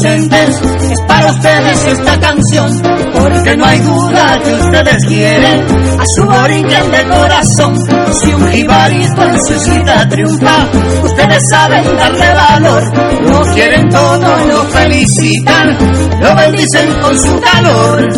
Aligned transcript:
Ausentes, 0.00 0.60
es 0.90 1.00
para 1.06 1.30
ustedes 1.30 1.84
esta 1.84 2.20
canción, 2.20 2.82
porque 3.12 3.56
no 3.56 3.64
hay 3.66 3.78
duda 3.80 4.38
que 4.42 4.54
ustedes 4.54 5.04
quieren 5.06 5.60
a 5.98 6.04
su 6.16 6.22
origen 6.22 6.90
de 6.90 7.08
corazón. 7.08 7.76
Si 8.12 8.32
un 8.32 8.50
jibarito 8.50 9.22
en 9.22 9.44
su 9.44 9.60
cita 9.60 10.08
triunfa, 10.08 10.68
ustedes 11.02 11.42
saben 11.50 11.84
darle 11.96 12.34
valor, 12.34 12.82
lo 13.28 13.40
quieren 13.52 13.88
todo, 13.90 14.46
lo 14.46 14.62
felicitan, 14.64 15.78
lo 16.20 16.34
bendicen 16.34 17.00
con 17.00 17.18
su 17.18 17.40
calor. 17.40 18.08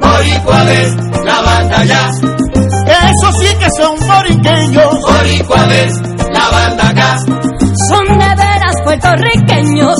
Boricuales, 0.00 0.96
la 1.24 1.84
ya 1.84 2.10
eso 3.10 3.32
sí 3.32 3.46
que 3.58 3.70
son 3.70 3.96
boriqueños. 4.06 5.00
Boricuales, 5.00 5.94
la 6.02 6.15
Son 7.88 8.06
de 8.06 8.28
veras 8.36 8.74
puertorriqueños. 8.84 9.96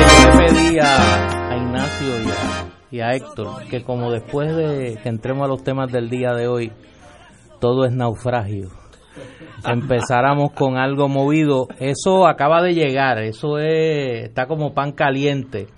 Yo 0.00 0.06
le 0.10 0.48
pedí 0.48 0.78
a, 0.78 1.50
a 1.50 1.56
Ignacio 1.56 2.22
y 2.22 2.30
a, 2.30 2.66
y 2.90 3.00
a 3.00 3.10
Héctor 3.12 3.64
que 3.70 3.82
como 3.82 4.10
después 4.10 4.54
de 4.54 4.98
que 5.02 5.08
entremos 5.08 5.44
a 5.44 5.48
los 5.48 5.62
temas 5.62 5.90
del 5.90 6.10
día 6.10 6.32
de 6.32 6.46
hoy, 6.46 6.72
todo 7.60 7.86
es 7.86 7.92
naufragio 7.92 8.70
empezáramos 9.66 10.52
con 10.52 10.76
algo 10.76 11.08
movido. 11.08 11.68
Eso 11.78 12.26
acaba 12.26 12.62
de 12.62 12.74
llegar, 12.74 13.18
eso 13.22 13.58
es, 13.58 14.24
está 14.24 14.46
como 14.46 14.74
pan 14.74 14.92
caliente. 14.92 15.68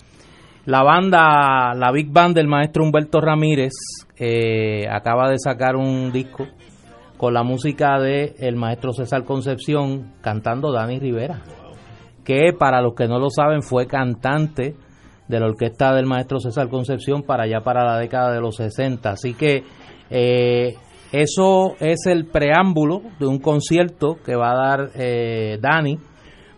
La 0.67 0.83
banda, 0.83 1.73
la 1.75 1.93
Big 1.93 2.11
Band 2.11 2.35
del 2.35 2.49
maestro 2.49 2.83
Humberto 2.83 3.21
Ramírez, 3.21 3.71
eh, 4.17 4.85
acaba 4.91 5.29
de 5.29 5.39
sacar 5.39 5.77
un 5.77 6.11
disco 6.11 6.45
con 7.15 7.33
la 7.33 7.41
música 7.41 7.97
de 8.01 8.35
el 8.39 8.57
maestro 8.57 8.91
César 8.91 9.23
Concepción 9.23 10.15
cantando 10.19 10.73
Dani 10.73 10.99
Rivera, 10.99 11.39
que 12.25 12.51
para 12.51 12.81
los 12.81 12.95
que 12.95 13.07
no 13.07 13.17
lo 13.17 13.29
saben 13.29 13.61
fue 13.61 13.87
cantante 13.87 14.75
de 15.29 15.39
la 15.39 15.45
orquesta 15.45 15.95
del 15.95 16.05
maestro 16.05 16.41
César 16.41 16.67
Concepción 16.67 17.23
para 17.23 17.43
allá 17.43 17.61
para 17.61 17.85
la 17.85 17.97
década 17.97 18.33
de 18.33 18.41
los 18.41 18.57
60. 18.57 19.09
Así 19.09 19.35
que 19.35 19.63
eh, 20.09 20.75
eso 21.13 21.75
es 21.79 22.07
el 22.07 22.25
preámbulo 22.25 23.03
de 23.21 23.25
un 23.25 23.39
concierto 23.39 24.17
que 24.21 24.35
va 24.35 24.51
a 24.51 24.67
dar 24.67 24.89
eh, 24.95 25.59
Dani 25.61 25.97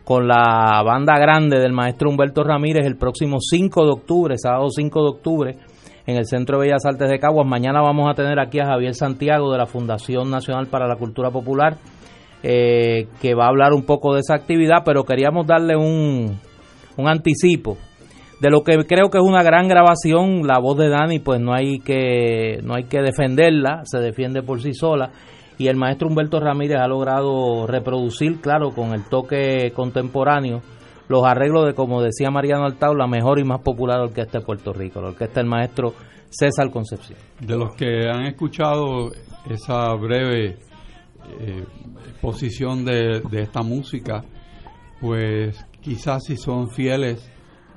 con 0.09 0.27
la 0.27 0.81
banda 0.83 1.19
grande 1.19 1.59
del 1.59 1.71
maestro 1.71 2.09
Humberto 2.09 2.43
Ramírez 2.43 2.83
el 2.83 2.97
próximo 2.97 3.37
5 3.39 3.85
de 3.85 3.91
octubre, 3.91 4.35
sábado 4.39 4.67
5 4.67 5.03
de 5.03 5.07
octubre, 5.07 5.55
en 6.07 6.17
el 6.17 6.25
Centro 6.25 6.57
de 6.57 6.65
Bellas 6.65 6.83
Artes 6.83 7.11
de 7.11 7.19
Caguas. 7.19 7.45
Mañana 7.45 7.79
vamos 7.79 8.09
a 8.09 8.15
tener 8.15 8.39
aquí 8.39 8.59
a 8.59 8.65
Javier 8.65 8.95
Santiago 8.95 9.51
de 9.51 9.59
la 9.59 9.67
Fundación 9.67 10.31
Nacional 10.31 10.65
para 10.65 10.87
la 10.87 10.95
Cultura 10.95 11.29
Popular, 11.29 11.77
eh, 12.41 13.05
que 13.21 13.35
va 13.35 13.45
a 13.45 13.49
hablar 13.49 13.71
un 13.71 13.83
poco 13.83 14.15
de 14.15 14.21
esa 14.21 14.33
actividad, 14.33 14.77
pero 14.83 15.03
queríamos 15.03 15.45
darle 15.45 15.75
un, 15.75 16.39
un 16.97 17.07
anticipo 17.07 17.77
de 18.41 18.49
lo 18.49 18.63
que 18.63 18.77
creo 18.87 19.11
que 19.11 19.19
es 19.19 19.23
una 19.23 19.43
gran 19.43 19.67
grabación, 19.67 20.47
la 20.47 20.57
voz 20.57 20.75
de 20.79 20.89
Dani 20.89 21.19
pues 21.19 21.39
no 21.39 21.53
hay 21.53 21.77
que 21.77 22.61
no 22.63 22.73
hay 22.73 22.85
que 22.85 23.01
defenderla, 23.01 23.81
se 23.83 23.99
defiende 23.99 24.41
por 24.41 24.59
sí 24.59 24.73
sola 24.73 25.11
y 25.59 25.67
el 25.67 25.75
maestro 25.75 26.07
Humberto 26.07 26.39
Ramírez 26.39 26.79
ha 26.79 26.87
logrado 26.87 27.67
reproducir, 27.67 28.39
claro, 28.39 28.71
con 28.71 28.93
el 28.93 29.03
toque 29.03 29.71
contemporáneo 29.75 30.61
los 31.09 31.25
arreglos 31.25 31.65
de 31.65 31.73
como 31.73 32.01
decía 32.01 32.31
Mariano 32.31 32.65
Altao, 32.65 32.95
la 32.95 33.07
mejor 33.07 33.39
y 33.39 33.43
más 33.43 33.61
popular 33.61 33.99
orquesta 33.99 34.39
de 34.39 34.45
Puerto 34.45 34.71
Rico, 34.71 35.01
la 35.01 35.09
orquesta 35.09 35.41
del 35.41 35.49
maestro 35.49 35.93
César 36.29 36.71
Concepción. 36.71 37.19
De 37.41 37.57
los 37.57 37.75
que 37.75 38.07
han 38.07 38.25
escuchado 38.25 39.11
esa 39.49 39.93
breve 39.95 40.59
eh, 41.39 41.65
exposición 42.07 42.85
de, 42.85 43.21
de 43.29 43.41
esta 43.41 43.61
música, 43.61 44.23
pues 45.01 45.65
quizás 45.81 46.23
si 46.25 46.37
son 46.37 46.69
fieles 46.69 47.29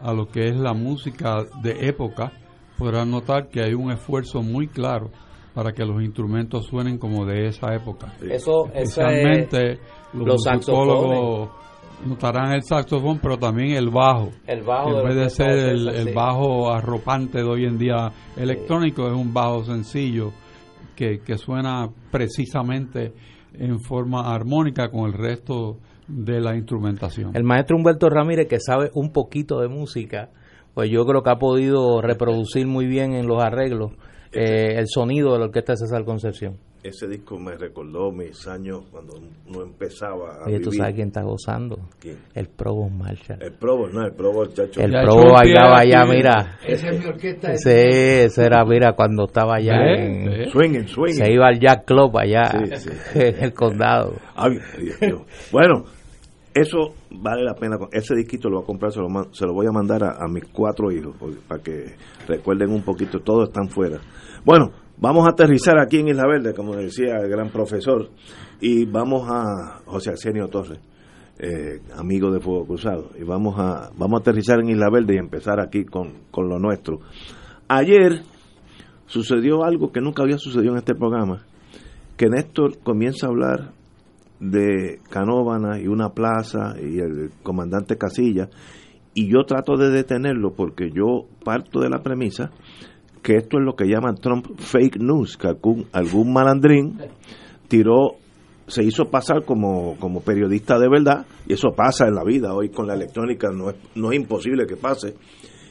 a 0.02 0.12
lo 0.12 0.26
que 0.26 0.48
es 0.48 0.56
la 0.56 0.74
música 0.74 1.38
de 1.62 1.88
época, 1.88 2.32
podrán 2.78 3.10
notar 3.10 3.48
que 3.48 3.62
hay 3.62 3.74
un 3.74 3.90
esfuerzo 3.90 4.42
muy 4.42 4.68
claro 4.68 5.10
para 5.54 5.72
que 5.72 5.84
los 5.84 6.02
instrumentos 6.02 6.66
suenen 6.66 6.98
como 6.98 7.26
de 7.26 7.46
esa 7.46 7.74
época. 7.74 8.14
Eso, 8.22 8.66
Especialmente 8.72 9.78
los, 10.14 10.26
los 10.26 10.46
musicólogos 10.46 11.50
notarán 12.06 12.52
el 12.52 12.62
saxofón, 12.62 13.18
pero 13.20 13.38
también 13.38 13.76
el 13.76 13.90
bajo. 13.90 14.30
El 14.46 14.62
bajo 14.62 15.00
en 15.00 15.08
vez 15.08 15.16
de 15.16 15.30
ser 15.30 15.50
el, 15.50 16.14
bajo 16.14 16.72
arropante 16.72 17.38
de 17.38 17.44
hoy 17.44 17.64
en 17.64 17.78
día 17.78 18.12
electrónico, 18.36 19.06
es 19.06 19.14
un 19.14 19.32
bajo 19.32 19.64
sencillo 19.64 20.32
que, 20.96 21.20
que 21.20 21.36
suena 21.38 21.88
precisamente 22.10 23.12
en 23.54 23.80
forma 23.80 24.32
armónica 24.32 24.90
con 24.90 25.06
el 25.06 25.12
resto 25.12 25.78
de 26.08 26.40
la 26.40 26.56
instrumentación. 26.56 27.36
El 27.36 27.44
maestro 27.44 27.76
Humberto 27.76 28.08
Ramírez, 28.08 28.48
que 28.48 28.58
sabe 28.58 28.90
un 28.94 29.12
poquito 29.12 29.60
de 29.60 29.68
música, 29.68 30.30
pues 30.74 30.90
yo 30.90 31.04
creo 31.04 31.22
que 31.22 31.30
ha 31.30 31.38
podido 31.38 32.00
reproducir 32.00 32.66
muy 32.66 32.86
bien 32.86 33.14
en 33.14 33.26
los 33.26 33.42
arreglos 33.42 33.92
eh, 34.32 34.78
el 34.78 34.86
sonido 34.88 35.32
de 35.32 35.38
la 35.38 35.44
orquesta 35.46 35.72
de 35.72 35.78
César 35.78 36.04
Concepción. 36.04 36.56
Ese 36.82 37.06
disco 37.06 37.38
me 37.38 37.54
recordó 37.56 38.10
mis 38.10 38.44
años 38.48 38.80
cuando 38.90 39.14
uno 39.46 39.62
empezaba 39.62 40.34
a 40.42 40.46
Oye, 40.46 40.58
¿tú 40.58 40.70
vivir. 40.70 40.80
sabes 40.80 40.94
quién 40.96 41.08
está 41.08 41.22
gozando? 41.22 41.78
¿Quién? 42.00 42.18
El 42.34 42.48
Provo 42.48 42.88
Marshall. 42.90 43.40
El 43.40 43.52
Provo, 43.52 43.86
no, 43.88 44.04
el 44.04 44.12
Provo, 44.14 44.42
el 44.42 44.52
chacho. 44.52 44.80
El 44.80 44.90
Provo 44.90 45.32
bailaba 45.32 45.78
allá, 45.78 46.04
mira. 46.06 46.58
Esa 46.66 46.88
es 46.88 46.98
mi 46.98 47.06
orquesta. 47.06 47.54
Sí, 47.54 47.70
ese 47.70 48.44
era, 48.44 48.64
mira, 48.64 48.94
cuando 48.94 49.26
estaba 49.26 49.56
allá 49.58 49.78
¿Ve? 49.78 50.06
en... 50.06 50.24
¿Ve? 50.24 50.50
Swingen, 50.50 50.88
swingen. 50.88 51.24
Se 51.24 51.32
iba 51.32 51.46
al 51.46 51.60
Jack 51.60 51.84
Club 51.84 52.18
allá 52.18 52.50
Sí, 52.74 52.90
sí. 52.90 52.90
en 53.20 53.44
el 53.44 53.54
condado. 53.54 54.16
Ay, 54.34 54.58
Dios. 55.00 55.22
Bueno, 55.52 55.84
eso 56.54 56.94
vale 57.10 57.44
la 57.44 57.54
pena. 57.54 57.76
Ese 57.90 58.14
disquito 58.14 58.48
lo 58.48 58.56
voy 58.56 58.64
a 58.64 58.66
comprar, 58.66 58.92
se 58.92 59.00
lo, 59.00 59.08
se 59.32 59.46
lo 59.46 59.54
voy 59.54 59.66
a 59.66 59.72
mandar 59.72 60.04
a, 60.04 60.24
a 60.24 60.28
mis 60.28 60.44
cuatro 60.52 60.90
hijos 60.90 61.14
para 61.48 61.62
que 61.62 61.94
recuerden 62.28 62.70
un 62.70 62.82
poquito. 62.82 63.20
Todos 63.20 63.48
están 63.48 63.68
fuera. 63.68 63.98
Bueno, 64.44 64.72
vamos 64.98 65.26
a 65.26 65.30
aterrizar 65.30 65.78
aquí 65.78 65.98
en 65.98 66.08
Isla 66.08 66.26
Verde, 66.26 66.54
como 66.54 66.74
decía 66.76 67.16
el 67.18 67.28
gran 67.28 67.50
profesor, 67.50 68.10
y 68.60 68.84
vamos 68.84 69.28
a 69.28 69.80
José 69.86 70.10
Arsenio 70.10 70.48
Torres, 70.48 70.80
eh, 71.38 71.80
amigo 71.96 72.30
de 72.30 72.40
Fuego 72.40 72.66
Cruzado, 72.66 73.10
y 73.18 73.24
vamos 73.24 73.58
a 73.58 73.90
vamos 73.96 74.18
a 74.18 74.20
aterrizar 74.20 74.60
en 74.60 74.70
Isla 74.70 74.90
Verde 74.90 75.14
y 75.14 75.18
empezar 75.18 75.60
aquí 75.60 75.84
con, 75.84 76.24
con 76.30 76.48
lo 76.48 76.58
nuestro. 76.58 77.00
Ayer 77.68 78.22
sucedió 79.06 79.64
algo 79.64 79.92
que 79.92 80.00
nunca 80.00 80.22
había 80.22 80.38
sucedido 80.38 80.72
en 80.72 80.78
este 80.78 80.94
programa, 80.94 81.44
que 82.16 82.28
Néstor 82.28 82.78
comienza 82.82 83.26
a 83.26 83.30
hablar 83.30 83.72
de 84.42 85.00
Canóvana 85.08 85.80
y 85.80 85.86
una 85.86 86.10
plaza 86.10 86.74
y 86.80 86.98
el 86.98 87.30
comandante 87.42 87.96
Casilla 87.96 88.48
y 89.14 89.30
yo 89.30 89.44
trato 89.46 89.76
de 89.76 89.90
detenerlo 89.90 90.52
porque 90.54 90.90
yo 90.90 91.26
parto 91.44 91.80
de 91.80 91.88
la 91.88 92.02
premisa 92.02 92.50
que 93.22 93.36
esto 93.36 93.58
es 93.58 93.64
lo 93.64 93.76
que 93.76 93.86
llaman 93.86 94.16
Trump 94.16 94.58
fake 94.58 94.98
news, 94.98 95.36
que 95.36 95.46
algún, 95.46 95.86
algún 95.92 96.32
malandrín 96.32 96.98
tiró, 97.68 98.16
se 98.66 98.82
hizo 98.82 99.04
pasar 99.04 99.44
como, 99.44 99.96
como 99.98 100.22
periodista 100.22 100.76
de 100.78 100.88
verdad, 100.88 101.24
y 101.46 101.52
eso 101.52 101.68
pasa 101.76 102.08
en 102.08 102.14
la 102.14 102.24
vida, 102.24 102.52
hoy 102.52 102.70
con 102.70 102.88
la 102.88 102.94
electrónica 102.94 103.50
no 103.52 103.70
es, 103.70 103.76
no 103.94 104.10
es 104.10 104.18
imposible 104.18 104.66
que 104.66 104.76
pase. 104.76 105.14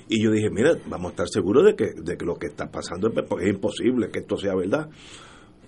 Y 0.08 0.24
yo 0.24 0.32
dije, 0.32 0.50
mira, 0.50 0.72
vamos 0.90 1.08
a 1.08 1.12
estar 1.12 1.28
seguros 1.30 1.66
de 1.66 1.76
que, 1.76 1.92
de 1.96 2.18
que 2.18 2.26
lo 2.26 2.36
que 2.36 2.48
está 2.48 2.70
pasando 2.70 3.10
es, 3.10 3.16
es 3.42 3.50
imposible 3.50 4.10
que 4.10 4.20
esto 4.20 4.38
sea 4.38 4.56
verdad. 4.56 4.90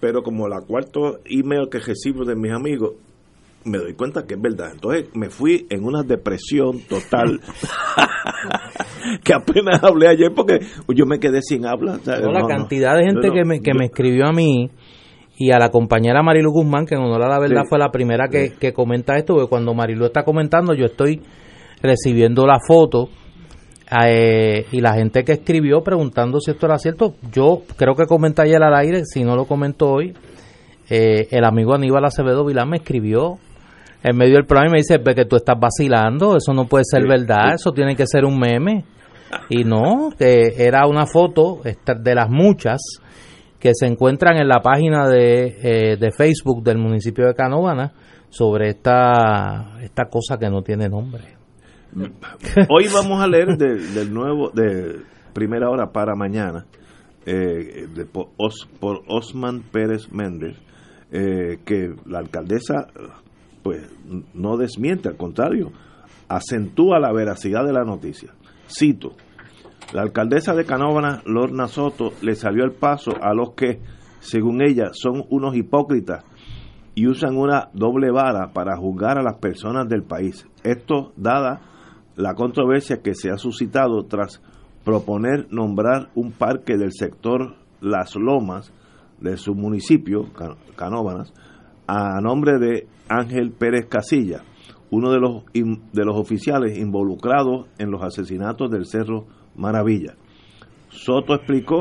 Pero 0.03 0.21
como 0.21 0.49
la 0.49 0.59
cuarto 0.59 1.19
email 1.23 1.69
que 1.71 1.79
recibo 1.79 2.25
de 2.25 2.35
mis 2.35 2.51
amigos, 2.51 2.95
me 3.63 3.77
doy 3.77 3.93
cuenta 3.93 4.25
que 4.27 4.33
es 4.33 4.41
verdad. 4.41 4.71
Entonces 4.73 5.05
me 5.15 5.29
fui 5.29 5.65
en 5.69 5.85
una 5.85 6.03
depresión 6.03 6.81
total. 6.89 7.39
Que 9.23 9.33
apenas 9.33 9.81
hablé 9.81 10.09
ayer 10.09 10.31
porque 10.35 10.59
yo 10.93 11.05
me 11.05 11.19
quedé 11.19 11.41
sin 11.41 11.65
habla. 11.65 11.99
No, 12.05 12.31
la 12.31 12.45
cantidad 12.47 12.97
de 12.97 13.05
gente 13.05 13.31
que, 13.31 13.45
me, 13.45 13.61
que 13.61 13.73
me 13.73 13.85
escribió 13.85 14.27
a 14.27 14.33
mí 14.33 14.69
y 15.37 15.51
a 15.51 15.59
la 15.59 15.69
compañera 15.69 16.21
Marilu 16.21 16.51
Guzmán, 16.51 16.85
que 16.85 16.95
en 16.95 17.01
honor 17.01 17.23
a 17.23 17.29
la 17.29 17.39
verdad 17.39 17.63
fue 17.67 17.79
la 17.79 17.89
primera 17.89 18.27
que, 18.27 18.53
que 18.59 18.73
comenta 18.73 19.15
esto, 19.17 19.35
porque 19.35 19.49
cuando 19.49 19.73
Marilu 19.73 20.05
está 20.05 20.23
comentando 20.23 20.73
yo 20.73 20.85
estoy 20.85 21.21
recibiendo 21.81 22.45
la 22.45 22.59
foto 22.65 23.09
eh, 23.91 24.65
y 24.71 24.81
la 24.81 24.93
gente 24.93 25.23
que 25.23 25.33
escribió 25.33 25.83
preguntando 25.83 26.39
si 26.39 26.51
esto 26.51 26.65
era 26.65 26.77
cierto, 26.77 27.15
yo 27.31 27.61
creo 27.75 27.95
que 27.95 28.05
comenté 28.05 28.41
ayer 28.43 28.61
al 28.63 28.75
aire, 28.75 29.05
si 29.05 29.23
no 29.23 29.35
lo 29.35 29.45
comento 29.45 29.91
hoy, 29.91 30.13
eh, 30.89 31.27
el 31.31 31.45
amigo 31.45 31.73
Aníbal 31.73 32.05
Acevedo 32.05 32.45
Vilán 32.45 32.69
me 32.69 32.77
escribió 32.77 33.37
en 34.03 34.17
medio 34.17 34.35
del 34.35 34.45
programa 34.45 34.69
y 34.69 34.71
me 34.73 34.77
dice, 34.79 34.97
ve 34.97 35.15
que 35.15 35.25
tú 35.25 35.35
estás 35.35 35.57
vacilando, 35.59 36.35
eso 36.35 36.53
no 36.53 36.65
puede 36.65 36.83
ser 36.85 37.07
verdad, 37.07 37.53
eso 37.55 37.71
tiene 37.71 37.95
que 37.95 38.05
ser 38.05 38.25
un 38.25 38.37
meme. 38.37 38.83
Y 39.49 39.63
no, 39.63 40.09
que 40.17 40.53
era 40.57 40.85
una 40.85 41.07
foto 41.07 41.61
de 41.63 42.15
las 42.15 42.29
muchas 42.29 42.81
que 43.59 43.71
se 43.73 43.87
encuentran 43.87 44.37
en 44.37 44.47
la 44.47 44.59
página 44.59 45.07
de, 45.07 45.55
eh, 45.63 45.97
de 45.97 46.11
Facebook 46.11 46.63
del 46.63 46.77
municipio 46.77 47.25
de 47.25 47.33
Canóvana 47.33 47.93
sobre 48.29 48.69
esta, 48.69 49.77
esta 49.81 50.05
cosa 50.05 50.37
que 50.37 50.49
no 50.49 50.61
tiene 50.61 50.89
nombre. 50.89 51.42
Hoy 52.69 52.87
vamos 52.93 53.21
a 53.21 53.27
leer 53.27 53.57
del 53.57 54.13
nuevo, 54.13 54.49
de 54.49 55.01
primera 55.33 55.69
hora 55.69 55.91
para 55.91 56.15
mañana, 56.15 56.65
eh, 57.25 57.87
por, 58.11 59.03
Osman 59.07 59.61
Pérez 59.71 60.11
Méndez, 60.11 60.57
eh, 61.11 61.59
que 61.65 61.93
la 62.05 62.19
alcaldesa 62.19 62.87
pues 63.61 63.89
no 64.33 64.57
desmiente, 64.57 65.07
al 65.07 65.17
contrario, 65.17 65.71
acentúa 66.27 66.99
la 66.99 67.13
veracidad 67.13 67.65
de 67.65 67.73
la 67.73 67.83
noticia. 67.83 68.33
Cito, 68.67 69.13
la 69.93 70.01
alcaldesa 70.01 70.53
de 70.53 70.65
Canóvana, 70.65 71.21
Lorna 71.25 71.67
Soto, 71.67 72.13
le 72.21 72.35
salió 72.35 72.65
el 72.65 72.73
paso 72.73 73.11
a 73.21 73.33
los 73.33 73.53
que, 73.53 73.79
según 74.19 74.61
ella, 74.61 74.89
son 74.91 75.23
unos 75.29 75.55
hipócritas 75.55 76.25
y 76.95 77.07
usan 77.07 77.37
una 77.37 77.69
doble 77.73 78.11
vara 78.11 78.51
para 78.53 78.75
juzgar 78.75 79.17
a 79.17 79.23
las 79.23 79.37
personas 79.37 79.87
del 79.87 80.03
país. 80.03 80.45
Esto 80.63 81.13
dada 81.15 81.61
la 82.15 82.35
controversia 82.35 83.01
que 83.01 83.15
se 83.15 83.29
ha 83.29 83.37
suscitado 83.37 84.05
tras 84.05 84.41
proponer 84.83 85.47
nombrar 85.51 86.09
un 86.15 86.31
parque 86.31 86.77
del 86.77 86.91
sector 86.91 87.55
Las 87.81 88.15
Lomas 88.15 88.71
de 89.19 89.37
su 89.37 89.55
municipio, 89.55 90.27
Canóvanas, 90.75 91.33
a 91.87 92.19
nombre 92.21 92.59
de 92.59 92.87
Ángel 93.07 93.51
Pérez 93.51 93.87
Casilla, 93.87 94.43
uno 94.91 95.11
de 95.11 95.19
los, 95.19 95.43
de 95.53 96.05
los 96.05 96.17
oficiales 96.17 96.77
involucrados 96.77 97.67
en 97.77 97.89
los 97.89 98.03
asesinatos 98.03 98.69
del 98.69 98.85
Cerro 98.85 99.25
Maravilla. 99.55 100.15
Soto 100.89 101.33
explicó 101.33 101.79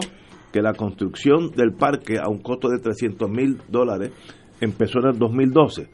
que 0.52 0.62
la 0.62 0.74
construcción 0.74 1.50
del 1.50 1.72
parque 1.72 2.18
a 2.18 2.28
un 2.28 2.38
costo 2.38 2.68
de 2.68 2.78
300 2.78 3.28
mil 3.28 3.58
dólares 3.68 4.12
empezó 4.60 5.00
en 5.00 5.08
el 5.08 5.18
2012, 5.18 5.88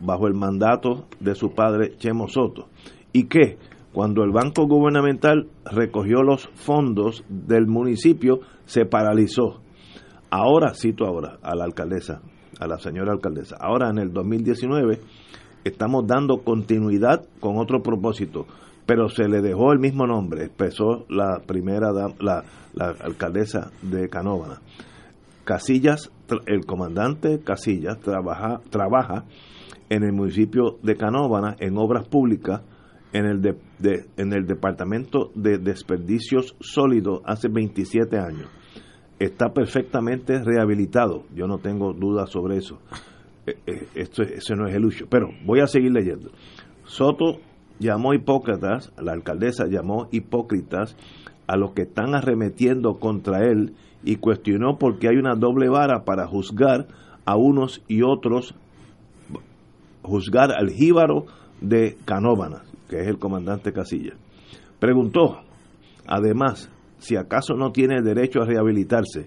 bajo 0.00 0.26
el 0.26 0.34
mandato 0.34 1.06
de 1.20 1.34
su 1.34 1.52
padre 1.52 1.96
Chemo 1.98 2.28
Soto, 2.28 2.68
y 3.14 3.24
que 3.28 3.56
cuando 3.94 4.24
el 4.24 4.32
Banco 4.32 4.66
Gubernamental 4.66 5.46
recogió 5.64 6.22
los 6.22 6.48
fondos 6.54 7.24
del 7.28 7.66
municipio 7.68 8.40
se 8.66 8.84
paralizó. 8.84 9.60
Ahora, 10.30 10.74
cito 10.74 11.06
ahora 11.06 11.38
a 11.42 11.54
la 11.54 11.64
alcaldesa, 11.64 12.20
a 12.58 12.66
la 12.66 12.76
señora 12.78 13.12
alcaldesa, 13.12 13.56
ahora 13.60 13.88
en 13.88 13.98
el 13.98 14.12
2019 14.12 14.98
estamos 15.62 16.06
dando 16.08 16.38
continuidad 16.38 17.24
con 17.38 17.56
otro 17.56 17.82
propósito, 17.84 18.46
pero 18.84 19.08
se 19.08 19.28
le 19.28 19.40
dejó 19.40 19.72
el 19.72 19.78
mismo 19.78 20.08
nombre, 20.08 20.44
expresó 20.44 21.06
la 21.08 21.40
primera 21.46 21.92
la, 22.18 22.44
alcaldesa 23.00 23.70
de 23.80 24.08
Canóvana. 24.08 24.60
Casillas, 25.44 26.10
el 26.46 26.66
comandante 26.66 27.38
Casillas 27.44 28.00
trabaja, 28.00 28.60
trabaja 28.70 29.24
en 29.88 30.02
el 30.02 30.12
municipio 30.12 30.78
de 30.82 30.96
Canóvana 30.96 31.54
en 31.60 31.78
obras 31.78 32.08
públicas 32.08 32.62
en 33.14 33.24
el, 33.24 33.40
de, 33.40 33.56
en 34.18 34.34
el 34.34 34.46
Departamento 34.46 35.30
de 35.34 35.56
Desperdicios 35.56 36.54
Sólidos 36.60 37.22
hace 37.24 37.48
27 37.48 38.18
años 38.18 38.48
está 39.18 39.52
perfectamente 39.52 40.42
rehabilitado. 40.42 41.24
Yo 41.34 41.46
no 41.46 41.58
tengo 41.58 41.92
dudas 41.92 42.30
sobre 42.30 42.58
eso. 42.58 42.78
Eh, 43.46 43.56
eh, 43.66 43.86
esto, 43.94 44.22
eso 44.22 44.54
no 44.54 44.66
es 44.66 44.74
el 44.74 44.84
uso. 44.84 45.06
Pero 45.08 45.28
voy 45.44 45.60
a 45.60 45.66
seguir 45.66 45.92
leyendo. 45.92 46.30
Soto 46.84 47.38
llamó 47.78 48.14
hipócritas, 48.14 48.92
la 49.00 49.12
alcaldesa 49.12 49.66
llamó 49.66 50.08
hipócritas 50.10 50.96
a 51.46 51.56
los 51.56 51.72
que 51.72 51.82
están 51.82 52.14
arremetiendo 52.14 52.98
contra 52.98 53.44
él 53.44 53.74
y 54.02 54.16
cuestionó 54.16 54.78
por 54.78 54.98
qué 54.98 55.08
hay 55.08 55.16
una 55.16 55.34
doble 55.34 55.68
vara 55.68 56.04
para 56.04 56.26
juzgar 56.26 56.86
a 57.24 57.36
unos 57.36 57.82
y 57.88 58.02
otros, 58.02 58.54
juzgar 60.02 60.52
al 60.52 60.70
jíbaro 60.70 61.26
de 61.60 61.96
Canóvanas, 62.04 62.62
que 62.94 63.00
es 63.00 63.08
el 63.08 63.18
comandante 63.18 63.72
Casilla. 63.72 64.12
Preguntó, 64.78 65.40
además, 66.06 66.70
si 66.98 67.16
acaso 67.16 67.54
no 67.54 67.72
tiene 67.72 68.02
derecho 68.02 68.40
a 68.40 68.46
rehabilitarse, 68.46 69.26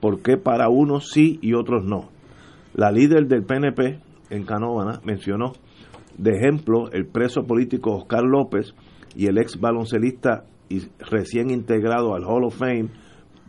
¿por 0.00 0.22
qué 0.22 0.38
para 0.38 0.70
unos 0.70 1.10
sí 1.10 1.38
y 1.42 1.52
otros 1.52 1.84
no? 1.84 2.08
La 2.72 2.90
líder 2.90 3.26
del 3.26 3.44
PNP 3.44 4.00
en 4.30 4.46
Canóvana 4.46 5.02
mencionó 5.04 5.52
de 6.16 6.38
ejemplo 6.38 6.90
el 6.90 7.06
preso 7.06 7.44
político 7.44 7.94
Oscar 7.94 8.22
López 8.22 8.74
y 9.14 9.26
el 9.26 9.36
ex 9.36 9.60
baloncelista 9.60 10.44
y 10.70 10.80
recién 10.98 11.50
integrado 11.50 12.14
al 12.14 12.24
Hall 12.24 12.44
of 12.44 12.56
Fame 12.56 12.88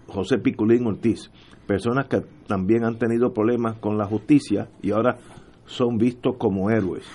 José 0.08 0.40
Piculín 0.40 0.86
Ortiz, 0.88 1.32
personas 1.66 2.08
que 2.10 2.22
también 2.48 2.84
han 2.84 2.98
tenido 2.98 3.32
problemas 3.32 3.78
con 3.80 3.98
la 3.98 4.08
justicia 4.08 4.68
y 4.82 4.92
ahora 4.92 5.16
son 5.66 5.98
vistos 5.98 6.36
como 6.38 6.70
héroes. 6.70 7.06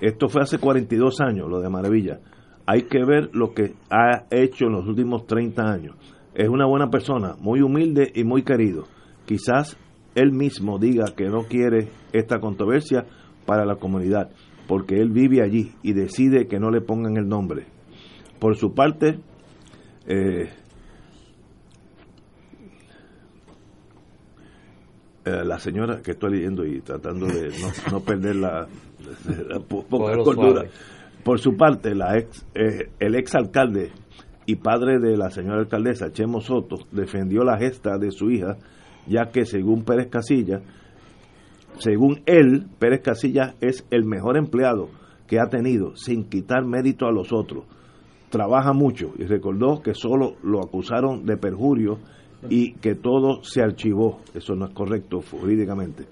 Esto 0.00 0.28
fue 0.28 0.42
hace 0.42 0.58
42 0.58 1.20
años, 1.20 1.48
lo 1.48 1.60
de 1.60 1.68
Maravilla 1.68 2.20
hay 2.66 2.82
que 2.82 3.04
ver 3.04 3.30
lo 3.32 3.54
que 3.54 3.74
ha 3.90 4.26
hecho 4.30 4.66
en 4.66 4.72
los 4.72 4.86
últimos 4.86 5.26
30 5.26 5.62
años. 5.62 5.96
Es 6.34 6.48
una 6.48 6.66
buena 6.66 6.90
persona, 6.90 7.36
muy 7.38 7.62
humilde 7.62 8.10
y 8.14 8.24
muy 8.24 8.42
querido. 8.42 8.84
Quizás 9.24 9.78
él 10.14 10.32
mismo 10.32 10.78
diga 10.78 11.14
que 11.16 11.28
no 11.28 11.44
quiere 11.44 11.88
esta 12.12 12.40
controversia 12.40 13.06
para 13.46 13.64
la 13.64 13.76
comunidad, 13.76 14.30
porque 14.66 14.96
él 14.96 15.10
vive 15.10 15.42
allí 15.42 15.72
y 15.82 15.92
decide 15.92 16.48
que 16.48 16.58
no 16.58 16.70
le 16.70 16.80
pongan 16.80 17.16
el 17.16 17.28
nombre. 17.28 17.66
Por 18.40 18.56
su 18.56 18.74
parte, 18.74 19.20
eh, 20.08 20.50
eh, 25.26 25.44
la 25.44 25.58
señora 25.58 26.00
que 26.02 26.12
estoy 26.12 26.36
leyendo 26.36 26.64
y 26.64 26.80
tratando 26.82 27.26
de 27.26 27.50
no, 27.90 28.00
perder 28.04 28.36
la, 28.36 28.68
la, 29.48 29.60
por 31.24 31.40
su 31.40 31.56
parte, 31.56 31.96
la 31.96 32.16
ex, 32.16 32.46
eh, 32.54 32.90
el 33.00 33.16
ex 33.16 33.34
alcalde 33.34 33.90
y 34.46 34.54
padre 34.54 35.00
de 35.00 35.16
la 35.16 35.30
señora 35.30 35.58
alcaldesa, 35.58 36.12
Chemo 36.12 36.40
Soto, 36.40 36.76
defendió 36.92 37.42
la 37.42 37.58
gesta 37.58 37.98
de 37.98 38.12
su 38.12 38.30
hija, 38.30 38.56
ya 39.08 39.32
que 39.32 39.44
según 39.44 39.82
Pérez 39.84 40.06
Casilla, 40.08 40.62
según 41.78 42.22
él, 42.26 42.68
Pérez 42.78 43.02
Casilla 43.02 43.54
es 43.60 43.84
el 43.90 44.04
mejor 44.04 44.36
empleado 44.36 44.90
que 45.26 45.40
ha 45.40 45.48
tenido, 45.48 45.96
sin 45.96 46.28
quitar 46.28 46.64
mérito 46.64 47.06
a 47.06 47.12
los 47.12 47.32
otros. 47.32 47.64
Trabaja 48.30 48.72
mucho 48.72 49.12
y 49.18 49.24
recordó 49.24 49.82
que 49.82 49.94
solo 49.94 50.36
lo 50.44 50.62
acusaron 50.62 51.26
de 51.26 51.36
perjurio 51.36 51.98
y 52.50 52.72
que 52.74 52.94
todo 52.94 53.42
se 53.42 53.62
archivó. 53.62 54.20
Eso 54.34 54.54
no 54.54 54.66
es 54.66 54.72
correcto 54.72 55.20
jurídicamente. 55.30 56.04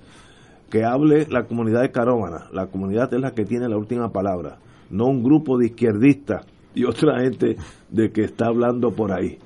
Que 0.70 0.84
hable 0.84 1.26
la 1.30 1.44
comunidad 1.44 1.82
de 1.82 1.90
Carómana. 1.90 2.48
La 2.52 2.66
comunidad 2.66 3.12
es 3.12 3.20
la 3.20 3.32
que 3.32 3.44
tiene 3.44 3.68
la 3.68 3.76
última 3.76 4.10
palabra 4.10 4.58
no 4.90 5.06
un 5.06 5.22
grupo 5.22 5.58
de 5.58 5.66
izquierdistas 5.66 6.46
y 6.74 6.84
otra 6.84 7.20
gente 7.20 7.56
de 7.90 8.10
que 8.10 8.22
está 8.22 8.46
hablando 8.46 8.92
por 8.92 9.12
ahí. 9.12 9.38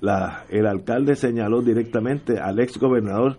La, 0.00 0.44
el 0.50 0.66
alcalde 0.66 1.14
señaló 1.14 1.62
directamente 1.62 2.38
al 2.38 2.60
ex 2.60 2.78
gobernador 2.78 3.38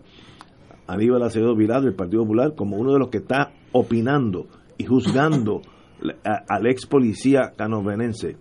Aníbal 0.87 1.23
Acevedo 1.23 1.55
Vilá 1.55 1.81
del 1.81 1.93
Partido 1.95 2.23
Popular 2.23 2.53
como 2.55 2.77
uno 2.77 2.93
de 2.93 2.99
los 2.99 3.09
que 3.09 3.17
está 3.17 3.51
opinando 3.71 4.47
y 4.77 4.85
juzgando 4.85 5.61
al 6.23 6.67
ex 6.67 6.85
policía 6.85 7.53
canovenense. 7.55 8.37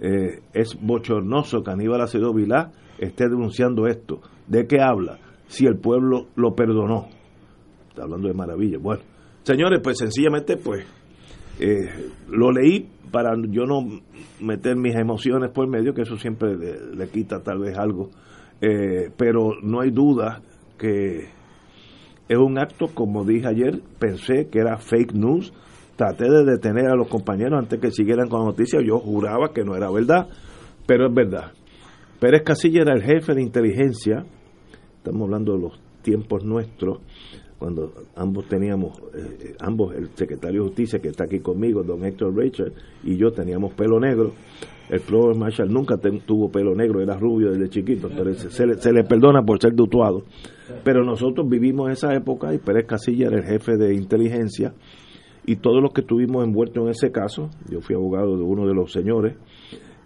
Eh, 0.00 0.40
es 0.52 0.76
bochornoso 0.80 1.62
que 1.62 1.70
Aníbal 1.70 2.00
Acevedo 2.00 2.34
Vilá 2.34 2.72
esté 2.98 3.28
denunciando 3.28 3.86
esto. 3.86 4.20
¿De 4.46 4.66
qué 4.66 4.80
habla? 4.80 5.18
Si 5.46 5.66
el 5.66 5.76
pueblo 5.78 6.26
lo 6.36 6.54
perdonó. 6.54 7.08
Está 7.88 8.02
hablando 8.02 8.28
de 8.28 8.34
maravilla. 8.34 8.78
Bueno, 8.78 9.02
señores, 9.42 9.80
pues 9.82 9.98
sencillamente, 9.98 10.56
pues, 10.56 10.84
eh, 11.60 12.10
lo 12.28 12.50
leí 12.50 12.88
para 13.10 13.32
yo 13.48 13.64
no 13.64 14.00
meter 14.40 14.76
mis 14.76 14.96
emociones 14.96 15.50
por 15.50 15.68
medio, 15.68 15.94
que 15.94 16.02
eso 16.02 16.16
siempre 16.16 16.56
le, 16.56 17.08
quita 17.08 17.40
tal 17.42 17.60
vez 17.60 17.78
algo. 17.78 18.10
Eh, 18.60 19.10
pero 19.16 19.52
no 19.62 19.80
hay 19.80 19.90
duda 19.90 20.42
que 20.78 21.28
es 22.28 22.38
un 22.38 22.58
acto, 22.58 22.88
como 22.92 23.24
dije 23.24 23.46
ayer, 23.46 23.80
pensé 23.98 24.48
que 24.50 24.58
era 24.58 24.78
fake 24.78 25.12
news, 25.14 25.52
traté 25.96 26.28
de 26.28 26.44
detener 26.44 26.86
a 26.86 26.96
los 26.96 27.08
compañeros 27.08 27.58
antes 27.58 27.78
que 27.80 27.90
siguieran 27.90 28.28
con 28.28 28.40
la 28.40 28.46
noticia, 28.46 28.80
yo 28.84 28.98
juraba 28.98 29.52
que 29.52 29.62
no 29.62 29.76
era 29.76 29.90
verdad, 29.90 30.28
pero 30.86 31.06
es 31.06 31.14
verdad. 31.14 31.52
Pérez 32.24 32.42
Casilla 32.42 32.80
era 32.80 32.94
el 32.94 33.02
jefe 33.02 33.34
de 33.34 33.42
inteligencia, 33.42 34.24
estamos 34.96 35.24
hablando 35.24 35.52
de 35.52 35.58
los 35.58 35.78
tiempos 36.00 36.42
nuestros, 36.42 37.00
cuando 37.58 37.92
ambos 38.16 38.48
teníamos, 38.48 38.98
eh, 39.14 39.54
ambos, 39.60 39.94
el 39.94 40.08
secretario 40.14 40.62
de 40.62 40.68
Justicia 40.68 41.00
que 41.00 41.08
está 41.08 41.24
aquí 41.24 41.40
conmigo, 41.40 41.82
don 41.82 42.02
Héctor 42.02 42.34
Richard, 42.34 42.72
y 43.02 43.18
yo 43.18 43.32
teníamos 43.32 43.74
pelo 43.74 44.00
negro. 44.00 44.32
El 44.88 45.00
Flor 45.00 45.36
Marshall 45.36 45.70
nunca 45.70 45.98
tuvo 45.98 46.50
pelo 46.50 46.74
negro, 46.74 47.02
era 47.02 47.14
rubio 47.14 47.50
desde 47.50 47.68
chiquito, 47.68 48.08
pero 48.08 48.32
se, 48.32 48.66
le, 48.66 48.76
se 48.76 48.90
le 48.90 49.04
perdona 49.04 49.42
por 49.42 49.60
ser 49.60 49.74
dutuado. 49.74 50.22
Pero 50.82 51.04
nosotros 51.04 51.46
vivimos 51.46 51.90
esa 51.90 52.14
época 52.14 52.54
y 52.54 52.58
Pérez 52.58 52.86
Casilla 52.86 53.26
era 53.26 53.36
el 53.36 53.44
jefe 53.44 53.76
de 53.76 53.94
inteligencia 53.94 54.72
y 55.46 55.56
todos 55.56 55.82
los 55.82 55.92
que 55.92 56.00
estuvimos 56.00 56.42
envueltos 56.42 56.84
en 56.84 56.88
ese 56.90 57.12
caso, 57.12 57.50
yo 57.70 57.80
fui 57.82 57.94
abogado 57.94 58.36
de 58.36 58.42
uno 58.42 58.66
de 58.66 58.72
los 58.72 58.92
señores, 58.92 59.36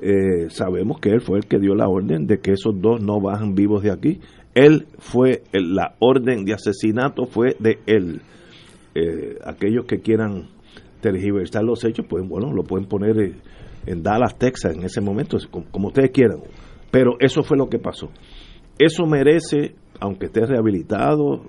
eh, 0.00 0.48
sabemos 0.50 1.00
que 1.00 1.10
él 1.10 1.20
fue 1.20 1.38
el 1.38 1.46
que 1.46 1.58
dio 1.58 1.74
la 1.74 1.88
orden 1.88 2.26
de 2.26 2.38
que 2.38 2.52
esos 2.52 2.80
dos 2.80 3.00
no 3.02 3.20
bajan 3.20 3.54
vivos 3.54 3.82
de 3.82 3.90
aquí. 3.90 4.20
Él 4.54 4.86
fue, 4.98 5.42
la 5.52 5.94
orden 5.98 6.44
de 6.44 6.54
asesinato 6.54 7.26
fue 7.26 7.56
de 7.58 7.78
él. 7.86 8.20
Eh, 8.94 9.38
aquellos 9.44 9.86
que 9.86 10.00
quieran 10.00 10.48
tergiversar 11.00 11.64
los 11.64 11.84
hechos, 11.84 12.06
pues 12.08 12.26
bueno, 12.26 12.52
lo 12.52 12.64
pueden 12.64 12.86
poner 12.86 13.34
en 13.86 14.02
Dallas, 14.02 14.38
Texas, 14.38 14.74
en 14.74 14.84
ese 14.84 15.00
momento, 15.00 15.36
como, 15.70 15.88
ustedes 15.88 16.10
quieran. 16.10 16.40
Pero 16.90 17.16
eso 17.20 17.42
fue 17.42 17.56
lo 17.56 17.68
que 17.68 17.78
pasó. 17.78 18.10
Eso 18.78 19.06
merece, 19.06 19.74
aunque 20.00 20.26
esté 20.26 20.46
rehabilitado 20.46 21.42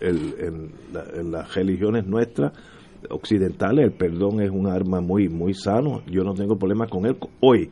en, 0.00 0.72
en 1.14 1.30
las 1.30 1.54
religiones 1.54 2.06
nuestras, 2.06 2.52
occidentales, 3.10 3.84
el 3.84 3.92
perdón 3.92 4.40
es 4.40 4.50
un 4.50 4.66
arma 4.66 5.00
muy, 5.00 5.28
muy 5.28 5.54
sano, 5.54 6.02
yo 6.06 6.22
no 6.22 6.34
tengo 6.34 6.56
problema 6.56 6.86
con 6.86 7.06
él 7.06 7.16
hoy, 7.40 7.70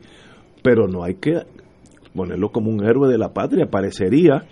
pero 0.63 0.87
no 0.87 1.03
hay 1.03 1.15
que 1.15 1.41
ponerlo 2.15 2.49
como 2.49 2.71
un 2.71 2.83
héroe 2.83 3.09
de 3.09 3.17
la 3.17 3.33
patria, 3.33 3.67
parecería 3.69 4.47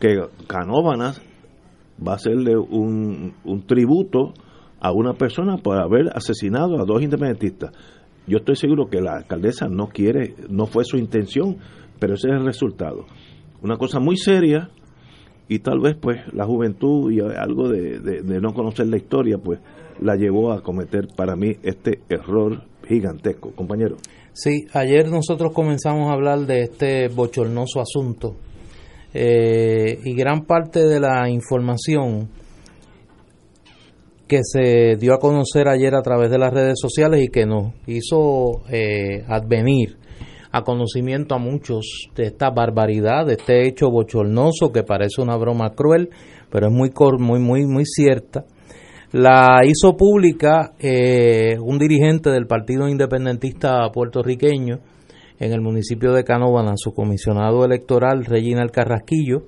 que 0.00 0.20
Canóvanas 0.46 1.20
va 2.06 2.12
a 2.12 2.16
hacerle 2.16 2.56
un, 2.56 3.34
un 3.44 3.66
tributo 3.66 4.32
a 4.80 4.92
una 4.92 5.14
persona 5.14 5.58
por 5.58 5.80
haber 5.80 6.08
asesinado 6.14 6.80
a 6.80 6.84
dos 6.84 7.02
independentistas. 7.02 7.72
Yo 8.26 8.38
estoy 8.38 8.56
seguro 8.56 8.86
que 8.86 9.00
la 9.00 9.16
alcaldesa 9.16 9.68
no 9.68 9.88
quiere, 9.88 10.34
no 10.48 10.66
fue 10.66 10.84
su 10.84 10.96
intención, 10.96 11.58
pero 11.98 12.14
ese 12.14 12.28
es 12.28 12.34
el 12.34 12.44
resultado. 12.44 13.06
Una 13.62 13.76
cosa 13.76 14.00
muy 14.00 14.16
seria 14.16 14.70
y 15.48 15.58
tal 15.60 15.80
vez 15.80 15.96
pues 16.00 16.20
la 16.32 16.44
juventud 16.46 17.12
y 17.12 17.20
algo 17.20 17.68
de 17.68 18.40
no 18.40 18.54
conocer 18.54 18.88
la 18.88 18.96
historia 18.96 19.38
pues 19.38 19.60
la 20.00 20.16
llevó 20.16 20.52
a 20.52 20.62
cometer 20.62 21.08
para 21.16 21.36
mí 21.36 21.56
este 21.62 22.00
error 22.08 22.62
gigantesco, 22.86 23.52
compañero. 23.52 23.96
Sí, 24.32 24.66
ayer 24.72 25.08
nosotros 25.08 25.52
comenzamos 25.52 26.08
a 26.08 26.14
hablar 26.14 26.40
de 26.40 26.62
este 26.62 27.08
bochornoso 27.08 27.80
asunto 27.80 28.36
eh, 29.12 29.98
y 30.04 30.14
gran 30.14 30.46
parte 30.46 30.86
de 30.86 31.00
la 31.00 31.28
información 31.28 32.30
que 34.26 34.40
se 34.42 34.96
dio 34.96 35.12
a 35.12 35.18
conocer 35.18 35.68
ayer 35.68 35.94
a 35.94 36.00
través 36.00 36.30
de 36.30 36.38
las 36.38 36.54
redes 36.54 36.78
sociales 36.80 37.22
y 37.22 37.28
que 37.28 37.44
nos 37.44 37.74
hizo 37.86 38.62
eh, 38.70 39.24
advenir 39.28 39.98
a 40.50 40.62
conocimiento 40.62 41.34
a 41.34 41.38
muchos 41.38 42.08
de 42.14 42.24
esta 42.24 42.50
barbaridad, 42.50 43.26
de 43.26 43.34
este 43.34 43.66
hecho 43.66 43.90
bochornoso 43.90 44.72
que 44.72 44.82
parece 44.82 45.20
una 45.20 45.36
broma 45.36 45.74
cruel, 45.74 46.08
pero 46.50 46.68
es 46.68 46.72
muy 46.72 46.90
muy 47.18 47.40
muy 47.40 47.66
muy 47.66 47.84
cierta 47.84 48.46
la 49.12 49.60
hizo 49.64 49.96
pública 49.96 50.72
eh, 50.78 51.58
un 51.60 51.78
dirigente 51.78 52.30
del 52.30 52.46
Partido 52.46 52.88
Independentista 52.88 53.90
puertorriqueño 53.92 54.80
en 55.38 55.52
el 55.52 55.60
municipio 55.60 56.12
de 56.12 56.24
Canóvana, 56.24 56.72
su 56.76 56.94
comisionado 56.94 57.64
electoral, 57.64 58.24
Reginald 58.24 58.70
Carrasquillo, 58.70 59.42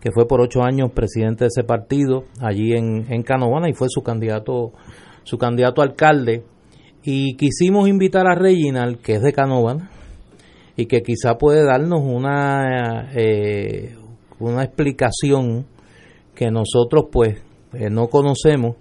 que 0.00 0.10
fue 0.12 0.26
por 0.26 0.40
ocho 0.40 0.62
años 0.62 0.90
presidente 0.92 1.44
de 1.44 1.48
ese 1.48 1.64
partido 1.64 2.24
allí 2.40 2.72
en, 2.72 3.06
en 3.10 3.22
y 3.22 3.72
fue 3.74 3.88
su 3.88 4.02
candidato, 4.02 4.72
su 5.22 5.38
candidato 5.38 5.82
alcalde. 5.82 6.44
Y 7.02 7.36
quisimos 7.36 7.88
invitar 7.88 8.26
a 8.26 8.34
Reginald, 8.34 9.00
que 9.00 9.14
es 9.14 9.22
de 9.22 9.32
Canóvana, 9.32 9.90
y 10.76 10.86
que 10.86 11.02
quizá 11.02 11.38
puede 11.38 11.64
darnos 11.64 12.00
una, 12.02 13.12
eh, 13.14 13.96
una 14.40 14.64
explicación 14.64 15.66
que 16.34 16.50
nosotros 16.50 17.06
pues 17.10 17.38
eh, 17.72 17.88
no 17.88 18.08
conocemos 18.08 18.76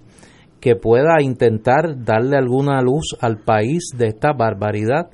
que 0.66 0.76
pueda 0.76 1.22
intentar 1.22 2.04
darle 2.04 2.38
alguna 2.38 2.82
luz 2.82 3.16
al 3.22 3.38
país 3.38 3.92
de 3.96 4.08
esta 4.08 4.34
barbaridad 4.34 5.12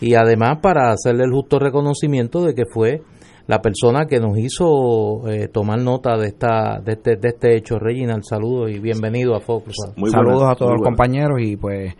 y 0.00 0.14
además 0.14 0.60
para 0.62 0.92
hacerle 0.92 1.24
el 1.24 1.30
justo 1.30 1.58
reconocimiento 1.58 2.40
de 2.40 2.54
que 2.54 2.64
fue 2.64 3.02
la 3.46 3.60
persona 3.60 4.06
que 4.06 4.18
nos 4.18 4.38
hizo 4.38 5.28
eh, 5.28 5.48
tomar 5.48 5.82
nota 5.82 6.16
de 6.16 6.28
esta 6.28 6.80
de 6.82 6.92
este, 6.92 7.16
de 7.16 7.28
este 7.28 7.54
hecho. 7.54 7.78
Reginald, 7.78 8.22
saludos 8.26 8.70
y 8.70 8.78
bienvenido 8.78 9.36
a 9.36 9.40
Focus. 9.40 9.76
saludos 10.10 10.44
a 10.44 10.54
todos 10.54 10.72
los 10.72 10.82
compañeros 10.82 11.38
y 11.38 11.58
pues 11.58 11.94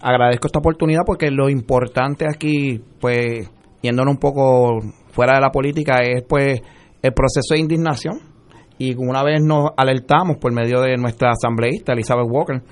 agradezco 0.00 0.46
esta 0.46 0.60
oportunidad 0.60 1.02
porque 1.04 1.32
lo 1.32 1.50
importante 1.50 2.24
aquí, 2.28 2.80
pues 3.00 3.50
yéndonos 3.82 4.14
un 4.14 4.20
poco 4.20 4.78
fuera 5.10 5.34
de 5.34 5.40
la 5.40 5.50
política, 5.50 6.02
es 6.04 6.22
pues 6.22 6.60
el 7.02 7.12
proceso 7.14 7.54
de 7.54 7.58
indignación 7.58 8.33
y 8.78 8.94
una 8.96 9.22
vez 9.22 9.40
nos 9.42 9.70
alertamos 9.76 10.36
por 10.38 10.52
medio 10.52 10.80
de 10.80 10.96
nuestra 10.96 11.30
asambleísta 11.30 11.92
Elizabeth 11.92 12.26
Walker, 12.28 12.62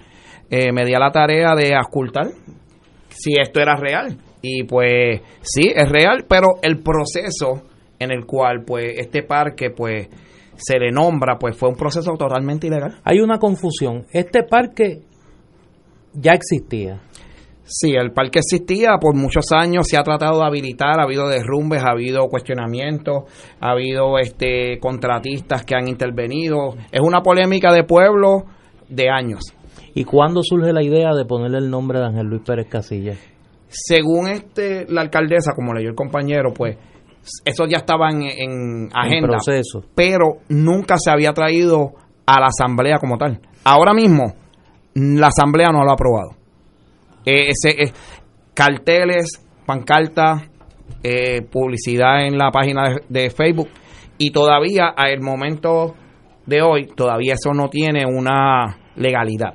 eh, 0.50 0.72
me 0.72 0.84
di 0.84 0.94
a 0.94 0.98
la 0.98 1.10
tarea 1.10 1.54
de 1.54 1.72
ocultar 1.76 2.28
si 3.08 3.34
esto 3.40 3.60
era 3.60 3.74
real. 3.76 4.16
Y 4.42 4.64
pues 4.64 5.20
sí, 5.42 5.72
es 5.74 5.88
real, 5.88 6.24
pero 6.28 6.58
el 6.62 6.82
proceso 6.82 7.62
en 7.98 8.10
el 8.10 8.26
cual 8.26 8.64
pues 8.66 8.98
este 8.98 9.22
parque 9.22 9.70
pues 9.70 10.08
se 10.56 10.78
le 10.78 10.90
nombra 10.90 11.38
pues 11.38 11.56
fue 11.56 11.68
un 11.68 11.76
proceso 11.76 12.12
totalmente 12.18 12.66
ilegal. 12.66 12.98
Hay 13.04 13.20
una 13.20 13.38
confusión. 13.38 14.06
Este 14.12 14.42
parque 14.42 15.02
ya 16.12 16.32
existía. 16.32 17.00
Sí, 17.64 17.92
el 17.92 18.12
parque 18.12 18.40
existía 18.40 18.98
por 19.00 19.14
muchos 19.14 19.46
años, 19.52 19.86
se 19.88 19.96
ha 19.96 20.02
tratado 20.02 20.40
de 20.40 20.46
habilitar, 20.46 20.98
ha 20.98 21.04
habido 21.04 21.28
derrumbes, 21.28 21.82
ha 21.82 21.92
habido 21.92 22.26
cuestionamientos, 22.28 23.24
ha 23.60 23.70
habido 23.70 24.18
este 24.18 24.78
contratistas 24.80 25.64
que 25.64 25.76
han 25.76 25.88
intervenido. 25.88 26.74
Es 26.90 27.00
una 27.00 27.20
polémica 27.22 27.72
de 27.72 27.84
pueblo 27.84 28.44
de 28.88 29.08
años. 29.08 29.40
¿Y 29.94 30.04
cuándo 30.04 30.42
surge 30.42 30.72
la 30.72 30.82
idea 30.82 31.14
de 31.14 31.24
ponerle 31.24 31.58
el 31.58 31.70
nombre 31.70 32.00
de 32.00 32.06
Ángel 32.06 32.26
Luis 32.26 32.42
Pérez 32.44 32.66
Casillas? 32.68 33.18
Según 33.68 34.28
este 34.28 34.86
la 34.88 35.02
alcaldesa, 35.02 35.52
como 35.54 35.72
leyó 35.72 35.88
el 35.88 35.94
compañero, 35.94 36.52
pues 36.52 36.76
eso 37.44 37.66
ya 37.66 37.78
estaba 37.78 38.10
en, 38.10 38.22
en 38.22 38.88
agenda, 38.92 39.28
proceso. 39.28 39.84
pero 39.94 40.38
nunca 40.48 40.96
se 40.98 41.10
había 41.10 41.32
traído 41.32 41.92
a 42.26 42.40
la 42.40 42.46
asamblea 42.46 42.98
como 42.98 43.16
tal. 43.16 43.40
Ahora 43.64 43.94
mismo 43.94 44.34
la 44.94 45.28
asamblea 45.28 45.70
no 45.70 45.84
lo 45.84 45.90
ha 45.90 45.94
aprobado 45.94 46.41
eh, 47.24 47.50
ese, 47.50 47.82
eh, 47.82 47.92
carteles, 48.54 49.44
pancartas, 49.66 50.48
eh, 51.02 51.42
publicidad 51.42 52.26
en 52.26 52.38
la 52.38 52.50
página 52.50 52.96
de, 53.08 53.30
Facebook 53.30 53.68
y 54.18 54.30
todavía 54.30 54.88
al 54.96 55.20
momento 55.20 55.94
de 56.46 56.62
hoy 56.62 56.86
todavía 56.86 57.34
eso 57.34 57.52
no 57.54 57.68
tiene 57.68 58.04
una 58.06 58.78
legalidad. 58.96 59.54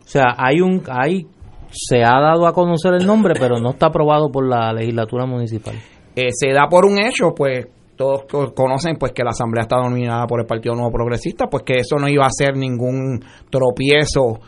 O 0.00 0.08
sea, 0.12 0.34
hay 0.36 0.60
un 0.60 0.82
hay 0.90 1.26
se 1.70 2.02
ha 2.04 2.20
dado 2.20 2.46
a 2.46 2.52
conocer 2.52 2.92
el 2.94 3.06
nombre, 3.06 3.34
pero 3.38 3.58
no 3.58 3.70
está 3.70 3.86
aprobado 3.86 4.30
por 4.30 4.46
la 4.46 4.72
legislatura 4.74 5.24
municipal. 5.24 5.74
se 6.14 6.52
da 6.52 6.66
por 6.68 6.84
un 6.84 6.98
hecho, 6.98 7.32
pues 7.34 7.66
todos 7.96 8.52
conocen 8.54 8.96
pues 8.96 9.12
que 9.12 9.22
la 9.22 9.30
asamblea 9.30 9.62
está 9.62 9.76
dominada 9.76 10.26
por 10.26 10.40
el 10.40 10.46
Partido 10.46 10.74
Nuevo 10.74 10.90
Progresista, 10.90 11.46
pues 11.46 11.62
que 11.62 11.74
eso 11.74 11.96
no 11.96 12.08
iba 12.08 12.26
a 12.26 12.30
ser 12.30 12.56
ningún 12.56 13.20
tropiezo 13.50 14.40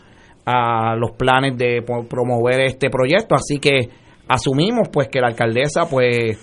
a 0.46 0.94
los 0.96 1.12
planes 1.12 1.56
de 1.56 1.82
promover 1.82 2.60
este 2.60 2.90
proyecto, 2.90 3.34
así 3.34 3.58
que 3.58 3.88
asumimos 4.28 4.88
pues 4.92 5.08
que 5.08 5.20
la 5.20 5.28
alcaldesa 5.28 5.88
pues 5.88 6.38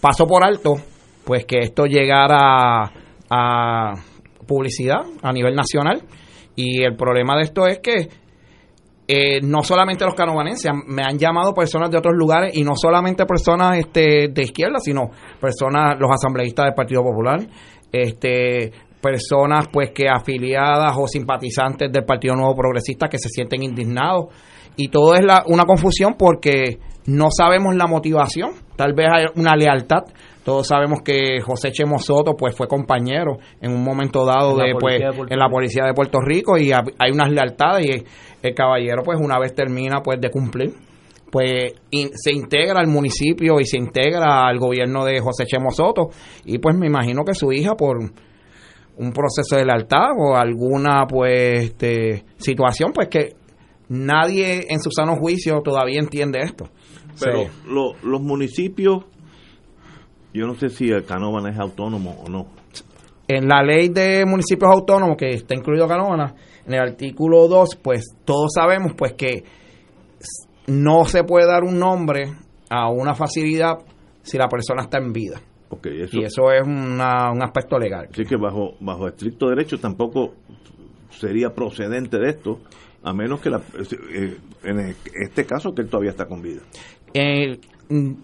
pasó 0.00 0.26
por 0.26 0.44
alto 0.44 0.74
pues 1.24 1.44
que 1.44 1.58
esto 1.58 1.86
llegara 1.86 2.92
a 3.28 3.94
publicidad 4.46 5.00
a 5.22 5.32
nivel 5.32 5.54
nacional. 5.54 6.02
Y 6.54 6.82
el 6.82 6.96
problema 6.96 7.36
de 7.36 7.42
esto 7.42 7.66
es 7.66 7.80
que 7.80 8.08
eh, 9.08 9.40
no 9.42 9.62
solamente 9.62 10.04
los 10.04 10.14
canovanenses, 10.14 10.72
me 10.86 11.02
han 11.02 11.18
llamado 11.18 11.52
personas 11.52 11.90
de 11.90 11.98
otros 11.98 12.14
lugares 12.16 12.56
y 12.56 12.64
no 12.64 12.74
solamente 12.76 13.26
personas 13.26 13.78
este, 13.78 14.28
de 14.28 14.42
izquierda, 14.42 14.78
sino 14.78 15.10
personas, 15.40 15.96
los 15.98 16.10
asambleístas 16.10 16.66
del 16.66 16.74
Partido 16.74 17.02
Popular, 17.02 17.40
este, 17.92 18.72
personas 19.00 19.68
pues 19.72 19.90
que 19.90 20.08
afiliadas 20.08 20.94
o 20.98 21.06
simpatizantes 21.06 21.90
del 21.92 22.04
Partido 22.04 22.34
Nuevo 22.34 22.56
Progresista 22.56 23.08
que 23.08 23.18
se 23.18 23.28
sienten 23.28 23.62
indignados. 23.62 24.26
Y 24.76 24.88
todo 24.88 25.14
es 25.14 25.24
la, 25.24 25.44
una 25.46 25.64
confusión 25.64 26.14
porque 26.18 26.78
no 27.06 27.28
sabemos 27.30 27.74
la 27.76 27.86
motivación, 27.86 28.50
tal 28.76 28.92
vez 28.94 29.08
hay 29.10 29.24
una 29.36 29.54
lealtad. 29.56 30.02
Todos 30.44 30.68
sabemos 30.68 31.00
que 31.02 31.40
José 31.40 31.72
Chemo 31.72 31.98
Soto 31.98 32.34
pues 32.36 32.54
fue 32.54 32.68
compañero 32.68 33.38
en 33.60 33.72
un 33.72 33.82
momento 33.82 34.24
dado 34.24 34.56
de, 34.56 34.74
pues, 34.78 35.00
en 35.28 35.38
la 35.38 35.48
policía 35.48 35.84
de 35.84 35.92
Puerto 35.92 36.20
Rico 36.20 36.56
y 36.56 36.70
hay 36.72 37.10
unas 37.12 37.30
lealtades 37.30 37.86
y 37.86 38.04
el 38.46 38.54
caballero 38.54 39.02
pues 39.02 39.18
una 39.20 39.40
vez 39.40 39.54
termina 39.54 40.02
pues 40.04 40.20
de 40.20 40.30
cumplir 40.30 40.72
pues 41.30 41.74
se 41.90 42.32
integra 42.32 42.80
al 42.80 42.86
municipio 42.86 43.60
y 43.60 43.64
se 43.64 43.76
integra 43.76 44.46
al 44.46 44.58
gobierno 44.58 45.04
de 45.04 45.20
José 45.20 45.44
Chemo 45.44 45.70
Soto. 45.70 46.08
Y 46.44 46.58
pues 46.58 46.76
me 46.76 46.86
imagino 46.86 47.24
que 47.24 47.34
su 47.34 47.52
hija 47.52 47.74
por 47.74 47.98
un 48.96 49.12
proceso 49.12 49.56
de 49.56 49.64
lealtad 49.64 50.10
o 50.18 50.36
alguna 50.36 51.06
pues 51.06 51.64
este, 51.64 52.24
situación 52.38 52.92
pues 52.94 53.08
que 53.08 53.34
nadie 53.88 54.66
en 54.68 54.80
su 54.80 54.90
sano 54.90 55.16
juicio 55.16 55.60
todavía 55.62 56.00
entiende 56.00 56.40
esto. 56.40 56.68
Pero 57.18 57.44
los 58.02 58.20
municipios, 58.20 59.04
yo 60.34 60.46
no 60.46 60.54
sé 60.54 60.68
si 60.68 60.88
el 60.88 61.04
Canóvana 61.04 61.50
es 61.50 61.58
autónomo 61.58 62.22
o 62.24 62.28
no. 62.28 62.46
En 63.28 63.48
la 63.48 63.62
ley 63.62 63.88
de 63.88 64.24
municipios 64.26 64.70
autónomos, 64.70 65.16
que 65.16 65.30
está 65.30 65.54
incluido 65.54 65.88
Canóvana, 65.88 66.34
en 66.66 66.74
el 66.74 66.80
artículo 66.80 67.48
2, 67.48 67.76
pues 67.82 68.04
todos 68.24 68.52
sabemos 68.54 68.92
pues 68.96 69.14
que 69.14 69.44
no 70.66 71.04
se 71.04 71.24
puede 71.24 71.46
dar 71.46 71.64
un 71.64 71.78
nombre 71.78 72.32
a 72.68 72.90
una 72.90 73.14
facilidad 73.14 73.78
si 74.22 74.36
la 74.36 74.48
persona 74.48 74.82
está 74.82 74.98
en 74.98 75.12
vida. 75.12 75.40
Y 75.84 76.24
eso 76.24 76.50
es 76.52 76.66
un 76.66 77.00
aspecto 77.00 77.78
legal. 77.78 78.08
Así 78.10 78.24
que 78.24 78.36
bajo, 78.36 78.74
bajo 78.80 79.08
estricto 79.08 79.48
derecho 79.48 79.78
tampoco 79.78 80.34
sería 81.10 81.50
procedente 81.50 82.18
de 82.18 82.30
esto 82.30 82.60
a 83.02 83.12
menos 83.12 83.40
que 83.40 83.50
la, 83.50 83.58
eh, 83.58 84.36
en 84.64 84.94
este 85.14 85.44
caso 85.44 85.72
que 85.74 85.82
él 85.82 85.88
todavía 85.88 86.10
está 86.10 86.26
con 86.26 86.42
vida. 86.42 86.62
Eh, 87.14 87.58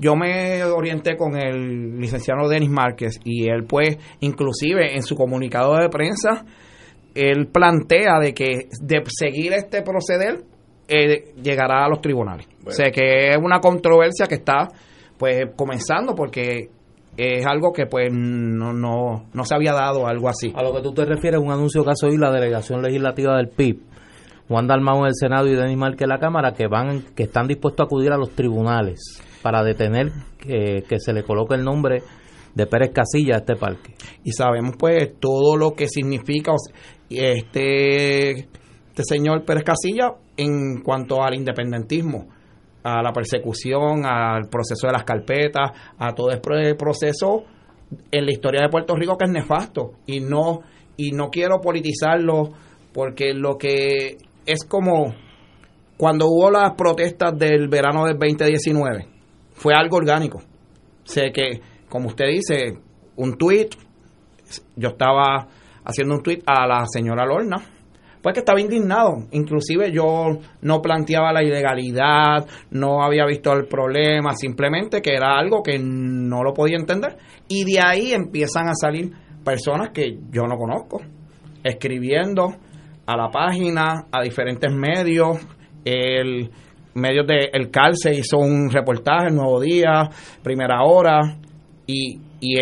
yo 0.01 0.17
me 0.17 0.65
orienté 0.65 1.17
con 1.17 1.37
el 1.37 1.99
licenciado 2.01 2.49
Denis 2.49 2.69
Márquez 2.69 3.21
y 3.25 3.49
él 3.49 3.65
pues 3.65 3.97
inclusive 4.21 4.97
en 4.97 5.03
su 5.05 5.15
comunicado 5.15 5.77
de 5.77 5.89
prensa 5.89 6.45
él 7.15 7.47
plantea 7.47 8.19
de 8.21 8.35
que 8.35 8.69
de 8.81 9.03
seguir 9.07 9.53
este 9.53 9.83
proceder 9.83 10.43
eh, 10.89 11.33
llegará 11.41 11.85
a 11.85 11.89
los 11.89 12.01
tribunales. 12.01 12.49
O 12.67 12.71
sea 12.71 12.91
que 12.91 13.31
es 13.31 13.37
una 13.37 13.61
controversia 13.61 14.27
que 14.27 14.37
está 14.37 14.69
pues 15.17 15.47
comenzando 15.57 16.15
porque 16.15 16.71
es 17.16 17.47
algo 17.47 17.73
que 17.73 17.87
pues 17.87 18.09
no, 18.12 18.73
no, 18.73 19.26
no 19.33 19.45
se 19.45 19.54
había 19.54 19.73
dado 19.73 20.07
algo 20.07 20.28
así. 20.28 20.52
A 20.54 20.62
lo 20.62 20.75
que 20.75 20.83
tú 20.83 20.92
te 20.92 21.04
refieres, 21.04 21.40
un 21.40 21.50
anuncio 21.50 21.85
que 21.85 21.90
ha 21.90 22.11
la 22.19 22.31
delegación 22.31 22.83
legislativa 22.83 23.37
del 23.37 23.49
PIB 23.49 23.92
Juan 24.52 24.66
Dalmau 24.66 24.99
en 25.00 25.07
el 25.07 25.14
Senado 25.14 25.47
y 25.49 25.54
Denis 25.54 25.78
Marque 25.78 26.04
en 26.04 26.11
la 26.11 26.19
Cámara 26.19 26.52
que 26.52 26.66
van 26.66 27.02
que 27.14 27.23
están 27.23 27.47
dispuestos 27.47 27.85
a 27.85 27.87
acudir 27.87 28.12
a 28.12 28.19
los 28.19 28.33
tribunales 28.33 29.00
para 29.40 29.62
detener 29.62 30.12
que, 30.38 30.85
se 30.99 31.12
le 31.14 31.23
coloque 31.23 31.54
el 31.54 31.64
nombre 31.64 32.02
de 32.54 32.66
Pérez 32.66 32.90
Casilla 32.92 33.37
a 33.37 33.38
este 33.38 33.57
parque. 33.57 33.95
Y 34.25 34.33
sabemos 34.33 34.75
pues 34.78 35.19
todo 35.19 35.57
lo 35.57 35.73
que 35.73 35.88
significa 35.88 36.52
este, 37.09 38.31
este 38.33 39.02
señor 39.04 39.45
Pérez 39.45 39.64
Casilla 39.64 40.12
en 40.37 40.83
cuanto 40.83 41.23
al 41.23 41.35
independentismo, 41.35 42.28
a 42.83 43.03
la 43.03 43.12
persecución, 43.12 44.05
al 44.05 44.49
proceso 44.49 44.87
de 44.87 44.93
las 44.93 45.05
carpetas, 45.05 45.71
a 45.99 46.12
todo 46.15 46.31
el 46.31 46.41
proceso 46.77 47.45
en 48.11 48.25
la 48.25 48.33
historia 48.33 48.62
de 48.62 48.69
Puerto 48.69 48.95
Rico 48.97 49.17
que 49.17 49.27
es 49.27 49.31
nefasto 49.31 49.93
y 50.07 50.21
no 50.21 50.61
y 50.97 51.12
no 51.12 51.31
quiero 51.31 51.61
politizarlo 51.61 52.51
porque 52.92 53.35
lo 53.35 53.57
que 53.57 54.16
es 54.47 54.64
como 54.64 55.14
cuando 55.97 56.27
hubo 56.27 56.51
las 56.51 56.73
protestas 56.75 57.38
del 57.38 57.68
verano 57.68 58.07
del 58.07 58.18
2019, 58.18 59.07
fue 59.53 59.73
algo 59.73 59.99
orgánico. 59.99 60.42
Sé 61.05 61.31
que, 61.33 61.61
como 61.88 62.09
usted 62.09 62.27
dice, 62.27 62.77
un 63.14 63.38
tweet, 63.38 63.68
yo 64.75 64.88
estaba 64.88 65.47
haciendo 65.85 66.14
un 66.16 66.23
tweet 66.23 66.42
a 66.45 66.66
la 66.66 66.85
señora 66.87 67.25
Lorna, 67.25 67.57
pues 68.23 68.35
que 68.35 68.41
estaba 68.41 68.61
indignado. 68.61 69.27
Inclusive 69.33 69.91
yo 69.93 70.39
no 70.61 70.81
planteaba 70.81 71.33
la 71.33 71.43
ilegalidad, 71.43 72.47
no 72.71 73.03
había 73.03 73.27
visto 73.27 73.53
el 73.53 73.67
problema, 73.67 74.35
simplemente 74.35 75.03
que 75.03 75.15
era 75.15 75.39
algo 75.39 75.63
que 75.63 75.79
no 75.79 76.43
lo 76.43 76.55
podía 76.55 76.77
entender. 76.77 77.17
Y 77.49 77.65
de 77.65 77.81
ahí 77.81 78.13
empiezan 78.13 78.69
a 78.69 78.75
salir 78.75 79.11
personas 79.45 79.91
que 79.93 80.19
yo 80.31 80.43
no 80.43 80.57
conozco, 80.57 81.01
escribiendo 81.65 82.49
a 83.07 83.17
la 83.17 83.29
página, 83.31 84.07
a 84.13 84.23
diferentes 84.23 84.73
medios. 84.73 85.39
El 85.85 86.51
medios 86.95 87.27
de 87.27 87.51
El 87.53 87.71
Calce 87.71 88.13
hizo 88.15 88.39
un 88.39 88.71
reportaje, 88.71 89.29
El 89.29 89.37
Nuevo 89.37 89.61
Día, 89.61 90.09
Primera 90.43 90.83
Hora, 90.83 91.39
y, 91.87 92.21
y 92.41 92.57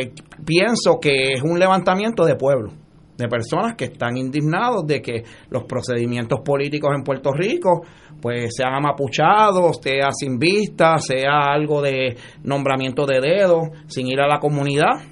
pienso 0.45 0.99
que 1.01 1.33
es 1.35 1.43
un 1.43 1.59
levantamiento 1.59 2.25
de 2.25 2.37
pueblo, 2.37 2.73
de 3.21 3.29
personas 3.29 3.75
que 3.77 3.87
están 3.87 4.17
indignados 4.17 4.87
de 4.87 5.01
que 5.01 5.23
los 5.51 5.65
procedimientos 5.65 6.41
políticos 6.45 6.91
en 6.97 7.03
Puerto 7.03 7.33
Rico 7.33 7.83
pues 8.21 8.51
sean 8.57 8.75
amapuchados, 8.75 9.79
sea 9.83 10.11
sin 10.13 10.39
vista, 10.39 10.99
sea 10.99 11.53
algo 11.53 11.81
de 11.81 12.17
nombramiento 12.43 13.07
de 13.07 13.21
dedo, 13.21 13.71
sin 13.87 14.09
ir 14.09 14.21
a 14.21 14.29
la 14.29 14.39
comunidad. 14.39 15.03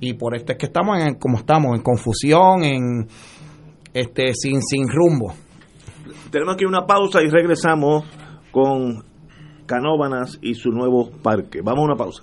Y 0.00 0.14
por 0.14 0.36
esto 0.36 0.52
es 0.52 0.58
que 0.58 0.66
estamos 0.66 1.02
en, 1.02 1.14
como 1.14 1.38
estamos, 1.38 1.76
en 1.76 1.82
confusión, 1.82 2.62
en 2.62 3.08
este, 3.92 4.32
sin, 4.34 4.62
sin 4.62 4.88
rumbo. 4.88 5.34
Tenemos 6.30 6.54
aquí 6.54 6.64
una 6.64 6.86
pausa 6.86 7.22
y 7.22 7.28
regresamos 7.28 8.04
con 8.52 9.02
Canóbanas 9.66 10.38
y 10.40 10.54
su 10.54 10.70
nuevo 10.70 11.10
parque. 11.22 11.60
Vamos 11.62 11.80
a 11.80 11.84
una 11.86 11.96
pausa. 11.96 12.22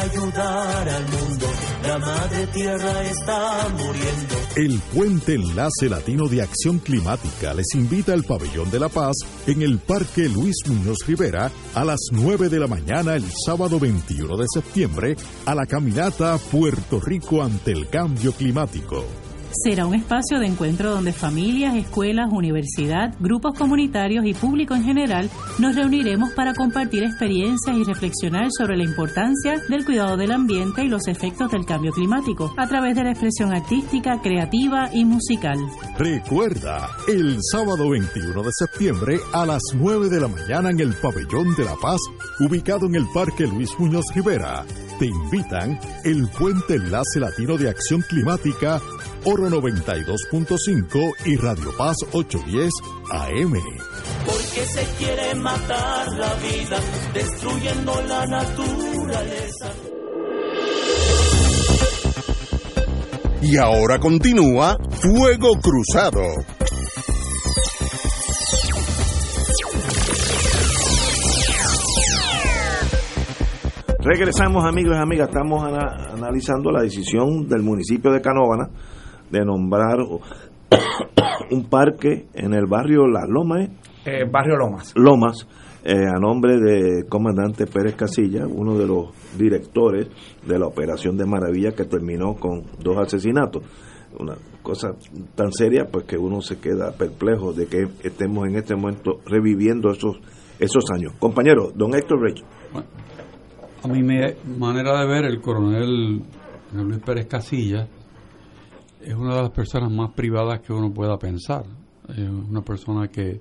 ayudar 0.00 0.88
al 0.88 1.02
mundo. 1.08 1.46
La 1.82 1.98
madre 1.98 2.46
tierra 2.48 3.02
está 3.04 3.68
muriendo. 3.70 4.34
El 4.56 4.78
Puente 4.94 5.34
Enlace 5.34 5.88
Latino 5.88 6.28
de 6.28 6.42
Acción 6.42 6.78
Climática 6.78 7.54
les 7.54 7.74
invita 7.74 8.12
al 8.12 8.24
Pabellón 8.24 8.70
de 8.70 8.80
la 8.80 8.88
Paz 8.88 9.16
en 9.46 9.62
el 9.62 9.78
Parque 9.78 10.28
Luis 10.28 10.56
Muñoz 10.66 10.98
Rivera 11.06 11.50
a 11.74 11.84
las 11.84 12.00
9 12.12 12.48
de 12.48 12.58
la 12.58 12.66
mañana 12.66 13.14
el 13.14 13.24
sábado 13.46 13.78
21 13.78 14.36
de 14.36 14.46
septiembre 14.52 15.16
a 15.46 15.54
la 15.54 15.66
caminata 15.66 16.38
Puerto 16.50 17.00
Rico 17.00 17.42
ante 17.42 17.72
el 17.72 17.88
cambio 17.88 18.32
climático 18.32 19.04
Será 19.50 19.86
un 19.86 19.94
espacio 19.94 20.38
de 20.38 20.46
encuentro 20.46 20.90
donde 20.90 21.12
familias, 21.12 21.74
escuelas, 21.74 22.28
universidad, 22.30 23.14
grupos 23.18 23.56
comunitarios 23.56 24.26
y 24.26 24.34
público 24.34 24.74
en 24.74 24.84
general 24.84 25.30
nos 25.58 25.74
reuniremos 25.74 26.32
para 26.32 26.54
compartir 26.54 27.02
experiencias 27.02 27.76
y 27.76 27.84
reflexionar 27.84 28.48
sobre 28.50 28.76
la 28.76 28.84
importancia 28.84 29.56
del 29.68 29.84
cuidado 29.84 30.16
del 30.16 30.32
ambiente 30.32 30.84
y 30.84 30.88
los 30.88 31.08
efectos 31.08 31.50
del 31.50 31.64
cambio 31.64 31.92
climático 31.92 32.52
a 32.56 32.68
través 32.68 32.94
de 32.94 33.04
la 33.04 33.10
expresión 33.10 33.52
artística, 33.52 34.20
creativa 34.20 34.90
y 34.92 35.04
musical. 35.04 35.58
Recuerda, 35.96 36.88
el 37.08 37.38
sábado 37.50 37.90
21 37.90 38.42
de 38.42 38.50
septiembre 38.52 39.18
a 39.32 39.46
las 39.46 39.62
9 39.74 40.08
de 40.10 40.20
la 40.20 40.28
mañana 40.28 40.70
en 40.70 40.80
el 40.80 40.94
Pabellón 40.94 41.54
de 41.56 41.64
la 41.64 41.74
Paz, 41.76 42.00
ubicado 42.40 42.86
en 42.86 42.96
el 42.96 43.06
Parque 43.14 43.46
Luis 43.46 43.70
Muñoz 43.78 44.04
Rivera 44.14 44.64
te 44.98 45.06
invitan 45.06 45.78
el 46.04 46.28
Puente 46.28 46.74
Enlace 46.74 47.20
Latino 47.20 47.56
de 47.56 47.68
Acción 47.68 48.02
Climática, 48.02 48.80
Oro 49.24 49.48
92.5 49.48 51.26
y 51.26 51.36
Radio 51.36 51.76
Paz 51.76 51.96
810 52.12 52.70
AM. 53.10 53.52
Porque 54.24 54.64
se 54.64 54.84
quiere 54.96 55.34
matar 55.34 56.06
la 56.16 56.34
vida, 56.34 56.78
destruyendo 57.12 58.00
la 58.02 58.26
naturaleza. 58.26 59.72
Y 63.42 63.56
ahora 63.56 63.98
continúa 63.98 64.76
Fuego 65.00 65.58
Cruzado. 65.60 66.22
Regresamos 74.00 74.64
amigos 74.64 74.96
y 74.96 75.00
amigas, 75.00 75.28
estamos 75.28 75.62
analizando 75.64 76.70
la 76.70 76.82
decisión 76.82 77.48
del 77.48 77.62
municipio 77.62 78.12
de 78.12 78.20
Canóvana 78.20 78.70
de 79.30 79.44
nombrar 79.44 79.98
un 81.50 81.64
parque 81.64 82.26
en 82.34 82.54
el 82.54 82.66
barrio 82.66 83.06
Las 83.06 83.28
Lomas. 83.28 83.68
Eh, 84.04 84.24
barrio 84.30 84.56
Lomas. 84.56 84.92
Lomas, 84.96 85.46
eh, 85.84 86.06
a 86.06 86.18
nombre 86.18 86.58
de 86.58 87.06
comandante 87.08 87.66
Pérez 87.66 87.94
Casilla, 87.94 88.46
uno 88.46 88.76
de 88.76 88.86
los 88.86 89.08
directores 89.36 90.08
de 90.46 90.58
la 90.58 90.66
operación 90.66 91.16
de 91.16 91.26
Maravilla 91.26 91.72
que 91.72 91.84
terminó 91.84 92.34
con 92.34 92.62
dos 92.82 92.98
asesinatos. 92.98 93.62
Una 94.18 94.34
cosa 94.62 94.94
tan 95.34 95.52
seria 95.52 95.86
pues 95.90 96.04
que 96.04 96.16
uno 96.16 96.40
se 96.40 96.58
queda 96.58 96.92
perplejo 96.92 97.52
de 97.52 97.66
que 97.66 97.88
estemos 98.02 98.48
en 98.48 98.56
este 98.56 98.74
momento 98.74 99.20
reviviendo 99.26 99.90
esos, 99.90 100.16
esos 100.58 100.84
años. 100.90 101.12
Compañero, 101.18 101.70
don 101.74 101.94
Héctor 101.94 102.22
Reyes. 102.22 102.44
A 103.82 103.88
mi 103.88 104.02
manera 104.02 105.00
de 105.00 105.06
ver, 105.06 105.24
el 105.26 105.40
coronel 105.40 106.22
Luis 106.72 106.98
Pérez 107.04 107.26
Casilla 107.26 107.86
es 109.08 109.14
una 109.14 109.36
de 109.36 109.42
las 109.42 109.50
personas 109.52 109.90
más 109.90 110.12
privadas 110.12 110.60
que 110.60 110.70
uno 110.70 110.92
pueda 110.92 111.18
pensar. 111.18 111.64
Es 112.10 112.28
una 112.28 112.60
persona 112.60 113.08
que 113.08 113.40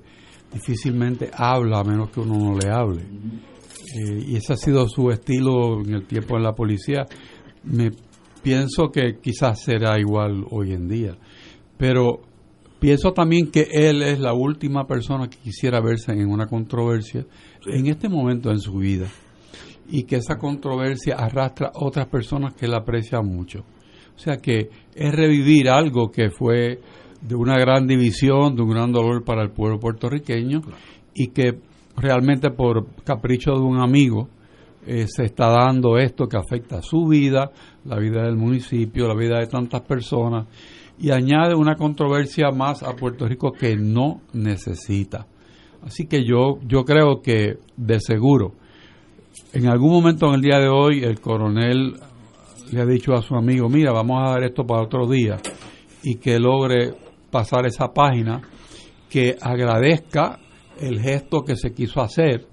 difícilmente 0.53 1.29
habla 1.33 1.79
a 1.79 1.83
menos 1.83 2.09
que 2.09 2.21
uno 2.21 2.37
no 2.37 2.57
le 2.57 2.69
hable. 2.69 3.01
Eh, 3.01 4.23
y 4.27 4.37
ese 4.37 4.53
ha 4.53 4.55
sido 4.55 4.87
su 4.87 5.09
estilo 5.11 5.81
en 5.81 5.93
el 5.93 6.07
tiempo 6.07 6.37
en 6.37 6.43
la 6.43 6.53
policía. 6.53 7.05
Me 7.65 7.91
pienso 8.41 8.89
que 8.93 9.17
quizás 9.21 9.61
será 9.61 9.99
igual 9.99 10.45
hoy 10.51 10.71
en 10.71 10.87
día. 10.87 11.17
Pero 11.77 12.21
pienso 12.79 13.11
también 13.11 13.51
que 13.51 13.67
él 13.69 14.03
es 14.03 14.19
la 14.21 14.33
última 14.33 14.87
persona 14.87 15.27
que 15.27 15.37
quisiera 15.37 15.81
verse 15.81 16.13
en 16.13 16.29
una 16.29 16.47
controversia 16.47 17.25
en 17.65 17.87
este 17.87 18.07
momento 18.07 18.51
en 18.51 18.59
su 18.59 18.77
vida 18.77 19.07
y 19.89 20.03
que 20.03 20.15
esa 20.15 20.37
controversia 20.37 21.15
arrastra 21.15 21.67
a 21.67 21.85
otras 21.85 22.07
personas 22.07 22.53
que 22.53 22.69
la 22.69 22.77
aprecian 22.77 23.25
mucho. 23.25 23.65
O 24.17 24.19
sea 24.19 24.37
que 24.37 24.69
es 24.95 25.15
revivir 25.15 25.69
algo 25.69 26.09
que 26.09 26.31
fue 26.31 26.79
de 27.21 27.35
una 27.35 27.55
gran 27.57 27.85
división, 27.85 28.55
de 28.55 28.63
un 28.63 28.71
gran 28.71 28.91
dolor 28.91 29.23
para 29.23 29.43
el 29.43 29.51
pueblo 29.51 29.79
puertorriqueño 29.79 30.61
y 31.13 31.27
que 31.27 31.59
realmente 31.95 32.49
por 32.49 32.87
capricho 33.03 33.51
de 33.51 33.61
un 33.61 33.79
amigo 33.79 34.27
eh, 34.87 35.05
se 35.07 35.25
está 35.25 35.49
dando 35.49 35.97
esto 35.97 36.27
que 36.27 36.37
afecta 36.37 36.79
a 36.79 36.81
su 36.81 37.05
vida, 37.05 37.51
la 37.85 37.99
vida 37.99 38.23
del 38.23 38.37
municipio, 38.37 39.07
la 39.07 39.15
vida 39.15 39.39
de 39.39 39.47
tantas 39.47 39.81
personas 39.81 40.47
y 40.99 41.11
añade 41.11 41.53
una 41.53 41.75
controversia 41.75 42.49
más 42.49 42.81
a 42.81 42.95
Puerto 42.95 43.27
Rico 43.27 43.51
que 43.51 43.75
no 43.75 44.21
necesita. 44.33 45.27
Así 45.83 46.07
que 46.07 46.25
yo, 46.25 46.57
yo 46.67 46.83
creo 46.85 47.21
que 47.21 47.59
de 47.75 47.99
seguro 47.99 48.53
en 49.53 49.67
algún 49.67 49.91
momento 49.91 50.27
en 50.27 50.35
el 50.35 50.41
día 50.41 50.59
de 50.59 50.67
hoy 50.67 51.03
el 51.03 51.19
coronel 51.19 51.95
le 52.71 52.81
ha 52.81 52.85
dicho 52.85 53.13
a 53.13 53.21
su 53.21 53.35
amigo, 53.35 53.69
mira, 53.69 53.91
vamos 53.91 54.21
a 54.21 54.31
dar 54.31 54.43
esto 54.43 54.65
para 54.65 54.83
otro 54.83 55.07
día 55.07 55.37
y 56.03 56.15
que 56.15 56.39
logre 56.39 56.93
pasar 57.31 57.65
esa 57.65 57.93
página, 57.93 58.41
que 59.09 59.35
agradezca 59.41 60.39
el 60.79 60.99
gesto 60.99 61.43
que 61.43 61.55
se 61.55 61.73
quiso 61.73 62.01
hacer 62.01 62.47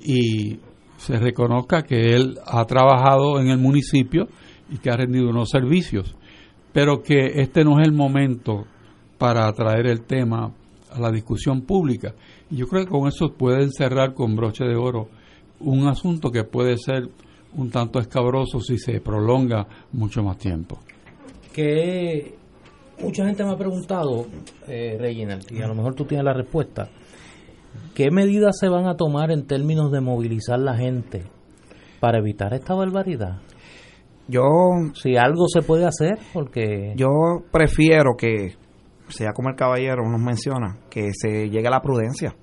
y 0.00 0.58
se 0.96 1.18
reconozca 1.18 1.82
que 1.82 2.14
él 2.14 2.38
ha 2.44 2.64
trabajado 2.64 3.40
en 3.40 3.48
el 3.48 3.58
municipio 3.58 4.28
y 4.70 4.78
que 4.78 4.90
ha 4.90 4.96
rendido 4.96 5.30
unos 5.30 5.50
servicios, 5.50 6.14
pero 6.72 7.02
que 7.02 7.40
este 7.40 7.64
no 7.64 7.80
es 7.80 7.86
el 7.86 7.94
momento 7.94 8.66
para 9.16 9.50
traer 9.52 9.86
el 9.86 10.02
tema 10.02 10.52
a 10.90 11.00
la 11.00 11.10
discusión 11.10 11.62
pública. 11.62 12.14
Y 12.50 12.56
yo 12.56 12.66
creo 12.66 12.84
que 12.84 12.90
con 12.90 13.08
eso 13.08 13.34
pueden 13.36 13.70
cerrar 13.72 14.14
con 14.14 14.36
broche 14.36 14.64
de 14.64 14.76
oro 14.76 15.08
un 15.60 15.86
asunto 15.88 16.30
que 16.30 16.44
puede 16.44 16.76
ser 16.76 17.08
un 17.54 17.70
tanto 17.70 17.98
escabroso 17.98 18.60
si 18.60 18.78
se 18.78 19.00
prolonga 19.00 19.66
mucho 19.92 20.22
más 20.22 20.38
tiempo. 20.38 20.78
Que 21.52 22.34
mucha 23.02 23.24
gente 23.26 23.44
me 23.44 23.52
ha 23.52 23.56
preguntado, 23.56 24.26
eh, 24.66 24.96
Reginald, 24.98 25.50
y 25.50 25.62
a 25.62 25.66
lo 25.66 25.74
mejor 25.74 25.94
tú 25.94 26.04
tienes 26.04 26.24
la 26.24 26.34
respuesta, 26.34 26.88
¿qué 27.94 28.10
medidas 28.10 28.58
se 28.58 28.68
van 28.68 28.86
a 28.86 28.96
tomar 28.96 29.30
en 29.30 29.46
términos 29.46 29.90
de 29.90 30.00
movilizar 30.00 30.58
la 30.58 30.76
gente 30.76 31.24
para 32.00 32.18
evitar 32.18 32.54
esta 32.54 32.74
barbaridad? 32.74 33.38
Yo... 34.28 34.42
Si 34.94 35.16
algo 35.16 35.46
se 35.48 35.62
puede 35.62 35.86
hacer, 35.86 36.18
porque... 36.32 36.92
Yo 36.96 37.08
prefiero 37.50 38.14
que, 38.16 38.56
sea 39.08 39.32
como 39.32 39.48
el 39.48 39.56
caballero 39.56 40.02
nos 40.08 40.20
menciona, 40.20 40.78
que 40.90 41.10
se 41.12 41.48
llegue 41.48 41.66
a 41.66 41.70
la 41.70 41.80
prudencia 41.80 42.34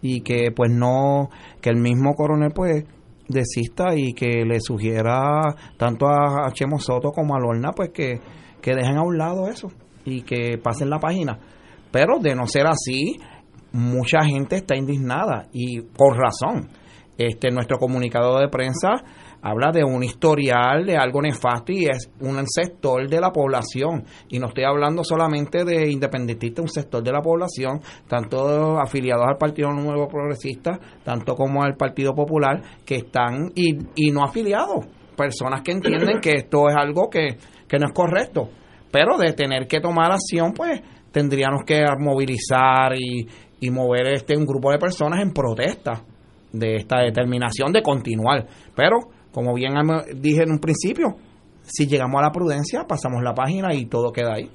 y 0.00 0.22
que 0.22 0.50
pues 0.54 0.70
no, 0.70 1.30
que 1.60 1.70
el 1.70 1.76
mismo 1.76 2.14
coronel 2.14 2.50
pues 2.52 2.84
desista 3.32 3.94
y 3.94 4.12
que 4.12 4.44
le 4.44 4.60
sugiera 4.60 5.54
tanto 5.76 6.06
a, 6.06 6.50
Chemo 6.52 6.78
Soto 6.78 7.10
como 7.10 7.34
a 7.34 7.40
Lorna 7.40 7.72
pues 7.72 7.90
que, 7.90 8.20
que 8.60 8.74
dejen 8.74 8.96
a 8.96 9.02
un 9.02 9.18
lado 9.18 9.48
eso 9.48 9.68
y 10.04 10.22
que 10.22 10.58
pasen 10.58 10.90
la 10.90 10.98
página. 10.98 11.38
Pero 11.90 12.18
de 12.20 12.34
no 12.34 12.46
ser 12.46 12.66
así, 12.66 13.18
mucha 13.72 14.24
gente 14.24 14.56
está 14.56 14.76
indignada 14.76 15.48
y 15.52 15.80
por 15.80 16.16
razón. 16.16 16.68
Este 17.18 17.50
nuestro 17.50 17.78
comunicador 17.78 18.40
de 18.40 18.48
prensa 18.48 19.02
habla 19.42 19.72
de 19.72 19.84
un 19.84 20.02
historial 20.02 20.86
de 20.86 20.96
algo 20.96 21.20
nefasto 21.20 21.72
y 21.72 21.86
es 21.86 22.10
un 22.20 22.40
sector 22.46 23.08
de 23.08 23.20
la 23.20 23.30
población. 23.30 24.04
Y 24.28 24.38
no 24.38 24.48
estoy 24.48 24.64
hablando 24.64 25.02
solamente 25.04 25.64
de 25.64 25.90
independentistas, 25.90 26.62
un 26.62 26.68
sector 26.68 27.02
de 27.02 27.12
la 27.12 27.20
población, 27.20 27.80
tanto 28.08 28.78
afiliados 28.80 29.26
al 29.28 29.36
Partido 29.36 29.70
Nuevo 29.70 30.06
Progresista, 30.08 30.78
tanto 31.04 31.34
como 31.34 31.62
al 31.62 31.76
Partido 31.76 32.14
Popular, 32.14 32.62
que 32.86 32.96
están 32.96 33.50
y, 33.54 33.76
y 33.96 34.10
no 34.12 34.22
afiliados. 34.22 34.86
Personas 35.16 35.62
que 35.62 35.72
entienden 35.72 36.20
que 36.20 36.36
esto 36.36 36.68
es 36.68 36.76
algo 36.76 37.10
que, 37.10 37.36
que 37.68 37.78
no 37.78 37.86
es 37.88 37.92
correcto. 37.92 38.48
Pero 38.90 39.18
de 39.18 39.32
tener 39.32 39.66
que 39.66 39.80
tomar 39.80 40.12
acción, 40.12 40.52
pues 40.52 40.80
tendríamos 41.10 41.62
que 41.66 41.84
movilizar 41.98 42.94
y, 42.96 43.26
y 43.60 43.70
mover 43.70 44.14
este 44.14 44.36
un 44.36 44.46
grupo 44.46 44.70
de 44.70 44.78
personas 44.78 45.20
en 45.20 45.32
protesta 45.32 46.02
de 46.52 46.76
esta 46.76 47.00
determinación 47.00 47.72
de 47.72 47.82
continuar. 47.82 48.46
Pero 48.74 48.98
como 49.32 49.54
bien 49.54 49.72
dije 50.16 50.42
en 50.42 50.52
un 50.52 50.58
principio, 50.58 51.16
si 51.62 51.86
llegamos 51.86 52.20
a 52.20 52.26
la 52.26 52.32
prudencia, 52.32 52.84
pasamos 52.86 53.22
la 53.22 53.34
página 53.34 53.74
y 53.74 53.86
todo 53.86 54.12
queda 54.12 54.34
ahí. 54.34 54.50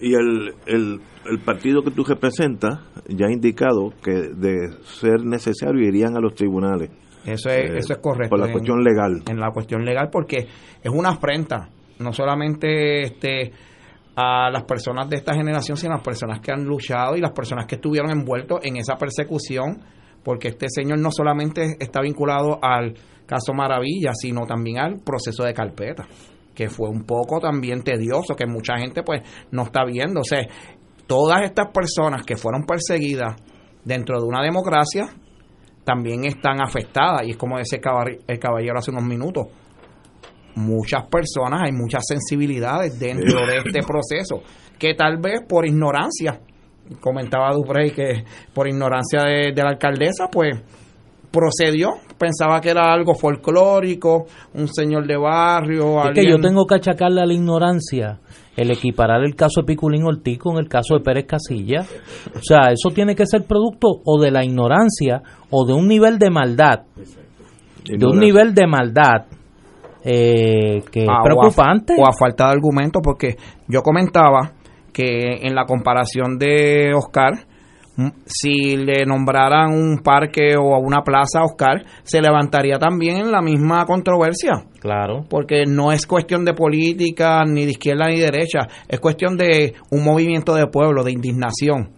Y 0.00 0.14
el, 0.14 0.54
el, 0.66 1.00
partido 1.44 1.82
que 1.82 1.90
tú 1.90 2.04
representas 2.04 2.80
ya 3.08 3.26
ha 3.26 3.32
indicado 3.32 3.92
que 4.02 4.12
de 4.12 4.70
ser 4.84 5.24
necesario 5.24 5.86
irían 5.86 6.16
a 6.16 6.20
los 6.20 6.34
tribunales. 6.34 6.90
Eso 7.24 7.50
es, 7.50 7.70
eh, 7.70 7.76
eso 7.78 7.94
es 7.94 7.98
correcto. 7.98 8.30
Por 8.30 8.46
la 8.46 8.52
cuestión 8.52 8.82
legal. 8.82 9.22
En 9.28 9.40
la 9.40 9.50
cuestión 9.50 9.84
legal, 9.84 10.08
porque 10.10 10.46
es 10.82 10.90
una 10.90 11.10
afrenta, 11.10 11.68
no 11.98 12.12
solamente 12.12 13.02
este 13.02 13.52
a 14.20 14.50
las 14.50 14.64
personas 14.64 15.08
de 15.08 15.16
esta 15.16 15.32
generación, 15.34 15.76
sino 15.76 15.92
a 15.92 15.96
las 15.96 16.04
personas 16.04 16.40
que 16.40 16.50
han 16.50 16.64
luchado 16.64 17.16
y 17.16 17.20
las 17.20 17.30
personas 17.30 17.66
que 17.66 17.76
estuvieron 17.76 18.10
envueltos 18.10 18.58
en 18.64 18.76
esa 18.76 18.96
persecución, 18.96 19.80
porque 20.24 20.48
este 20.48 20.66
señor 20.68 20.98
no 20.98 21.10
solamente 21.12 21.76
está 21.78 22.00
vinculado 22.00 22.58
al 22.60 22.94
caso 23.28 23.52
Maravilla, 23.52 24.12
sino 24.14 24.46
también 24.46 24.78
al 24.78 25.00
proceso 25.00 25.44
de 25.44 25.52
carpeta, 25.52 26.08
que 26.54 26.68
fue 26.68 26.88
un 26.88 27.04
poco 27.04 27.38
también 27.38 27.82
tedioso, 27.82 28.34
que 28.34 28.46
mucha 28.46 28.78
gente 28.78 29.02
pues 29.02 29.20
no 29.52 29.64
está 29.64 29.84
viendo. 29.84 30.20
O 30.20 30.24
sea, 30.24 30.40
todas 31.06 31.42
estas 31.44 31.66
personas 31.72 32.24
que 32.24 32.36
fueron 32.36 32.64
perseguidas 32.64 33.36
dentro 33.84 34.18
de 34.18 34.26
una 34.26 34.42
democracia 34.42 35.08
también 35.84 36.24
están 36.24 36.60
afectadas, 36.60 37.22
y 37.26 37.30
es 37.30 37.36
como 37.36 37.58
decía 37.58 37.78
el 38.26 38.38
caballero 38.38 38.78
hace 38.78 38.90
unos 38.90 39.04
minutos, 39.04 39.46
muchas 40.54 41.04
personas, 41.06 41.62
hay 41.64 41.72
muchas 41.72 42.02
sensibilidades 42.06 42.98
dentro 42.98 43.46
de 43.46 43.56
este 43.64 43.80
proceso, 43.82 44.42
que 44.78 44.94
tal 44.94 45.18
vez 45.18 45.40
por 45.48 45.66
ignorancia, 45.66 46.40
comentaba 47.00 47.52
Duprey 47.52 47.90
que 47.90 48.24
por 48.52 48.68
ignorancia 48.68 49.22
de, 49.24 49.52
de 49.54 49.62
la 49.62 49.70
alcaldesa, 49.70 50.28
pues 50.30 50.60
procedió, 51.30 51.90
pensaba 52.18 52.60
que 52.60 52.70
era 52.70 52.92
algo 52.92 53.14
folclórico, 53.14 54.26
un 54.54 54.68
señor 54.68 55.06
de 55.06 55.16
barrio. 55.16 56.02
Es 56.04 56.14
que 56.14 56.28
yo 56.28 56.38
tengo 56.40 56.66
que 56.66 56.76
achacarle 56.76 57.20
a 57.20 57.26
la 57.26 57.34
ignorancia 57.34 58.18
el 58.56 58.70
equiparar 58.72 59.22
el 59.22 59.36
caso 59.36 59.60
de 59.60 59.66
Piculín 59.66 60.02
Ortiz 60.04 60.38
con 60.38 60.58
el 60.58 60.68
caso 60.68 60.94
de 60.96 61.00
Pérez 61.04 61.26
Casilla. 61.26 61.82
O 62.34 62.42
sea, 62.42 62.72
eso 62.72 62.90
tiene 62.94 63.14
que 63.14 63.24
ser 63.26 63.44
producto 63.46 63.88
o 64.04 64.20
de 64.20 64.30
la 64.32 64.44
ignorancia 64.44 65.22
o 65.50 65.64
de 65.64 65.74
un 65.74 65.86
nivel 65.86 66.18
de 66.18 66.30
maldad. 66.30 66.80
De 67.84 68.04
un 68.06 68.18
nivel 68.18 68.54
de 68.54 68.66
maldad 68.66 69.26
eh, 70.04 70.82
que 70.90 71.02
es 71.04 71.08
Ah, 71.08 71.18
o 71.18 71.20
a- 71.20 71.22
preocupante. 71.22 71.94
O 71.98 72.06
a, 72.06 72.12
falta 72.12 72.46
de 72.46 72.52
argumentos, 72.52 73.00
porque 73.04 73.36
yo 73.68 73.82
comentaba 73.82 74.52
que 74.92 75.46
en 75.46 75.54
la 75.54 75.64
comparación 75.64 76.38
de 76.38 76.92
Oscar, 76.94 77.32
si 78.26 78.76
le 78.76 79.04
nombraran 79.04 79.72
un 79.72 79.98
parque 79.98 80.56
o 80.56 80.78
una 80.78 81.02
plaza 81.02 81.40
a 81.40 81.44
Oscar, 81.44 81.84
se 82.04 82.22
levantaría 82.22 82.78
también 82.78 83.32
la 83.32 83.42
misma 83.42 83.84
controversia. 83.86 84.64
Claro. 84.80 85.24
Porque 85.28 85.64
no 85.66 85.90
es 85.90 86.06
cuestión 86.06 86.44
de 86.44 86.54
política, 86.54 87.42
ni 87.44 87.64
de 87.64 87.72
izquierda 87.72 88.06
ni 88.06 88.20
derecha, 88.20 88.60
es 88.86 89.00
cuestión 89.00 89.36
de 89.36 89.74
un 89.90 90.04
movimiento 90.04 90.54
de 90.54 90.68
pueblo, 90.68 91.02
de 91.02 91.12
indignación. 91.12 91.90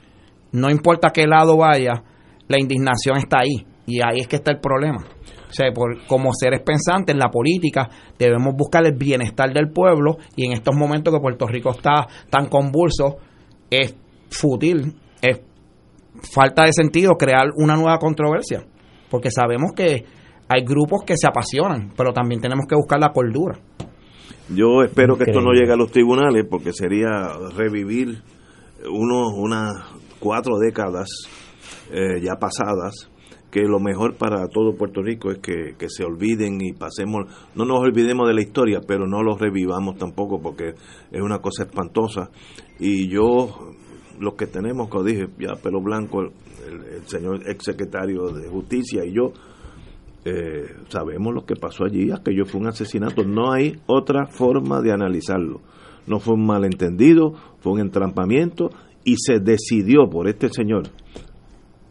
No 0.52 0.70
importa 0.70 1.08
a 1.08 1.12
qué 1.12 1.26
lado 1.26 1.58
vaya, 1.58 2.02
la 2.48 2.58
indignación 2.58 3.18
está 3.18 3.40
ahí. 3.40 3.66
Y 3.86 4.00
ahí 4.02 4.20
es 4.20 4.28
que 4.28 4.36
está 4.36 4.52
el 4.52 4.60
problema. 4.60 5.04
O 5.50 5.52
sea, 5.52 5.70
por, 5.72 6.06
como 6.06 6.32
seres 6.32 6.62
pensantes 6.62 7.12
en 7.12 7.18
la 7.18 7.28
política, 7.28 7.90
debemos 8.18 8.54
buscar 8.56 8.86
el 8.86 8.96
bienestar 8.96 9.52
del 9.52 9.70
pueblo 9.70 10.16
y 10.36 10.46
en 10.46 10.52
estos 10.52 10.74
momentos 10.76 11.12
que 11.12 11.20
Puerto 11.20 11.46
Rico 11.46 11.70
está 11.70 12.06
tan 12.30 12.46
convulso, 12.46 13.16
es 13.68 13.96
fútil, 14.30 14.94
falta 16.22 16.64
de 16.64 16.72
sentido 16.72 17.12
crear 17.12 17.48
una 17.56 17.76
nueva 17.76 17.98
controversia. 17.98 18.64
Porque 19.11 19.30
sabemos 19.30 19.72
que 19.74 20.04
hay 20.48 20.64
grupos 20.64 21.02
que 21.04 21.14
se 21.16 21.26
apasionan, 21.26 21.92
pero 21.96 22.12
también 22.12 22.40
tenemos 22.40 22.66
que 22.68 22.74
buscar 22.74 23.00
la 23.00 23.12
cordura. 23.12 23.59
Yo 24.48 24.83
espero 24.83 25.16
que 25.16 25.24
esto 25.24 25.40
no 25.40 25.52
llegue 25.52 25.72
a 25.72 25.76
los 25.76 25.92
tribunales 25.92 26.44
porque 26.50 26.72
sería 26.72 27.09
revivir 27.56 28.22
unos, 28.90 29.33
unas 29.37 29.72
cuatro 30.18 30.59
décadas 30.59 31.09
eh, 31.92 32.20
ya 32.20 32.35
pasadas 32.37 33.11
que 33.50 33.62
lo 33.62 33.80
mejor 33.80 34.16
para 34.16 34.46
todo 34.48 34.76
Puerto 34.76 35.02
Rico 35.02 35.30
es 35.30 35.38
que, 35.38 35.74
que 35.76 35.88
se 35.88 36.04
olviden 36.04 36.61
y 36.61 36.72
pasemos, 36.72 37.26
no 37.54 37.64
nos 37.64 37.80
olvidemos 37.80 38.28
de 38.28 38.35
la 38.35 38.42
historia, 38.42 38.80
pero 38.87 39.06
no 39.06 39.22
los 39.22 39.40
revivamos 39.40 39.98
tampoco 39.98 40.40
porque 40.40 40.74
es 41.11 41.20
una 41.20 41.38
cosa 41.38 41.64
espantosa. 41.64 42.30
Y 42.78 43.09
yo, 43.09 43.48
los 44.20 44.35
que 44.35 44.46
tenemos, 44.46 44.88
como 44.88 45.04
dije, 45.04 45.28
ya 45.38 45.56
pelo 45.56 45.80
blanco, 45.80 46.20
el, 46.22 46.30
el 46.94 47.02
señor 47.06 47.48
exsecretario 47.48 48.28
de 48.28 48.48
Justicia 48.48 49.04
y 49.04 49.12
yo, 49.12 49.33
eh, 50.24 50.76
sabemos 50.88 51.35
lo 51.35 51.46
que 51.46 51.56
pasó 51.56 51.85
allí, 51.85 52.11
aquello 52.11 52.44
fue 52.44 52.61
un 52.61 52.66
asesinato, 52.66 53.24
no 53.24 53.52
hay 53.52 53.80
otra 53.87 54.26
forma 54.26 54.83
de 54.83 54.92
analizarlo. 54.92 55.62
No 56.06 56.18
fue 56.20 56.35
un 56.35 56.46
malentendido, 56.46 57.35
fue 57.61 57.72
un 57.72 57.80
entrampamiento 57.80 58.70
y 59.04 59.16
se 59.16 59.38
decidió 59.40 60.11
por 60.11 60.28
este 60.28 60.48
señor 60.50 60.88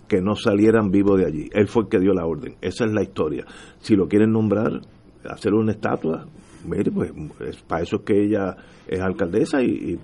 que 0.08 0.22
no 0.22 0.36
salieran 0.36 0.92
vivos 0.92 1.20
de 1.20 1.26
allí. 1.26 1.50
Él 1.54 1.68
fue 1.68 1.84
el 1.84 1.90
que 1.90 2.00
dio 2.00 2.14
la 2.14 2.26
orden. 2.26 2.56
Esa 2.62 2.86
es 2.86 2.92
la 2.92 3.04
historia. 3.04 3.46
Si 3.80 3.96
lo 3.96 4.08
quieren 4.08 4.32
nombrar, 4.32 4.82
hacer 5.24 5.54
una 5.54 5.72
estatua, 5.72 6.28
mire, 6.66 6.92
pues 6.92 7.12
es- 7.48 7.62
para 7.64 7.84
eso 7.84 7.98
es 7.98 8.02
que 8.04 8.24
ella 8.26 8.56
es 8.88 9.00
alcaldesa 9.00 9.62
y, 9.62 10.00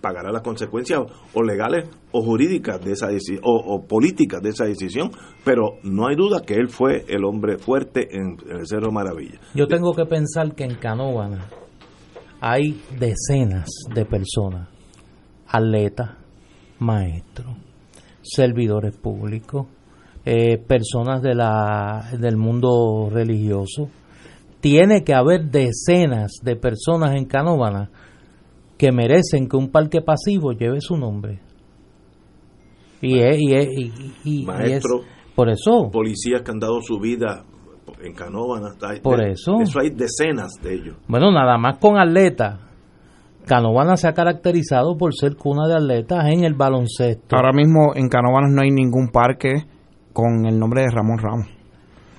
pagará 0.00 0.32
las 0.32 0.42
consecuencias 0.42 1.00
o 1.34 1.42
legales 1.42 1.88
o 2.12 2.22
jurídicas 2.22 2.82
de 2.82 2.92
esa 2.92 3.08
o, 3.42 3.74
o 3.74 3.86
políticas 3.86 4.40
de 4.42 4.50
esa 4.50 4.64
decisión. 4.64 5.10
Pero 5.44 5.74
no 5.82 6.06
hay 6.08 6.16
duda 6.16 6.42
que 6.42 6.54
él 6.54 6.68
fue 6.68 7.04
el 7.08 7.24
hombre 7.24 7.58
fuerte 7.58 8.08
en, 8.16 8.36
en 8.48 8.58
el 8.60 8.66
Cerro 8.66 8.90
Maravilla. 8.92 9.38
Yo 9.54 9.66
tengo 9.66 9.92
que 9.94 10.06
pensar 10.06 10.54
que 10.54 10.64
en 10.64 10.76
Canóvana 10.76 11.46
hay 12.40 12.80
decenas 12.98 13.68
de 13.94 14.04
personas, 14.06 14.68
atletas, 15.46 16.16
maestros, 16.78 17.54
servidores 18.22 18.96
públicos, 18.96 19.66
eh, 20.24 20.58
personas 20.58 21.22
de 21.22 21.34
la, 21.34 22.10
del 22.18 22.36
mundo 22.36 23.08
religioso. 23.10 23.90
Tiene 24.60 25.04
que 25.04 25.14
haber 25.14 25.50
decenas 25.50 26.32
de 26.42 26.56
personas 26.56 27.14
en 27.16 27.24
Canóvana 27.24 27.90
que 28.76 28.92
merecen 28.92 29.48
que 29.48 29.56
un 29.56 29.70
parque 29.70 30.00
pasivo 30.02 30.52
lleve 30.52 30.80
su 30.80 30.96
nombre. 30.96 31.40
Y 33.02 33.18
es, 33.20 33.38
y 33.38 33.54
es- 33.54 33.68
y- 33.68 33.82
y- 33.84 34.14
y 34.24 34.40
es- 34.40 34.46
Maestro, 34.46 35.00
por 35.34 35.48
eso, 35.48 35.90
policías 35.90 36.42
que 36.42 36.50
han 36.50 36.58
dado 36.58 36.80
su 36.82 36.98
vida 37.00 37.44
en 38.02 38.12
Canóvana. 38.14 38.74
Por 39.02 39.18
de- 39.20 39.32
eso. 39.32 39.60
Eso 39.60 39.80
hay 39.80 39.90
decenas 39.90 40.52
de 40.62 40.74
ellos. 40.74 40.96
Bueno, 41.08 41.30
nada 41.32 41.56
más 41.58 41.78
con 41.78 41.98
atletas. 41.98 42.58
Canovana 43.46 43.96
se 43.96 44.06
ha 44.06 44.12
caracterizado 44.12 44.96
por 44.98 45.14
ser 45.14 45.34
cuna 45.36 45.66
de 45.66 45.74
atletas 45.74 46.26
en 46.30 46.44
el 46.44 46.52
baloncesto. 46.54 47.34
Ahora 47.34 47.52
mismo 47.52 47.92
en 47.94 48.08
Canóvanas 48.08 48.52
no 48.52 48.60
hay 48.62 48.70
ningún 48.70 49.08
parque 49.08 49.64
con 50.12 50.44
el 50.46 50.58
nombre 50.58 50.82
de 50.82 50.90
Ramón 50.90 51.18
Ramos. 51.18 51.46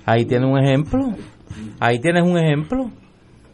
Ahí 0.05 0.25
tienes 0.25 0.49
un 0.49 0.57
ejemplo. 0.57 0.99
Ahí 1.79 1.99
tienes 1.99 2.23
un 2.23 2.37
ejemplo. 2.37 2.89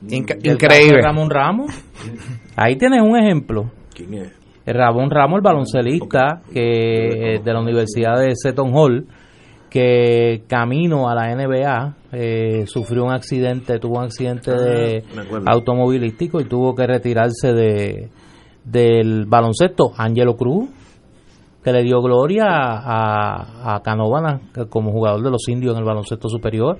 Inca- 0.07 0.35
Del 0.35 0.53
increíble. 0.53 0.97
de 0.97 1.01
Ramón 1.01 1.29
Ramos. 1.29 1.71
Ahí 2.55 2.75
tienes 2.77 3.01
un 3.01 3.17
ejemplo. 3.17 3.71
¿Quién 3.93 4.13
es? 4.13 4.31
Ramón 4.65 5.09
Ramos, 5.09 5.37
el 5.37 5.41
baloncelista 5.43 6.41
que 6.53 7.35
eh, 7.35 7.39
de 7.43 7.53
la 7.53 7.61
Universidad 7.61 8.19
de 8.19 8.33
Seton 8.35 8.71
Hall, 8.75 9.07
que 9.69 10.43
camino 10.47 11.09
a 11.09 11.15
la 11.15 11.33
NBA 11.33 11.95
eh, 12.11 12.63
sufrió 12.67 13.05
un 13.05 13.11
accidente, 13.13 13.79
tuvo 13.79 13.97
un 13.99 14.03
accidente 14.05 14.51
de 14.51 15.03
Ah, 15.17 15.21
acuerdo. 15.21 15.49
automovilístico 15.49 16.41
y 16.41 16.45
tuvo 16.45 16.75
que 16.75 16.85
retirarse 16.85 17.53
de 17.53 18.09
del 18.65 19.25
baloncesto. 19.25 19.91
Angelo 19.97 20.35
Cruz, 20.35 20.69
que 21.63 21.71
le 21.71 21.83
dio 21.83 22.01
gloria 22.01 22.45
a, 22.49 23.75
a 23.75 23.81
Canovana 23.81 24.41
como 24.69 24.91
jugador 24.91 25.23
de 25.23 25.31
los 25.31 25.47
indios 25.47 25.73
en 25.75 25.79
el 25.79 25.85
baloncesto 25.85 26.27
superior. 26.27 26.77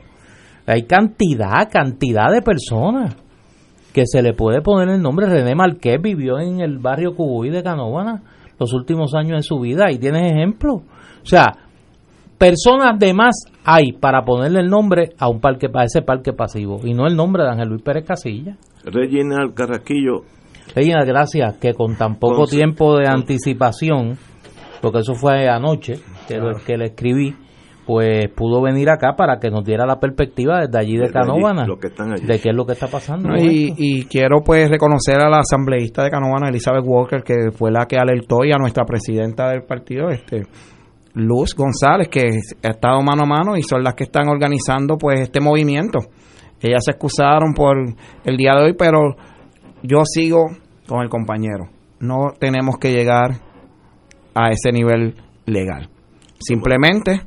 Hay 0.68 0.84
cantidad, 0.84 1.70
cantidad 1.72 2.32
de 2.32 2.42
personas 2.42 3.16
que 3.94 4.04
se 4.06 4.22
le 4.22 4.34
puede 4.34 4.62
poner 4.62 4.90
el 4.90 5.02
nombre. 5.02 5.26
René 5.26 5.56
Marqués 5.56 6.00
vivió 6.02 6.40
en 6.40 6.60
el 6.60 6.78
barrio 6.78 7.16
Cubuy 7.16 7.50
de 7.50 7.64
Canóvana 7.64 8.22
los 8.60 8.74
últimos 8.74 9.16
años 9.16 9.38
de 9.38 9.44
su 9.44 9.60
vida 9.60 9.92
y 9.92 9.98
tienes 9.98 10.32
ejemplo. 10.32 10.76
O 10.76 11.26
sea, 11.26 11.54
personas 12.38 13.00
de 13.00 13.14
más 13.14 13.46
hay 13.64 13.94
para 13.94 14.24
ponerle 14.24 14.60
el 14.60 14.70
nombre 14.70 15.14
a 15.18 15.30
un 15.30 15.40
parque 15.40 15.68
a 15.74 15.84
ese 15.84 16.02
parque 16.02 16.34
pasivo 16.34 16.82
y 16.84 16.94
no 16.94 17.08
el 17.08 17.16
nombre 17.16 17.44
de 17.44 17.50
Ángel 17.50 17.70
Luis 17.70 17.82
Pérez 17.82 18.06
Casilla. 18.06 18.58
Reginald 18.84 19.54
Carrasquillo, 19.54 20.24
Reina, 20.76 21.04
gracias 21.06 21.58
que 21.58 21.74
con 21.74 21.96
tan 21.96 22.18
poco 22.18 22.46
tiempo 22.46 22.98
de 22.98 23.08
anticipación, 23.08 24.18
porque 24.82 25.00
eso 25.00 25.16
fue 25.16 25.48
anoche 25.50 25.96
que, 26.28 26.38
lo, 26.38 26.54
que 26.66 26.78
le 26.78 26.86
escribí, 26.86 27.36
pues 27.88 28.30
pudo 28.36 28.62
venir 28.62 28.90
acá 28.90 29.16
para 29.16 29.40
que 29.40 29.50
nos 29.50 29.64
diera 29.64 29.86
la 29.86 29.98
perspectiva 29.98 30.60
desde 30.60 30.78
allí 30.78 30.98
de 30.98 31.06
Desde 31.06 31.20
allí, 31.20 31.28
Canóvana, 31.30 31.66
los 31.66 31.80
que 31.80 31.88
están 31.88 32.12
allí. 32.12 32.26
de 32.26 32.40
qué 32.42 32.50
es 32.50 32.56
lo 32.56 32.66
que 32.66 32.74
está 32.74 32.88
pasando. 32.88 33.30
No, 33.30 33.38
y, 33.38 33.74
y 33.78 34.04
quiero 34.08 34.42
pues 34.46 34.70
reconocer 34.70 35.16
a 35.22 35.30
la 35.30 35.38
asambleísta 35.40 36.04
de 36.04 36.10
Canóvana, 36.10 36.50
Elizabeth 36.50 36.84
Walker, 36.86 37.24
que 37.24 37.50
fue 37.54 37.72
la 37.72 37.86
que 37.86 37.96
alertó 37.98 38.44
y 38.44 38.52
a 38.52 38.58
nuestra 38.58 38.84
presidenta 38.84 39.48
del 39.52 39.64
partido, 39.64 40.10
este 40.10 40.42
Luz 41.14 41.56
González, 41.56 42.10
que 42.10 42.24
ha 42.62 42.70
estado 42.72 43.02
mano 43.02 43.24
a 43.24 43.26
mano 43.26 43.56
y 43.56 43.64
son 43.64 43.82
las 43.84 43.94
que 43.94 44.04
están 44.04 44.28
organizando 44.28 44.98
pues 44.98 45.22
este 45.22 45.40
movimiento. 45.40 46.00
Ellas 46.62 46.84
se 46.84 46.92
excusaron 46.92 47.54
por 47.56 47.78
el 48.26 48.36
día 48.36 48.54
de 48.54 48.66
hoy, 48.66 48.74
pero 48.78 49.16
yo 49.82 50.02
sigo 50.04 50.48
con 50.90 51.04
el 51.04 51.10
compañero. 51.10 51.70
No 52.02 52.34
tenemos 52.38 52.76
que 52.80 52.92
llegar 52.92 53.32
a 54.36 54.50
ese 54.50 54.74
nivel 54.74 55.16
legal. 55.46 55.90
Simplemente 56.38 57.22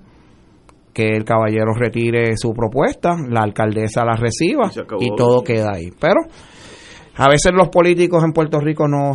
que 0.92 1.09
el 1.09 1.24
caballero 1.24 1.72
retire 1.74 2.37
su 2.37 2.53
propuesta, 2.53 3.11
la 3.29 3.42
alcaldesa 3.42 4.05
la 4.05 4.14
reciba 4.16 4.70
Y 5.00 5.14
todo 5.16 5.42
queda 5.42 5.72
ahí. 5.74 5.90
Pero 6.00 6.20
a 7.16 7.29
veces 7.29 7.53
los 7.55 7.68
políticos 7.68 8.22
en 8.24 8.33
Puerto 8.33 8.59
Rico 8.61 8.88
no 8.88 9.12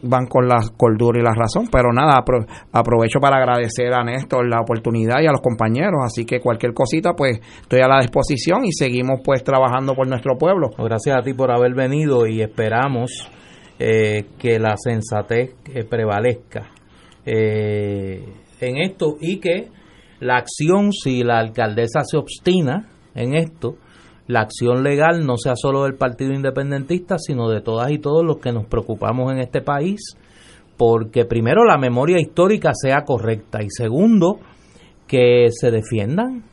van 0.00 0.26
con 0.26 0.46
la 0.46 0.58
cordura 0.76 1.18
y 1.18 1.24
la 1.24 1.34
razón, 1.34 1.66
pero 1.72 1.92
nada, 1.92 2.22
apro- 2.22 2.46
aprovecho 2.72 3.18
para 3.18 3.38
agradecer 3.38 3.92
a 3.92 4.04
Néstor 4.04 4.48
la 4.48 4.60
oportunidad 4.60 5.20
y 5.20 5.26
a 5.26 5.32
los 5.32 5.40
compañeros, 5.40 5.98
así 6.04 6.24
que 6.24 6.38
cualquier 6.38 6.72
cosita 6.72 7.14
pues 7.14 7.40
estoy 7.62 7.80
a 7.80 7.88
la 7.88 8.00
disposición 8.00 8.64
y 8.64 8.70
seguimos 8.72 9.22
pues 9.24 9.42
trabajando 9.42 9.94
por 9.96 10.06
nuestro 10.06 10.38
pueblo. 10.38 10.70
Gracias 10.78 11.16
a 11.16 11.22
ti 11.22 11.34
por 11.34 11.50
haber 11.50 11.74
venido 11.74 12.28
y 12.28 12.42
esperamos 12.42 13.10
eh, 13.80 14.26
que 14.38 14.60
la 14.60 14.76
sensatez 14.76 15.56
eh, 15.74 15.82
prevalezca 15.82 16.68
eh, 17.26 18.24
en 18.60 18.76
esto 18.78 19.16
y 19.20 19.38
que 19.38 19.68
la 20.20 20.36
acción, 20.36 20.92
si 20.92 21.22
la 21.22 21.38
alcaldesa 21.38 22.00
se 22.04 22.16
obstina 22.16 22.88
en 23.14 23.34
esto, 23.34 23.76
la 24.26 24.40
acción 24.40 24.82
legal 24.82 25.24
no 25.24 25.36
sea 25.36 25.54
solo 25.56 25.84
del 25.84 25.94
Partido 25.94 26.32
Independentista, 26.32 27.16
sino 27.18 27.48
de 27.48 27.60
todas 27.60 27.90
y 27.90 27.98
todos 27.98 28.24
los 28.24 28.38
que 28.38 28.52
nos 28.52 28.66
preocupamos 28.66 29.32
en 29.32 29.38
este 29.38 29.62
país, 29.62 30.16
porque 30.76 31.24
primero 31.24 31.64
la 31.64 31.78
memoria 31.78 32.20
histórica 32.20 32.72
sea 32.74 33.04
correcta 33.04 33.62
y 33.62 33.68
segundo, 33.70 34.38
que 35.06 35.48
se 35.50 35.70
defiendan 35.70 36.44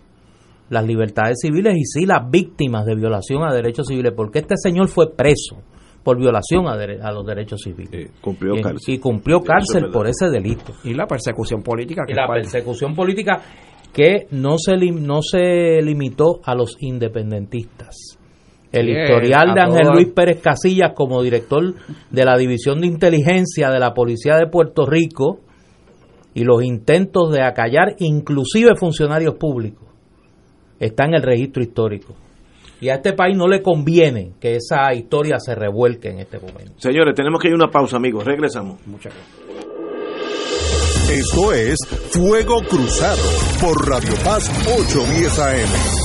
las 0.69 0.85
libertades 0.85 1.37
civiles 1.41 1.75
y 1.75 1.85
sí 1.85 2.05
las 2.05 2.29
víctimas 2.29 2.85
de 2.85 2.95
violación 2.95 3.43
a 3.43 3.53
derechos 3.53 3.87
civiles, 3.87 4.13
porque 4.15 4.39
este 4.39 4.55
señor 4.57 4.87
fue 4.87 5.13
preso 5.13 5.57
por 6.05 6.19
violación 6.19 6.67
a, 6.67 6.73
a 6.73 7.11
los 7.11 7.25
derechos 7.25 7.61
civiles. 7.63 8.11
cumplió 8.21 8.55
y, 8.55 8.61
cárcel. 8.61 8.93
y 8.93 8.99
cumplió 8.99 9.41
cárcel 9.41 9.89
por 9.91 10.07
ese 10.07 10.29
delito. 10.29 10.73
Y 10.83 10.93
la 10.93 11.07
persecución 11.07 11.63
política. 11.63 12.03
y 12.07 12.13
la 12.13 12.27
persecución 12.27 12.93
política 12.93 13.41
que 13.91 14.27
no 14.29 14.57
se, 14.59 14.75
no 14.75 15.23
se 15.23 15.81
limitó 15.81 16.41
a 16.43 16.53
los 16.53 16.77
independentistas. 16.79 18.19
El 18.71 18.89
historial 18.89 19.55
de 19.55 19.61
Ángel. 19.61 19.87
Luis 19.93 20.09
Pérez 20.13 20.41
Casillas 20.41 20.91
como 20.93 21.23
director 21.23 21.73
de 22.11 22.25
la 22.25 22.37
División 22.37 22.81
de 22.81 22.87
Inteligencia 22.87 23.71
de 23.71 23.79
la 23.79 23.95
Policía 23.95 24.35
de 24.35 24.45
Puerto 24.45 24.85
Rico 24.85 25.39
y 26.35 26.43
los 26.43 26.63
intentos 26.63 27.31
de 27.31 27.41
acallar 27.41 27.95
inclusive 27.97 28.75
funcionarios 28.75 29.35
públicos 29.35 29.87
está 30.79 31.05
en 31.05 31.15
el 31.15 31.23
registro 31.23 31.63
histórico. 31.63 32.13
Y 32.85 32.89
a 32.89 32.97
este 32.97 33.13
país 33.13 33.35
no 33.35 33.47
le 33.47 33.63
conviene 33.63 34.33
que 34.39 34.57
esa 34.57 34.93
historia 34.93 35.39
se 35.39 35.55
revuelque 35.55 36.09
en 36.09 36.19
este 36.19 36.37
momento. 36.37 36.73
Señores, 36.77 37.15
tenemos 37.15 37.41
que 37.41 37.47
ir 37.47 37.53
a 37.53 37.55
una 37.55 37.71
pausa, 37.71 37.97
amigos. 37.97 38.23
Regresamos. 38.23 38.77
Muchas 38.85 39.11
gracias. 39.11 39.45
Esto 41.09 41.51
es 41.51 41.79
Fuego 42.11 42.61
Cruzado 42.69 43.23
por 43.59 43.89
Radio 43.89 44.13
Paz 44.23 44.51
810 44.67 45.39
AM. 45.39 46.04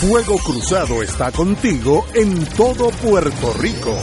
Fuego 0.00 0.38
Cruzado 0.38 1.02
está 1.02 1.30
contigo 1.30 2.06
en 2.14 2.46
todo 2.56 2.88
Puerto 2.88 3.52
Rico. 3.60 3.94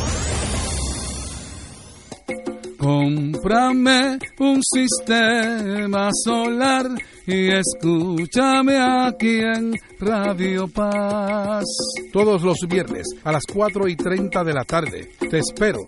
Cómprame 2.78 4.20
un 4.38 4.62
sistema 4.62 6.12
solar 6.24 6.86
y 7.26 7.50
escúchame 7.50 8.78
aquí 8.78 9.40
en 9.40 9.74
Radio 10.00 10.68
Paz. 10.68 11.66
Todos 12.14 12.44
los 12.44 12.58
viernes 12.70 13.08
a 13.24 13.32
las 13.32 13.44
4 13.52 13.88
y 13.88 13.96
30 13.96 14.44
de 14.44 14.54
la 14.54 14.66
tarde. 14.66 15.10
Te 15.18 15.40
espero 15.40 15.88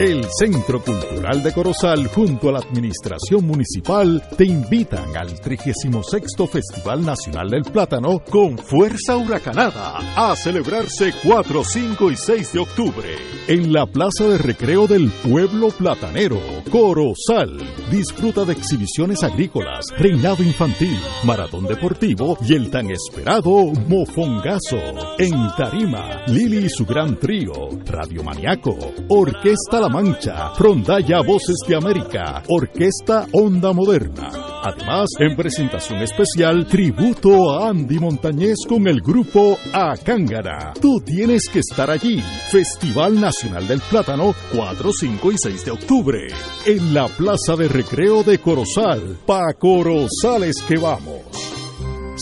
El 0.00 0.24
Centro 0.38 0.80
Cultural 0.80 1.42
de 1.42 1.52
Corozal 1.52 2.06
junto 2.06 2.48
a 2.48 2.52
la 2.52 2.60
Administración 2.60 3.44
Municipal 3.44 4.22
te 4.36 4.44
invitan 4.44 5.16
al 5.16 5.40
36 5.40 6.36
Festival 6.48 7.04
Nacional 7.04 7.50
del 7.50 7.64
Plátano 7.64 8.22
con 8.30 8.56
fuerza 8.58 9.16
huracanada 9.16 9.98
a 10.14 10.36
celebrarse 10.36 11.12
4, 11.24 11.64
5 11.64 12.12
y 12.12 12.16
6 12.16 12.52
de 12.52 12.58
octubre 12.60 13.08
en 13.48 13.72
la 13.72 13.86
Plaza 13.86 14.24
de 14.24 14.38
Recreo 14.38 14.86
del 14.86 15.10
Pueblo 15.10 15.70
Platanero, 15.70 16.38
Corozal. 16.70 17.58
Disfruta 17.90 18.44
de 18.44 18.52
exhibiciones 18.52 19.24
agrícolas, 19.24 19.86
reinado 19.96 20.44
infantil, 20.44 20.98
maratón 21.24 21.66
deportivo 21.66 22.38
y 22.46 22.54
el 22.54 22.70
tan 22.70 22.90
esperado 22.90 23.72
Mofongazo. 23.88 24.78
En 25.18 25.32
Tarima, 25.56 26.26
Lili 26.26 26.66
y 26.66 26.68
su 26.68 26.84
gran 26.84 27.18
trío, 27.18 27.52
Radio 27.86 28.22
Maniaco, 28.22 28.76
Orquesta 29.08 29.80
La 29.80 29.87
Mancha, 29.88 30.52
Rondalla 30.58 31.22
Voces 31.22 31.56
de 31.66 31.76
América, 31.76 32.42
Orquesta 32.48 33.26
Onda 33.32 33.72
Moderna. 33.72 34.30
Además, 34.62 35.08
en 35.18 35.36
presentación 35.36 36.02
especial, 36.02 36.66
tributo 36.66 37.52
a 37.52 37.68
Andy 37.68 37.98
Montañez 37.98 38.56
con 38.68 38.86
el 38.88 39.00
grupo 39.00 39.56
Acángara. 39.72 40.72
Tú 40.80 41.00
tienes 41.04 41.48
que 41.48 41.60
estar 41.60 41.90
allí. 41.90 42.20
Festival 42.50 43.20
Nacional 43.20 43.66
del 43.66 43.80
Plátano, 43.80 44.34
4, 44.54 44.90
5 44.92 45.32
y 45.32 45.36
6 45.38 45.64
de 45.64 45.70
octubre. 45.70 46.26
En 46.66 46.92
la 46.92 47.06
Plaza 47.06 47.56
de 47.56 47.68
Recreo 47.68 48.22
de 48.22 48.38
Corozal. 48.38 49.18
Pa' 49.24 49.54
Corozales 49.58 50.62
que 50.62 50.76
vamos. 50.76 51.57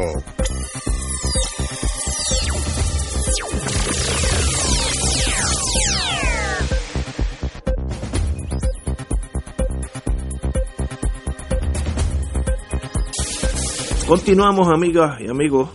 Continuamos, 14.07 14.67
amigas 14.67 15.19
y 15.19 15.27
amigos. 15.27 15.69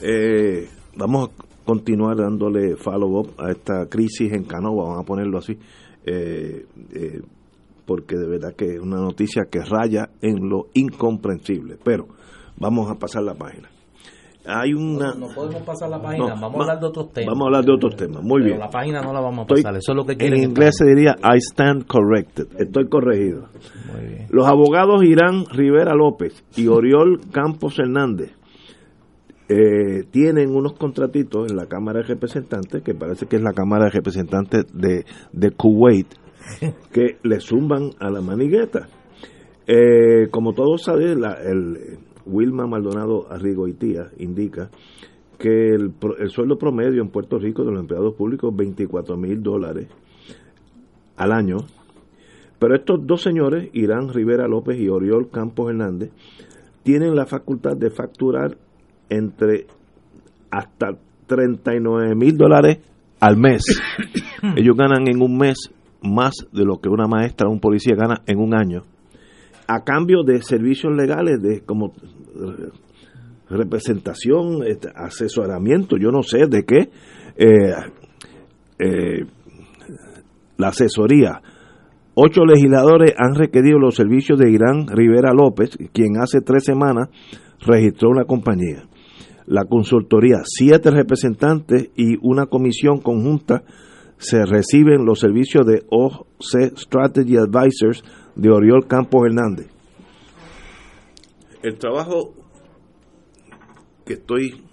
Eh, 0.00 0.68
vamos 0.94 1.30
a 1.30 1.64
continuar 1.64 2.16
dándole 2.16 2.76
follow-up 2.76 3.34
a 3.38 3.50
esta 3.50 3.88
crisis 3.88 4.32
en 4.32 4.44
Canova, 4.44 4.84
vamos 4.84 5.00
a 5.00 5.04
ponerlo 5.04 5.38
así, 5.38 5.58
eh, 6.06 6.64
eh, 6.94 7.20
porque 7.86 8.16
de 8.16 8.26
verdad 8.28 8.54
que 8.56 8.74
es 8.74 8.80
una 8.80 8.96
noticia 8.96 9.44
que 9.50 9.60
raya 9.60 10.08
en 10.20 10.48
lo 10.48 10.66
incomprensible. 10.74 11.76
Pero 11.84 12.06
vamos 12.58 12.90
a 12.90 12.94
pasar 12.94 13.22
la 13.22 13.34
página. 13.34 13.68
Hay 14.44 14.74
una. 14.74 15.14
No 15.14 15.28
podemos 15.28 15.62
pasar 15.62 15.88
la 15.88 16.02
página, 16.02 16.34
No, 16.34 16.40
vamos 16.40 16.58
a 16.58 16.62
hablar 16.62 16.80
de 16.80 16.86
otros 16.86 17.12
temas. 17.12 17.28
Vamos 17.28 17.42
a 17.42 17.46
hablar 17.46 17.64
de 17.64 17.72
otros 17.74 17.94
temas. 17.96 18.22
Muy 18.24 18.40
Pero 18.42 18.46
bien. 18.54 18.58
La 18.58 18.70
página 18.70 19.00
no 19.00 19.12
la 19.12 19.20
vamos 19.20 19.38
a 19.38 19.42
Estoy- 19.42 19.62
pasar, 19.62 19.76
eso 19.78 19.92
es 19.92 19.96
lo 19.96 20.04
que 20.04 20.12
en 20.12 20.18
quieren 20.18 20.38
que 20.40 20.44
inglés 20.46 20.74
se 20.78 20.84
diría 20.84 21.14
I 21.22 21.36
stand 21.38 21.86
corrected. 21.86 22.48
Estoy 22.58 22.88
corregido. 22.88 23.46
Los 24.30 24.46
abogados 24.48 25.04
Irán 25.04 25.44
Rivera 25.52 25.94
López 25.94 26.42
y 26.56 26.66
Oriol 26.66 27.20
Campos 27.30 27.78
Hernández 27.78 28.32
eh, 29.48 30.04
tienen 30.10 30.54
unos 30.54 30.72
contratitos 30.74 31.50
en 31.50 31.56
la 31.56 31.66
Cámara 31.66 32.00
de 32.00 32.06
Representantes, 32.06 32.82
que 32.82 32.94
parece 32.94 33.26
que 33.26 33.36
es 33.36 33.42
la 33.42 33.52
Cámara 33.52 33.84
de 33.84 33.90
Representantes 33.90 34.64
de, 34.72 35.04
de 35.32 35.50
Kuwait, 35.50 36.06
que 36.92 37.18
le 37.22 37.40
zumban 37.40 37.90
a 37.98 38.10
la 38.10 38.20
manigueta. 38.20 38.88
Eh, 39.66 40.28
como 40.30 40.52
todos 40.54 40.82
saben, 40.82 41.20
la- 41.20 41.40
el 41.42 41.98
Wilma 42.26 42.66
Maldonado 42.66 43.30
Arrigoitía 43.30 44.10
indica 44.18 44.70
que 45.38 45.70
el, 45.74 45.92
el 46.18 46.30
sueldo 46.30 46.56
promedio 46.56 47.02
en 47.02 47.08
Puerto 47.10 47.38
Rico 47.38 47.64
de 47.64 47.72
los 47.72 47.80
empleados 47.80 48.14
públicos 48.14 48.50
es 48.52 48.56
24 48.56 49.16
mil 49.16 49.42
dólares 49.42 49.88
al 51.16 51.32
año. 51.32 51.56
Pero 52.58 52.76
estos 52.76 53.04
dos 53.06 53.22
señores, 53.22 53.70
Irán 53.72 54.08
Rivera 54.12 54.46
López 54.46 54.78
y 54.78 54.88
Oriol 54.88 55.30
Campos 55.30 55.70
Hernández, 55.70 56.10
tienen 56.84 57.16
la 57.16 57.26
facultad 57.26 57.76
de 57.76 57.90
facturar 57.90 58.56
entre 59.08 59.66
hasta 60.50 60.96
39 61.26 62.14
mil 62.14 62.36
dólares 62.36 62.78
al 63.18 63.36
mes. 63.36 63.62
Ellos 64.56 64.76
ganan 64.76 65.08
en 65.08 65.22
un 65.22 65.36
mes 65.38 65.70
más 66.02 66.34
de 66.52 66.64
lo 66.64 66.78
que 66.80 66.88
una 66.88 67.06
maestra 67.06 67.48
o 67.48 67.52
un 67.52 67.60
policía 67.60 67.94
gana 67.96 68.22
en 68.26 68.38
un 68.38 68.54
año. 68.54 68.84
A 69.66 69.84
cambio 69.84 70.22
de 70.24 70.42
servicios 70.42 70.94
legales, 70.94 71.40
de 71.40 71.62
como 71.62 71.88
eh, 71.88 72.70
representación, 73.48 74.66
este, 74.66 74.88
asesoramiento, 74.94 75.96
yo 75.96 76.10
no 76.10 76.22
sé 76.22 76.46
de 76.46 76.64
qué, 76.64 76.90
eh, 77.36 77.74
eh, 78.78 79.26
la 80.56 80.68
asesoría. 80.68 81.40
Ocho 82.14 82.44
legisladores 82.44 83.14
han 83.16 83.34
requerido 83.34 83.78
los 83.78 83.94
servicios 83.94 84.38
de 84.38 84.50
Irán 84.50 84.86
Rivera 84.86 85.32
López, 85.32 85.78
quien 85.92 86.18
hace 86.20 86.40
tres 86.40 86.64
semanas 86.64 87.08
registró 87.60 88.10
una 88.10 88.24
compañía. 88.24 88.84
La 89.46 89.64
consultoría, 89.64 90.42
siete 90.44 90.90
representantes 90.90 91.90
y 91.96 92.16
una 92.20 92.46
comisión 92.46 93.00
conjunta 93.00 93.64
se 94.22 94.44
reciben 94.46 95.04
los 95.04 95.18
servicios 95.18 95.66
de 95.66 95.84
OC 95.90 96.78
Strategy 96.78 97.36
Advisors 97.36 98.04
de 98.36 98.50
Oriol 98.50 98.86
Campos 98.86 99.22
Hernández. 99.26 99.66
El 101.62 101.76
trabajo 101.78 102.32
que 104.06 104.14
estoy 104.14 104.64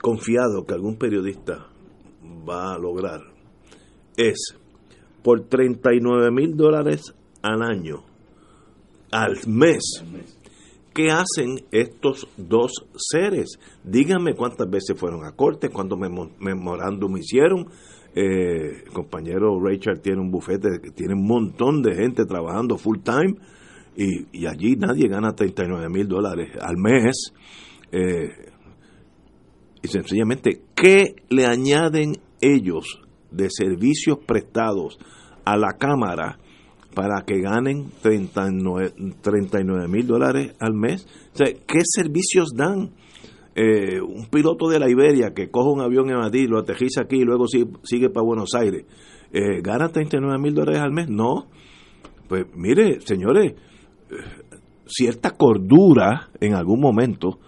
confiado 0.00 0.64
que 0.66 0.74
algún 0.74 0.96
periodista 0.96 1.66
va 2.48 2.74
a 2.74 2.78
lograr 2.78 3.20
es 4.16 4.56
por 5.22 5.48
39 5.48 6.30
mil 6.30 6.56
dólares 6.56 7.14
al 7.42 7.62
año, 7.62 8.04
al 9.10 9.36
mes. 9.48 10.04
¿Qué 10.94 11.10
hacen 11.10 11.56
estos 11.72 12.28
dos 12.36 12.86
seres? 12.96 13.58
Díganme 13.82 14.34
cuántas 14.34 14.70
veces 14.70 14.96
fueron 14.96 15.24
a 15.24 15.32
corte, 15.32 15.68
cuántos 15.68 15.98
memorándum 15.98 17.16
hicieron. 17.16 17.66
Eh, 18.14 18.84
compañero 18.92 19.58
Richard 19.60 19.98
tiene 19.98 20.20
un 20.20 20.30
bufete, 20.30 20.78
tiene 20.94 21.14
un 21.14 21.26
montón 21.26 21.82
de 21.82 21.96
gente 21.96 22.24
trabajando 22.26 22.78
full 22.78 22.98
time 23.02 23.34
y, 23.96 24.46
allí 24.46 24.76
nadie 24.76 25.08
gana 25.08 25.32
39 25.32 25.88
mil 25.88 26.06
dólares 26.06 26.50
al 26.60 26.76
mes. 26.76 27.32
Eh, 27.90 28.28
y 29.82 29.88
sencillamente, 29.88 30.62
¿qué 30.76 31.16
le 31.28 31.44
añaden 31.44 32.12
ellos 32.40 33.00
de 33.32 33.48
servicios 33.50 34.18
prestados 34.24 34.96
a 35.44 35.56
la 35.56 35.72
Cámara 35.72 36.38
para 36.94 37.22
que 37.26 37.40
ganen 37.40 37.90
39 38.02 39.88
mil 39.88 40.06
dólares 40.06 40.54
al 40.60 40.74
mes? 40.74 41.06
O 41.32 41.36
sea, 41.36 41.46
¿qué 41.66 41.80
servicios 41.84 42.52
dan? 42.54 42.90
Eh, 43.56 44.00
un 44.00 44.26
piloto 44.26 44.68
de 44.68 44.80
la 44.80 44.90
Iberia 44.90 45.32
que 45.32 45.48
coge 45.48 45.70
un 45.70 45.80
avión 45.80 46.10
en 46.10 46.16
Madrid, 46.16 46.48
lo 46.48 46.58
aterriza 46.58 47.02
aquí 47.02 47.18
y 47.18 47.24
luego 47.24 47.46
sigue, 47.46 48.10
para 48.10 48.24
Buenos 48.24 48.54
Aires, 48.54 48.84
eh, 49.32 49.60
¿gana 49.62 49.90
39 49.90 50.38
mil 50.38 50.54
dólares 50.54 50.80
al 50.80 50.90
mes? 50.90 51.08
No. 51.08 51.46
Pues 52.26 52.46
mire, 52.56 53.00
señores, 53.02 53.54
cierta 54.86 55.30
cordura 55.30 56.30
en 56.40 56.54
algún 56.54 56.80
momento 56.80 57.38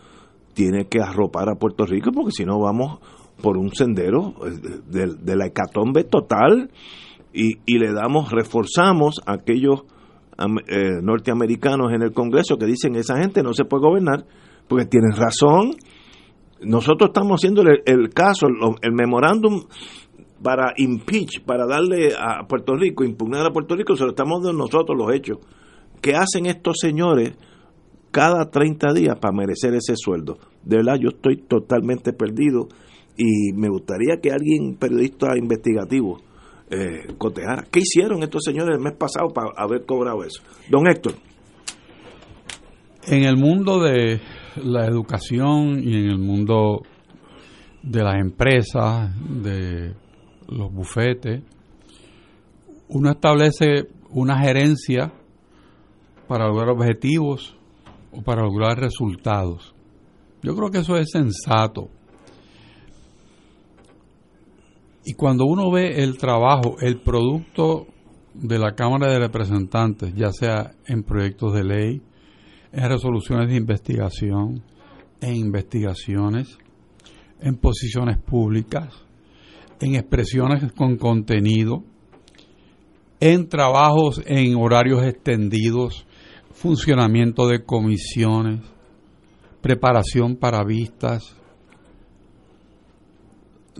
tiene 0.54 0.86
que 0.86 1.00
arropar 1.00 1.48
a 1.48 1.56
Puerto 1.56 1.84
Rico 1.84 2.10
porque 2.12 2.32
si 2.32 2.44
no 2.44 2.58
vamos 2.58 2.98
por 3.42 3.58
un 3.58 3.74
sendero 3.74 4.34
eh, 4.46 5.14
de, 5.22 5.36
la 5.36 5.46
hecatombe 5.46 6.04
total 6.04 6.70
y, 7.36 7.58
y, 7.66 7.78
le 7.78 7.92
damos, 7.92 8.32
reforzamos 8.32 9.20
a 9.26 9.34
aquellos 9.34 9.84
eh, 10.68 11.00
norteamericanos 11.02 11.92
en 11.92 12.02
el 12.02 12.12
Congreso 12.12 12.56
que 12.56 12.66
dicen 12.66 12.94
esa 12.96 13.16
gente 13.18 13.42
no 13.42 13.52
se 13.52 13.64
puede 13.64 13.84
gobernar 13.86 14.24
porque 14.68 14.86
tienen 14.86 15.12
razón. 15.12 15.72
Nosotros 16.62 17.10
estamos 17.10 17.40
haciendo 17.40 17.62
el, 17.62 18.08
caso, 18.10 18.46
el 18.80 18.92
memorándum 18.92 19.64
para 20.42 20.72
impeach, 20.76 21.42
para 21.44 21.66
darle 21.66 22.14
a 22.18 22.46
Puerto 22.46 22.74
Rico, 22.74 23.04
impugnar 23.04 23.46
a 23.46 23.52
Puerto 23.52 23.76
Rico, 23.76 23.94
se 23.96 24.04
lo 24.04 24.10
estamos 24.10 24.42
dando 24.42 24.64
nosotros 24.64 24.96
los 24.96 25.14
hechos. 25.14 25.38
¿Qué 26.00 26.14
hacen 26.14 26.46
estos 26.46 26.76
señores 26.80 27.36
cada 28.10 28.50
30 28.50 28.92
días 28.94 29.18
para 29.18 29.36
merecer 29.36 29.74
ese 29.74 29.94
sueldo? 29.96 30.38
De 30.64 30.78
verdad, 30.78 30.96
yo 30.98 31.10
estoy 31.10 31.36
totalmente 31.36 32.12
perdido 32.12 32.68
y 33.16 33.52
me 33.54 33.68
gustaría 33.68 34.18
que 34.20 34.30
alguien, 34.30 34.76
periodista 34.78 35.36
investigativo, 35.36 36.18
eh, 36.70 37.14
cotejara. 37.18 37.64
¿Qué 37.70 37.80
hicieron 37.80 38.22
estos 38.22 38.42
señores 38.44 38.76
el 38.76 38.82
mes 38.82 38.94
pasado 38.94 39.28
para 39.32 39.50
haber 39.56 39.84
cobrado 39.84 40.24
eso? 40.24 40.42
Don 40.68 40.86
Héctor. 40.86 41.14
En 43.06 43.24
el 43.24 43.36
mundo 43.36 43.80
de 43.80 44.20
la 44.56 44.86
educación 44.86 45.80
y 45.82 45.94
en 45.94 46.10
el 46.10 46.18
mundo 46.18 46.82
de 47.82 48.02
las 48.02 48.16
empresas, 48.20 49.14
de 49.42 49.94
los 50.48 50.72
bufetes, 50.72 51.42
uno 52.88 53.10
establece 53.10 53.88
una 54.10 54.38
gerencia 54.40 55.12
para 56.26 56.48
lograr 56.48 56.70
objetivos 56.70 57.56
o 58.12 58.22
para 58.22 58.42
lograr 58.42 58.78
resultados. 58.78 59.74
Yo 60.42 60.54
creo 60.56 60.70
que 60.70 60.78
eso 60.78 60.96
es 60.96 61.10
sensato. 61.10 61.90
Y 65.08 65.14
cuando 65.14 65.44
uno 65.46 65.70
ve 65.70 66.02
el 66.02 66.18
trabajo, 66.18 66.78
el 66.80 67.00
producto 67.00 67.86
de 68.34 68.58
la 68.58 68.74
Cámara 68.74 69.08
de 69.12 69.20
Representantes, 69.20 70.12
ya 70.16 70.32
sea 70.32 70.72
en 70.84 71.04
proyectos 71.04 71.54
de 71.54 71.62
ley, 71.62 72.02
en 72.72 72.88
resoluciones 72.88 73.48
de 73.48 73.54
investigación, 73.54 74.64
en 75.20 75.36
investigaciones, 75.36 76.58
en 77.40 77.54
posiciones 77.56 78.18
públicas, 78.18 78.92
en 79.80 79.94
expresiones 79.94 80.72
con 80.72 80.96
contenido, 80.96 81.84
en 83.20 83.48
trabajos 83.48 84.20
en 84.26 84.56
horarios 84.56 85.04
extendidos, 85.04 86.04
funcionamiento 86.50 87.46
de 87.46 87.62
comisiones, 87.62 88.60
preparación 89.60 90.34
para 90.34 90.64
vistas. 90.64 91.36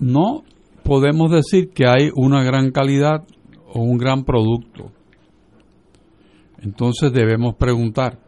No 0.01 0.45
podemos 0.87 1.33
decir 1.33 1.71
que 1.71 1.87
hay 1.87 2.11
una 2.15 2.45
gran 2.45 2.71
calidad 2.71 3.25
o 3.73 3.81
un 3.81 3.99
gran 3.99 4.25
producto. 4.25 4.93
Entonces 6.63 7.13
debemos 7.13 7.57
preguntar, 7.57 8.21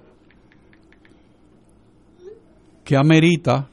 ¿qué 2.85 2.97
amerita 2.97 3.69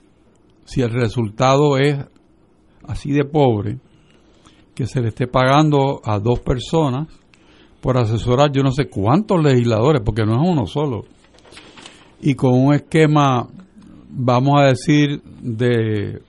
si 0.66 0.82
el 0.82 0.92
resultado 0.92 1.78
es 1.78 1.98
así 2.84 3.12
de 3.12 3.26
pobre 3.26 3.80
que 4.76 4.86
se 4.86 5.02
le 5.02 5.08
esté 5.08 5.28
pagando 5.28 6.02
a 6.04 6.20
dos 6.20 6.40
personas 6.42 7.08
por 7.82 7.98
asesorar 7.98 8.52
yo 8.52 8.62
no 8.62 8.72
sé 8.72 8.88
cuántos 8.88 9.44
legisladores, 9.44 10.02
porque 10.04 10.26
no 10.26 10.42
es 10.42 10.50
uno 10.50 10.66
solo, 10.68 11.06
y 12.22 12.36
con 12.36 12.54
un 12.54 12.74
esquema, 12.74 13.48
vamos 14.10 14.60
a 14.60 14.66
decir, 14.66 15.22
de, 15.42 16.22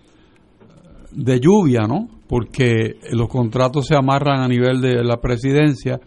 de 1.16 1.40
lluvia, 1.40 1.86
¿no? 1.88 2.08
Porque 2.28 2.96
los 3.10 3.28
contratos 3.28 3.86
se 3.86 3.96
amarran 3.96 4.40
a 4.40 4.48
nivel 4.48 4.80
de 4.80 5.02
la 5.02 5.20
presidencia 5.20 6.00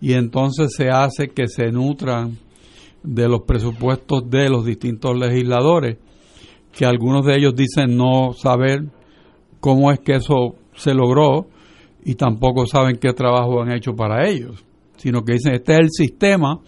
y 0.00 0.12
entonces 0.12 0.74
se 0.76 0.90
hace 0.90 1.28
que 1.28 1.48
se 1.48 1.72
nutran 1.72 2.38
de 3.02 3.28
los 3.28 3.42
presupuestos 3.42 4.30
de 4.30 4.48
los 4.48 4.64
distintos 4.64 5.18
legisladores, 5.18 5.98
que 6.70 6.84
algunos 6.84 7.26
de 7.26 7.36
ellos 7.36 7.54
dicen 7.54 7.96
no 7.96 8.32
saber 8.32 8.84
cómo 9.60 9.90
es 9.90 9.98
que 10.00 10.14
eso 10.14 10.54
se 10.74 10.94
logró 10.94 11.48
y 12.04 12.14
tampoco 12.14 12.66
saben 12.66 12.96
qué 12.96 13.12
trabajo 13.12 13.60
han 13.60 13.72
hecho 13.72 13.94
para 13.94 14.28
ellos 14.28 14.64
sino 15.02 15.24
que 15.24 15.32
dicen, 15.32 15.54
este 15.54 15.72
es 15.72 15.78
el 15.80 15.90
sistema 15.90 16.60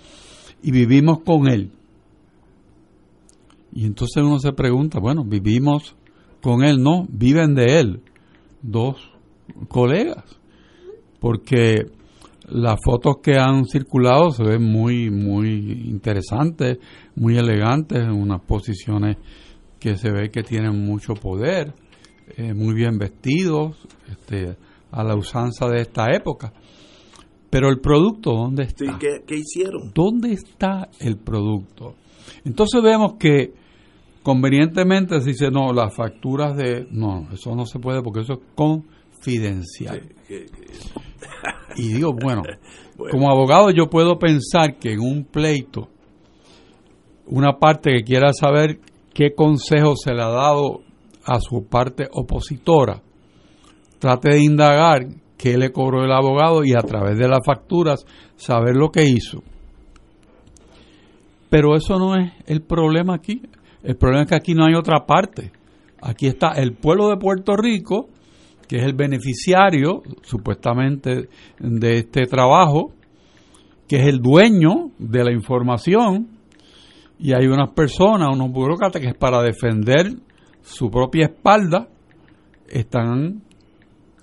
y 0.60 0.72
vivimos 0.72 1.20
con 1.20 1.46
él. 1.46 1.70
Y 3.72 3.86
entonces 3.86 4.24
uno 4.24 4.40
se 4.40 4.52
pregunta, 4.52 4.98
bueno, 4.98 5.22
vivimos 5.24 5.94
con 6.44 6.62
él, 6.62 6.82
no, 6.82 7.06
viven 7.08 7.54
de 7.54 7.80
él 7.80 8.02
dos 8.60 8.96
colegas, 9.66 10.24
porque 11.18 11.86
las 12.50 12.78
fotos 12.84 13.16
que 13.22 13.38
han 13.38 13.64
circulado 13.64 14.30
se 14.30 14.44
ven 14.44 14.62
muy, 14.62 15.10
muy 15.10 15.88
interesantes, 15.88 16.76
muy 17.16 17.38
elegantes, 17.38 17.98
en 17.98 18.10
unas 18.10 18.42
posiciones 18.42 19.16
que 19.80 19.96
se 19.96 20.10
ve 20.10 20.30
que 20.30 20.42
tienen 20.42 20.84
mucho 20.84 21.14
poder, 21.14 21.72
eh, 22.36 22.52
muy 22.52 22.74
bien 22.74 22.98
vestidos, 22.98 23.78
este, 24.10 24.58
a 24.90 25.02
la 25.02 25.16
usanza 25.16 25.66
de 25.66 25.80
esta 25.80 26.14
época. 26.14 26.52
Pero 27.48 27.70
el 27.70 27.80
producto, 27.80 28.32
¿dónde 28.32 28.64
está? 28.64 28.98
¿qué, 28.98 29.34
hicieron? 29.34 29.92
¿Dónde 29.94 30.34
está 30.34 30.90
el 31.00 31.16
producto? 31.16 31.94
Entonces 32.44 32.82
vemos 32.82 33.14
que 33.18 33.54
convenientemente 34.24 35.20
se 35.20 35.30
dice, 35.30 35.50
no, 35.50 35.72
las 35.72 35.94
facturas 35.94 36.56
de... 36.56 36.88
No, 36.90 37.28
eso 37.30 37.54
no 37.54 37.66
se 37.66 37.78
puede 37.78 38.02
porque 38.02 38.20
eso 38.20 38.32
es 38.32 38.38
confidencial. 38.54 40.00
y 41.76 41.92
digo, 41.92 42.14
bueno, 42.20 42.42
como 43.10 43.30
abogado 43.30 43.70
yo 43.70 43.88
puedo 43.90 44.18
pensar 44.18 44.78
que 44.78 44.94
en 44.94 45.00
un 45.00 45.24
pleito, 45.24 45.88
una 47.26 47.58
parte 47.58 47.92
que 47.92 48.02
quiera 48.02 48.32
saber 48.32 48.80
qué 49.12 49.34
consejo 49.34 49.94
se 49.94 50.14
le 50.14 50.22
ha 50.22 50.28
dado 50.28 50.80
a 51.26 51.38
su 51.40 51.66
parte 51.66 52.08
opositora, 52.10 53.02
trate 53.98 54.30
de 54.30 54.42
indagar 54.42 55.06
qué 55.36 55.58
le 55.58 55.70
cobró 55.70 56.02
el 56.02 56.12
abogado 56.12 56.64
y 56.64 56.72
a 56.72 56.80
través 56.80 57.18
de 57.18 57.28
las 57.28 57.40
facturas 57.44 58.06
saber 58.36 58.74
lo 58.74 58.90
que 58.90 59.04
hizo. 59.04 59.42
Pero 61.50 61.76
eso 61.76 61.98
no 61.98 62.16
es 62.16 62.32
el 62.46 62.62
problema 62.62 63.16
aquí. 63.16 63.42
El 63.84 63.96
problema 63.96 64.22
es 64.22 64.28
que 64.30 64.36
aquí 64.36 64.54
no 64.54 64.64
hay 64.64 64.74
otra 64.74 65.04
parte. 65.04 65.52
Aquí 66.00 66.26
está 66.26 66.52
el 66.52 66.72
pueblo 66.72 67.10
de 67.10 67.18
Puerto 67.18 67.54
Rico, 67.54 68.08
que 68.66 68.78
es 68.78 68.82
el 68.82 68.94
beneficiario 68.94 70.02
supuestamente 70.22 71.28
de 71.58 71.98
este 71.98 72.24
trabajo, 72.26 72.92
que 73.86 73.96
es 73.96 74.06
el 74.06 74.20
dueño 74.20 74.90
de 74.98 75.24
la 75.24 75.32
información, 75.32 76.28
y 77.18 77.34
hay 77.34 77.46
unas 77.46 77.70
personas, 77.70 78.34
unos 78.34 78.50
burócratas 78.50 79.02
que 79.02 79.12
para 79.12 79.42
defender 79.42 80.14
su 80.62 80.90
propia 80.90 81.26
espalda, 81.26 81.88
están 82.66 83.42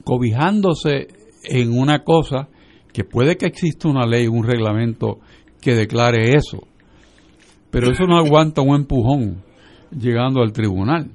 cobijándose 0.04 1.08
en 1.44 1.78
una 1.78 2.04
cosa 2.04 2.50
que 2.92 3.04
puede 3.04 3.38
que 3.38 3.46
exista 3.46 3.88
una 3.88 4.08
ley, 4.08 4.28
un 4.28 4.44
reglamento 4.44 5.20
que 5.62 5.76
declare 5.76 6.34
eso, 6.34 6.68
pero 7.70 7.92
eso 7.92 8.06
no 8.06 8.18
aguanta 8.18 8.62
un 8.62 8.76
empujón 8.76 9.51
llegando 9.92 10.42
al 10.42 10.52
tribunal. 10.52 11.12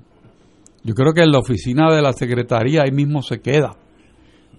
Yo 0.84 0.94
creo 0.94 1.12
que 1.12 1.22
en 1.22 1.32
la 1.32 1.38
oficina 1.38 1.92
de 1.92 2.02
la 2.02 2.12
Secretaría 2.12 2.82
ahí 2.82 2.92
mismo 2.92 3.22
se 3.22 3.40
queda, 3.40 3.76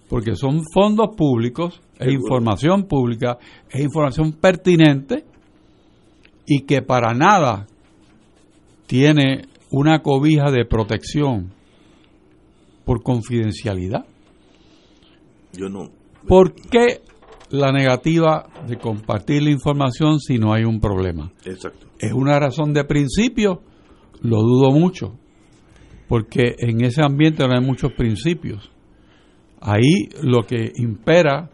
porque 0.10 0.36
son 0.36 0.62
fondos 0.74 1.16
públicos, 1.16 1.82
es 2.00 2.14
información 2.14 2.84
pública, 2.84 3.38
es 3.70 3.82
información 3.82 4.34
pertinente 4.34 5.24
y 6.46 6.62
que 6.66 6.82
para 6.82 7.14
nada 7.14 7.68
tiene 8.88 9.44
una 9.72 10.02
cobija 10.02 10.52
de 10.52 10.66
protección 10.66 11.52
por 12.86 13.04
confidencialidad. 13.04 14.06
Yo 15.54 15.70
no. 15.70 15.90
¿Por 16.28 16.54
qué 16.54 17.02
la 17.50 17.72
negativa 17.72 18.48
de 18.68 18.78
compartir 18.78 19.44
la 19.44 19.52
información 19.52 20.20
si 20.20 20.38
no 20.38 20.54
hay 20.54 20.64
un 20.64 20.80
problema? 20.80 21.32
Exacto. 21.46 21.88
¿Es 22.00 22.14
una 22.14 22.40
razón 22.40 22.74
de 22.74 22.84
principio? 22.84 23.62
Lo 24.22 24.42
dudo 24.42 24.72
mucho, 24.72 25.18
porque 26.08 26.56
en 26.60 26.84
ese 26.84 27.04
ambiente 27.04 27.48
no 27.48 27.54
hay 27.54 27.64
muchos 27.64 27.94
principios. 27.94 28.72
Ahí 29.60 30.10
lo 30.22 30.44
que 30.44 30.72
impera 30.76 31.50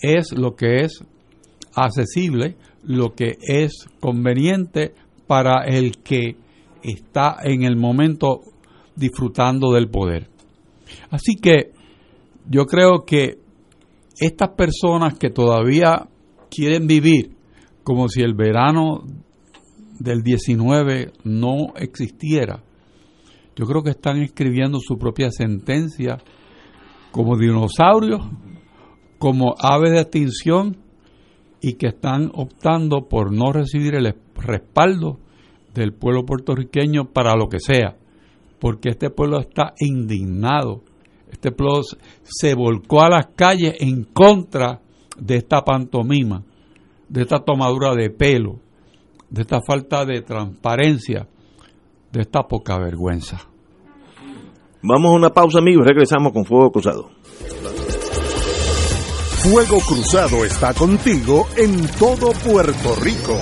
es 0.00 0.32
lo 0.32 0.54
que 0.54 0.82
es 0.82 1.04
accesible, 1.74 2.56
lo 2.82 3.14
que 3.14 3.36
es 3.40 3.88
conveniente 4.00 4.94
para 5.26 5.64
el 5.64 5.98
que 5.98 6.36
está 6.82 7.36
en 7.42 7.62
el 7.62 7.76
momento 7.76 8.40
disfrutando 8.94 9.72
del 9.72 9.88
poder. 9.88 10.28
Así 11.10 11.36
que 11.36 11.72
yo 12.48 12.66
creo 12.66 13.04
que 13.06 13.38
estas 14.20 14.50
personas 14.50 15.18
que 15.18 15.30
todavía 15.30 16.08
quieren 16.50 16.86
vivir 16.86 17.30
como 17.82 18.08
si 18.08 18.20
el 18.20 18.34
verano 18.34 19.02
del 19.98 20.22
19 20.22 21.12
no 21.24 21.74
existiera, 21.76 22.62
yo 23.56 23.66
creo 23.66 23.82
que 23.82 23.90
están 23.90 24.20
escribiendo 24.20 24.78
su 24.80 24.98
propia 24.98 25.30
sentencia 25.30 26.18
como 27.12 27.36
dinosaurios, 27.36 28.22
como 29.18 29.54
aves 29.58 29.92
de 29.92 30.00
extinción 30.00 30.76
y 31.60 31.74
que 31.74 31.88
están 31.88 32.30
optando 32.34 33.08
por 33.08 33.32
no 33.32 33.52
recibir 33.52 33.94
el 33.94 34.14
respaldo 34.34 35.20
del 35.72 35.92
pueblo 35.92 36.24
puertorriqueño 36.26 37.12
para 37.12 37.36
lo 37.36 37.48
que 37.48 37.60
sea, 37.60 37.96
porque 38.58 38.90
este 38.90 39.10
pueblo 39.10 39.38
está 39.38 39.74
indignado, 39.78 40.82
este 41.30 41.52
pueblo 41.52 41.82
se 42.22 42.54
volcó 42.54 43.02
a 43.02 43.10
las 43.10 43.26
calles 43.36 43.76
en 43.80 44.04
contra 44.04 44.80
de 45.18 45.36
esta 45.36 45.62
pantomima, 45.62 46.42
de 47.08 47.22
esta 47.22 47.38
tomadura 47.38 47.94
de 47.94 48.10
pelo, 48.10 48.60
de 49.30 49.42
esta 49.42 49.60
falta 49.66 50.04
de 50.04 50.22
transparencia, 50.22 51.26
de 52.12 52.20
esta 52.20 52.42
poca 52.42 52.78
vergüenza. 52.78 53.40
Vamos 54.82 55.12
a 55.12 55.16
una 55.16 55.30
pausa, 55.30 55.58
amigos, 55.58 55.86
regresamos 55.86 56.32
con 56.32 56.44
Fuego 56.44 56.70
Cruzado. 56.70 57.10
Fuego 59.42 59.78
Cruzado 59.80 60.44
está 60.44 60.72
contigo 60.74 61.46
en 61.56 61.86
todo 61.98 62.32
Puerto 62.32 62.94
Rico. 63.02 63.36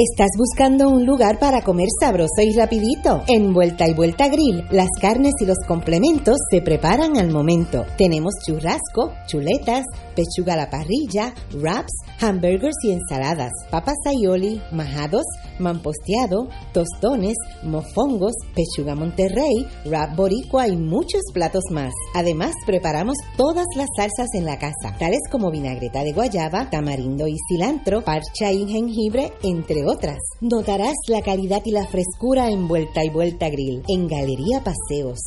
¿Estás 0.00 0.30
buscando 0.38 0.88
un 0.88 1.04
lugar 1.04 1.40
para 1.40 1.62
comer 1.62 1.88
sabroso 1.98 2.40
y 2.40 2.56
rapidito? 2.56 3.24
En 3.26 3.52
Vuelta 3.52 3.88
y 3.88 3.94
Vuelta 3.94 4.28
Grill, 4.28 4.64
las 4.70 4.86
carnes 5.00 5.32
y 5.40 5.44
los 5.44 5.58
complementos 5.66 6.36
se 6.52 6.62
preparan 6.62 7.16
al 7.16 7.32
momento. 7.32 7.84
Tenemos 7.96 8.34
churrasco, 8.46 9.12
chuletas, 9.26 9.84
pechuga 10.14 10.54
a 10.54 10.56
la 10.58 10.70
parrilla, 10.70 11.34
wraps, 11.52 11.92
hamburgers 12.20 12.76
y 12.82 12.92
ensaladas, 12.92 13.52
papas 13.70 13.96
aioli, 14.06 14.60
majados, 14.72 15.24
mamposteado, 15.58 16.48
tostones, 16.72 17.36
mofongos, 17.62 18.32
pechuga 18.54 18.94
monterrey, 18.94 19.66
wrap 19.84 20.16
boricua 20.16 20.68
y 20.68 20.76
muchos 20.76 21.22
platos 21.32 21.64
más. 21.70 21.92
Además, 22.14 22.52
preparamos 22.66 23.16
todas 23.36 23.66
las 23.76 23.88
salsas 23.96 24.28
en 24.34 24.44
la 24.44 24.58
casa, 24.58 24.96
tales 24.98 25.20
como 25.30 25.50
vinagreta 25.50 26.02
de 26.02 26.12
guayaba, 26.12 26.68
tamarindo 26.70 27.26
y 27.26 27.36
cilantro, 27.48 28.02
parcha 28.02 28.52
y 28.52 28.66
jengibre, 28.66 29.32
entre 29.42 29.84
otras. 29.84 30.18
Notarás 30.40 30.96
la 31.08 31.22
calidad 31.22 31.62
y 31.64 31.72
la 31.72 31.86
frescura 31.86 32.50
en 32.50 32.68
Vuelta 32.68 33.04
y 33.04 33.10
Vuelta 33.10 33.48
Grill, 33.48 33.82
en 33.88 34.08
Galería 34.08 34.62
Paseos, 34.64 35.18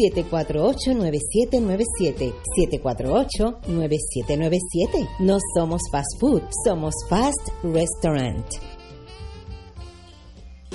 787-748-9797, 0.00 2.32
748-9797. 2.58 5.09
No 5.18 5.38
somos 5.54 5.80
fast 5.90 6.18
food, 6.18 6.42
somos 6.64 6.94
fast 7.08 7.50
restaurant. 7.62 8.46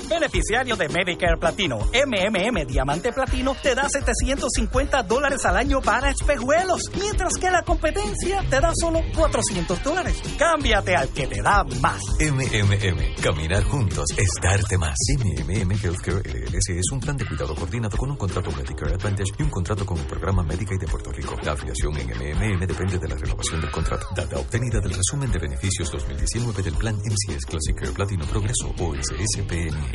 Beneficiario 0.07 0.75
de 0.75 0.87
Medicare 0.89 1.37
Platino, 1.37 1.79
MMM 1.79 2.65
Diamante 2.67 3.11
Platino 3.11 3.55
te 3.61 3.73
da 3.73 3.87
750 3.89 5.03
dólares 5.03 5.43
al 5.45 5.57
año 5.57 5.81
para 5.81 6.11
espejuelos, 6.11 6.81
mientras 6.99 7.33
que 7.39 7.49
la 7.49 7.63
competencia 7.63 8.43
te 8.49 8.59
da 8.59 8.71
solo 8.75 9.01
400 9.15 9.83
dólares. 9.83 10.21
Cámbiate 10.37 10.95
al 10.95 11.09
que 11.09 11.27
te 11.27 11.41
da 11.41 11.63
más. 11.81 12.01
MMM, 12.19 13.15
caminar 13.21 13.63
juntos 13.63 14.05
es 14.17 14.29
darte 14.41 14.77
más. 14.77 14.95
MMM 15.17 15.71
Healthcare 15.71 16.21
LLC 16.21 16.77
es 16.77 16.91
un 16.91 16.99
plan 16.99 17.17
de 17.17 17.25
cuidado 17.25 17.55
coordinado 17.55 17.97
con 17.97 18.11
un 18.11 18.17
contrato 18.17 18.51
Medicare 18.51 18.93
Advantage 18.93 19.33
y 19.37 19.43
un 19.43 19.49
contrato 19.49 19.85
con 19.85 19.97
el 19.97 20.05
programa 20.05 20.43
Medicaid 20.43 20.79
de 20.79 20.87
Puerto 20.87 21.11
Rico. 21.11 21.35
La 21.43 21.53
afiliación 21.53 21.95
en 21.97 22.07
MMM 22.09 22.67
depende 22.67 22.99
de 22.99 23.07
la 23.07 23.15
renovación 23.15 23.61
del 23.61 23.71
contrato. 23.71 24.07
Data 24.15 24.37
obtenida 24.37 24.79
del 24.79 24.93
resumen 24.93 25.31
de 25.31 25.39
beneficios 25.39 25.91
2019 25.91 26.63
del 26.63 26.75
plan 26.75 26.95
MCS 26.95 27.45
Classic 27.45 27.75
Care 27.75 27.91
Platino 27.91 28.25
Progreso 28.25 28.73
o 28.79 28.93
SSPN 28.95 29.94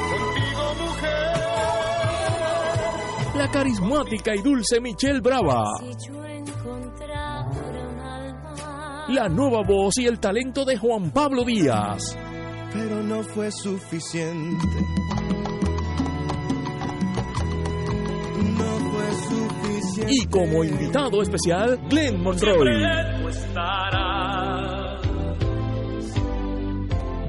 La 3.41 3.49
carismática 3.49 4.35
y 4.35 4.41
dulce 4.43 4.79
Michelle 4.79 5.19
Brava. 5.19 5.63
La 9.09 9.27
nueva 9.29 9.63
voz 9.67 9.97
y 9.97 10.05
el 10.05 10.19
talento 10.19 10.63
de 10.63 10.77
Juan 10.77 11.09
Pablo 11.09 11.43
Díaz. 11.43 12.15
Pero 12.71 13.01
no 13.01 13.23
fue 13.23 13.51
suficiente. 13.51 14.67
No 18.59 18.91
fue 18.91 19.11
suficiente. 19.27 20.13
Y 20.13 20.27
como 20.27 20.63
invitado 20.63 21.23
especial, 21.23 21.79
Glenn 21.89 22.21
Monroy. 22.21 22.83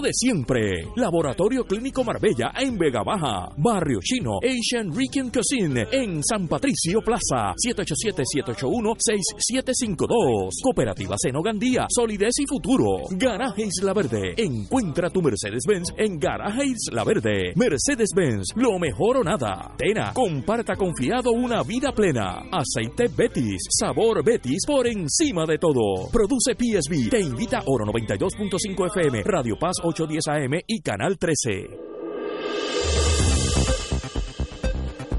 de 0.00 0.12
siempre. 0.12 0.84
Laboratorio 0.96 1.64
Clínico 1.64 2.04
Marbella 2.04 2.52
en 2.58 2.76
Vega 2.76 3.02
Baja. 3.02 3.48
Barrio 3.56 4.00
Chino, 4.02 4.40
Asian 4.42 4.94
Rican 4.94 5.30
Cuisine 5.30 5.86
en 5.90 6.22
San 6.22 6.46
Patricio 6.46 7.00
Plaza. 7.00 7.54
787-781-6752. 7.66 10.50
Cooperativa 10.62 11.16
Seno 11.18 11.40
Gandía, 11.42 11.86
Solidez 11.88 12.38
y 12.38 12.46
Futuro. 12.46 13.06
Garaje 13.10 13.64
Isla 13.64 13.94
Verde. 13.94 14.34
Encuentra 14.36 15.08
tu 15.10 15.22
Mercedes-Benz 15.22 15.94
en 15.96 16.18
Garaje 16.18 16.66
Isla 16.66 17.04
Verde. 17.04 17.54
Mercedes-Benz, 17.56 18.52
lo 18.56 18.78
mejor 18.78 19.16
o 19.18 19.24
nada. 19.24 19.74
Tena, 19.76 20.12
comparta 20.12 20.76
confiado 20.76 21.32
una 21.32 21.62
vida 21.62 21.92
plena. 21.92 22.42
Aceite 22.52 23.08
Betis, 23.08 23.62
sabor 23.70 24.22
Betis 24.24 24.64
por 24.66 24.86
encima 24.86 25.46
de 25.46 25.58
todo. 25.58 26.08
Produce 26.12 26.54
PSB. 26.54 27.08
Te 27.10 27.20
invita 27.20 27.62
Oro 27.66 27.86
92.5 27.86 28.86
FM, 28.86 29.22
Radio 29.24 29.56
Paz 29.58 29.77
810 29.82 30.28
AM 30.28 30.60
y 30.66 30.80
Canal 30.80 31.18
13. 31.18 31.88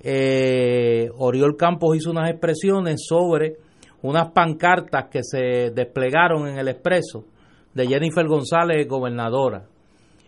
eh, 0.00 1.08
Oriol 1.16 1.56
Campos 1.56 1.96
hizo 1.96 2.10
unas 2.10 2.28
expresiones 2.28 3.06
sobre 3.08 3.56
unas 4.02 4.32
pancartas 4.32 5.06
que 5.10 5.22
se 5.22 5.70
desplegaron 5.70 6.46
en 6.46 6.58
el 6.58 6.68
expreso 6.68 7.24
de 7.72 7.86
Jennifer 7.86 8.26
González, 8.26 8.86
gobernadora. 8.86 9.64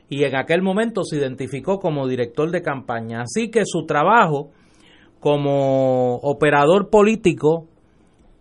Y 0.08 0.24
en 0.24 0.36
aquel 0.36 0.62
momento 0.62 1.04
se 1.04 1.16
identificó 1.16 1.78
como 1.78 2.08
director 2.08 2.50
de 2.50 2.62
campaña. 2.62 3.22
Así 3.22 3.50
que 3.50 3.62
su 3.64 3.84
trabajo 3.84 4.50
como 5.20 6.16
operador 6.16 6.88
político 6.90 7.66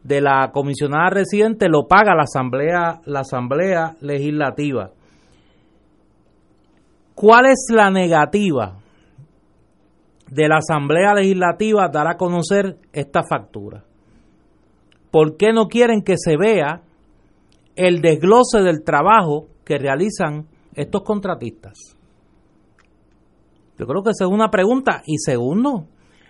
de 0.04 0.22
la 0.22 0.52
comisionada 0.54 1.10
residente 1.10 1.68
lo 1.68 1.88
paga 1.88 2.16
la 2.16 2.24
asamblea, 2.24 3.02
la 3.06 3.22
asamblea 3.22 3.96
legislativa. 4.00 4.92
¿Cuál 7.14 7.48
es 7.48 7.68
la 7.74 7.90
negativa 7.90 8.78
de 10.30 10.48
la 10.48 10.58
asamblea 10.58 11.14
legislativa 11.16 11.90
dar 11.90 12.08
a 12.08 12.16
conocer 12.16 12.78
esta 12.94 13.24
factura? 13.28 13.84
¿Por 15.12 15.36
qué 15.36 15.52
no 15.52 15.68
quieren 15.68 16.04
que 16.04 16.16
se 16.18 16.38
vea 16.38 16.84
el 17.76 18.02
desglose 18.02 18.62
del 18.62 18.84
trabajo 18.84 19.48
que 19.66 19.78
realizan 19.78 20.48
estos 20.78 21.02
contratistas? 21.04 21.98
Yo 23.78 23.86
creo 23.86 24.04
que 24.04 24.12
esa 24.12 24.26
es 24.26 24.32
una 24.32 24.50
pregunta. 24.50 25.02
Y 25.06 25.18
segundo, 25.18 25.88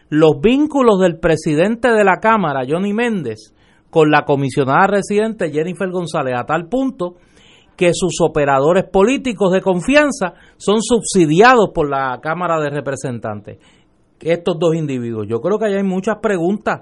los 0.09 0.39
vínculos 0.41 0.99
del 0.99 1.19
presidente 1.19 1.89
de 1.89 2.03
la 2.03 2.19
Cámara, 2.21 2.65
Johnny 2.67 2.93
Méndez, 2.93 3.53
con 3.89 4.09
la 4.09 4.23
comisionada 4.25 4.87
residente 4.87 5.51
Jennifer 5.51 5.89
González, 5.89 6.35
a 6.37 6.45
tal 6.45 6.67
punto 6.67 7.15
que 7.77 7.91
sus 7.93 8.19
operadores 8.21 8.85
políticos 8.85 9.53
de 9.53 9.61
confianza 9.61 10.33
son 10.57 10.81
subsidiados 10.81 11.69
por 11.73 11.89
la 11.89 12.19
Cámara 12.21 12.59
de 12.59 12.69
Representantes. 12.69 13.59
Estos 14.19 14.57
dos 14.59 14.75
individuos. 14.75 15.27
Yo 15.29 15.39
creo 15.39 15.59
que 15.59 15.65
hay 15.65 15.83
muchas 15.83 16.17
preguntas 16.21 16.81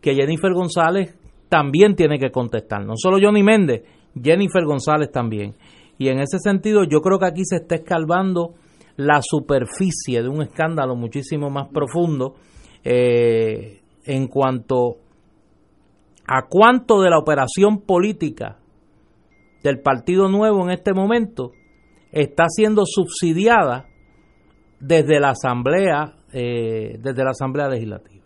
que 0.00 0.14
Jennifer 0.14 0.52
González 0.54 1.18
también 1.48 1.96
tiene 1.96 2.18
que 2.18 2.30
contestar. 2.30 2.86
No 2.86 2.94
solo 2.96 3.18
Johnny 3.20 3.42
Méndez, 3.42 3.82
Jennifer 4.14 4.64
González 4.64 5.10
también. 5.10 5.56
Y 6.00 6.08
en 6.08 6.18
ese 6.18 6.38
sentido 6.38 6.84
yo 6.84 7.02
creo 7.02 7.18
que 7.18 7.26
aquí 7.26 7.44
se 7.44 7.56
está 7.56 7.74
escalvando 7.74 8.54
la 8.96 9.20
superficie 9.22 10.22
de 10.22 10.30
un 10.30 10.40
escándalo 10.40 10.96
muchísimo 10.96 11.50
más 11.50 11.68
profundo 11.68 12.36
eh, 12.82 13.82
en 14.06 14.26
cuanto 14.28 14.96
a 16.26 16.46
cuánto 16.48 17.02
de 17.02 17.10
la 17.10 17.18
operación 17.18 17.82
política 17.82 18.56
del 19.62 19.82
Partido 19.82 20.30
Nuevo 20.30 20.64
en 20.64 20.70
este 20.70 20.94
momento 20.94 21.52
está 22.12 22.44
siendo 22.48 22.84
subsidiada 22.86 23.84
desde 24.80 25.20
la 25.20 25.32
Asamblea, 25.32 26.14
eh, 26.32 26.96
desde 26.98 27.24
la 27.24 27.32
Asamblea 27.32 27.68
Legislativa. 27.68 28.24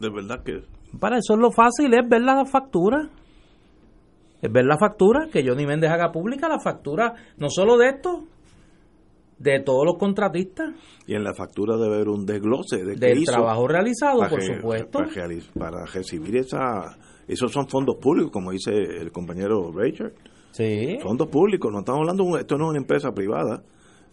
De 0.00 0.08
verdad 0.08 0.42
que 0.42 0.62
para 0.98 1.18
eso 1.18 1.34
es 1.34 1.40
lo 1.40 1.50
fácil, 1.50 1.92
es 1.92 2.08
ver 2.08 2.22
la 2.22 2.46
factura. 2.46 3.10
Es 4.42 4.50
ver 4.50 4.64
la 4.64 4.78
factura, 4.78 5.28
que 5.30 5.46
Johnny 5.46 5.66
Méndez 5.66 5.90
haga 5.90 6.12
pública 6.12 6.48
la 6.48 6.60
factura, 6.60 7.14
no 7.36 7.48
solo 7.50 7.76
de 7.76 7.88
esto, 7.88 8.24
de 9.40 9.60
todos 9.60 9.84
los 9.84 9.98
contratistas. 9.98 10.74
Y 11.06 11.14
en 11.14 11.24
la 11.24 11.34
factura 11.34 11.76
debe 11.76 11.96
haber 11.96 12.08
un 12.08 12.24
desglose 12.26 12.84
de 12.84 12.94
del 12.94 13.24
trabajo 13.24 13.66
realizado, 13.66 14.20
por 14.28 14.42
supuesto. 14.42 15.00
Para, 15.58 15.84
recibir 15.86 16.36
esa, 16.36 16.96
esos 17.26 17.50
son 17.50 17.66
fondos 17.68 17.96
públicos, 17.96 18.30
como 18.30 18.52
dice 18.52 18.70
el 18.72 19.10
compañero 19.10 19.72
Richard. 19.72 20.12
Sí. 20.52 20.98
Fondos 21.02 21.28
públicos, 21.28 21.72
no 21.72 21.80
estamos 21.80 22.00
hablando, 22.00 22.38
esto 22.38 22.58
no 22.58 22.66
es 22.66 22.70
una 22.70 22.78
empresa 22.80 23.12
privada, 23.12 23.62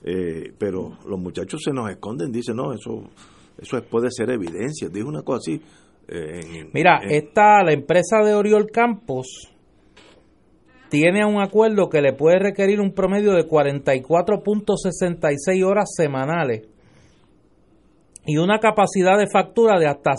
eh, 0.03 0.53
pero 0.57 0.97
los 1.07 1.19
muchachos 1.19 1.61
se 1.63 1.73
nos 1.73 1.89
esconden, 1.89 2.32
dicen, 2.32 2.55
no, 2.55 2.73
eso, 2.73 3.09
eso 3.57 3.82
puede 3.89 4.09
ser 4.11 4.30
evidencia, 4.30 4.88
dijo 4.88 5.09
una 5.09 5.23
cosa 5.23 5.39
así. 5.39 5.61
Eh, 6.07 6.69
Mira, 6.73 7.01
esta, 7.09 7.63
la 7.63 7.73
empresa 7.73 8.23
de 8.23 8.34
Oriol 8.34 8.67
Campos 8.71 9.57
tiene 10.89 11.25
un 11.25 11.41
acuerdo 11.41 11.89
que 11.89 12.01
le 12.01 12.13
puede 12.13 12.39
requerir 12.39 12.79
un 12.79 12.93
promedio 12.93 13.33
de 13.33 13.45
44.66 13.47 15.63
horas 15.65 15.89
semanales 15.95 16.67
y 18.25 18.38
una 18.38 18.59
capacidad 18.59 19.17
de 19.17 19.27
factura 19.31 19.79
de 19.79 19.88
hasta 19.88 20.13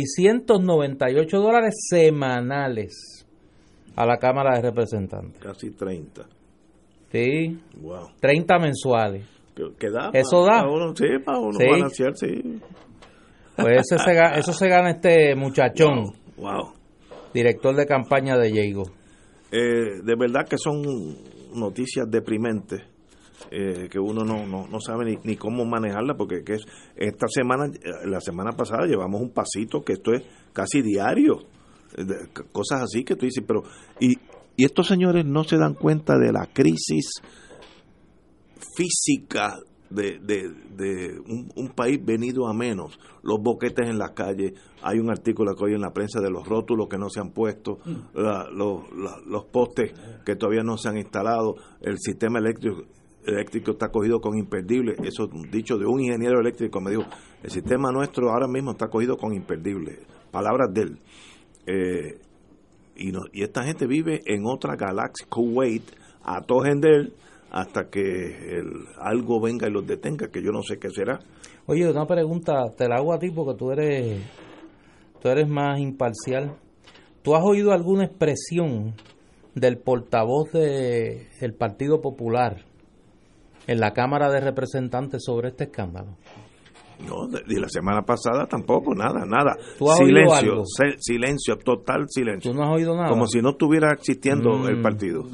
6.698 0.00 1.30
dólares 1.38 1.74
semanales 1.88 3.24
a 3.94 4.04
la 4.06 4.16
Cámara 4.18 4.56
de 4.56 4.62
Representantes. 4.62 5.40
Casi 5.40 5.70
30. 5.70 6.22
Sí. 7.12 7.58
Wow. 7.80 8.08
30 8.20 8.58
mensuales. 8.58 9.24
¿Qué 9.78 9.90
da? 9.90 10.10
Eso 10.12 10.42
da. 10.44 10.60
Para 10.60 10.70
uno, 10.70 10.94
sí, 10.94 11.04
para 11.24 11.38
uno 11.38 11.58
Sí. 11.58 11.66
balancear, 11.70 12.12
sí. 12.16 12.60
Pues 13.56 13.78
ese 13.90 13.98
se 13.98 14.38
eso 14.38 14.52
se 14.52 14.68
gana 14.68 14.90
este 14.90 15.34
muchachón, 15.34 16.12
Wow. 16.36 16.72
director 17.32 17.74
de 17.74 17.86
campaña 17.86 18.36
de 18.36 18.50
Diego. 18.50 18.82
Eh, 19.58 20.02
de 20.02 20.16
verdad 20.16 20.46
que 20.46 20.58
son 20.58 20.82
noticias 21.54 22.10
deprimentes 22.10 22.82
eh, 23.50 23.88
que 23.90 23.98
uno 23.98 24.22
no, 24.24 24.46
no, 24.46 24.66
no 24.66 24.80
sabe 24.80 25.18
ni, 25.22 25.36
cómo 25.36 25.64
manejarla 25.64 26.14
porque 26.14 26.42
que 26.44 26.54
es, 26.54 26.66
esta 26.96 27.26
semana, 27.28 27.66
eh, 27.66 28.06
la 28.06 28.20
semana 28.20 28.52
pasada 28.52 28.86
llevamos 28.86 29.20
un 29.20 29.30
pasito 29.30 29.82
que 29.82 29.94
esto 29.94 30.12
es 30.12 30.24
casi 30.52 30.82
diario, 30.82 31.44
eh, 31.96 32.04
cosas 32.52 32.82
así 32.82 33.04
que 33.04 33.14
tú 33.14 33.24
dices, 33.24 33.44
pero 33.46 33.62
y, 34.00 34.18
y 34.56 34.64
estos 34.64 34.88
señores 34.88 35.24
no 35.24 35.44
se 35.44 35.56
dan 35.56 35.74
cuenta 35.74 36.18
de 36.18 36.32
la 36.32 36.46
crisis 36.52 37.22
física 38.76 39.58
de, 39.90 40.18
de, 40.18 40.48
de 40.76 41.18
un, 41.28 41.48
un 41.54 41.68
país 41.68 41.98
venido 42.04 42.46
a 42.48 42.52
menos, 42.52 42.98
los 43.22 43.38
boquetes 43.40 43.88
en 43.88 43.98
las 43.98 44.10
calles, 44.12 44.52
hay 44.82 44.98
un 44.98 45.10
artículo 45.10 45.54
que 45.54 45.64
hoy 45.64 45.74
en 45.74 45.80
la 45.80 45.92
prensa 45.92 46.20
de 46.20 46.30
los 46.30 46.46
rótulos 46.46 46.88
que 46.88 46.98
no 46.98 47.08
se 47.08 47.20
han 47.20 47.30
puesto, 47.30 47.78
la- 48.14 48.48
los, 48.50 48.82
la- 48.96 49.18
los 49.26 49.44
postes 49.44 49.92
que 50.24 50.36
todavía 50.36 50.62
no 50.62 50.76
se 50.76 50.88
han 50.88 50.96
instalado, 50.98 51.56
el 51.80 51.98
sistema 51.98 52.38
eléctrico 52.38 52.82
eléctrico 53.26 53.72
está 53.72 53.88
cogido 53.88 54.20
con 54.20 54.38
imperdible, 54.38 54.94
eso 55.02 55.28
dicho 55.50 55.76
de 55.78 55.84
un 55.84 56.00
ingeniero 56.00 56.38
eléctrico 56.38 56.80
me 56.80 56.90
dijo, 56.92 57.02
el 57.42 57.50
sistema 57.50 57.90
nuestro 57.90 58.30
ahora 58.30 58.46
mismo 58.46 58.70
está 58.70 58.86
cogido 58.86 59.16
con 59.16 59.34
imperdible, 59.34 59.98
palabras 60.30 60.68
de 60.72 60.82
él. 60.82 60.98
Eh, 61.66 62.20
y, 62.96 63.10
no- 63.10 63.24
y 63.32 63.42
esta 63.42 63.64
gente 63.64 63.86
vive 63.86 64.22
en 64.26 64.42
otra 64.46 64.76
galaxia, 64.76 65.26
Kuwait, 65.28 65.82
a 66.22 66.40
Tojendel, 66.42 67.14
hasta 67.58 67.88
que 67.88 68.00
el- 68.02 68.84
algo 68.98 69.40
venga 69.40 69.66
y 69.66 69.70
los 69.72 69.86
detenga, 69.86 70.28
que 70.28 70.42
yo 70.42 70.50
no 70.52 70.62
sé 70.62 70.78
qué 70.78 70.90
será. 70.90 71.18
Oye, 71.66 71.88
una 71.90 72.06
pregunta, 72.06 72.52
te 72.76 72.86
la 72.88 72.96
hago 72.96 73.12
a 73.14 73.18
ti 73.18 73.30
porque 73.30 73.58
tú 73.58 73.70
eres, 73.72 74.22
tú 75.22 75.28
eres 75.28 75.48
más 75.48 75.78
imparcial. 75.80 76.54
¿Tú 77.22 77.34
has 77.34 77.42
oído 77.44 77.72
alguna 77.72 78.04
expresión 78.04 78.94
del 79.54 79.78
portavoz 79.78 80.52
de 80.52 81.28
el 81.40 81.54
Partido 81.54 82.00
Popular 82.02 82.58
en 83.66 83.80
la 83.80 83.92
Cámara 83.92 84.30
de 84.30 84.40
Representantes 84.40 85.24
sobre 85.24 85.48
este 85.48 85.64
escándalo? 85.64 86.16
No, 87.08 87.26
de, 87.26 87.42
de 87.42 87.60
la 87.60 87.68
semana 87.68 88.02
pasada 88.02 88.46
tampoco, 88.46 88.94
nada, 88.94 89.24
nada. 89.26 89.56
¿Tú 89.78 89.90
has 89.90 90.00
oído 90.00 90.08
silencio, 90.18 90.52
algo? 90.52 90.64
se- 90.66 90.96
silencio, 90.98 91.56
total 91.58 92.04
silencio. 92.08 92.52
¿Tú 92.52 92.56
no 92.56 92.64
has 92.64 92.74
oído 92.76 92.94
nada? 92.94 93.08
Como 93.08 93.26
si 93.26 93.40
no 93.40 93.50
estuviera 93.50 93.92
existiendo 93.92 94.58
Mm. 94.58 94.68
el 94.68 94.80
partido. 94.82 95.24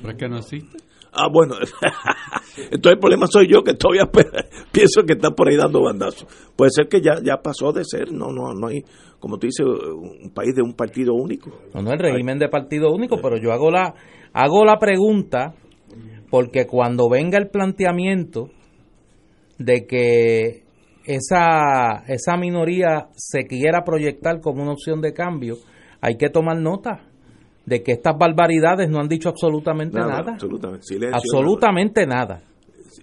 ¿Pero 0.00 0.10
es 0.10 0.16
que 0.16 0.28
no 0.28 0.38
existe? 0.38 0.78
Ah, 1.12 1.28
bueno, 1.32 1.54
entonces 2.56 2.92
el 2.92 2.98
problema 2.98 3.26
soy 3.26 3.48
yo 3.48 3.62
que 3.62 3.74
todavía 3.74 4.08
pienso 4.72 5.02
que 5.04 5.14
está 5.14 5.30
por 5.30 5.48
ahí 5.48 5.56
dando 5.56 5.82
bandazos. 5.82 6.26
Puede 6.56 6.70
ser 6.70 6.88
que 6.88 7.00
ya 7.00 7.20
ya 7.22 7.38
pasó 7.42 7.72
de 7.72 7.84
ser, 7.84 8.12
no 8.12 8.32
no 8.32 8.52
no 8.54 8.68
hay, 8.68 8.84
como 9.18 9.38
tú 9.38 9.46
dices, 9.46 9.66
un 9.66 10.30
país 10.32 10.54
de 10.54 10.62
un 10.62 10.74
partido 10.74 11.14
único. 11.14 11.50
No, 11.74 11.82
no, 11.82 11.92
el 11.92 11.98
régimen 11.98 12.38
de 12.38 12.48
partido 12.48 12.92
único, 12.92 13.16
pero 13.20 13.36
yo 13.38 13.52
hago 13.52 13.70
la, 13.70 13.94
hago 14.32 14.64
la 14.64 14.78
pregunta 14.78 15.54
porque 16.30 16.66
cuando 16.66 17.08
venga 17.08 17.38
el 17.38 17.48
planteamiento 17.48 18.50
de 19.58 19.86
que 19.86 20.62
esa, 21.04 22.04
esa 22.06 22.36
minoría 22.36 23.08
se 23.16 23.46
quiera 23.46 23.82
proyectar 23.84 24.40
como 24.40 24.62
una 24.62 24.72
opción 24.72 25.00
de 25.00 25.12
cambio, 25.12 25.56
hay 26.00 26.16
que 26.16 26.30
tomar 26.30 26.58
nota 26.58 27.09
de 27.70 27.84
que 27.84 27.92
estas 27.92 28.18
barbaridades 28.18 28.90
no 28.90 28.98
han 28.98 29.06
dicho 29.06 29.28
absolutamente 29.28 29.96
Nada, 29.96 30.18
nada. 30.18 30.32
absolutamente, 30.32 30.82
silencio, 30.82 31.16
absolutamente 31.16 32.04
nada. 32.04 32.42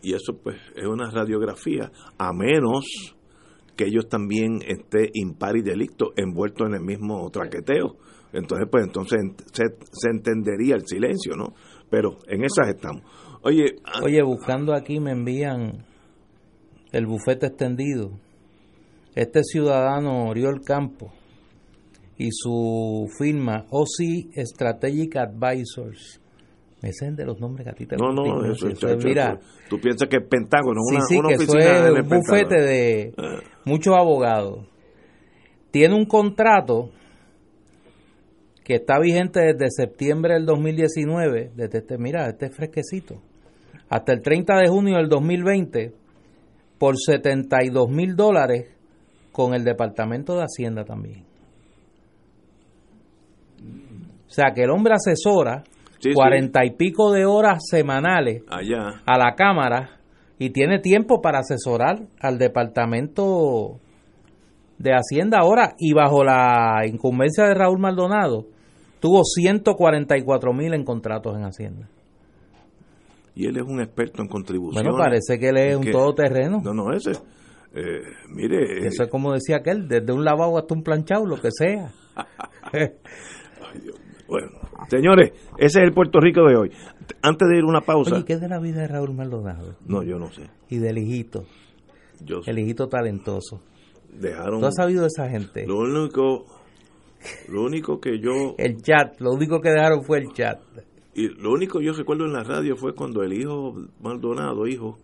Y 0.01 0.13
eso 0.13 0.37
pues 0.43 0.57
es 0.75 0.85
una 0.85 1.09
radiografía, 1.09 1.89
a 2.17 2.33
menos 2.33 3.15
que 3.77 3.85
ellos 3.85 4.09
también 4.09 4.59
esté 4.67 5.09
impar 5.13 5.55
y 5.55 5.61
delicto 5.61 6.11
envueltos 6.17 6.67
en 6.67 6.75
el 6.75 6.81
mismo 6.81 7.29
traqueteo. 7.29 7.95
Entonces, 8.33 8.67
pues 8.69 8.83
entonces 8.85 9.19
se, 9.53 9.63
se 9.89 10.09
entendería 10.09 10.75
el 10.75 10.85
silencio, 10.85 11.37
¿no? 11.37 11.53
Pero 11.89 12.17
en 12.27 12.43
esas 12.43 12.67
estamos. 12.67 13.03
Oye, 13.43 13.75
Oye, 14.03 14.21
buscando 14.21 14.73
aquí 14.73 14.99
me 14.99 15.11
envían 15.11 15.85
el 16.91 17.05
bufete 17.05 17.47
extendido. 17.47 18.11
Este 19.15 19.43
ciudadano 19.43 20.27
Oriol 20.27 20.59
Campo 20.65 21.13
y 22.17 22.29
su 22.31 23.07
firma 23.17 23.65
OC 23.69 24.31
Strategic 24.45 25.15
Advisors. 25.17 26.19
Me 26.81 26.89
dicen 26.89 27.15
de 27.15 27.25
los 27.25 27.39
nombres 27.39 27.65
que 27.65 27.71
a 27.71 27.73
ti 27.73 27.85
te 27.87 27.95
no, 27.97 28.11
no, 28.11 28.23
¿no? 28.23 28.51
eso, 28.51 28.69
chacho, 28.71 28.89
es, 28.89 29.03
mira, 29.03 29.39
tú, 29.67 29.77
tú 29.77 29.81
piensas 29.81 30.07
que 30.09 30.17
es 30.17 30.27
Pentágono, 30.27 30.79
sí, 30.87 30.95
una, 30.95 31.05
sí, 31.05 31.17
una 31.17 31.27
que 31.29 31.33
eso 31.35 31.43
oficina 31.43 31.71
es 31.73 31.79
en 31.79 31.85
el 31.97 32.01
un 32.03 32.09
bufete 32.09 32.61
de 32.61 33.13
Ah. 33.17 33.39
muchos 33.65 33.95
abogados. 33.95 34.67
Tiene 35.71 35.95
un 35.95 36.05
contrato 36.05 36.91
que 38.63 38.75
está 38.75 38.99
vigente 38.99 39.39
desde 39.39 39.71
septiembre 39.71 40.35
del 40.35 40.45
2019, 40.45 41.51
desde 41.55 41.79
este, 41.79 41.97
mira, 41.97 42.27
este 42.27 42.47
es 42.47 42.55
fresquecito, 42.55 43.21
hasta 43.89 44.13
el 44.13 44.21
30 44.21 44.57
de 44.57 44.67
junio 44.67 44.97
del 44.97 45.09
2020, 45.09 45.93
por 46.77 46.95
72 46.97 47.89
mil 47.89 48.15
dólares 48.15 48.67
con 49.31 49.53
el 49.53 49.63
Departamento 49.63 50.35
de 50.35 50.43
Hacienda 50.43 50.83
también. 50.83 51.26
O 54.27 54.29
sea 54.29 54.51
que 54.53 54.63
el 54.63 54.69
hombre 54.71 54.93
asesora 54.93 55.63
Sí, 55.99 56.09
sí. 56.09 56.13
cuarenta 56.13 56.63
y 56.65 56.71
pico 56.75 57.11
de 57.11 57.25
horas 57.25 57.63
semanales 57.69 58.43
Allá. 58.49 59.01
a 59.05 59.17
la 59.17 59.33
Cámara 59.35 59.99
y 60.37 60.51
tiene 60.51 60.79
tiempo 60.79 61.21
para 61.21 61.39
asesorar 61.39 62.01
al 62.19 62.37
Departamento 62.37 63.79
de 64.77 64.91
Hacienda 64.93 65.39
ahora 65.39 65.73
y 65.79 65.93
bajo 65.93 66.23
la 66.23 66.83
incumbencia 66.85 67.45
de 67.45 67.55
Raúl 67.55 67.79
Maldonado 67.79 68.45
tuvo 68.99 69.23
144 69.23 70.53
mil 70.53 70.73
en 70.75 70.83
contratos 70.83 71.35
en 71.35 71.45
Hacienda. 71.45 71.87
Y 73.33 73.45
él 73.47 73.57
es 73.57 73.63
un 73.63 73.81
experto 73.81 74.21
en 74.21 74.27
contribuciones. 74.27 74.83
Bueno, 74.91 74.97
parece 75.03 75.39
que 75.39 75.49
él 75.49 75.57
es 75.57 75.75
un 75.77 75.83
Que- 75.83 75.91
todoterreno. 75.91 76.61
No, 76.63 76.73
no, 76.73 76.91
ese. 76.93 77.11
eh, 77.73 78.01
mire. 78.29 78.83
eh, 78.83 78.87
Eso 78.87 79.03
es 79.03 79.09
como 79.09 79.33
decía 79.33 79.57
aquel, 79.57 79.87
desde 79.87 80.11
un 80.13 80.23
lavabo 80.23 80.57
hasta 80.59 80.73
un 80.75 80.83
planchado, 80.83 81.25
lo 81.25 81.39
que 81.41 81.49
sea. 81.51 81.91
Bueno, 84.27 84.49
señores, 84.89 85.31
ese 85.57 85.79
es 85.79 85.85
el 85.87 85.93
Puerto 85.93 86.19
Rico 86.19 86.41
de 86.47 86.55
hoy. 86.55 86.71
Antes 87.21 87.47
de 87.47 87.57
ir 87.57 87.63
una 87.65 87.81
pausa. 87.81 88.15
Oye, 88.15 88.25
¿qué 88.25 88.33
es 88.33 88.41
de 88.41 88.49
la 88.49 88.59
vida 88.59 88.81
de 88.81 88.87
Raúl 88.87 89.13
Maldonado? 89.13 89.75
No, 89.85 90.03
yo 90.03 90.19
no 90.19 90.31
sé. 90.31 90.49
Y 90.69 90.77
del 90.77 90.97
hijito, 90.97 91.45
Yo 92.23 92.41
el 92.45 92.59
hijito 92.59 92.87
talentoso. 92.87 93.61
dejaron. 94.19 94.59
¿Tú 94.59 94.65
has 94.65 94.75
sabido 94.75 95.01
de 95.01 95.07
esa 95.07 95.29
gente? 95.29 95.65
Lo 95.65 95.77
único, 95.79 96.45
lo 97.49 97.63
único 97.63 97.99
que 97.99 98.19
yo 98.19 98.55
El 98.57 98.81
chat, 98.81 99.19
lo 99.19 99.31
único 99.31 99.61
que 99.61 99.69
dejaron 99.69 100.03
fue 100.03 100.19
el 100.19 100.33
chat. 100.33 100.59
y 101.15 101.29
lo 101.29 101.51
único 101.53 101.79
que 101.79 101.85
yo 101.85 101.93
recuerdo 101.93 102.25
en 102.25 102.33
la 102.33 102.43
radio 102.43 102.75
fue 102.75 102.93
cuando 102.93 103.23
el 103.23 103.33
hijo 103.33 103.73
Maldonado, 104.01 104.67
hijo, 104.67 104.97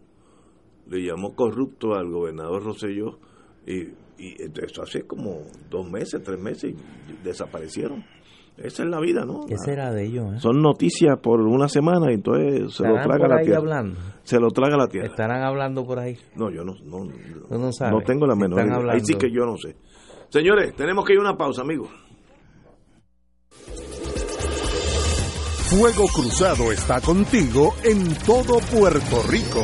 le 0.90 1.02
llamó 1.06 1.34
corrupto 1.34 1.94
al 1.96 2.10
gobernador 2.10 2.62
Rosselló 2.64 3.18
y, 3.66 3.84
y 4.18 4.36
eso 4.62 4.84
hace 4.84 5.04
como 5.08 5.40
dos 5.70 5.90
meses, 5.90 6.22
tres 6.24 6.40
meses 6.40 6.74
y 6.76 7.24
desaparecieron. 7.24 8.04
Esa 8.58 8.84
es 8.84 8.90
la 8.90 9.00
vida, 9.00 9.26
¿no? 9.26 9.46
¿Qué 9.48 9.56
será 9.58 9.92
de 9.92 10.06
ellos? 10.06 10.36
eh? 10.36 10.40
Son 10.40 10.62
noticias 10.62 11.18
por 11.20 11.42
una 11.42 11.68
semana 11.68 12.12
y 12.12 12.16
entonces 12.16 12.74
se 12.74 12.84
lo 12.84 12.96
¿Estarán 12.98 13.04
traga 13.08 13.20
por 13.20 13.30
la 13.30 13.36
ahí 13.38 13.46
tierra. 13.46 13.60
hablando? 13.60 14.00
Se 14.24 14.40
lo 14.40 14.48
traga 14.52 14.78
la 14.78 14.88
tierra. 14.88 15.08
Estarán 15.08 15.44
hablando 15.44 15.84
por 15.86 16.00
ahí. 16.00 16.18
No, 16.36 16.50
yo 16.52 16.64
no, 16.64 16.76
no, 16.86 17.04
no 17.50 17.58
no 17.92 18.02
tengo 18.02 18.28
la 18.28 18.36
menor 18.36 18.60
Están 18.60 18.68
idea. 18.68 18.76
Ahí 18.76 18.80
hablando. 18.82 19.06
sí 19.06 19.14
que 19.16 19.32
yo 19.32 19.46
no 19.46 19.58
sé. 19.58 19.76
Señores, 20.30 20.76
tenemos 20.76 21.04
que 21.06 21.14
ir 21.14 21.20
a 21.20 21.22
una 21.22 21.36
pausa, 21.38 21.62
amigos. 21.62 21.90
Fuego 25.70 26.06
Cruzado 26.14 26.72
está 26.72 27.02
contigo 27.02 27.74
en 27.84 28.14
todo 28.26 28.60
Puerto 28.72 29.24
Rico. 29.30 29.64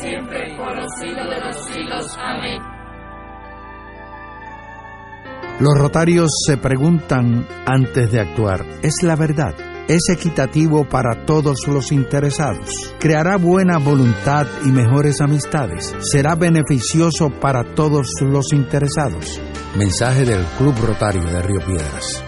siempre, 0.00 0.56
por 0.56 0.76
los 0.76 0.90
siglos 1.00 1.28
de 1.28 1.40
los 1.40 1.66
siglos. 1.66 2.18
Amén. 2.18 2.62
Los 5.60 5.76
rotarios 5.76 6.30
se 6.46 6.56
preguntan 6.56 7.46
antes 7.66 8.12
de 8.12 8.20
actuar, 8.20 8.64
¿es 8.82 8.94
la 9.02 9.16
verdad? 9.16 9.54
¿Es 9.88 10.08
equitativo 10.10 10.84
para 10.84 11.24
todos 11.24 11.66
los 11.66 11.90
interesados? 11.92 12.94
¿Creará 13.00 13.38
buena 13.38 13.78
voluntad 13.78 14.46
y 14.64 14.68
mejores 14.68 15.20
amistades? 15.20 15.96
¿Será 16.00 16.34
beneficioso 16.34 17.30
para 17.30 17.64
todos 17.74 18.06
los 18.20 18.52
interesados? 18.52 19.40
Mensaje 19.76 20.26
del 20.26 20.44
Club 20.58 20.74
Rotario 20.80 21.24
de 21.24 21.42
Río 21.42 21.60
Piedras. 21.66 22.27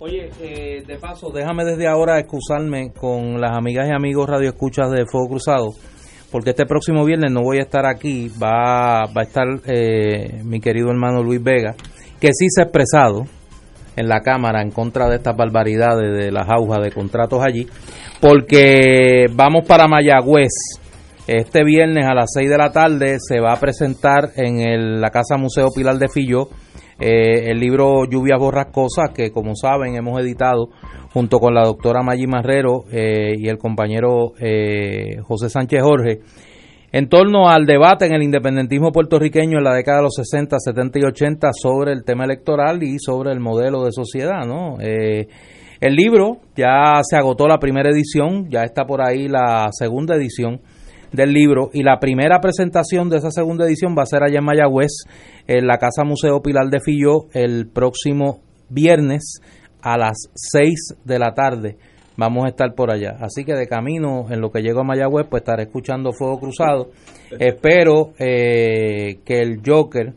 Oye, 0.00 0.30
eh, 0.40 0.82
de 0.86 0.96
paso, 0.96 1.30
déjame 1.34 1.64
desde 1.64 1.88
ahora 1.88 2.18
excusarme 2.20 2.92
con 2.92 3.40
las 3.40 3.56
amigas 3.56 3.88
y 3.88 3.92
amigos 3.92 4.28
radioescuchas 4.28 4.90
de 4.92 5.04
Fuego 5.10 5.28
Cruzado, 5.28 5.70
porque 6.30 6.50
este 6.50 6.66
próximo 6.66 7.04
viernes 7.04 7.32
no 7.32 7.42
voy 7.42 7.58
a 7.58 7.62
estar 7.62 7.84
aquí, 7.84 8.30
va, 8.40 9.06
va 9.06 9.22
a 9.22 9.24
estar 9.24 9.46
eh, 9.66 10.40
mi 10.44 10.60
querido 10.60 10.90
hermano 10.90 11.22
Luis 11.24 11.42
Vega, 11.42 11.74
que 12.20 12.28
sí 12.32 12.46
se 12.48 12.60
ha 12.60 12.64
expresado 12.64 13.24
en 13.96 14.06
la 14.08 14.20
Cámara 14.20 14.62
en 14.62 14.70
contra 14.70 15.08
de 15.08 15.16
estas 15.16 15.36
barbaridades 15.36 16.16
de 16.16 16.30
las 16.30 16.48
aujas 16.48 16.78
de 16.80 16.92
contratos 16.92 17.40
allí, 17.44 17.66
porque 18.20 19.26
vamos 19.32 19.66
para 19.66 19.88
Mayagüez. 19.88 20.52
Este 21.26 21.64
viernes 21.64 22.06
a 22.06 22.14
las 22.14 22.30
6 22.32 22.48
de 22.48 22.56
la 22.56 22.70
tarde 22.70 23.16
se 23.20 23.40
va 23.40 23.52
a 23.52 23.60
presentar 23.60 24.30
en 24.36 24.60
el- 24.60 25.00
la 25.00 25.10
Casa 25.10 25.36
Museo 25.36 25.68
Pilar 25.74 25.96
de 25.98 26.08
Filló 26.08 26.48
eh, 27.00 27.50
el 27.50 27.60
libro 27.60 28.04
Lluvias 28.04 28.38
Borrascosas, 28.38 29.10
que 29.14 29.30
como 29.30 29.54
saben 29.54 29.96
hemos 29.96 30.20
editado 30.20 30.70
junto 31.12 31.38
con 31.38 31.54
la 31.54 31.62
doctora 31.62 32.02
Maggi 32.02 32.26
Marrero 32.26 32.84
eh, 32.90 33.34
y 33.36 33.48
el 33.48 33.58
compañero 33.58 34.32
eh, 34.40 35.18
José 35.22 35.48
Sánchez 35.48 35.82
Jorge, 35.82 36.20
en 36.90 37.08
torno 37.08 37.48
al 37.48 37.66
debate 37.66 38.06
en 38.06 38.14
el 38.14 38.22
independentismo 38.22 38.92
puertorriqueño 38.92 39.58
en 39.58 39.64
la 39.64 39.74
década 39.74 39.98
de 39.98 40.04
los 40.04 40.14
60, 40.14 40.56
70 40.58 40.98
y 40.98 41.02
80 41.04 41.50
sobre 41.52 41.92
el 41.92 42.04
tema 42.04 42.24
electoral 42.24 42.82
y 42.82 42.98
sobre 42.98 43.32
el 43.32 43.40
modelo 43.40 43.84
de 43.84 43.92
sociedad, 43.92 44.46
¿no? 44.46 44.80
Eh, 44.80 45.28
el 45.80 45.94
libro 45.94 46.38
ya 46.56 47.00
se 47.02 47.16
agotó 47.16 47.46
la 47.46 47.58
primera 47.58 47.90
edición, 47.90 48.48
ya 48.50 48.64
está 48.64 48.84
por 48.84 49.00
ahí 49.00 49.28
la 49.28 49.68
segunda 49.70 50.16
edición 50.16 50.60
del 51.12 51.32
libro 51.32 51.70
y 51.72 51.82
la 51.82 51.98
primera 51.98 52.40
presentación 52.40 53.08
de 53.08 53.18
esa 53.18 53.30
segunda 53.30 53.66
edición 53.66 53.94
va 53.96 54.02
a 54.02 54.06
ser 54.06 54.22
allá 54.22 54.38
en 54.38 54.44
Mayagüez, 54.44 55.04
en 55.46 55.66
la 55.66 55.78
Casa 55.78 56.04
Museo 56.04 56.40
Pilar 56.42 56.68
de 56.68 56.80
Filló, 56.80 57.26
el 57.32 57.68
próximo 57.68 58.40
viernes 58.68 59.40
a 59.82 59.96
las 59.96 60.16
6 60.34 60.96
de 61.04 61.18
la 61.18 61.32
tarde. 61.34 61.76
Vamos 62.16 62.46
a 62.46 62.48
estar 62.48 62.74
por 62.74 62.90
allá. 62.90 63.16
Así 63.20 63.44
que 63.44 63.54
de 63.54 63.68
camino, 63.68 64.26
en 64.28 64.40
lo 64.40 64.50
que 64.50 64.60
llego 64.60 64.80
a 64.80 64.84
Mayagüez, 64.84 65.26
pues 65.30 65.42
estaré 65.42 65.64
escuchando 65.64 66.12
Fuego 66.12 66.40
Cruzado. 66.40 66.90
Espero 67.38 68.12
eh, 68.18 69.20
que 69.24 69.38
el 69.38 69.60
Joker 69.64 70.14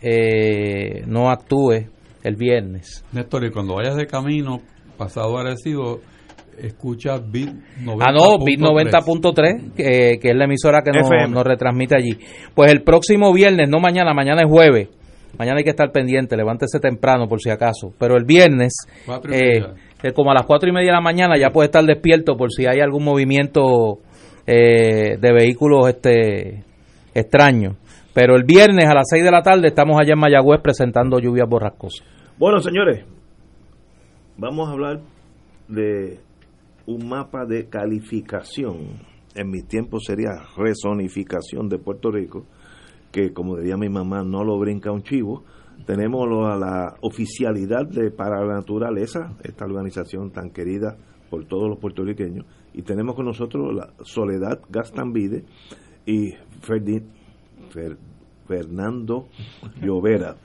eh, 0.00 1.02
no 1.06 1.28
actúe 1.28 1.88
el 2.22 2.36
viernes. 2.36 3.04
Néstor, 3.12 3.44
y 3.44 3.50
cuando 3.50 3.74
vayas 3.74 3.96
de 3.96 4.06
camino, 4.06 4.60
pasado 4.96 5.38
Arecibo, 5.38 6.00
escucha 6.58 7.18
Bit 7.18 7.50
90.3. 7.82 7.98
Ah, 8.00 8.12
no, 8.12 8.44
Bit 8.44 8.60
90.3, 8.60 9.74
que, 9.74 10.18
que 10.20 10.28
es 10.28 10.36
la 10.36 10.44
emisora 10.44 10.82
que 10.82 10.90
nos, 10.92 11.44
retransmite 11.44 11.96
allí. 11.96 12.18
Pues 12.54 12.72
el 12.72 12.82
próximo 12.82 13.32
viernes, 13.32 13.68
no 13.68 13.80
mañana, 13.80 14.14
mañana 14.14 14.42
es 14.42 14.50
jueves. 14.50 14.88
Mañana 15.38 15.58
hay 15.58 15.64
que 15.64 15.70
estar 15.70 15.90
pendiente, 15.92 16.36
levántese 16.36 16.80
temprano 16.80 17.28
por 17.28 17.40
si 17.40 17.50
acaso. 17.50 17.92
Pero 17.98 18.16
el 18.16 18.24
viernes, 18.24 18.72
eh, 19.30 19.62
eh, 20.02 20.12
como 20.12 20.30
a 20.30 20.34
las 20.34 20.44
cuatro 20.44 20.68
y 20.68 20.72
media 20.72 20.88
de 20.88 20.96
la 20.96 21.00
mañana, 21.00 21.38
ya 21.38 21.50
puede 21.50 21.66
estar 21.66 21.84
despierto 21.84 22.36
por 22.36 22.50
si 22.50 22.66
hay 22.66 22.80
algún 22.80 23.04
movimiento 23.04 24.00
eh, 24.46 25.16
de 25.18 25.32
vehículos 25.32 25.88
este 25.88 26.64
extraño. 27.14 27.76
Pero 28.12 28.34
el 28.34 28.44
viernes 28.44 28.86
a 28.86 28.94
las 28.94 29.08
6 29.08 29.22
de 29.22 29.30
la 29.30 29.42
tarde 29.42 29.68
estamos 29.68 29.98
allá 30.00 30.14
en 30.14 30.18
Mayagüez 30.18 30.60
presentando 30.60 31.20
lluvias 31.20 31.48
borrascosas. 31.48 32.06
Bueno, 32.38 32.58
señores, 32.58 33.04
vamos 34.36 34.68
a 34.68 34.72
hablar 34.72 35.00
de 35.68 36.18
un 36.86 37.08
mapa 37.08 37.44
de 37.46 37.68
calificación. 37.68 38.98
En 39.34 39.50
mi 39.50 39.62
tiempo 39.62 40.00
sería 40.00 40.32
rezonificación 40.56 41.68
de 41.68 41.78
Puerto 41.78 42.10
Rico, 42.10 42.44
que 43.12 43.32
como 43.32 43.56
diría 43.56 43.76
mi 43.76 43.88
mamá, 43.88 44.22
no 44.24 44.44
lo 44.44 44.58
brinca 44.58 44.90
un 44.90 45.02
chivo. 45.02 45.44
Tenemos 45.86 46.28
lo- 46.28 46.46
a 46.46 46.56
la 46.56 46.96
oficialidad 47.00 47.86
de 47.86 48.10
para 48.10 48.44
la 48.44 48.54
naturaleza, 48.54 49.32
esta 49.42 49.64
organización 49.64 50.30
tan 50.30 50.50
querida 50.50 50.96
por 51.30 51.44
todos 51.46 51.68
los 51.68 51.78
puertorriqueños, 51.78 52.44
y 52.74 52.82
tenemos 52.82 53.14
con 53.14 53.24
nosotros 53.26 53.72
la 53.74 53.90
Soledad 54.02 54.60
Gastambide 54.68 55.44
y 56.06 56.32
Fernando 58.46 59.28
Llovera, 59.80 60.36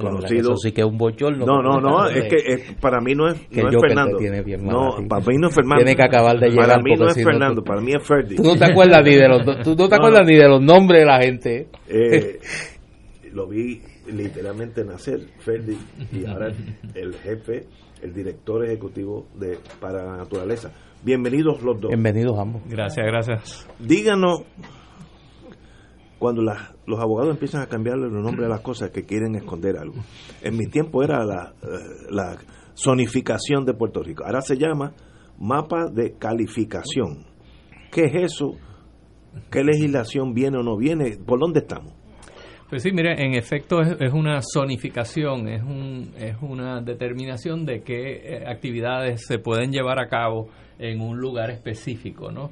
Conocido 0.00 0.40
eso 0.52 0.56
sí 0.56 0.72
que 0.72 0.80
es 0.80 0.86
un 0.86 0.98
bochorno. 0.98 1.46
no, 1.46 1.62
no, 1.62 1.80
no, 1.80 2.06
es 2.08 2.24
que 2.28 2.36
es- 2.52 2.72
para 2.80 3.00
mí 3.00 3.14
no 3.14 3.28
es, 3.28 3.40
Que 3.48 3.62
no 3.62 3.68
es 3.68 3.76
Fernando. 3.80 4.18
bien 4.18 4.64
mal 4.64 4.74
no, 4.74 5.08
para 5.08 5.24
mí 5.26 5.36
no 5.38 5.48
es 5.48 5.54
Fernando. 5.54 5.84
Tiene 5.84 5.96
que 5.96 6.02
acabar 6.02 6.38
de 6.38 6.48
llegar 6.50 6.68
Para 6.68 6.82
mí 6.82 6.94
no 6.96 7.06
es 7.06 7.14
Fernando, 7.24 7.62
tú- 7.62 7.64
para 7.64 7.80
mí 7.80 7.92
es 7.92 8.02
Ferdi. 8.06 8.36
Tú 8.36 8.42
no 8.42 8.56
te 8.56 8.64
acuerdas 8.64 9.02
ni 9.04 9.14
de 9.14 9.28
los, 9.28 9.44
tú 9.62 9.70
no 9.70 9.88
te 9.88 9.96
No, 9.96 9.96
acuerdas 9.96 10.20
no. 10.22 10.26
ni 10.30 10.36
de 10.36 10.48
los 10.48 10.60
nombres 10.62 11.00
de 11.00 11.06
la 11.06 11.22
gente. 11.22 11.68
Eh, 11.88 12.38
lo 13.32 13.46
vi 13.46 13.80
literalmente 14.12 14.84
nacer, 14.84 15.20
Ferdi, 15.38 15.78
y 16.12 16.26
ahora 16.26 16.48
el 16.94 17.14
jefe, 17.14 17.66
el 18.02 18.12
director 18.12 18.64
ejecutivo 18.64 19.28
de 19.38 19.58
Para 19.80 20.04
la 20.04 20.16
Naturaleza. 20.18 20.72
Bienvenidos 21.02 21.62
los 21.62 21.80
dos. 21.80 21.88
Bienvenidos 21.90 22.38
ambos. 22.38 22.62
Gracias, 22.68 23.06
gracias. 23.06 23.68
Díganos, 23.78 24.42
cuando 26.18 26.42
las- 26.42 26.73
los 26.86 27.00
abogados 27.00 27.32
empiezan 27.32 27.62
a 27.62 27.66
cambiarle 27.66 28.08
los 28.08 28.22
nombres 28.22 28.46
a 28.46 28.50
las 28.50 28.60
cosas 28.60 28.90
que 28.90 29.04
quieren 29.04 29.34
esconder 29.34 29.76
algo. 29.76 29.96
En 30.42 30.56
mi 30.56 30.66
tiempo 30.66 31.02
era 31.02 31.24
la, 31.24 31.54
eh, 31.62 31.66
la 32.10 32.36
zonificación 32.76 33.64
de 33.64 33.74
Puerto 33.74 34.02
Rico. 34.02 34.24
Ahora 34.24 34.40
se 34.40 34.56
llama 34.56 34.92
mapa 35.38 35.86
de 35.90 36.16
calificación. 36.18 37.26
¿Qué 37.90 38.04
es 38.04 38.32
eso? 38.32 38.52
¿Qué 39.50 39.64
legislación 39.64 40.34
viene 40.34 40.58
o 40.58 40.62
no 40.62 40.76
viene? 40.76 41.16
¿Por 41.24 41.38
dónde 41.40 41.60
estamos? 41.60 41.92
Pues 42.68 42.82
sí, 42.82 42.92
mire, 42.92 43.24
en 43.24 43.34
efecto 43.34 43.80
es, 43.82 44.12
una 44.12 44.40
zonificación, 44.42 45.48
es, 45.48 45.62
un, 45.62 46.12
es 46.18 46.36
una 46.40 46.80
determinación 46.80 47.66
de 47.66 47.82
qué 47.82 48.16
eh, 48.16 48.44
actividades 48.46 49.26
se 49.26 49.38
pueden 49.38 49.70
llevar 49.70 50.00
a 50.00 50.08
cabo 50.08 50.48
en 50.78 51.00
un 51.00 51.18
lugar 51.18 51.50
específico, 51.50 52.32
¿no? 52.32 52.50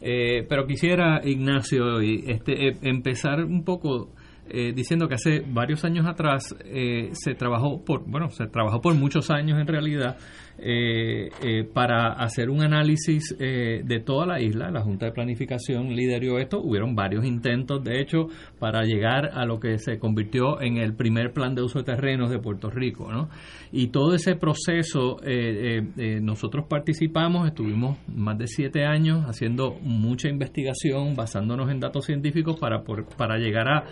Eh, 0.00 0.46
pero 0.48 0.66
quisiera, 0.66 1.20
Ignacio, 1.24 2.00
este, 2.00 2.68
eh, 2.68 2.76
empezar 2.82 3.44
un 3.44 3.64
poco 3.64 4.14
eh, 4.52 4.72
diciendo 4.74 5.08
que 5.08 5.14
hace 5.14 5.44
varios 5.46 5.84
años 5.84 6.06
atrás 6.06 6.54
eh, 6.64 7.10
se 7.12 7.34
trabajó 7.34 7.84
por, 7.84 8.04
bueno, 8.04 8.30
se 8.30 8.46
trabajó 8.46 8.80
por 8.80 8.94
muchos 8.94 9.30
años 9.30 9.60
en 9.60 9.66
realidad 9.66 10.18
eh, 10.58 11.30
para 11.72 12.12
hacer 12.12 12.50
un 12.50 12.62
análisis 12.62 13.34
de 13.38 14.02
toda 14.04 14.26
la 14.26 14.40
isla. 14.40 14.70
La 14.70 14.82
Junta 14.82 15.06
de 15.06 15.12
Planificación 15.12 15.94
lideró 15.94 16.38
esto. 16.38 16.60
Hubieron 16.60 16.94
varios 16.94 17.24
intentos, 17.24 17.82
de 17.82 18.00
hecho, 18.00 18.26
para 18.58 18.82
llegar 18.82 19.30
a 19.32 19.46
lo 19.46 19.58
que 19.58 19.78
se 19.78 19.98
convirtió 19.98 20.60
en 20.60 20.76
el 20.76 20.94
primer 20.94 21.32
plan 21.32 21.54
de 21.54 21.62
uso 21.62 21.78
de 21.78 21.84
terrenos 21.84 22.30
de 22.30 22.40
Puerto 22.40 22.68
Rico, 22.68 23.10
¿no? 23.10 23.30
Y 23.72 23.88
todo 23.88 24.14
ese 24.14 24.34
proceso 24.36 25.16
nosotros 26.20 26.66
participamos, 26.68 27.48
estuvimos 27.48 27.96
más 28.08 28.36
de 28.36 28.46
siete 28.46 28.84
años 28.84 29.24
haciendo 29.26 29.78
mucha 29.80 30.28
investigación, 30.28 31.14
basándonos 31.16 31.70
en 31.70 31.80
datos 31.80 32.04
científicos 32.04 32.58
para, 32.60 32.82
para 33.16 33.38
llegar 33.38 33.68
a 33.68 33.84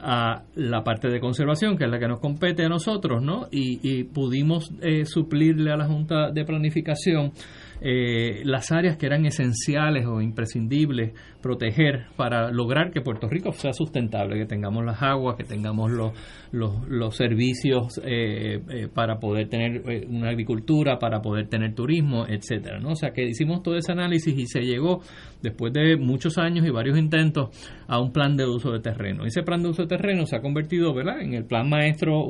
a 0.00 0.42
la 0.54 0.82
parte 0.82 1.08
de 1.08 1.20
conservación, 1.20 1.76
que 1.76 1.84
es 1.84 1.90
la 1.90 1.98
que 1.98 2.08
nos 2.08 2.20
compete 2.20 2.64
a 2.64 2.68
nosotros, 2.68 3.22
¿no? 3.22 3.46
Y, 3.50 4.04
pudimos 4.04 4.72
eh, 4.82 5.04
suplirle 5.04 5.72
a 5.72 5.76
la 5.76 5.86
Junta 5.86 6.30
de 6.30 6.44
Planificación 6.44 7.32
eh, 7.80 8.42
las 8.44 8.72
áreas 8.72 8.96
que 8.96 9.06
eran 9.06 9.26
esenciales 9.26 10.06
o 10.06 10.20
imprescindibles 10.20 11.12
proteger 11.46 12.06
para 12.16 12.50
lograr 12.50 12.90
que 12.90 13.00
Puerto 13.00 13.28
Rico 13.28 13.52
sea 13.52 13.72
sustentable, 13.72 14.36
que 14.36 14.46
tengamos 14.46 14.84
las 14.84 15.00
aguas, 15.00 15.36
que 15.36 15.44
tengamos 15.44 15.92
los, 15.92 16.12
los, 16.50 17.16
servicios 17.16 18.00
eh, 18.04 18.60
eh, 18.68 18.88
para 18.92 19.20
poder 19.20 19.48
tener 19.48 20.06
una 20.08 20.30
agricultura, 20.30 20.98
para 20.98 21.20
poder 21.20 21.48
tener 21.48 21.72
turismo, 21.74 22.26
etcétera, 22.26 22.80
¿no? 22.80 22.90
O 22.90 22.96
sea 22.96 23.10
que 23.12 23.24
hicimos 23.24 23.62
todo 23.62 23.76
ese 23.76 23.92
análisis 23.92 24.36
y 24.36 24.46
se 24.46 24.62
llegó 24.62 25.02
después 25.40 25.72
de 25.72 25.96
muchos 25.96 26.36
años 26.36 26.66
y 26.66 26.70
varios 26.70 26.98
intentos 26.98 27.50
a 27.86 28.00
un 28.00 28.10
plan 28.10 28.36
de 28.36 28.44
uso 28.44 28.72
de 28.72 28.80
terreno. 28.80 29.24
Ese 29.24 29.44
plan 29.44 29.62
de 29.62 29.68
uso 29.68 29.82
de 29.82 29.88
terreno 29.88 30.26
se 30.26 30.34
ha 30.34 30.40
convertido, 30.40 30.92
¿verdad?, 30.92 31.20
en 31.20 31.34
el 31.34 31.44
plan 31.44 31.68
maestro 31.68 32.24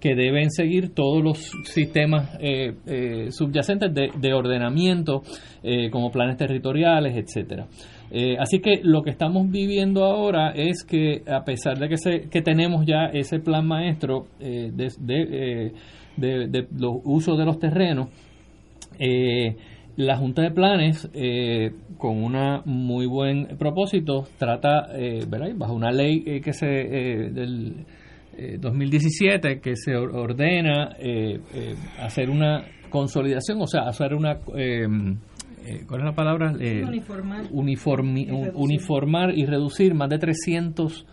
que 0.00 0.14
deben 0.14 0.50
seguir 0.50 0.90
todos 0.90 1.24
los 1.24 1.38
sistemas 1.64 2.38
subyacentes 3.30 3.94
de, 3.94 4.10
de 4.20 4.34
ordenamiento, 4.34 5.22
eh, 5.64 5.90
como 5.90 6.10
planes 6.10 6.36
territoriales, 6.36 7.16
etcétera. 7.16 7.68
Eh, 8.14 8.36
así 8.38 8.60
que 8.60 8.82
lo 8.82 9.02
que 9.02 9.08
estamos 9.08 9.50
viviendo 9.50 10.04
ahora 10.04 10.50
es 10.54 10.84
que 10.84 11.22
a 11.26 11.44
pesar 11.44 11.78
de 11.78 11.88
que, 11.88 11.96
se, 11.96 12.28
que 12.28 12.42
tenemos 12.42 12.84
ya 12.84 13.06
ese 13.06 13.38
plan 13.38 13.66
maestro 13.66 14.26
eh, 14.38 14.70
de, 14.70 15.72
de, 16.18 16.66
los 16.76 16.96
usos 17.04 17.38
de 17.38 17.46
los 17.46 17.58
terrenos, 17.58 18.08
la 19.96 20.16
Junta 20.16 20.42
de 20.42 20.50
Planes, 20.50 21.10
con 21.96 22.22
un 22.22 22.36
muy 22.66 23.06
buen 23.06 23.56
propósito, 23.56 24.28
trata, 24.36 24.88
¿verdad? 25.26 25.48
bajo 25.56 25.72
una 25.72 25.90
ley 25.90 26.42
que 26.42 26.52
se 26.52 26.66
del 26.66 27.86
2017 28.60 29.60
que 29.60 29.74
se 29.74 29.96
ordena 29.96 30.96
hacer 31.98 32.28
una 32.28 32.62
consolidación, 32.90 33.62
o 33.62 33.66
sea, 33.66 33.88
hacer 33.88 34.12
una... 34.12 34.38
Eh, 35.64 35.84
¿Cuál 35.86 36.00
es 36.00 36.06
la 36.06 36.14
palabra? 36.14 36.52
Eh, 36.58 36.82
uniformar. 36.84 37.46
uniformar 38.54 39.36
y 39.36 39.46
reducir 39.46 39.94
más 39.94 40.08
de 40.08 40.18
300 40.18 41.06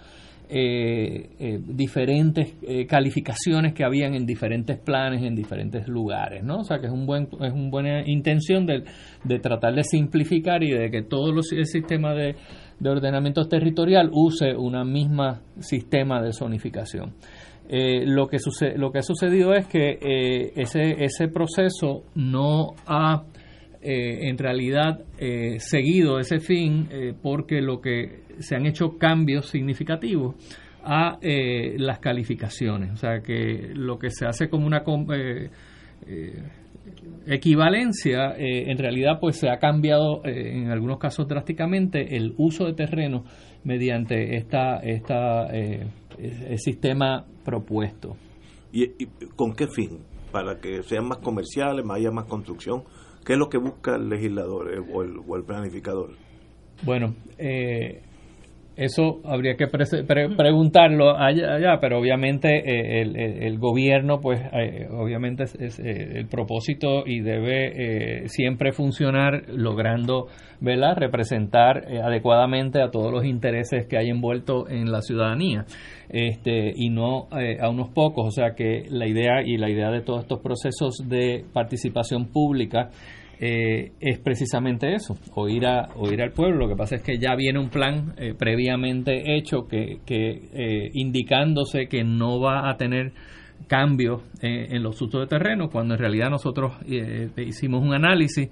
eh, 0.52 1.60
diferentes 1.68 2.56
calificaciones 2.88 3.74
que 3.74 3.84
habían 3.84 4.16
en 4.16 4.26
diferentes 4.26 4.80
planes, 4.80 5.22
en 5.24 5.36
diferentes 5.36 5.88
lugares, 5.88 6.44
¿no? 6.44 6.62
O 6.62 6.64
sea 6.64 6.80
que 6.80 6.88
es 6.88 6.92
un 6.92 7.06
buen 7.06 7.28
es 7.42 7.54
una 7.54 7.70
buena 7.70 8.04
intención 8.08 8.66
de, 8.66 8.84
de 9.24 9.40
tratar 9.40 9.76
de 9.76 9.84
simplificar 9.84 10.64
y 10.64 10.72
de 10.72 10.90
que 10.90 11.04
todo 11.04 11.32
los, 11.32 11.52
el 11.52 11.68
sistema 11.68 12.16
de, 12.16 12.36
de 12.80 12.90
ordenamiento 12.90 13.48
territorial 13.48 14.10
use 14.12 14.56
una 14.56 14.84
misma 14.84 15.42
sistema 15.60 16.22
de 16.22 16.34
zonificación. 16.34 17.14
Eh, 17.72 18.04
lo, 18.04 18.28
que 18.28 18.38
lo 18.78 18.92
que 18.92 18.98
ha 18.98 19.04
sucedido 19.04 19.54
es 19.54 19.68
que 19.68 20.00
eh, 20.02 20.54
ese, 20.56 21.04
ese 21.04 21.28
proceso 21.28 22.02
no 22.16 22.74
ha 22.88 23.26
eh, 23.82 24.30
en 24.30 24.38
realidad 24.38 25.00
seguido 25.60 26.20
ese 26.20 26.40
fin 26.40 26.90
porque 27.22 27.62
lo 27.62 27.82
que 27.82 28.24
se 28.40 28.56
han 28.56 28.66
hecho 28.66 28.98
cambios 28.98 29.48
significativos 29.48 30.36
a 30.84 31.18
las 31.22 32.00
calificaciones. 32.00 32.92
O 32.94 32.98
sea 32.98 33.22
que 33.22 33.72
lo 33.74 34.00
que 34.00 34.10
se 34.10 34.26
hace 34.26 34.50
como 34.50 34.66
una 34.66 34.84
equivalencia, 37.28 38.34
en 38.38 38.78
realidad 38.78 39.20
pues 39.20 39.38
se 39.38 39.50
ha 39.50 39.60
cambiado 39.60 40.22
en 40.26 40.72
algunos 40.72 40.98
casos 40.98 41.28
drásticamente 41.28 42.16
el 42.16 42.34
uso 42.38 42.66
de 42.66 42.74
terreno 42.74 43.26
mediante 43.64 44.38
esta, 44.38 44.78
esta 44.78 45.48
el 45.48 46.58
sistema 46.58 47.26
propuesto. 47.44 48.16
¿Y, 48.72 49.06
con 49.36 49.54
qué 49.54 49.68
fin? 49.68 50.00
Para 50.32 50.60
que 50.60 50.84
sean 50.84 51.08
más 51.08 51.20
comerciales, 51.20 51.84
haya 51.90 52.12
más 52.12 52.26
construcción. 52.26 52.84
¿Qué 53.26 53.34
es 53.34 53.40
lo 53.40 53.50
que 53.50 53.58
busca 53.58 53.96
el 53.96 54.10
legislador 54.10 54.74
eh, 54.74 54.80
o, 54.80 55.04
el, 55.04 55.20
o 55.26 55.36
el 55.36 55.44
planificador? 55.44 56.20
Bueno, 56.82 57.16
eh, 57.38 58.09
eso 58.80 59.20
habría 59.26 59.56
que 59.58 59.68
preguntarlo 59.68 61.18
allá, 61.18 61.80
pero 61.82 62.00
obviamente 62.00 62.48
eh, 62.60 63.02
el, 63.46 63.60
gobierno, 63.60 64.22
pues 64.22 64.40
eh, 64.54 64.88
obviamente 64.90 65.44
es, 65.44 65.80
eh, 65.80 66.20
el 66.20 66.28
propósito 66.28 67.04
y 67.06 67.20
debe 67.20 68.28
siempre 68.30 68.72
funcionar 68.72 69.44
logrando, 69.50 70.28
¿verdad? 70.62 70.96
Representar 70.96 71.88
adecuadamente 72.02 72.82
a 72.82 72.90
todos 72.90 73.12
los 73.12 73.26
intereses 73.26 73.86
que 73.86 73.98
hay 73.98 74.10
envuelto 74.10 74.70
en 74.70 74.94
la 74.94 75.02
ciudadanía, 75.02 75.66
este 76.08 76.72
y 76.74 76.90
no 76.90 77.28
a 77.32 77.70
unos 77.70 77.90
pocos. 77.90 78.28
O 78.28 78.32
sea 78.32 78.56
que 78.56 78.86
la 78.90 79.08
idea 79.08 79.42
y 79.44 79.58
la 79.58 79.70
idea 79.70 79.92
de 79.92 80.02
todos 80.02 80.22
estos 80.22 80.40
procesos 80.40 81.04
de 81.06 81.44
participación 81.52 82.28
pública 82.28 82.92
eh, 83.42 83.94
es 84.02 84.20
precisamente 84.20 84.94
eso, 84.94 85.18
oír, 85.36 85.66
a, 85.66 85.88
oír 85.96 86.22
al 86.22 86.34
pueblo. 86.34 86.58
Lo 86.58 86.68
que 86.68 86.76
pasa 86.76 86.96
es 86.96 87.02
que 87.02 87.18
ya 87.18 87.36
viene 87.36 87.58
un 87.58 87.70
plan 87.70 88.14
eh, 88.18 88.34
previamente 88.38 89.38
hecho 89.38 89.66
que, 89.66 90.00
que 90.06 90.50
eh, 90.52 90.90
indicándose 90.94 91.88
que 91.88 92.04
no 92.04 92.42
va 92.42 92.70
a 92.70 92.76
tener 92.76 93.14
cambios 93.68 94.24
en 94.42 94.82
los 94.82 95.02
usos 95.02 95.22
de 95.22 95.28
terreno, 95.28 95.70
cuando 95.70 95.94
en 95.94 96.00
realidad 96.00 96.30
nosotros 96.30 96.78
hicimos 97.36 97.84
un 97.84 97.94
análisis 97.94 98.50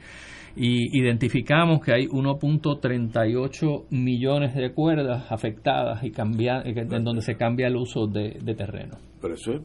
y 0.54 1.00
identificamos 1.00 1.80
que 1.80 1.94
hay 1.94 2.08
1.38 2.08 3.86
millones 3.90 4.54
de 4.54 4.74
cuerdas 4.74 5.32
afectadas 5.32 6.04
y 6.04 6.12
cambia, 6.12 6.62
en 6.66 7.04
donde 7.06 7.22
se 7.22 7.36
cambia 7.36 7.68
el 7.68 7.78
uso 7.78 8.06
de, 8.06 8.38
de 8.44 8.54
terreno. 8.54 8.98
Pero 9.22 9.34
eso 9.36 9.54
es 9.54 9.62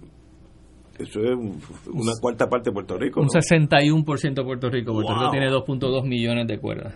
eso 0.98 1.20
es 1.20 1.32
una 1.86 2.12
cuarta 2.20 2.48
parte 2.48 2.70
de 2.70 2.74
Puerto 2.74 2.98
Rico. 2.98 3.20
Un 3.20 3.28
61% 3.28 4.34
de 4.34 4.44
Puerto 4.44 4.70
Rico. 4.70 4.92
Puerto 4.92 5.14
Rico 5.14 5.30
tiene 5.30 5.48
2.2 5.48 6.06
millones 6.06 6.46
de 6.46 6.58
cuerdas. 6.58 6.94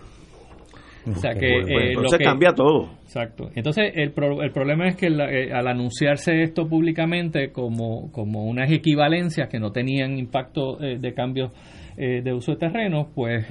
O 1.09 1.15
sea 1.15 1.35
que 1.35 1.47
eh, 1.47 1.93
entonces 1.93 2.19
cambia 2.23 2.53
todo. 2.53 2.91
Exacto. 3.05 3.49
Entonces 3.55 3.93
el, 3.95 4.13
el 4.43 4.53
problema 4.53 4.89
es 4.89 4.97
que 4.97 5.07
eh, 5.07 5.53
al 5.53 5.69
anunciarse 5.69 6.43
esto 6.43 6.67
públicamente 6.67 7.53
como, 7.53 8.11
como 8.11 8.45
unas 8.45 8.71
equivalencias 8.73 9.49
que 9.49 9.61
no 9.61 9.71
tenían 9.71 10.19
impacto 10.19 10.83
eh, 10.83 10.99
de 10.99 11.15
cambio 11.15 11.53
de 11.97 12.31
uso 12.35 12.53
de 12.53 12.59
terreno, 12.59 13.09
pues 13.15 13.47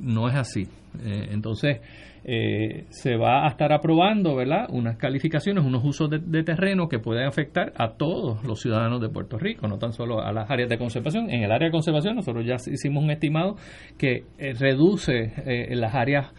no 0.00 0.28
es 0.28 0.34
así. 0.34 0.66
entonces 1.30 1.78
eh, 2.26 2.86
se 2.88 3.16
va 3.16 3.44
a 3.44 3.48
estar 3.48 3.72
aprobando 3.72 4.34
¿verdad? 4.34 4.66
unas 4.70 4.96
calificaciones, 4.96 5.62
unos 5.62 5.84
usos 5.84 6.08
de, 6.08 6.42
terreno 6.42 6.88
que 6.88 6.98
pueden 6.98 7.26
afectar 7.26 7.72
a 7.76 7.96
todos 7.96 8.42
los 8.44 8.60
ciudadanos 8.60 9.02
de 9.02 9.10
Puerto 9.10 9.38
Rico, 9.38 9.68
no 9.68 9.78
tan 9.78 9.92
solo 9.92 10.22
a 10.22 10.32
las 10.32 10.50
áreas 10.50 10.70
de 10.70 10.78
conservación. 10.78 11.28
En 11.28 11.42
el 11.42 11.52
área 11.52 11.68
de 11.68 11.72
conservación 11.72 12.16
nosotros 12.16 12.46
ya 12.46 12.54
hicimos 12.54 13.04
un 13.04 13.10
estimado 13.10 13.56
que 13.98 14.24
eh, 14.38 14.54
reduce 14.58 15.32
eh, 15.44 15.76
las 15.76 15.94
áreas 15.94 16.32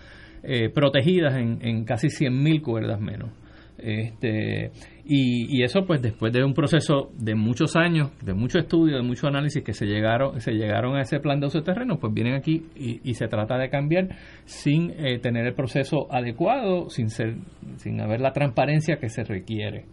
protegidas 0.75 1.33
en, 1.37 1.57
en 1.63 1.85
casi 1.85 2.05
100.000 2.05 2.61
cuerdas 2.61 3.01
menos. 3.01 3.31
Este, 3.79 4.71
y, 5.07 5.63
eso 5.63 5.85
pues 5.85 6.01
después 6.01 6.33
de 6.33 6.43
un 6.43 6.53
proceso 6.53 7.11
de 7.17 7.35
muchos 7.35 7.75
años, 7.75 8.11
de 8.23 8.33
mucho 8.33 8.57
estudio, 8.57 8.97
de 8.97 9.03
mucho 9.03 9.27
análisis 9.27 9.63
que 9.63 9.73
se 9.73 9.85
llegaron, 9.85 10.41
se 10.41 10.53
llegaron 10.53 10.95
a 10.95 11.01
ese 11.01 11.19
plan 11.19 11.39
de 11.39 11.47
uso 11.47 11.59
de 11.59 11.65
terreno, 11.65 11.99
pues 11.99 12.11
vienen 12.11 12.33
aquí 12.33 12.63
y, 12.75 13.13
se 13.13 13.27
trata 13.27 13.57
de 13.57 13.69
cambiar 13.69 14.09
sin 14.45 14.91
eh, 14.91 15.19
tener 15.19 15.45
el 15.45 15.53
proceso 15.53 16.07
adecuado, 16.11 16.89
sin 16.89 17.09
ser, 17.09 17.35
sin 17.77 18.01
haber 18.01 18.19
la 18.19 18.33
transparencia 18.33 18.97
que 18.97 19.09
se 19.09 19.23
requiere. 19.23 19.85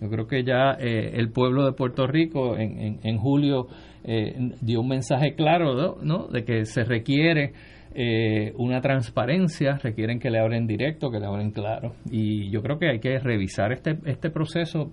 Yo 0.00 0.08
creo 0.08 0.26
que 0.26 0.44
ya 0.44 0.76
eh, 0.78 1.12
el 1.14 1.30
pueblo 1.30 1.66
de 1.66 1.72
Puerto 1.72 2.06
Rico 2.06 2.56
en, 2.56 3.00
en, 3.02 3.18
julio 3.18 3.66
eh, 4.04 4.34
dio 4.62 4.80
un 4.80 4.88
mensaje 4.88 5.34
claro 5.34 5.98
¿no? 6.02 6.28
de 6.28 6.44
que 6.44 6.64
se 6.64 6.84
requiere 6.84 7.52
eh, 7.94 8.52
una 8.56 8.80
transparencia, 8.80 9.78
requieren 9.82 10.18
que 10.18 10.30
le 10.30 10.38
hablen 10.38 10.66
directo, 10.66 11.10
que 11.10 11.18
le 11.18 11.26
hablen 11.26 11.50
claro. 11.50 11.94
Y 12.10 12.50
yo 12.50 12.62
creo 12.62 12.78
que 12.78 12.88
hay 12.88 13.00
que 13.00 13.18
revisar 13.18 13.72
este, 13.72 13.98
este 14.04 14.30
proceso, 14.30 14.92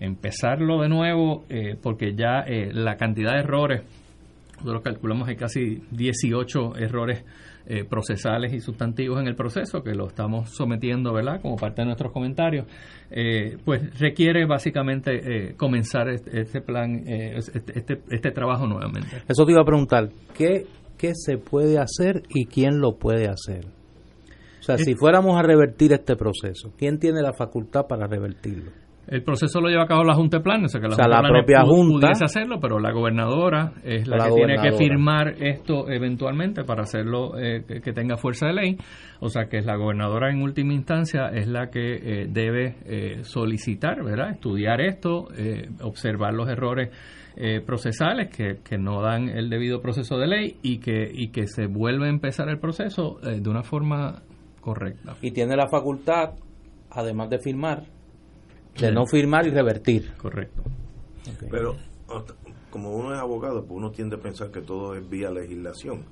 empezarlo 0.00 0.82
de 0.82 0.88
nuevo, 0.88 1.44
porque 1.82 2.14
ya 2.14 2.44
la 2.72 2.96
cantidad 2.96 3.32
de 3.32 3.40
errores, 3.40 3.82
nosotros 4.58 4.82
calculamos 4.82 5.28
hay 5.28 5.36
casi 5.36 5.82
18 5.90 6.76
errores 6.76 7.24
eh, 7.64 7.84
procesales 7.84 8.52
y 8.52 8.58
sustantivos 8.58 9.20
en 9.20 9.28
el 9.28 9.36
proceso, 9.36 9.84
que 9.84 9.94
lo 9.94 10.08
estamos 10.08 10.50
sometiendo, 10.50 11.12
¿verdad?, 11.12 11.40
como 11.40 11.54
parte 11.54 11.82
de 11.82 11.86
nuestros 11.86 12.12
comentarios, 12.12 12.66
eh, 13.08 13.56
pues 13.64 13.98
requiere 14.00 14.46
básicamente 14.46 15.12
eh, 15.50 15.54
comenzar 15.56 16.08
este, 16.08 16.40
este 16.40 16.60
plan, 16.60 17.04
este, 17.06 17.78
este, 17.78 18.00
este, 18.10 18.30
trabajo 18.32 18.66
nuevamente. 18.66 19.22
Eso 19.28 19.44
te 19.44 19.52
iba 19.52 19.62
a 19.62 19.64
preguntar, 19.64 20.08
¿qué, 20.36 20.66
¿qué 20.98 21.14
se 21.14 21.38
puede 21.38 21.78
hacer 21.78 22.22
y 22.28 22.46
quién 22.46 22.80
lo 22.80 22.98
puede 22.98 23.28
hacer? 23.28 23.66
O 24.60 24.64
sea, 24.64 24.78
si 24.78 24.94
fuéramos 24.94 25.36
a 25.36 25.42
revertir 25.42 25.92
este 25.92 26.14
proceso, 26.14 26.72
¿quién 26.78 26.98
tiene 26.98 27.20
la 27.20 27.32
facultad 27.32 27.86
para 27.88 28.06
revertirlo? 28.06 28.70
El 29.08 29.24
proceso 29.24 29.60
lo 29.60 29.68
lleva 29.68 29.82
a 29.82 29.86
cabo 29.86 30.04
la 30.04 30.14
Junta 30.14 30.38
de 30.38 30.44
Planes, 30.44 30.66
o 30.66 30.68
sea 30.68 30.80
que 30.80 30.86
la, 30.86 30.94
Junta 30.94 31.28
propia 31.28 31.62
Junta 31.62 32.06
pudiese 32.06 32.24
hacerlo, 32.24 32.60
pero 32.60 32.78
la 32.78 32.92
gobernadora 32.92 33.72
es 33.82 34.06
la, 34.06 34.28
que 34.28 34.34
tiene 34.34 34.56
que 34.62 34.72
firmar 34.72 35.34
esto 35.42 35.90
eventualmente 35.90 36.62
para 36.62 36.82
hacerlo 36.82 37.36
eh, 37.36 37.64
que, 37.66 37.92
tenga 37.92 38.16
fuerza 38.16 38.46
de 38.46 38.52
ley. 38.52 38.76
O 39.18 39.28
sea 39.28 39.46
que 39.46 39.58
es 39.58 39.66
la 39.66 39.76
gobernadora 39.76 40.30
en 40.30 40.40
última 40.40 40.72
instancia 40.72 41.26
es 41.28 41.48
la 41.48 41.68
que 41.68 41.94
eh, 41.94 42.26
debe 42.30 42.76
eh, 42.86 43.24
solicitar, 43.24 44.04
¿verdad? 44.04 44.30
Estudiar 44.30 44.80
esto, 44.80 45.26
observar 45.82 46.32
los 46.34 46.48
errores 46.48 46.90
procesales 47.64 48.34
que, 48.34 48.60
que, 48.62 48.78
no 48.78 49.00
dan 49.00 49.28
el 49.28 49.48
debido 49.48 49.80
proceso 49.80 50.18
de 50.18 50.26
ley 50.26 50.56
y 50.62 50.78
que, 50.78 51.10
y 51.12 51.28
que 51.28 51.46
se 51.46 51.66
vuelve 51.66 52.06
a 52.06 52.10
empezar 52.10 52.48
el 52.48 52.58
proceso 52.58 53.18
de 53.22 53.48
una 53.48 53.62
forma 53.62 54.22
correcta. 54.60 55.16
Y 55.22 55.30
tiene 55.30 55.56
la 55.56 55.68
facultad, 55.68 56.34
además 56.90 57.30
de 57.30 57.38
firmar, 57.38 57.84
de 58.78 58.92
no 58.92 59.06
firmar 59.06 59.46
y 59.46 59.50
revertir. 59.50 60.12
Correcto. 60.16 60.62
Pero 61.50 61.76
como 62.70 62.90
uno 62.90 63.14
es 63.14 63.20
abogado, 63.20 63.60
pues 63.60 63.72
uno 63.72 63.90
tiende 63.90 64.16
a 64.16 64.18
pensar 64.18 64.50
que 64.50 64.62
todo 64.62 64.94
es 64.94 65.08
vía 65.08 65.30
legislación. 65.30 66.04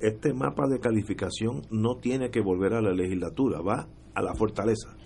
este 0.00 0.32
mapa 0.32 0.66
de 0.68 0.80
calificación 0.80 1.62
no 1.70 1.96
tiene 1.96 2.30
que 2.30 2.40
volver 2.40 2.74
a 2.74 2.80
la 2.80 2.92
legislatura, 2.92 3.60
va 3.60 3.88
a 4.14 4.22
la 4.22 4.34
fortaleza. 4.34 4.96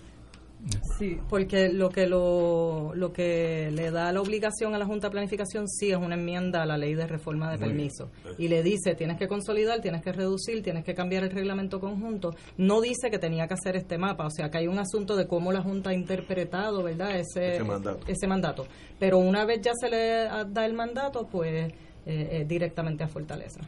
Sí, 0.97 1.17
porque 1.27 1.69
lo 1.69 1.89
que 1.89 2.05
lo, 2.05 2.93
lo 2.93 3.11
que 3.11 3.71
le 3.71 3.89
da 3.89 4.11
la 4.11 4.21
obligación 4.21 4.75
a 4.75 4.77
la 4.77 4.85
Junta 4.85 5.07
de 5.07 5.11
Planificación 5.11 5.67
sí 5.67 5.89
es 5.89 5.97
una 5.97 6.15
enmienda 6.15 6.61
a 6.61 6.65
la 6.65 6.77
ley 6.77 6.93
de 6.93 7.07
reforma 7.07 7.51
de 7.51 7.57
permiso 7.57 8.11
y 8.37 8.47
le 8.47 8.61
dice 8.61 8.93
tienes 8.93 9.17
que 9.17 9.27
consolidar, 9.27 9.81
tienes 9.81 10.03
que 10.03 10.11
reducir, 10.11 10.61
tienes 10.61 10.83
que 10.83 10.93
cambiar 10.93 11.23
el 11.23 11.31
reglamento 11.31 11.79
conjunto. 11.79 12.35
No 12.57 12.79
dice 12.79 13.09
que 13.09 13.17
tenía 13.17 13.47
que 13.47 13.55
hacer 13.55 13.75
este 13.75 13.97
mapa, 13.97 14.27
o 14.27 14.29
sea 14.29 14.51
que 14.51 14.59
hay 14.59 14.67
un 14.67 14.77
asunto 14.77 15.15
de 15.15 15.27
cómo 15.27 15.51
la 15.51 15.61
Junta 15.61 15.89
ha 15.89 15.93
interpretado, 15.93 16.83
¿verdad? 16.83 17.17
Ese, 17.17 17.59
ese 18.07 18.27
mandato. 18.27 18.67
Pero 18.99 19.17
una 19.17 19.45
vez 19.45 19.61
ya 19.61 19.71
se 19.73 19.89
le 19.89 20.27
da 20.47 20.65
el 20.65 20.73
mandato, 20.73 21.27
pues 21.27 21.73
eh, 22.05 22.45
directamente 22.47 23.03
a 23.03 23.07
Fortaleza. 23.07 23.61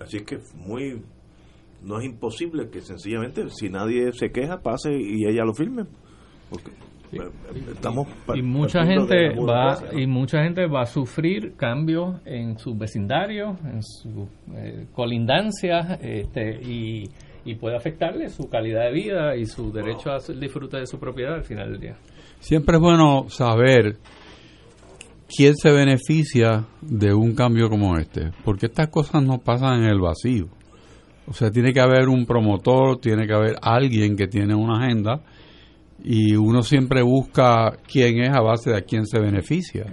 Así 0.00 0.20
que 0.24 0.38
muy 0.54 1.02
no 1.82 1.98
es 1.98 2.06
imposible 2.06 2.70
que 2.70 2.80
sencillamente 2.80 3.50
si 3.50 3.68
nadie 3.68 4.10
se 4.14 4.30
queja 4.30 4.62
pase 4.62 4.90
y 4.90 5.26
ella 5.26 5.44
lo 5.44 5.52
firme 5.52 5.84
estamos 7.70 8.08
y 8.34 8.42
mucha 8.42 8.84
gente 8.84 9.30
va 9.36 9.78
y 9.92 10.06
mucha 10.06 10.42
gente 10.42 10.66
va 10.66 10.82
a 10.82 10.86
sufrir 10.86 11.54
cambios 11.56 12.16
en 12.24 12.58
su 12.58 12.74
vecindario 12.74 13.56
en 13.64 13.82
su 13.82 14.28
eh, 14.54 14.86
colindancia 14.92 15.98
este, 16.00 16.60
y, 16.62 17.10
puede 17.60 17.76
afectarle 17.76 18.30
su 18.30 18.48
calidad 18.48 18.86
de 18.86 18.92
vida 18.92 19.36
y 19.36 19.44
su 19.44 19.70
derecho 19.70 20.10
a 20.10 20.18
disfrute 20.34 20.78
de 20.78 20.86
su 20.86 20.98
propiedad 20.98 21.34
al 21.34 21.44
final 21.44 21.72
del 21.72 21.80
día. 21.80 21.96
Siempre 22.40 22.76
es 22.76 22.82
bueno 22.82 23.26
saber 23.28 23.98
quién 25.28 25.54
se 25.54 25.70
beneficia 25.70 26.64
de 26.80 27.12
un 27.12 27.34
cambio 27.34 27.68
como 27.68 27.98
este 27.98 28.30
porque 28.44 28.66
estas 28.66 28.88
cosas 28.88 29.22
no 29.22 29.38
pasan 29.38 29.82
en 29.82 29.90
el 29.90 30.00
vacío. 30.00 30.46
O 31.26 31.34
sea 31.34 31.50
tiene 31.50 31.72
que 31.72 31.80
haber 31.80 32.08
un 32.08 32.24
promotor 32.24 32.98
tiene 32.98 33.26
que 33.26 33.34
haber 33.34 33.56
alguien 33.60 34.16
que 34.16 34.26
tiene 34.26 34.54
una 34.54 34.82
agenda 34.82 35.20
y 36.04 36.36
uno 36.36 36.62
siempre 36.62 37.02
busca 37.02 37.78
quién 37.90 38.20
es 38.20 38.30
a 38.30 38.42
base 38.42 38.70
de 38.70 38.76
a 38.76 38.82
quién 38.82 39.06
se 39.06 39.18
beneficia. 39.18 39.86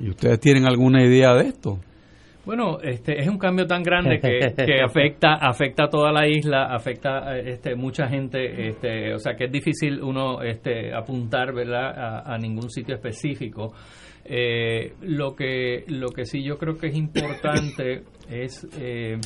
¿Y 0.00 0.08
ustedes 0.08 0.38
tienen 0.38 0.64
alguna 0.64 1.04
idea 1.04 1.34
de 1.34 1.48
esto? 1.48 1.80
Bueno, 2.46 2.78
este 2.82 3.18
es 3.20 3.26
un 3.26 3.38
cambio 3.38 3.66
tan 3.66 3.82
grande 3.82 4.20
que, 4.20 4.38
que 4.64 4.80
afecta 4.84 5.34
afecta 5.34 5.84
a 5.84 5.88
toda 5.88 6.12
la 6.12 6.28
isla, 6.28 6.66
afecta 6.66 7.38
este 7.38 7.74
mucha 7.74 8.06
gente, 8.06 8.68
este, 8.68 9.14
o 9.14 9.18
sea 9.18 9.34
que 9.34 9.46
es 9.46 9.52
difícil 9.52 10.02
uno 10.02 10.42
este 10.42 10.94
apuntar, 10.94 11.54
¿verdad? 11.54 12.22
a, 12.24 12.38
ningún 12.38 12.70
sitio 12.70 12.94
específico. 12.94 13.72
Eh, 14.26 14.92
lo 15.02 15.34
que 15.34 15.84
lo 15.88 16.08
que 16.08 16.24
sí 16.24 16.42
yo 16.42 16.58
creo 16.58 16.76
que 16.76 16.88
es 16.88 16.96
importante 16.96 18.02
es 18.30 18.66
eh, 18.78 19.18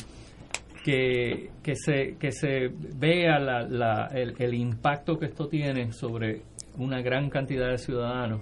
que, 0.83 1.49
que, 1.63 1.75
se, 1.75 2.15
que 2.19 2.31
se 2.31 2.69
vea 2.97 3.39
la, 3.39 4.07
el, 4.13 4.53
impacto 4.53 5.17
que 5.17 5.27
esto 5.27 5.47
tiene 5.47 5.91
sobre 5.91 6.41
una 6.77 7.01
gran 7.01 7.29
cantidad 7.29 7.69
de 7.69 7.77
ciudadanos. 7.77 8.41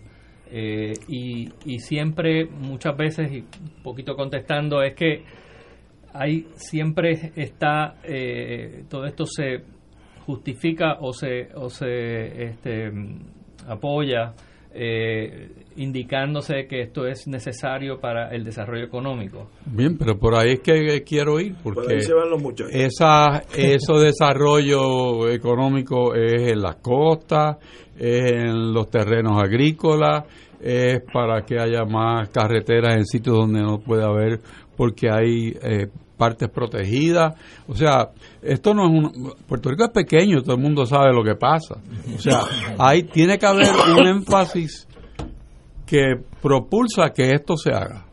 Eh, 0.50 0.94
y, 1.08 1.50
y, 1.66 1.80
siempre, 1.80 2.46
muchas 2.46 2.96
veces, 2.96 3.32
y 3.32 3.40
un 3.40 3.84
poquito 3.84 4.16
contestando, 4.16 4.82
es 4.82 4.96
que 4.96 5.24
hay 6.14 6.48
siempre 6.56 7.32
está, 7.36 7.96
eh, 8.04 8.86
todo 8.90 9.06
esto 9.06 9.26
se 9.26 9.64
justifica 10.26 10.98
o 11.00 11.14
se, 11.14 11.50
o 11.56 11.70
se 11.70 12.44
este, 12.44 12.92
apoya 13.68 14.34
eh, 14.74 15.50
indicándose 15.78 16.68
que 16.68 16.82
esto 16.82 17.08
es 17.08 17.28
necesario 17.28 18.00
para 18.00 18.30
el 18.30 18.44
desarrollo 18.44 18.86
económico. 18.86 19.50
Bien, 19.66 19.98
pero 19.98 20.18
por 20.18 20.36
ahí 20.36 20.54
es 20.54 20.60
que 20.60 21.04
quiero 21.04 21.40
ir, 21.40 21.56
porque 21.64 21.98
esa, 22.72 23.44
ese 23.56 23.94
desarrollo 24.00 25.30
económico 25.30 26.16
es 26.16 26.52
en 26.52 26.62
las 26.62 26.78
costas, 26.78 27.58
es 27.98 28.32
en 28.32 28.74
los 28.74 28.90
terrenos 28.90 29.42
agrícolas, 29.42 30.26
es 30.60 31.02
para 31.14 31.44
que 31.44 31.60
haya 31.60 31.86
más 31.86 32.30
carreteras 32.30 32.96
en 32.96 33.06
sitios 33.06 33.38
donde 33.38 33.62
no 33.62 33.80
puede 33.80 34.04
haber, 34.04 34.42
porque 34.76 35.10
hay 35.10 35.56
eh, 35.62 35.88
partes 36.18 36.50
protegidas. 36.50 37.36
O 37.68 37.76
sea, 37.76 38.10
esto 38.42 38.74
no 38.74 38.86
es 38.86 38.90
un... 38.90 39.34
Puerto 39.48 39.70
Rico 39.70 39.86
es 39.86 39.92
pequeño, 39.92 40.42
todo 40.42 40.56
el 40.56 40.62
mundo 40.62 40.86
sabe 40.86 41.14
lo 41.14 41.24
que 41.24 41.36
pasa. 41.36 41.76
O 42.16 42.20
sea, 42.20 42.42
ahí 42.80 43.04
tiene 43.04 43.38
que 43.38 43.46
haber 43.46 43.70
un 43.98 44.08
énfasis 44.08 44.88
que 45.86 46.16
propulsa 46.42 47.12
que 47.12 47.32
esto 47.32 47.56
se 47.56 47.72
haga. 47.72 48.08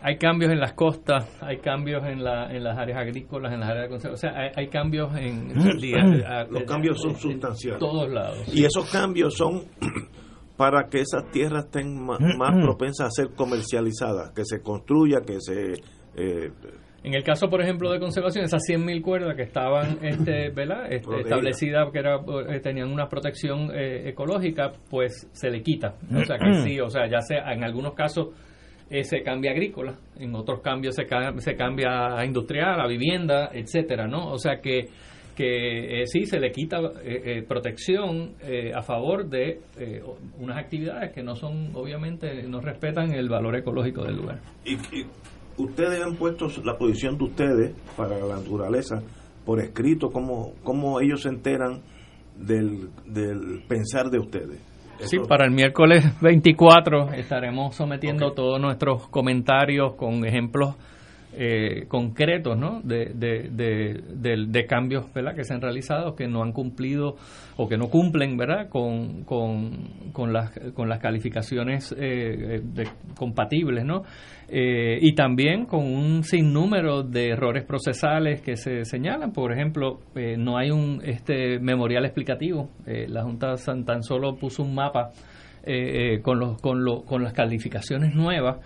Hay 0.00 0.16
cambios 0.16 0.52
en 0.52 0.60
las 0.60 0.74
costas, 0.74 1.28
hay 1.42 1.58
cambios 1.58 2.06
en, 2.06 2.22
la, 2.22 2.54
en 2.54 2.62
las 2.62 2.78
áreas 2.78 2.98
agrícolas, 3.00 3.52
en 3.52 3.60
las 3.60 3.68
áreas 3.68 3.84
de 3.84 3.88
conservación. 3.90 4.30
O 4.30 4.34
sea, 4.34 4.52
hay, 4.56 4.68
cambios 4.68 5.14
en... 5.16 5.52
Los 6.50 6.62
cambios 6.62 7.00
son 7.00 7.16
sustanciales. 7.16 7.80
todos 7.80 8.08
lados. 8.08 8.38
Y 8.54 8.64
esos 8.64 8.90
cambios 8.90 9.34
son 9.34 9.64
para 10.56 10.88
que 10.88 11.00
esas 11.00 11.30
tierras 11.32 11.64
estén 11.66 12.04
más, 12.04 12.18
propensas 12.62 13.08
a 13.08 13.10
ser 13.10 13.34
comercializadas, 13.34 14.32
que 14.34 14.42
se 14.44 14.60
construya, 14.62 15.20
que 15.26 15.40
se... 15.40 15.72
Eh, 16.16 16.52
en 17.04 17.14
el 17.14 17.22
caso, 17.22 17.48
por 17.48 17.62
ejemplo, 17.62 17.92
de 17.92 18.00
conservación, 18.00 18.44
esas 18.44 18.62
100.000 18.68 19.02
cuerdas 19.02 19.36
que 19.36 19.42
estaban 19.42 19.98
este, 20.02 20.50
¿verdad? 20.50 20.92
Este, 20.92 21.20
establecidas, 21.20 21.90
que 21.92 21.98
era, 22.00 22.16
eh, 22.48 22.60
tenían 22.60 22.90
una 22.90 23.08
protección 23.08 23.70
eh, 23.72 24.08
ecológica, 24.08 24.72
pues 24.90 25.28
se 25.32 25.50
le 25.50 25.62
quita. 25.62 25.94
O 26.14 26.24
sea 26.24 26.38
que 26.38 26.52
sí, 26.64 26.80
o 26.80 26.90
sea, 26.90 27.08
ya 27.08 27.20
sea 27.20 27.52
en 27.52 27.62
algunos 27.62 27.94
casos 27.94 28.28
eh, 28.90 29.04
se 29.04 29.22
cambia 29.22 29.52
agrícola, 29.52 29.94
en 30.18 30.34
otros 30.34 30.60
cambios 30.60 30.96
se, 30.96 31.06
se 31.38 31.54
cambia 31.54 32.16
a 32.18 32.24
industrial, 32.24 32.80
a 32.80 32.86
vivienda, 32.86 33.50
etcétera, 33.52 34.08
¿no? 34.08 34.32
O 34.32 34.38
sea 34.38 34.60
que 34.60 34.86
que 35.36 36.02
sí 36.06 36.24
se 36.24 36.40
le 36.40 36.50
quita 36.50 36.78
protección 37.46 38.34
a 38.74 38.82
favor 38.82 39.28
de 39.28 39.60
unas 40.36 40.58
actividades 40.58 41.12
que 41.12 41.22
no 41.22 41.36
son, 41.36 41.70
obviamente, 41.76 42.42
no 42.42 42.60
respetan 42.60 43.14
el 43.14 43.28
valor 43.28 43.54
ecológico 43.54 44.02
del 44.02 44.16
lugar. 44.16 44.40
y 44.64 44.74
ustedes 45.58 46.02
han 46.02 46.16
puesto 46.16 46.48
la 46.64 46.76
posición 46.76 47.18
de 47.18 47.24
ustedes 47.24 47.76
para 47.96 48.18
la 48.18 48.36
naturaleza 48.36 49.02
por 49.44 49.60
escrito, 49.60 50.10
cómo, 50.10 50.52
cómo 50.62 51.00
ellos 51.00 51.22
se 51.22 51.28
enteran 51.28 51.80
del, 52.36 52.90
del 53.06 53.64
pensar 53.66 54.10
de 54.10 54.18
ustedes. 54.18 54.60
Sí, 55.00 55.18
para 55.28 55.44
el 55.44 55.52
miércoles 55.52 56.04
24 56.20 57.12
estaremos 57.12 57.74
sometiendo 57.74 58.32
todos 58.32 58.60
nuestros 58.60 59.08
comentarios 59.08 59.94
con 59.94 60.24
ejemplos 60.26 60.74
eh, 61.40 61.86
concretos 61.86 62.58
¿no? 62.58 62.80
de, 62.82 63.12
de, 63.14 64.66
cambios 64.66 65.04
¿verdad? 65.14 65.36
que 65.36 65.44
se 65.44 65.54
han 65.54 65.60
realizado 65.60 66.16
que 66.16 66.26
no 66.26 66.42
han 66.42 66.50
cumplido 66.50 67.14
o 67.56 67.68
que 67.68 67.76
no 67.78 67.86
cumplen 67.90 68.36
¿verdad? 68.36 68.68
Con, 68.68 69.22
con, 69.22 70.10
con, 70.12 70.32
las, 70.32 70.50
con 70.74 70.88
las 70.88 70.98
calificaciones 70.98 71.94
eh, 71.96 72.60
compatibles 73.16 73.84
¿no? 73.84 74.02
Eh, 74.48 74.98
y 75.00 75.14
también 75.14 75.66
con 75.66 75.84
un 75.84 76.24
sinnúmero 76.24 77.04
de 77.04 77.28
errores 77.28 77.64
procesales 77.64 78.42
que 78.42 78.56
se 78.56 78.84
señalan. 78.84 79.30
Por 79.32 79.52
ejemplo, 79.52 80.00
no 80.38 80.58
hay 80.58 80.72
un 80.72 81.02
este 81.04 81.60
memorial 81.60 82.04
explicativo. 82.04 82.70
la 82.84 83.22
Junta 83.22 83.54
tan 83.86 84.02
solo 84.02 84.34
puso 84.36 84.64
un 84.64 84.74
mapa 84.74 85.10
con, 86.22 86.40
los, 86.40 86.60
con, 86.62 86.82
lo, 86.82 87.04
con 87.04 87.22
las 87.22 87.34
calificaciones 87.34 88.14
nuevas 88.14 88.56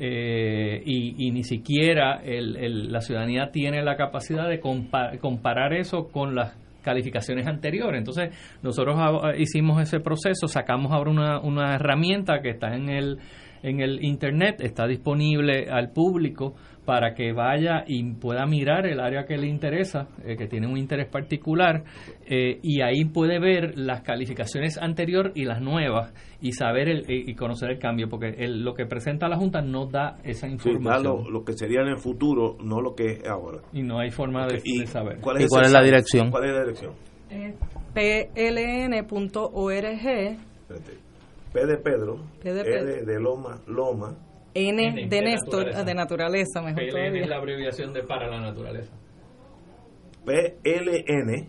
eh, 0.00 0.82
y, 0.84 1.30
ni 1.30 1.42
siquiera 1.44 2.22
la 2.24 3.00
ciudadanía 3.00 3.50
tiene 3.50 3.82
la 3.82 3.96
capacidad 3.96 4.48
de 4.48 4.60
comparar 4.60 5.72
eso 5.72 6.08
con 6.08 6.34
las 6.34 6.56
calificaciones 6.82 7.46
anteriores. 7.46 7.98
Entonces, 7.98 8.30
nosotros 8.62 8.96
hicimos 9.38 9.82
ese 9.82 10.00
proceso, 10.00 10.48
sacamos 10.48 10.92
ahora 10.92 11.10
una, 11.10 11.40
una 11.40 11.74
herramienta 11.74 12.40
que 12.40 12.50
está 12.50 12.74
en 12.74 12.88
el, 12.88 13.18
en 13.62 13.80
el 13.80 14.04
Internet, 14.04 14.60
está 14.60 14.86
disponible 14.86 15.68
al 15.70 15.90
público 15.90 16.54
para 16.88 17.12
que 17.12 17.34
vaya 17.34 17.84
y 17.86 18.02
pueda 18.14 18.46
mirar 18.46 18.86
el 18.86 18.98
área 18.98 19.26
que 19.26 19.36
le 19.36 19.46
interesa, 19.46 20.08
eh, 20.24 20.38
que 20.38 20.46
tiene 20.46 20.66
un 20.66 20.78
interés 20.78 21.06
particular, 21.06 21.84
eh, 22.26 22.60
y 22.62 22.80
ahí 22.80 23.04
puede 23.04 23.38
ver 23.38 23.76
las 23.76 24.00
calificaciones 24.00 24.78
anteriores 24.78 25.34
y 25.34 25.44
las 25.44 25.60
nuevas 25.60 26.14
y 26.40 26.52
saber 26.52 26.88
el, 26.88 27.04
y 27.06 27.34
conocer 27.34 27.72
el 27.72 27.78
cambio, 27.78 28.08
porque 28.08 28.34
lo 28.48 28.72
que 28.72 28.86
presenta 28.86 29.28
la 29.28 29.36
Junta 29.36 29.60
no 29.60 29.84
da 29.84 30.16
esa 30.24 30.48
información. 30.48 31.30
lo, 31.30 31.44
que 31.44 31.52
sería 31.52 31.82
en 31.82 31.88
el 31.88 31.98
futuro, 31.98 32.56
no 32.64 32.80
lo 32.80 32.94
que 32.94 33.04
es 33.16 33.28
ahora. 33.28 33.58
Y 33.74 33.82
no 33.82 33.98
hay 33.98 34.10
forma 34.10 34.46
de, 34.46 34.58
saber. 34.86 35.20
¿Cuál 35.20 35.36
es, 35.36 35.44
¿Y 35.44 35.48
cuál 35.48 35.66
es 35.66 35.72
la 35.72 35.82
dirección? 35.82 36.30
¿Cuál 36.30 36.44
es 36.44 36.52
la 36.54 36.60
dirección? 36.60 36.94
pln.org. 37.92 39.08
P 41.52 41.66
de 41.66 41.76
Pedro, 41.76 42.16
P 42.42 42.52
de, 42.54 42.64
Pedro. 42.64 43.06
de 43.06 43.20
Loma, 43.20 43.60
Loma, 43.66 44.16
N, 44.58 45.08
de, 45.08 45.22
Néstor, 45.22 45.84
de 45.84 45.94
naturaleza, 45.94 46.60
mejor 46.60 46.82
PLN 46.82 47.16
es 47.16 47.28
la 47.28 47.36
abreviación 47.36 47.92
de 47.92 48.02
para 48.02 48.28
la 48.28 48.40
naturaleza. 48.40 48.92
PLN. 50.24 51.48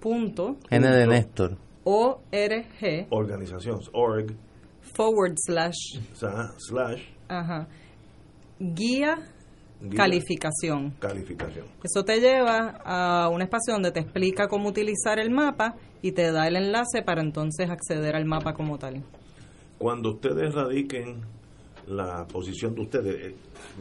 Punto. 0.00 0.56
N 0.70 0.88
de 0.88 1.06
Néstor. 1.06 1.56
ORG. 1.82 3.08
Organización, 3.10 3.80
org. 3.92 4.36
Forward 4.80 5.34
slash. 5.36 5.98
Slash. 6.14 7.02
Ajá. 7.28 7.66
Guía, 8.60 9.16
calificación. 9.96 10.92
Calificación. 11.00 11.66
Eso 11.82 12.04
te 12.04 12.20
lleva 12.20 12.78
a 12.84 13.28
un 13.30 13.42
espacio 13.42 13.74
donde 13.74 13.90
te 13.90 14.00
explica 14.00 14.46
cómo 14.46 14.68
utilizar 14.68 15.18
el 15.18 15.30
mapa 15.30 15.74
y 16.02 16.12
te 16.12 16.30
da 16.30 16.46
el 16.46 16.54
enlace 16.54 17.02
para 17.02 17.20
entonces 17.20 17.68
acceder 17.68 18.14
al 18.14 18.26
mapa 18.26 18.54
como 18.54 18.78
tal. 18.78 19.02
Cuando 19.78 20.12
ustedes 20.12 20.54
radiquen 20.54 21.33
la 21.88 22.26
posición 22.26 22.74
de 22.74 22.82
ustedes. 22.82 23.32
Eh, 23.32 23.34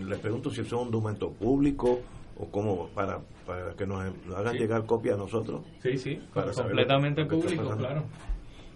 les 0.05 0.19
pregunto 0.19 0.49
si 0.49 0.63
son 0.63 0.87
un 0.87 0.91
documento 0.91 1.31
público 1.31 1.99
o 2.37 2.49
como 2.49 2.87
para, 2.89 3.19
para 3.45 3.73
que 3.75 3.85
nos 3.85 4.01
hagan 4.35 4.55
llegar 4.55 4.85
copia 4.85 5.13
a 5.13 5.17
nosotros. 5.17 5.63
Sí, 5.81 5.97
sí, 5.97 6.19
completamente 6.33 7.25
público, 7.25 7.75
claro. 7.77 8.05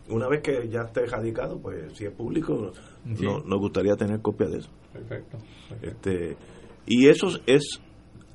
Una 0.10 0.30
vez 0.30 0.42
que 0.42 0.70
ya 0.70 0.84
esté 0.84 1.06
radicado, 1.06 1.60
pues 1.60 1.92
si 1.94 2.06
es 2.06 2.12
público, 2.12 2.72
nos 3.04 3.60
gustaría 3.60 3.96
tener 3.96 4.22
copia 4.22 4.48
de 4.48 4.60
eso. 4.60 4.70
Perfecto, 4.94 5.38
Este, 5.82 6.38
y 6.86 7.08
eso 7.08 7.28
es, 7.46 7.82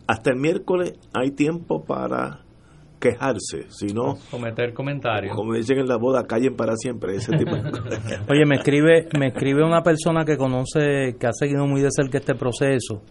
hasta 0.07 0.31
el 0.31 0.39
miércoles 0.39 0.99
hay 1.15 1.31
tiempo 1.31 1.83
para 1.83 2.45
quejarse, 3.03 3.67
sino 3.69 4.15
cometer 4.31 4.73
comentarios. 4.73 5.35
Como 5.35 5.55
dicen 5.55 5.81
en 5.81 5.89
la 5.89 5.97
boda, 5.97 6.25
callen 6.25 6.55
para 6.55 6.77
siempre, 6.77 7.17
ese 7.17 7.37
tipo 7.37 7.51
Oye, 8.31 8.47
me 8.47 8.57
escribe, 8.57 9.09
me 9.19 9.29
escribe 9.29 9.65
una 9.65 9.83
persona 9.83 10.25
que 10.25 10.37
conoce, 10.37 11.17
que 11.19 11.27
ha 11.27 11.33
seguido 11.33 11.67
muy 11.67 11.81
de 11.81 11.89
cerca 11.91 12.19
este 12.19 12.37
proceso. 12.37 13.03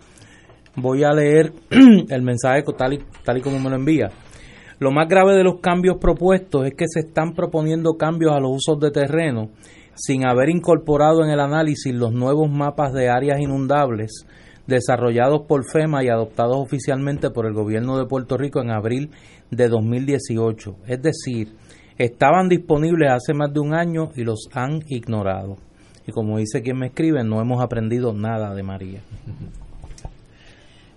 Voy 0.78 1.04
a 1.04 1.12
leer 1.12 1.52
el 2.10 2.22
mensaje 2.22 2.64
tal 2.78 2.94
y, 2.94 3.00
tal 3.24 3.38
y 3.38 3.42
como 3.42 3.60
me 3.60 3.70
lo 3.70 3.76
envía. 3.76 4.10
Lo 4.80 4.92
más 4.92 5.08
grave 5.10 5.36
de 5.36 5.44
los 5.44 5.60
cambios 5.60 5.98
propuestos 6.00 6.66
es 6.66 6.74
que 6.76 6.86
se 6.88 7.02
están 7.02 7.34
proponiendo 7.34 7.98
cambios 8.00 8.32
a 8.32 8.40
los 8.40 8.52
usos 8.54 8.80
de 8.80 8.92
terreno 8.92 9.52
sin 9.94 10.26
haber 10.26 10.50
incorporado 10.50 11.24
en 11.24 11.32
el 11.32 11.40
análisis 11.42 11.94
los 11.94 12.14
nuevos 12.14 12.50
mapas 12.50 12.94
de 12.94 13.10
áreas 13.10 13.42
inundables 13.42 14.26
desarrollados 14.68 15.42
por 15.48 15.66
FEMA 15.66 16.04
y 16.04 16.10
adoptados 16.10 16.56
oficialmente 16.58 17.30
por 17.30 17.46
el 17.46 17.54
gobierno 17.54 17.98
de 17.98 18.06
Puerto 18.06 18.38
Rico 18.38 18.62
en 18.62 18.72
abril 18.72 19.12
de 19.52 19.68
2018. 19.68 20.78
Es 20.88 21.02
decir, 21.02 21.56
estaban 21.98 22.49
disponibles 22.49 23.11
hace 23.11 23.34
más 23.34 23.53
de 23.53 23.60
un 23.60 23.73
año 23.73 24.10
y 24.15 24.23
los 24.23 24.49
han 24.53 24.82
ignorado. 24.88 25.57
Y 26.07 26.11
como 26.11 26.40
dice 26.40 26.61
quien 26.61 26.80
me 26.80 26.88
escribe, 26.88 27.23
no 27.23 27.40
hemos 27.41 27.61
aprendido 27.61 28.14
nada 28.14 28.56
de 28.56 28.64
María. 28.64 29.02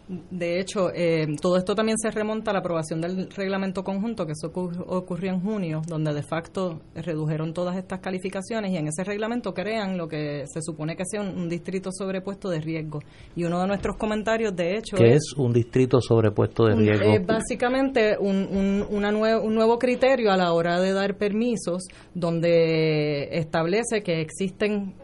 De 0.07 0.61
hecho, 0.61 0.91
eh, 0.95 1.27
todo 1.41 1.57
esto 1.57 1.75
también 1.75 1.97
se 1.99 2.11
remonta 2.11 2.51
a 2.51 2.55
la 2.55 2.61
aprobación 2.61 3.01
del 3.01 3.31
reglamento 3.31 3.83
conjunto, 3.83 4.27
que 4.27 4.33
eso 4.33 4.53
ocurrió 4.55 5.33
en 5.33 5.41
junio, 5.41 5.81
donde 5.87 6.13
de 6.13 6.23
facto 6.23 6.83
redujeron 6.95 7.55
todas 7.55 7.77
estas 7.77 8.01
calificaciones 8.01 8.71
y 8.73 8.77
en 8.77 8.89
ese 8.89 9.03
reglamento 9.03 9.55
crean 9.55 9.97
lo 9.97 10.07
que 10.07 10.45
se 10.47 10.61
supone 10.61 10.95
que 10.95 11.05
sea 11.07 11.23
un, 11.23 11.49
distrito 11.49 11.91
sobrepuesto 11.91 12.51
de 12.51 12.61
riesgo. 12.61 13.01
Y 13.35 13.45
uno 13.45 13.61
de 13.63 13.67
nuestros 13.67 13.97
comentarios, 13.97 14.55
de 14.55 14.77
hecho... 14.77 14.97
¿Qué 14.97 15.15
es, 15.15 15.33
un 15.39 15.53
distrito 15.55 16.01
sobrepuesto 16.03 16.67
de 16.67 16.75
riesgo? 16.75 17.13
Es 17.15 17.27
básicamente 17.27 18.17
un, 18.19 18.85
una 18.91 19.09
un 19.15 19.55
nuevo 19.55 19.79
criterio 19.79 20.33
a 20.33 20.37
la 20.37 20.53
hora 20.53 20.81
de 20.81 20.93
dar 20.93 21.17
permisos, 21.17 21.85
donde 22.15 23.29
establece 23.33 24.03
que 24.03 24.21
existen 24.21 24.95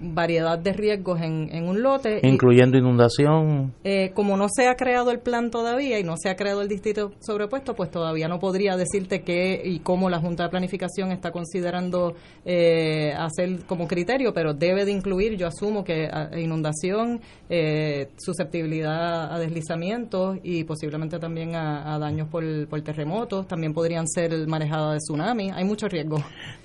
variedad 0.00 0.58
de 0.58 0.72
riesgos 0.72 1.20
en, 1.20 1.48
en 1.52 1.68
un 1.68 1.82
lote. 1.82 2.20
Incluyendo 2.22 2.78
inundación. 2.78 3.74
Eh, 3.84 4.12
como 4.14 4.36
no 4.36 4.46
se 4.48 4.68
ha 4.68 4.74
creado 4.76 5.10
el 5.10 5.20
plan 5.20 5.50
todavía 5.50 5.98
y 5.98 6.04
no 6.04 6.16
se 6.16 6.30
ha 6.30 6.36
creado 6.36 6.62
el 6.62 6.68
distrito 6.68 7.12
sobrepuesto, 7.20 7.74
pues 7.74 7.90
todavía 7.90 8.28
no 8.28 8.38
podría 8.38 8.76
decirte 8.76 9.22
qué 9.22 9.60
y 9.64 9.80
cómo 9.80 10.08
la 10.08 10.20
Junta 10.20 10.44
de 10.44 10.50
Planificación 10.50 11.12
está 11.12 11.30
considerando 11.30 12.14
eh, 12.44 13.12
hacer 13.16 13.64
como 13.66 13.86
criterio, 13.86 14.32
pero 14.32 14.54
debe 14.54 14.84
de 14.84 14.92
incluir, 14.92 15.36
yo 15.36 15.46
asumo 15.46 15.84
que 15.84 16.08
inundación, 16.36 17.20
eh, 17.48 18.08
susceptibilidad 18.16 19.34
a 19.34 19.38
deslizamientos 19.38 20.38
y 20.42 20.64
posiblemente 20.64 21.18
también 21.18 21.54
a, 21.54 21.98
daños 21.98 22.28
por, 22.28 22.44
por 22.68 22.80
terremotos, 22.82 23.46
también 23.46 23.72
podrían 23.72 24.06
ser 24.06 24.46
manejadas 24.46 24.94
de 24.94 24.98
tsunami, 24.98 25.50
hay 25.50 25.64
mucho 25.64 25.88
riesgo. 25.88 26.16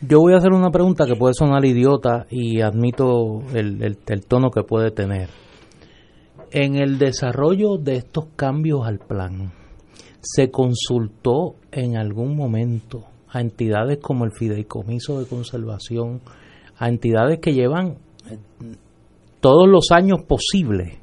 Yo 0.01 0.19
voy 0.19 0.33
a 0.33 0.37
hacer 0.37 0.51
una 0.51 0.71
pregunta 0.71 1.05
que 1.05 1.15
puede 1.15 1.33
sonar 1.33 1.63
idiota 1.65 2.25
y 2.29 2.61
admito 2.61 3.08
el, 3.53 3.97
tono 4.27 4.51
que 4.51 4.63
puede 4.63 4.91
tener. 4.91 5.29
En 6.51 6.75
el 6.75 6.97
desarrollo 6.97 7.77
de 7.77 7.97
estos 7.97 8.25
cambios 8.35 8.87
al 8.87 8.99
plan, 8.99 9.51
¿se 10.21 10.49
consultó 10.49 11.55
en 11.71 11.97
algún 11.97 12.35
momento 12.35 13.05
a 13.29 13.41
entidades 13.41 13.99
como 13.99 14.25
el 14.25 14.31
Fideicomiso 14.31 15.19
de 15.19 15.27
Conservación, 15.27 16.21
a 16.77 16.89
entidades 16.89 17.39
que 17.39 17.53
llevan 17.53 17.97
eh, 18.29 18.37
todos 19.39 19.67
los 19.67 19.91
años 19.91 20.19
posibles, 20.27 20.97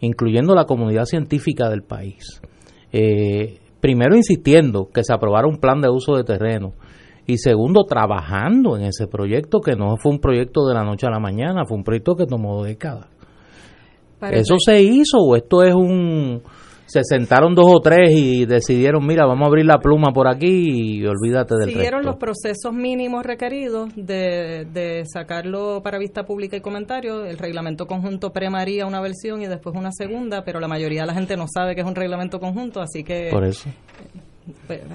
incluyendo 0.00 0.54
la 0.54 0.64
comunidad 0.64 1.04
científica 1.04 1.68
del 1.68 1.82
país? 1.82 2.40
Eh, 2.92 3.58
primero 3.80 4.16
insistiendo 4.16 4.88
que 4.92 5.04
se 5.04 5.12
aprobara 5.12 5.46
un 5.46 5.58
plan 5.58 5.80
de 5.80 5.90
uso 5.90 6.16
de 6.16 6.24
terreno, 6.24 6.72
y 7.30 7.38
segundo, 7.38 7.84
trabajando 7.84 8.76
en 8.76 8.84
ese 8.84 9.06
proyecto 9.06 9.60
que 9.60 9.76
no 9.76 9.96
fue 9.96 10.12
un 10.12 10.18
proyecto 10.18 10.66
de 10.66 10.74
la 10.74 10.84
noche 10.84 11.06
a 11.06 11.10
la 11.10 11.20
mañana, 11.20 11.64
fue 11.64 11.76
un 11.76 11.84
proyecto 11.84 12.16
que 12.16 12.26
tomó 12.26 12.64
décadas. 12.64 13.06
¿Eso 14.30 14.56
se 14.58 14.82
hizo 14.82 15.18
o 15.18 15.36
esto 15.36 15.62
es 15.62 15.74
un... 15.74 16.42
Se 16.86 17.04
sentaron 17.04 17.54
dos 17.54 17.66
o 17.68 17.78
tres 17.78 18.10
y 18.10 18.46
decidieron, 18.46 19.06
mira, 19.06 19.24
vamos 19.24 19.44
a 19.44 19.46
abrir 19.46 19.64
la 19.64 19.78
pluma 19.78 20.12
por 20.12 20.26
aquí 20.26 20.98
y 20.98 21.06
olvídate 21.06 21.54
del 21.54 21.68
Siguieron 21.68 22.04
los 22.04 22.16
procesos 22.16 22.72
mínimos 22.72 23.24
requeridos 23.24 23.90
de, 23.94 24.66
de 24.72 25.04
sacarlo 25.06 25.82
para 25.84 25.98
vista 25.98 26.24
pública 26.24 26.56
y 26.56 26.60
comentario. 26.60 27.24
El 27.24 27.38
reglamento 27.38 27.86
conjunto 27.86 28.32
premaría 28.32 28.86
una 28.86 29.00
versión 29.00 29.40
y 29.40 29.46
después 29.46 29.76
una 29.76 29.92
segunda, 29.92 30.42
pero 30.42 30.58
la 30.58 30.66
mayoría 30.66 31.02
de 31.02 31.06
la 31.06 31.14
gente 31.14 31.36
no 31.36 31.46
sabe 31.46 31.76
que 31.76 31.82
es 31.82 31.86
un 31.86 31.94
reglamento 31.94 32.40
conjunto, 32.40 32.80
así 32.80 33.04
que... 33.04 33.28
Por 33.30 33.44
eso 33.44 33.70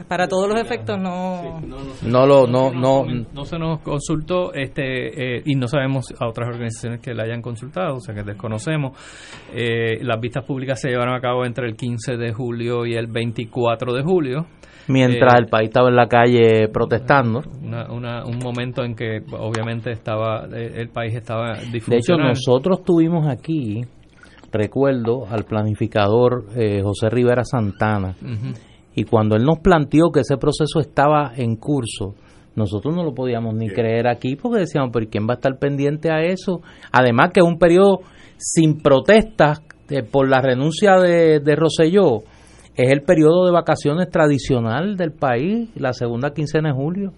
para 0.07 0.27
todos 0.27 0.47
los 0.49 0.59
efectos 0.59 0.97
no. 0.99 1.59
no, 1.61 2.25
lo 2.25 2.47
no 2.47 2.71
no. 2.71 3.05
no 3.05 3.45
se 3.45 3.57
nos 3.57 3.79
consultó 3.81 4.53
este 4.53 5.37
eh, 5.37 5.43
y 5.45 5.55
no 5.55 5.67
sabemos 5.67 6.05
a 6.19 6.27
otras 6.27 6.49
organizaciones 6.49 7.01
que 7.01 7.13
la 7.13 7.23
hayan 7.23 7.41
consultado 7.41 7.95
o 7.95 7.99
sea 7.99 8.13
que 8.13 8.23
desconocemos. 8.23 8.97
Eh, 9.53 10.03
las 10.03 10.19
vistas 10.19 10.43
públicas 10.43 10.79
se 10.79 10.89
llevaron 10.89 11.15
a 11.15 11.19
cabo 11.19 11.45
entre 11.45 11.67
el 11.67 11.75
15 11.75 12.17
de 12.17 12.33
julio 12.33 12.85
y 12.85 12.95
el 12.95 13.07
24 13.07 13.93
de 13.93 14.03
julio. 14.03 14.45
Mientras 14.87 15.33
eh, 15.33 15.37
el 15.39 15.47
país 15.47 15.69
estaba 15.69 15.89
en 15.89 15.95
la 15.95 16.07
calle 16.07 16.67
protestando. 16.69 17.41
Un 17.61 18.39
momento 18.43 18.83
en 18.83 18.95
que 18.95 19.21
obviamente 19.31 19.91
estaba 19.91 20.45
el 20.45 20.89
país 20.89 21.15
estaba 21.15 21.53
de 21.55 21.97
hecho 21.97 22.17
nosotros 22.17 22.83
tuvimos 22.83 23.27
aquí 23.27 23.83
recuerdo 24.55 25.25
al 25.29 25.43
planificador 25.43 26.45
eh, 26.55 26.81
José 26.81 27.09
Rivera 27.09 27.43
Santana. 27.43 28.15
Y 28.95 29.03
cuando 29.03 29.35
él 29.35 29.43
nos 29.43 29.59
planteó 29.59 30.11
que 30.11 30.21
ese 30.21 30.37
proceso 30.37 30.79
estaba 30.79 31.33
en 31.35 31.57
curso, 31.57 32.15
nosotros 32.55 32.95
no 32.95 33.03
lo 33.03 33.13
podíamos 33.13 33.53
ni 33.53 33.69
creer 33.69 34.07
aquí 34.07 34.35
porque 34.35 34.59
decíamos, 34.59 34.91
pero 34.93 35.07
¿quién 35.09 35.27
va 35.27 35.33
a 35.33 35.35
estar 35.35 35.59
pendiente 35.59 36.09
a 36.09 36.21
eso? 36.21 36.61
Además 36.91 37.31
que 37.33 37.41
es 37.41 37.45
un 37.45 37.59
periodo 37.59 37.99
sin 38.37 38.77
protestas 38.81 39.61
eh, 39.89 40.03
por 40.03 40.29
la 40.29 40.41
renuncia 40.41 40.95
de, 40.95 41.41
de 41.41 41.55
Rosselló, 41.55 42.23
es 42.75 42.91
el 42.91 43.03
periodo 43.03 43.45
de 43.45 43.51
vacaciones 43.51 44.09
tradicional 44.09 44.97
del 44.97 45.11
país, 45.11 45.69
la 45.75 45.93
segunda 45.93 46.31
quincena 46.31 46.69
de 46.69 46.75
julio. 46.75 47.11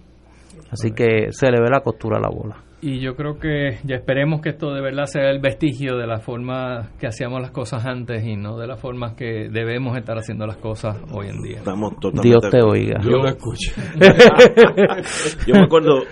Así 0.70 0.92
que 0.92 1.32
se 1.32 1.50
le 1.50 1.62
ve 1.62 1.70
la 1.72 1.82
costura 1.82 2.18
a 2.18 2.22
la 2.22 2.30
bola. 2.30 2.67
Y 2.80 3.00
yo 3.00 3.16
creo 3.16 3.40
que 3.40 3.80
ya 3.86 3.96
esperemos 3.96 4.40
que 4.42 4.50
esto 4.50 4.72
de 4.72 4.82
verdad 4.82 5.06
sea 5.06 5.32
el 5.32 5.40
vestigio 5.40 5.98
de 5.98 6.06
la 6.06 6.20
forma 6.20 6.92
que 7.00 7.08
hacíamos 7.08 7.42
las 7.42 7.50
cosas 7.50 7.84
antes 7.88 8.24
y 8.24 8.36
no 8.36 8.56
de 8.56 8.68
las 8.68 8.80
formas 8.80 9.16
que 9.16 9.50
debemos 9.52 9.98
estar 9.98 10.16
haciendo 10.16 10.46
las 10.46 10.58
cosas 10.58 10.96
hoy 11.12 11.30
en 11.30 11.42
día. 11.42 11.58
Estamos 11.58 12.00
totalmente 12.00 12.28
Dios 12.28 12.52
te 12.52 12.62
oiga. 12.62 13.00
Yo 13.02 13.18
lo 13.18 13.28
escucho. 13.28 13.72
yo 15.48 15.56
me 15.56 15.64
acuerdo 15.64 16.04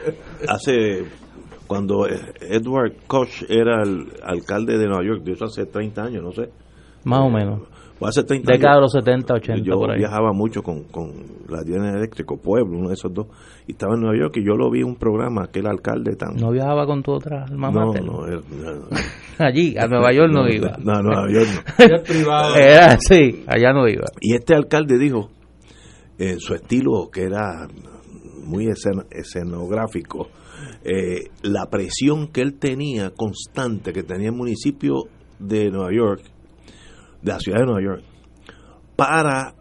hace 0.47 1.03
cuando 1.67 2.07
Edward 2.07 2.93
Koch 3.05 3.43
era 3.47 3.83
el 3.83 4.07
alcalde 4.23 4.79
de 4.79 4.87
Nueva 4.87 5.03
York, 5.05 5.23
de 5.23 5.33
eso 5.33 5.45
hace 5.45 5.67
30 5.67 6.01
años, 6.01 6.23
no 6.23 6.31
sé. 6.31 6.49
Más 7.03 7.19
o 7.19 7.29
menos. 7.29 7.61
O 7.97 8.05
hace 8.07 8.23
30 8.23 8.51
Década 8.51 8.75
de 8.75 8.81
los 8.81 8.91
70, 8.91 9.33
80, 9.35 9.63
Yo 9.63 9.75
por 9.79 9.91
ahí. 9.91 9.99
viajaba 9.99 10.33
mucho 10.33 10.61
con, 10.61 10.83
con 10.85 11.11
la 11.47 11.59
General 11.63 11.95
Eléctrico 11.97 12.35
Pueblo, 12.37 12.77
uno 12.77 12.89
de 12.89 12.95
esos 12.95 13.13
dos, 13.13 13.27
y 13.67 13.71
estaba 13.71 13.93
en 13.95 14.01
Nueva 14.01 14.17
York 14.17 14.35
y 14.37 14.45
yo 14.45 14.55
lo 14.55 14.69
vi 14.69 14.79
en 14.81 14.87
un 14.87 14.95
programa, 14.97 15.43
aquel 15.45 15.65
alcalde 15.65 16.15
tan... 16.17 16.35
¿No 16.35 16.51
viajaba 16.51 16.85
con 16.85 17.01
tu 17.01 17.13
otra 17.13 17.45
alma 17.45 17.71
no, 17.71 17.93
no, 17.93 18.27
era- 18.27 18.41
no. 18.51 18.87
Allí, 19.39 19.75
a 19.77 19.87
Nueva 19.87 20.11
York 20.11 20.29
no, 20.33 20.43
No, 20.43 20.49
iba. 20.49 20.77
no, 20.83 20.91
a 20.93 21.01
Nueva 21.01 21.31
York 21.31 21.47
no. 21.79 21.85
Era 21.85 22.03
privado. 22.03 22.55
Era, 22.55 22.97
sí, 22.99 23.43
allá 23.47 23.71
no 23.71 23.87
iba. 23.87 24.05
Y 24.19 24.33
este 24.35 24.55
alcalde 24.55 24.97
dijo, 24.97 25.29
en 26.17 26.39
su 26.39 26.53
estilo 26.53 27.09
que 27.11 27.23
era 27.23 27.67
muy 28.43 28.65
escen- 28.65 29.05
escenográfico, 29.11 30.27
eh, 30.83 31.29
la 31.43 31.67
presión 31.69 32.27
que 32.27 32.41
él 32.41 32.59
tenía 32.59 33.11
constante, 33.11 33.93
que 33.93 34.03
tenía 34.03 34.29
el 34.29 34.35
municipio 34.35 35.03
de 35.39 35.69
Nueva 35.71 35.91
York, 35.95 36.21
de 37.25 37.31
la 37.31 37.39
ciudad 37.39 37.59
de 37.59 37.65
Nueva 37.65 37.81
York, 37.81 38.03
para 38.95 39.53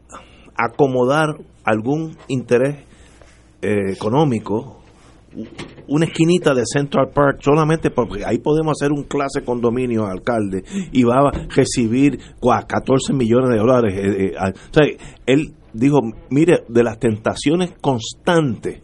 acomodar 0.56 1.36
algún 1.64 2.16
interés 2.28 2.84
eh, 3.62 3.92
económico, 3.92 4.80
una 5.88 6.04
esquinita 6.04 6.54
de 6.54 6.62
Central 6.64 7.08
Park 7.12 7.38
solamente 7.42 7.90
porque 7.90 8.24
ahí 8.24 8.38
podemos 8.38 8.74
hacer 8.80 8.92
un 8.92 9.02
clase 9.02 9.42
condominio 9.44 10.06
alcalde 10.06 10.62
y 10.92 11.02
va 11.02 11.28
a 11.28 11.30
recibir 11.48 12.18
cua- 12.40 12.64
14 12.66 13.12
millones 13.14 13.50
de 13.50 13.56
dólares. 13.56 13.94
eh, 13.96 14.34
eh, 14.36 14.96
él 15.26 15.54
dijo, 15.72 15.98
mire, 16.30 16.62
de 16.68 16.84
las 16.84 17.00
tentaciones 17.00 17.72
constantes 17.80 18.82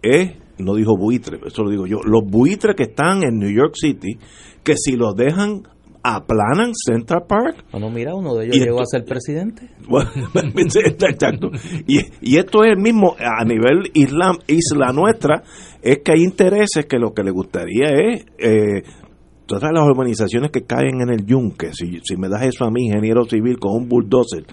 es, 0.00 0.32
no 0.58 0.74
dijo 0.74 0.96
buitre, 0.96 1.38
eso 1.46 1.62
lo 1.64 1.70
digo 1.70 1.86
yo, 1.86 1.98
los 2.02 2.22
buitres 2.24 2.74
que 2.76 2.84
están 2.84 3.22
en 3.22 3.38
New 3.38 3.50
York 3.54 3.74
City, 3.74 4.16
que 4.62 4.76
si 4.78 4.96
los 4.96 5.14
dejan 5.14 5.64
aplanan 6.04 6.72
Central 6.74 7.22
Park. 7.26 7.64
Bueno, 7.72 7.90
mira, 7.90 8.14
uno 8.14 8.34
de 8.34 8.44
ellos 8.44 8.56
Y 8.56 8.60
llegó 8.60 8.80
a 8.82 8.86
ser 8.86 9.04
presidente. 9.04 9.70
Bueno, 9.88 10.10
exacto. 10.56 11.50
Y, 11.86 12.00
y 12.20 12.36
esto 12.36 12.62
es 12.62 12.70
el 12.72 12.78
mismo 12.78 13.16
a 13.18 13.44
nivel 13.44 13.90
isla, 13.94 14.32
isla 14.46 14.92
nuestra, 14.92 15.42
es 15.82 15.98
que 16.04 16.12
hay 16.12 16.22
intereses 16.22 16.86
que 16.86 16.98
lo 16.98 17.12
que 17.12 17.22
le 17.22 17.30
gustaría 17.30 17.88
es 17.88 18.24
eh, 18.38 18.82
todas 19.46 19.70
las 19.72 19.84
urbanizaciones 19.86 20.50
que 20.50 20.62
caen 20.64 21.00
en 21.00 21.10
el 21.10 21.24
yunque. 21.26 21.72
Si, 21.72 22.00
si 22.02 22.16
me 22.16 22.28
das 22.28 22.42
eso 22.46 22.64
a 22.64 22.70
mí, 22.70 22.86
ingeniero 22.86 23.24
civil, 23.24 23.58
con 23.58 23.72
un 23.74 23.88
bulldozer, 23.88 24.44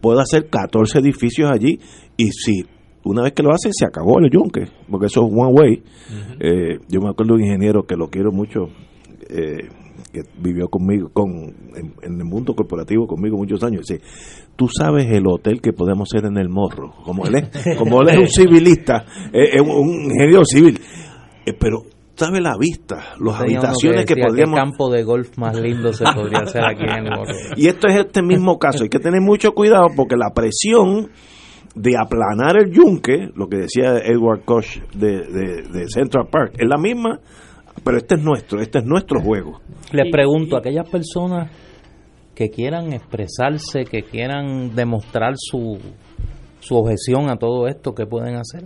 puedo 0.00 0.20
hacer 0.20 0.48
14 0.50 0.98
edificios 0.98 1.50
allí 1.50 1.78
y 2.16 2.30
si 2.32 2.64
una 3.04 3.22
vez 3.22 3.32
que 3.32 3.42
lo 3.42 3.50
hace 3.50 3.70
se 3.72 3.84
acabó 3.84 4.18
el 4.20 4.30
yunque, 4.30 4.66
porque 4.90 5.06
eso 5.06 5.26
es 5.26 5.32
one 5.32 5.52
way. 5.52 5.82
Eh, 6.40 6.78
yo 6.88 7.00
me 7.00 7.08
acuerdo 7.10 7.34
de 7.34 7.40
un 7.42 7.44
ingeniero 7.46 7.82
que 7.84 7.96
lo 7.96 8.08
quiero 8.08 8.30
mucho. 8.32 8.66
eh, 9.28 9.68
que 10.12 10.22
vivió 10.38 10.68
conmigo 10.68 11.10
con 11.12 11.30
en, 11.30 11.94
en 12.02 12.18
el 12.18 12.24
mundo 12.24 12.54
corporativo 12.54 13.06
conmigo 13.06 13.36
muchos 13.36 13.62
años. 13.64 13.86
Dice 13.86 14.02
tú 14.56 14.68
sabes 14.68 15.06
el 15.10 15.26
hotel 15.26 15.60
que 15.60 15.72
podemos 15.72 16.08
hacer 16.12 16.26
en 16.26 16.36
el 16.38 16.48
morro 16.48 16.92
como 17.04 17.24
él 17.26 17.36
es 17.36 17.76
como 17.78 18.02
él 18.02 18.10
es 18.10 18.18
un 18.18 18.28
civilista 18.28 19.04
eh, 19.32 19.54
es 19.54 19.60
un, 19.60 20.10
ingeniero 20.10 20.44
civil. 20.44 20.78
Eh, 21.46 21.54
pero 21.58 21.84
sabe 22.14 22.40
la 22.40 22.56
vista 22.58 23.14
las 23.18 23.40
Tenía 23.40 23.58
habitaciones 23.58 24.04
que, 24.04 24.14
decía 24.14 24.26
podríamos 24.28 24.54
¿Qué 24.54 24.60
campo 24.60 24.90
de 24.90 25.02
golf 25.02 25.38
más 25.38 25.58
lindo 25.58 25.92
se 25.92 26.04
podría 26.04 26.40
hacer 26.40 26.62
aquí 26.64 26.82
en 26.84 27.06
el 27.06 27.10
Morro? 27.10 27.32
y 27.56 27.66
esto 27.66 27.88
es 27.88 27.96
este 27.96 28.22
mismo 28.22 28.58
caso. 28.58 28.84
Hay 28.84 28.90
que 28.90 28.98
tener 28.98 29.20
mucho 29.20 29.52
cuidado 29.52 29.86
porque 29.96 30.16
la 30.16 30.30
presión 30.30 31.10
de 31.74 31.96
aplanar 31.96 32.58
el 32.58 32.70
yunque 32.70 33.30
lo 33.34 33.48
que 33.48 33.56
decía 33.56 33.96
Edward 34.04 34.44
Koch 34.44 34.66
de, 34.94 35.22
de, 35.22 35.62
de 35.72 35.88
Central 35.88 36.28
Park 36.30 36.54
es 36.58 36.68
la 36.68 36.76
misma 36.76 37.20
pero 37.84 37.98
este 37.98 38.14
es 38.14 38.22
nuestro 38.22 38.60
este 38.60 38.78
es 38.78 38.84
nuestro 38.84 39.20
juego 39.20 39.60
Les 39.92 40.10
pregunto, 40.10 40.56
a 40.56 40.60
aquellas 40.60 40.88
personas 40.88 41.50
que 42.34 42.48
quieran 42.50 42.92
expresarse, 42.92 43.84
que 43.84 44.02
quieran 44.02 44.74
demostrar 44.74 45.34
su, 45.36 45.78
su 46.60 46.76
objeción 46.76 47.30
a 47.30 47.36
todo 47.36 47.66
esto, 47.66 47.94
¿qué 47.94 48.06
pueden 48.06 48.36
hacer? 48.36 48.64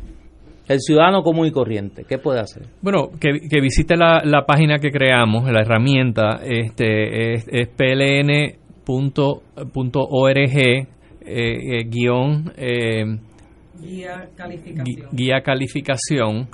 El 0.69 0.81
ciudadano 0.81 1.23
común 1.23 1.47
y 1.47 1.53
corriente, 1.53 2.05
¿qué 2.09 2.19
puede 2.19 2.41
hacer? 2.41 2.67
Bueno, 2.83 3.11
que, 3.21 3.49
que 3.49 3.61
visite 3.61 3.97
la, 3.97 4.23
la 4.25 4.45
página 4.47 4.79
que 4.79 4.91
creamos, 4.91 5.51
la 5.51 5.61
herramienta, 5.61 6.41
este 6.45 7.35
es, 7.35 7.47
es 7.49 7.69
pln.org 7.69 8.47
eh, 10.59 10.87
eh, 11.29 11.85
guion 11.89 12.53
eh, 12.57 13.05
Guía 13.81 14.29
calificación. 14.37 15.09
guía 15.13 15.43
calificación 15.43 16.49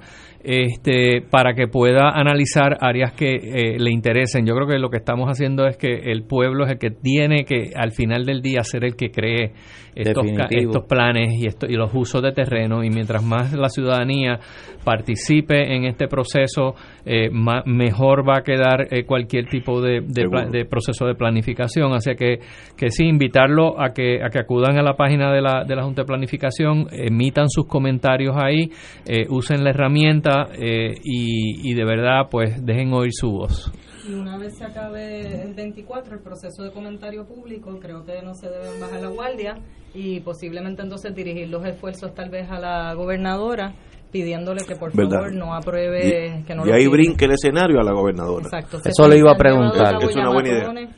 este 0.45 1.23
para 1.23 1.55
que 1.55 1.69
pueda 1.69 2.11
analizar 2.11 2.77
áreas 2.81 3.13
que 3.13 3.35
eh, 3.35 3.79
le 3.79 3.91
interesen. 3.91 4.47
Yo 4.47 4.55
creo 4.55 4.67
que 4.67 4.79
lo 4.79 4.91
que 4.91 4.99
estamos 4.99 5.29
haciendo 5.29 5.67
es 5.67 5.77
que 5.77 6.11
el 6.11 6.25
pueblo 6.25 6.65
es 6.65 6.73
el 6.73 6.79
que 6.79 6.91
tiene 6.91 7.45
que 7.45 7.73
al 7.75 7.93
final 7.93 8.25
del 8.25 8.43
día 8.43 8.63
ser 8.63 8.85
el 8.85 8.97
que 8.97 9.11
cree 9.11 9.53
estos, 9.95 10.25
estos 10.51 10.85
planes 10.87 11.33
y, 11.39 11.47
esto, 11.47 11.67
y 11.69 11.75
los 11.75 11.91
usos 11.95 12.23
de 12.23 12.33
terreno 12.33 12.83
y 12.83 12.91
mientras 12.91 13.23
más 13.23 13.53
la 13.53 13.69
ciudadanía 13.69 14.39
participe 14.85 15.75
en 15.75 15.85
este 15.85 16.09
proceso, 16.09 16.75
eh, 17.05 17.31
ma- 17.31 17.63
mejor 17.67 18.29
va 18.29 18.39
a 18.39 18.43
quedar 18.43 18.89
eh, 18.91 19.05
cualquier 19.05 19.47
tipo 19.47 19.81
de, 19.81 20.01
de 20.01 20.65
proceso 20.65 21.07
de 21.07 21.15
planificación. 21.15 21.93
Así 21.93 22.15
que, 22.17 22.39
que 22.77 22.91
sí, 22.91 23.05
invitarlo 23.07 23.81
a 23.81 23.93
que, 23.93 24.23
a 24.23 24.29
que 24.29 24.39
acudan 24.41 24.77
a 24.79 24.83
la 24.83 24.95
página 24.95 25.33
de 25.33 25.41
la, 25.41 25.65
de 25.65 25.77
la 25.77 25.85
Junta 25.85 26.03
de 26.03 26.07
Planificación, 26.07 26.87
emitan 26.91 27.49
sus 27.49 27.67
comentarios 27.67 28.35
ahí, 28.37 28.71
eh, 29.07 29.27
usen 29.29 29.63
la 29.65 29.71
herramienta 29.71 30.49
eh, 30.59 30.95
y, 31.05 31.71
y 31.71 31.75
de 31.75 31.85
verdad 31.85 32.29
pues 32.31 32.65
dejen 32.65 32.93
oír 32.93 33.13
su 33.13 33.31
voz. 33.31 33.73
Y 34.09 34.15
una 34.15 34.37
vez 34.37 34.59
se 34.59 34.65
acabe 34.65 35.43
el 35.45 35.55
24, 35.55 36.17
el 36.17 36.23
proceso 36.23 36.65
de 36.65 36.73
comentario 36.73 37.25
público, 37.25 37.79
creo 37.81 38.05
que 38.05 38.21
no 38.23 38.35
se 38.35 38.49
deben 38.49 38.81
bajar 38.81 39.01
la 39.01 39.09
guardia 39.09 39.55
y 39.95 40.21
posiblemente 40.21 40.83
entonces 40.83 41.15
dirigir 41.15 41.49
los 41.49 41.65
esfuerzos 41.67 42.15
tal 42.15 42.31
vez 42.31 42.51
a 42.51 42.59
la 42.59 42.95
gobernadora 42.95 43.75
pidiéndole 44.11 44.65
que 44.67 44.77
por 44.77 44.95
¿Verdad? 44.95 45.19
favor 45.19 45.35
no 45.35 45.55
apruebe, 45.55 46.41
y, 46.41 46.43
que 46.45 46.55
no 46.55 46.65
y 46.65 46.69
lo 46.69 46.75
ahí 46.75 46.87
brinque 46.87 47.25
el 47.25 47.33
escenario 47.33 47.81
a 47.81 47.83
la 47.83 47.93
gobernadora 47.93 48.45
Exacto. 48.45 48.79
Eso 48.85 49.09
le 49.09 49.19
iba 49.19 49.33
a 49.33 49.37
preguntar. 49.37 49.97
Es 50.03 50.15
una 50.15 50.33
buena 50.33 50.49
idea. 50.49 50.89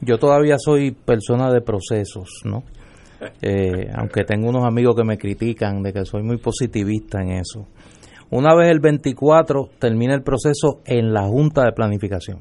Yo 0.00 0.18
todavía 0.18 0.56
soy 0.58 0.92
persona 0.92 1.52
de 1.52 1.60
procesos, 1.60 2.28
¿no? 2.44 2.62
Eh, 3.42 3.90
aunque 3.94 4.24
tengo 4.24 4.48
unos 4.48 4.64
amigos 4.64 4.96
que 4.96 5.04
me 5.04 5.18
critican 5.18 5.82
de 5.82 5.92
que 5.92 6.04
soy 6.06 6.22
muy 6.22 6.38
positivista 6.38 7.20
en 7.20 7.32
eso. 7.32 7.66
Una 8.30 8.54
vez 8.54 8.70
el 8.70 8.80
24 8.80 9.70
termina 9.78 10.14
el 10.14 10.22
proceso 10.22 10.80
en 10.86 11.12
la 11.12 11.26
Junta 11.26 11.64
de 11.64 11.72
Planificación. 11.72 12.38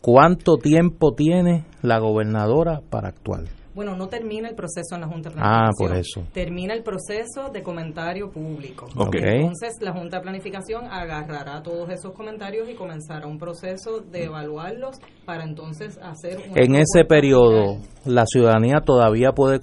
¿Cuánto 0.00 0.56
tiempo 0.56 1.12
tiene 1.14 1.64
la 1.82 1.98
gobernadora 1.98 2.80
para 2.88 3.08
actuar? 3.08 3.44
Bueno, 3.74 3.96
no 3.96 4.08
termina 4.08 4.48
el 4.48 4.54
proceso 4.54 4.94
en 4.96 5.00
la 5.02 5.06
Junta 5.06 5.30
de 5.30 5.36
Ah, 5.38 5.70
Planificación. 5.76 5.88
por 5.88 5.96
eso. 5.96 6.32
Termina 6.34 6.74
el 6.74 6.82
proceso 6.82 7.50
de 7.52 7.62
comentario 7.62 8.30
público. 8.30 8.86
Ok. 8.96 9.14
Entonces, 9.20 9.74
la 9.80 9.92
Junta 9.92 10.16
de 10.18 10.22
Planificación 10.22 10.86
agarrará 10.86 11.62
todos 11.62 11.88
esos 11.90 12.12
comentarios 12.12 12.68
y 12.68 12.74
comenzará 12.74 13.26
un 13.26 13.38
proceso 13.38 14.00
de 14.00 14.24
evaluarlos 14.24 14.96
para 15.24 15.44
entonces 15.44 15.98
hacer 16.02 16.38
una 16.50 16.60
En 16.60 16.74
ese 16.74 17.04
periodo, 17.04 17.76
la 18.04 18.24
ciudadanía 18.26 18.80
todavía 18.80 19.32
puede 19.32 19.60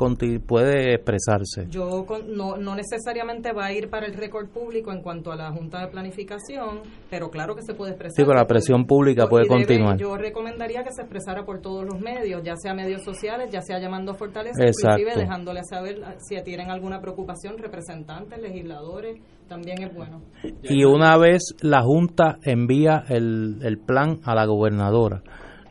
puede 0.48 0.94
expresarse. 0.96 1.68
Yo 1.70 2.06
con- 2.06 2.34
no, 2.36 2.56
no 2.58 2.76
necesariamente 2.76 3.52
va 3.52 3.66
a 3.66 3.74
ir 3.74 3.90
para 3.90 4.06
el 4.06 4.14
récord 4.14 4.48
público 4.50 4.92
en 4.92 5.02
cuanto 5.02 5.32
a 5.32 5.36
la 5.36 5.52
Junta 5.52 5.82
de 5.82 5.88
Planificación, 5.88 6.82
pero 7.10 7.30
claro 7.30 7.56
que 7.56 7.62
se 7.64 7.74
puede 7.74 7.92
expresar. 7.92 8.16
Sí, 8.16 8.24
pero 8.24 8.38
la 8.38 8.48
presión 8.48 8.86
pública 8.86 9.28
puede 9.28 9.44
debe- 9.46 9.54
continuar. 9.58 9.98
Yo 9.98 10.16
recomendaría 10.18 10.84
que 10.84 10.92
se 10.94 11.02
expresara 11.02 11.46
por 11.46 11.60
todos 11.62 11.86
los 11.86 12.00
medios, 12.00 12.42
ya 12.44 12.56
sea 12.56 12.74
medios 12.74 13.04
sociales, 13.04 13.50
ya 13.52 13.62
sea 13.62 13.80
llamando 13.80 14.07
a 14.12 14.16
Fortaleza, 14.16 14.64
Exacto. 14.64 15.00
inclusive 15.00 15.22
dejándole 15.22 15.62
saber 15.64 16.02
ah, 16.04 16.16
si 16.20 16.42
tienen 16.44 16.70
alguna 16.72 17.00
preocupación, 17.00 17.58
representantes, 17.58 18.40
legisladores, 18.42 19.20
también 19.48 19.82
es 19.84 19.94
bueno. 19.94 20.22
Y 20.64 20.84
una 20.86 21.18
vez 21.18 21.56
la 21.62 21.82
Junta 21.82 22.38
envía 22.44 23.04
el, 23.10 23.60
el 23.64 23.78
plan 23.78 24.20
a 24.24 24.36
la 24.36 24.46
gobernadora, 24.46 25.22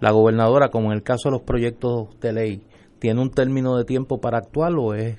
la 0.01 0.11
gobernadora, 0.11 0.69
como 0.69 0.93
en 0.93 0.99
el 0.99 1.03
caso 1.03 1.29
de 1.29 1.33
los 1.33 1.43
proyectos 1.43 2.19
de 2.21 2.33
ley, 2.33 2.63
tiene 2.99 3.21
un 3.21 3.31
término 3.31 3.77
de 3.77 3.85
tiempo 3.85 4.21
para 4.21 4.39
actuar 4.39 4.73
o 4.75 4.95
es 4.95 5.19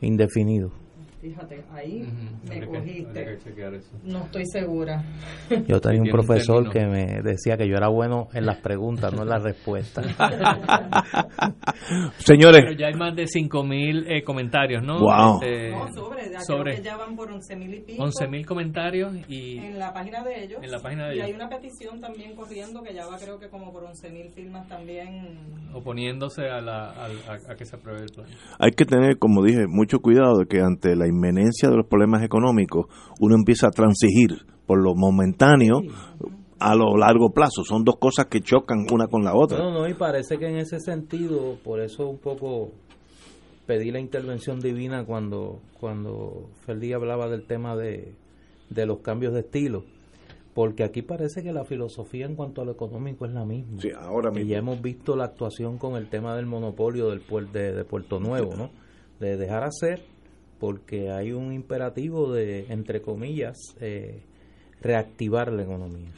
indefinido? 0.00 0.70
Fíjate, 1.20 1.62
ahí 1.70 2.08
me 2.48 2.66
cogiste. 2.66 3.38
no 4.04 4.24
estoy 4.24 4.44
segura. 4.46 5.04
Yo 5.68 5.78
tenía 5.80 6.00
un 6.00 6.08
profesor 6.08 6.70
que 6.70 6.86
me 6.86 7.20
decía 7.22 7.56
que 7.58 7.68
yo 7.68 7.76
era 7.76 7.88
bueno 7.88 8.28
en 8.32 8.46
las 8.46 8.56
preguntas, 8.58 9.12
no 9.12 9.22
en 9.24 9.28
las 9.28 9.42
respuestas. 9.42 10.06
Señores. 12.18 12.62
Pero 12.64 12.72
ya 12.72 12.86
hay 12.88 12.94
más 12.94 13.14
de 13.14 13.24
5.000 13.24 14.04
eh, 14.08 14.22
comentarios, 14.22 14.82
¿no? 14.82 14.98
Wow. 15.00 15.40
Este, 15.42 15.70
No, 15.70 15.88
sobre, 15.92 16.30
ya 16.30 16.40
sobre 16.40 16.62
creo 16.72 16.76
que 16.76 16.82
ya 16.88 16.96
van 16.96 17.16
por 17.16 17.28
11.000 17.30 17.74
y 17.76 17.80
pico. 17.80 18.02
11.000 18.02 18.44
comentarios 18.46 19.12
y 19.28 19.58
En 19.58 19.78
la 19.78 19.92
página 19.92 20.22
de 20.24 20.44
ellos. 20.44 20.60
En 20.62 20.70
la 20.70 20.78
página 20.80 21.08
de 21.08 21.14
y 21.16 21.18
ellos. 21.18 21.28
hay 21.28 21.34
una 21.34 21.48
petición 21.48 22.00
también 22.00 22.34
corriendo 22.34 22.82
que 22.82 22.94
ya 22.94 23.06
va 23.06 23.18
creo 23.18 23.38
que 23.38 23.48
como 23.48 23.72
por 23.72 23.84
11.000 23.84 24.30
firmas 24.32 24.66
también. 24.68 25.38
oponiéndose 25.74 26.48
a, 26.48 26.60
la, 26.60 26.90
al- 26.90 27.18
a- 27.28 27.52
a 27.52 27.56
que 27.56 27.64
se 27.64 27.76
apruebe 27.76 28.00
el 28.02 28.10
plan. 28.14 28.26
Hay 28.58 28.70
que 28.72 28.84
tener, 28.84 29.18
como 29.18 29.42
dije, 29.44 29.66
mucho 29.68 30.00
cuidado 30.00 30.38
de 30.38 30.46
que 30.46 30.60
ante 30.60 30.96
la 30.96 31.06
inmenencia 31.10 31.68
de 31.68 31.76
los 31.76 31.86
problemas 31.86 32.22
económicos 32.22 32.86
uno 33.20 33.34
empieza 33.36 33.66
a 33.68 33.70
transigir 33.70 34.46
por 34.66 34.82
lo 34.82 34.94
momentáneo 34.94 35.82
a 36.58 36.74
lo 36.74 36.96
largo 36.96 37.30
plazo. 37.30 37.64
Son 37.64 37.84
dos 37.84 37.96
cosas 37.98 38.26
que 38.26 38.40
chocan 38.40 38.86
una 38.92 39.06
con 39.08 39.22
la 39.24 39.34
otra. 39.34 39.58
No, 39.58 39.70
no, 39.72 39.88
y 39.88 39.94
parece 39.94 40.38
que 40.38 40.46
en 40.48 40.56
ese 40.58 40.78
sentido, 40.80 41.56
por 41.64 41.80
eso 41.80 42.08
un 42.08 42.18
poco 42.18 42.70
pedí 43.66 43.90
la 43.90 44.00
intervención 44.00 44.60
divina 44.60 45.04
cuando, 45.04 45.60
cuando 45.78 46.48
Ferdi 46.66 46.92
hablaba 46.92 47.28
del 47.28 47.46
tema 47.46 47.76
de, 47.76 48.14
de 48.68 48.86
los 48.86 48.98
cambios 48.98 49.32
de 49.32 49.40
estilo, 49.40 49.84
porque 50.54 50.82
aquí 50.84 51.02
parece 51.02 51.42
que 51.42 51.52
la 51.52 51.64
filosofía 51.64 52.26
en 52.26 52.34
cuanto 52.34 52.60
a 52.60 52.64
lo 52.64 52.72
económico 52.72 53.24
es 53.24 53.32
la 53.32 53.44
misma. 53.44 53.80
Sí, 53.80 53.90
ahora 53.96 54.30
Y 54.32 54.38
mismo. 54.38 54.50
ya 54.50 54.58
hemos 54.58 54.82
visto 54.82 55.14
la 55.16 55.24
actuación 55.26 55.78
con 55.78 55.94
el 55.96 56.08
tema 56.08 56.34
del 56.36 56.46
monopolio 56.46 57.08
del 57.10 57.24
puer- 57.24 57.50
de, 57.52 57.72
de 57.72 57.84
Puerto 57.84 58.18
Nuevo, 58.18 58.54
¿no? 58.56 58.70
De 59.20 59.36
dejar 59.36 59.62
hacer, 59.64 60.02
porque 60.60 61.10
hay 61.10 61.32
un 61.32 61.52
imperativo 61.52 62.32
de, 62.32 62.66
entre 62.68 63.00
comillas, 63.00 63.56
eh, 63.80 64.22
reactivar 64.80 65.52
la 65.52 65.62
economía. 65.62 66.10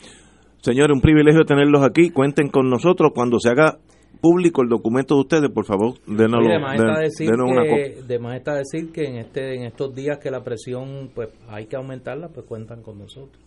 Señores, 0.60 0.94
un 0.94 1.01
privilegio 1.01 1.44
tenerlos 1.44 1.82
aquí. 1.82 2.10
Cuenten 2.10 2.48
con 2.48 2.69
nosotros 2.69 3.12
cuando 3.14 3.39
se 3.39 3.51
haga 3.51 3.78
público 4.20 4.62
el 4.62 4.69
documento 4.69 5.14
de 5.14 5.20
ustedes, 5.20 5.51
por 5.51 5.64
favor, 5.64 5.94
denos, 6.06 6.47
de 6.47 6.59
más 6.59 6.74
está 6.74 6.98
decir 7.01 7.31
denos 7.31 7.51
una 7.51 7.62
copia. 7.62 7.94
que, 7.94 8.02
de 8.02 8.19
más 8.19 8.36
está 8.36 8.55
decir 8.55 8.93
que 8.93 9.05
en 9.05 9.16
este 9.16 9.56
en 9.56 9.64
estos 9.64 9.94
días 9.94 10.19
que 10.19 10.31
la 10.31 10.44
presión 10.44 11.10
pues 11.14 11.31
hay 11.48 11.66
que 11.66 11.77
aumentarla, 11.77 12.28
pues 12.28 12.47
cuentan 12.47 12.82
con 12.82 12.98
nosotros. 12.98 13.43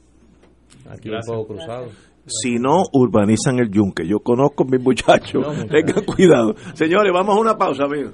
Aquí 0.89 1.09
Gracias. 1.09 1.27
en 1.29 1.33
Fuego 1.33 1.47
Cruzado. 1.47 1.87
Si 2.27 2.55
no, 2.55 2.83
urbanizan 2.91 3.59
el 3.59 3.69
yunque. 3.69 4.05
Yo 4.07 4.19
conozco 4.19 4.63
a 4.63 4.67
mis 4.67 4.81
muchachos. 4.81 5.41
No, 5.41 5.53
muchachos. 5.53 5.69
Tengan 5.69 6.05
cuidado. 6.05 6.55
Señores, 6.73 7.13
vamos 7.13 7.37
a 7.37 7.39
una 7.39 7.57
pausa, 7.57 7.83
amigos. 7.83 8.13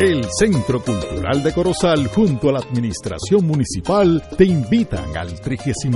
El 0.00 0.24
Centro 0.38 0.80
Cultural 0.80 1.42
de 1.42 1.52
Corozal 1.52 2.06
junto 2.06 2.50
a 2.50 2.52
la 2.52 2.60
Administración 2.60 3.44
Municipal 3.44 4.22
te 4.36 4.44
invitan 4.44 5.16
al 5.16 5.40
36 5.40 5.92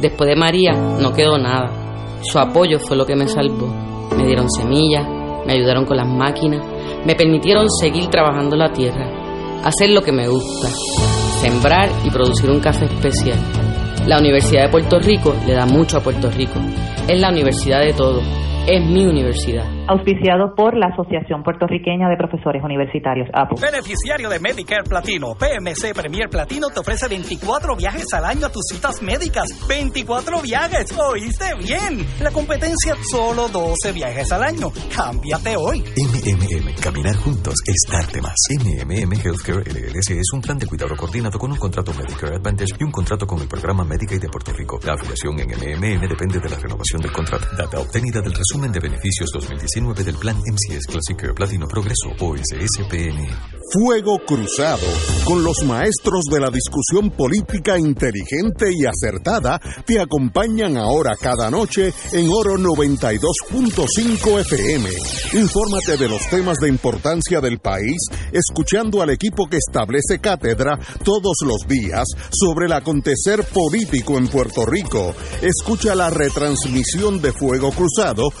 Después 0.00 0.28
de 0.28 0.36
María 0.36 0.72
no 0.72 1.12
quedó 1.12 1.38
nada. 1.38 2.20
Su 2.22 2.38
apoyo 2.38 2.78
fue 2.78 2.96
lo 2.96 3.06
que 3.06 3.16
me 3.16 3.26
salvó. 3.26 3.66
Me 4.16 4.26
dieron 4.26 4.48
semillas, 4.50 5.06
me 5.46 5.54
ayudaron 5.54 5.86
con 5.86 5.96
las 5.96 6.06
máquinas, 6.06 6.62
me 7.04 7.14
permitieron 7.14 7.70
seguir 7.70 8.08
trabajando 8.08 8.54
la 8.54 8.70
tierra, 8.70 9.08
hacer 9.64 9.90
lo 9.90 10.02
que 10.02 10.12
me 10.12 10.28
gusta, 10.28 10.68
sembrar 11.40 11.88
y 12.04 12.10
producir 12.10 12.50
un 12.50 12.60
café 12.60 12.84
especial. 12.84 13.38
La 14.06 14.18
Universidad 14.18 14.64
de 14.64 14.68
Puerto 14.68 14.98
Rico 14.98 15.34
le 15.46 15.54
da 15.54 15.66
mucho 15.66 15.96
a 15.96 16.00
Puerto 16.00 16.30
Rico. 16.30 16.60
Es 17.08 17.18
la 17.18 17.30
universidad 17.30 17.80
de 17.80 17.94
todo. 17.94 18.20
Es 18.70 18.84
mi 18.84 19.06
universidad. 19.06 19.64
auspiciado 19.88 20.54
por 20.54 20.76
la 20.76 20.88
Asociación 20.92 21.42
Puertorriqueña 21.42 22.10
de 22.10 22.18
Profesores 22.18 22.62
Universitarios, 22.62 23.26
APU. 23.32 23.56
Beneficiario 23.58 24.28
de 24.28 24.38
Medicare 24.38 24.84
Platino, 24.84 25.28
PMC 25.32 25.94
Premier 25.94 26.28
Platino 26.28 26.68
te 26.68 26.80
ofrece 26.80 27.08
24 27.08 27.74
viajes 27.74 28.04
al 28.12 28.26
año 28.26 28.44
a 28.44 28.52
tus 28.52 28.66
citas 28.70 29.00
médicas. 29.00 29.48
24 29.66 30.42
viajes, 30.42 30.94
¿oíste 30.98 31.46
bien? 31.56 32.06
La 32.20 32.30
competencia 32.30 32.94
solo 33.10 33.48
12 33.48 33.92
viajes 33.92 34.30
al 34.32 34.42
año. 34.42 34.70
Cámbiate 34.94 35.56
hoy. 35.56 35.80
MMM, 35.80 36.74
caminar 36.82 37.16
juntos 37.16 37.54
es 37.64 37.90
darte 37.90 38.20
más. 38.20 38.36
MMM 38.50 39.12
Healthcare 39.24 39.64
LLC 39.64 40.10
es 40.20 40.30
un 40.34 40.42
plan 40.42 40.58
de 40.58 40.66
cuidado 40.66 40.94
coordinado 40.94 41.38
con 41.38 41.50
un 41.50 41.56
contrato 41.56 41.94
Medicare 41.94 42.36
Advantage 42.36 42.76
y 42.78 42.84
un 42.84 42.90
contrato 42.90 43.26
con 43.26 43.40
el 43.40 43.48
programa 43.48 43.84
Medicaid 43.84 44.20
de 44.20 44.28
Puerto 44.28 44.52
Rico. 44.52 44.78
La 44.84 44.92
afiliación 44.92 45.40
en 45.40 45.48
MMM 45.48 46.06
depende 46.06 46.38
de 46.38 46.50
la 46.50 46.58
renovación 46.58 47.00
del 47.00 47.12
contrato. 47.12 47.46
Data 47.56 47.80
obtenida 47.80 48.20
del 48.20 48.34
resumen 48.34 48.57
de 48.66 48.80
beneficios 48.80 49.30
2019 49.32 50.02
del 50.02 50.16
plan 50.16 50.36
MCS 50.36 50.86
Classic 50.88 51.32
Platino 51.32 51.68
Progreso 51.68 52.08
o 52.18 52.36
SSPN. 52.36 53.28
Fuego 53.70 54.18
Cruzado, 54.26 54.86
con 55.24 55.44
los 55.44 55.62
maestros 55.64 56.24
de 56.24 56.40
la 56.40 56.50
discusión 56.50 57.10
política 57.10 57.78
inteligente 57.78 58.70
y 58.72 58.86
acertada, 58.86 59.60
te 59.86 60.00
acompañan 60.00 60.76
ahora 60.76 61.14
cada 61.20 61.50
noche 61.50 61.92
en 62.12 62.28
Oro 62.30 62.56
92.5 62.56 64.40
FM. 64.40 64.88
Infórmate 65.34 65.96
de 65.98 66.08
los 66.08 66.26
temas 66.28 66.56
de 66.58 66.68
importancia 66.68 67.40
del 67.40 67.58
país, 67.58 67.98
escuchando 68.32 69.02
al 69.02 69.10
equipo 69.10 69.46
que 69.46 69.58
establece 69.58 70.18
cátedra 70.18 70.78
todos 71.04 71.36
los 71.44 71.68
días 71.68 72.04
sobre 72.32 72.66
el 72.66 72.72
acontecer 72.72 73.44
político 73.44 74.18
en 74.18 74.28
Puerto 74.28 74.64
Rico. 74.66 75.14
Escucha 75.42 75.94
la 75.94 76.10
retransmisión 76.10 77.20
de 77.20 77.32
Fuego 77.32 77.70
Cruzado 77.70 78.30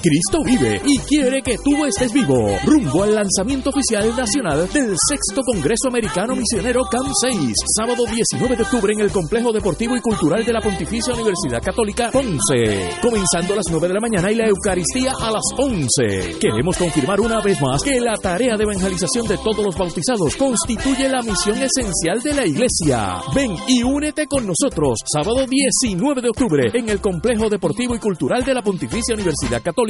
Cristo 0.00 0.42
vive 0.42 0.80
y 0.86 0.98
quiere 1.00 1.42
que 1.42 1.56
tú 1.62 1.84
estés 1.84 2.12
vivo. 2.12 2.56
Rumbo 2.64 3.02
al 3.02 3.14
lanzamiento 3.14 3.70
oficial 3.70 4.16
nacional 4.16 4.66
del 4.72 4.96
sexto 4.96 5.42
Congreso 5.42 5.88
Americano 5.88 6.34
Misionero 6.34 6.84
CAM 6.90 7.12
6, 7.20 7.54
sábado 7.76 8.04
19 8.06 8.56
de 8.56 8.62
octubre 8.62 8.92
en 8.94 9.00
el 9.00 9.10
Complejo 9.10 9.52
Deportivo 9.52 9.96
y 9.96 10.00
Cultural 10.00 10.44
de 10.44 10.52
la 10.52 10.60
Pontificia 10.60 11.12
Universidad 11.12 11.62
Católica 11.62 12.10
Ponce. 12.10 12.88
Comenzando 13.02 13.52
a 13.52 13.56
las 13.56 13.66
9 13.70 13.88
de 13.88 13.94
la 13.94 14.00
mañana 14.00 14.32
y 14.32 14.36
la 14.36 14.46
Eucaristía 14.46 15.12
a 15.20 15.30
las 15.30 15.44
11. 15.58 16.38
Queremos 16.40 16.76
confirmar 16.78 17.20
una 17.20 17.42
vez 17.42 17.60
más 17.60 17.82
que 17.82 18.00
la 18.00 18.14
tarea 18.14 18.56
de 18.56 18.64
evangelización 18.64 19.26
de 19.28 19.36
todos 19.36 19.64
los 19.64 19.76
bautizados 19.76 20.34
constituye 20.36 21.08
la 21.08 21.20
misión 21.20 21.58
esencial 21.58 22.22
de 22.22 22.34
la 22.34 22.46
Iglesia. 22.46 23.16
Ven 23.34 23.54
y 23.68 23.82
únete 23.82 24.26
con 24.26 24.46
nosotros 24.46 24.98
sábado 25.04 25.44
19 25.46 26.22
de 26.22 26.28
octubre 26.30 26.70
en 26.72 26.88
el 26.88 27.00
Complejo 27.00 27.50
Deportivo 27.50 27.94
y 27.94 27.98
Cultural 27.98 28.44
de 28.44 28.54
la 28.54 28.62
Pontificia 28.62 29.14
Universidad 29.14 29.62
Católica 29.62 29.89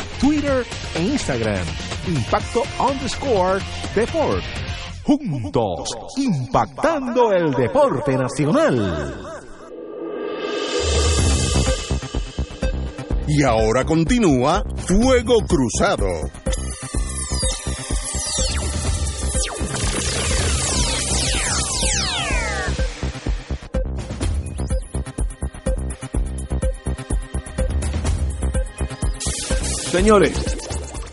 Twitter 0.21 0.63
e 0.95 1.01
Instagram, 1.01 1.65
Impacto 2.07 2.61
underscore 2.79 3.59
Deport. 3.95 4.43
Juntos, 5.03 5.89
impactando 6.15 7.33
el 7.33 7.51
deporte 7.53 8.15
nacional. 8.15 9.31
Y 13.27 13.41
ahora 13.41 13.83
continúa 13.83 14.63
Fuego 14.85 15.39
Cruzado. 15.47 16.05
Señores, 29.91 30.31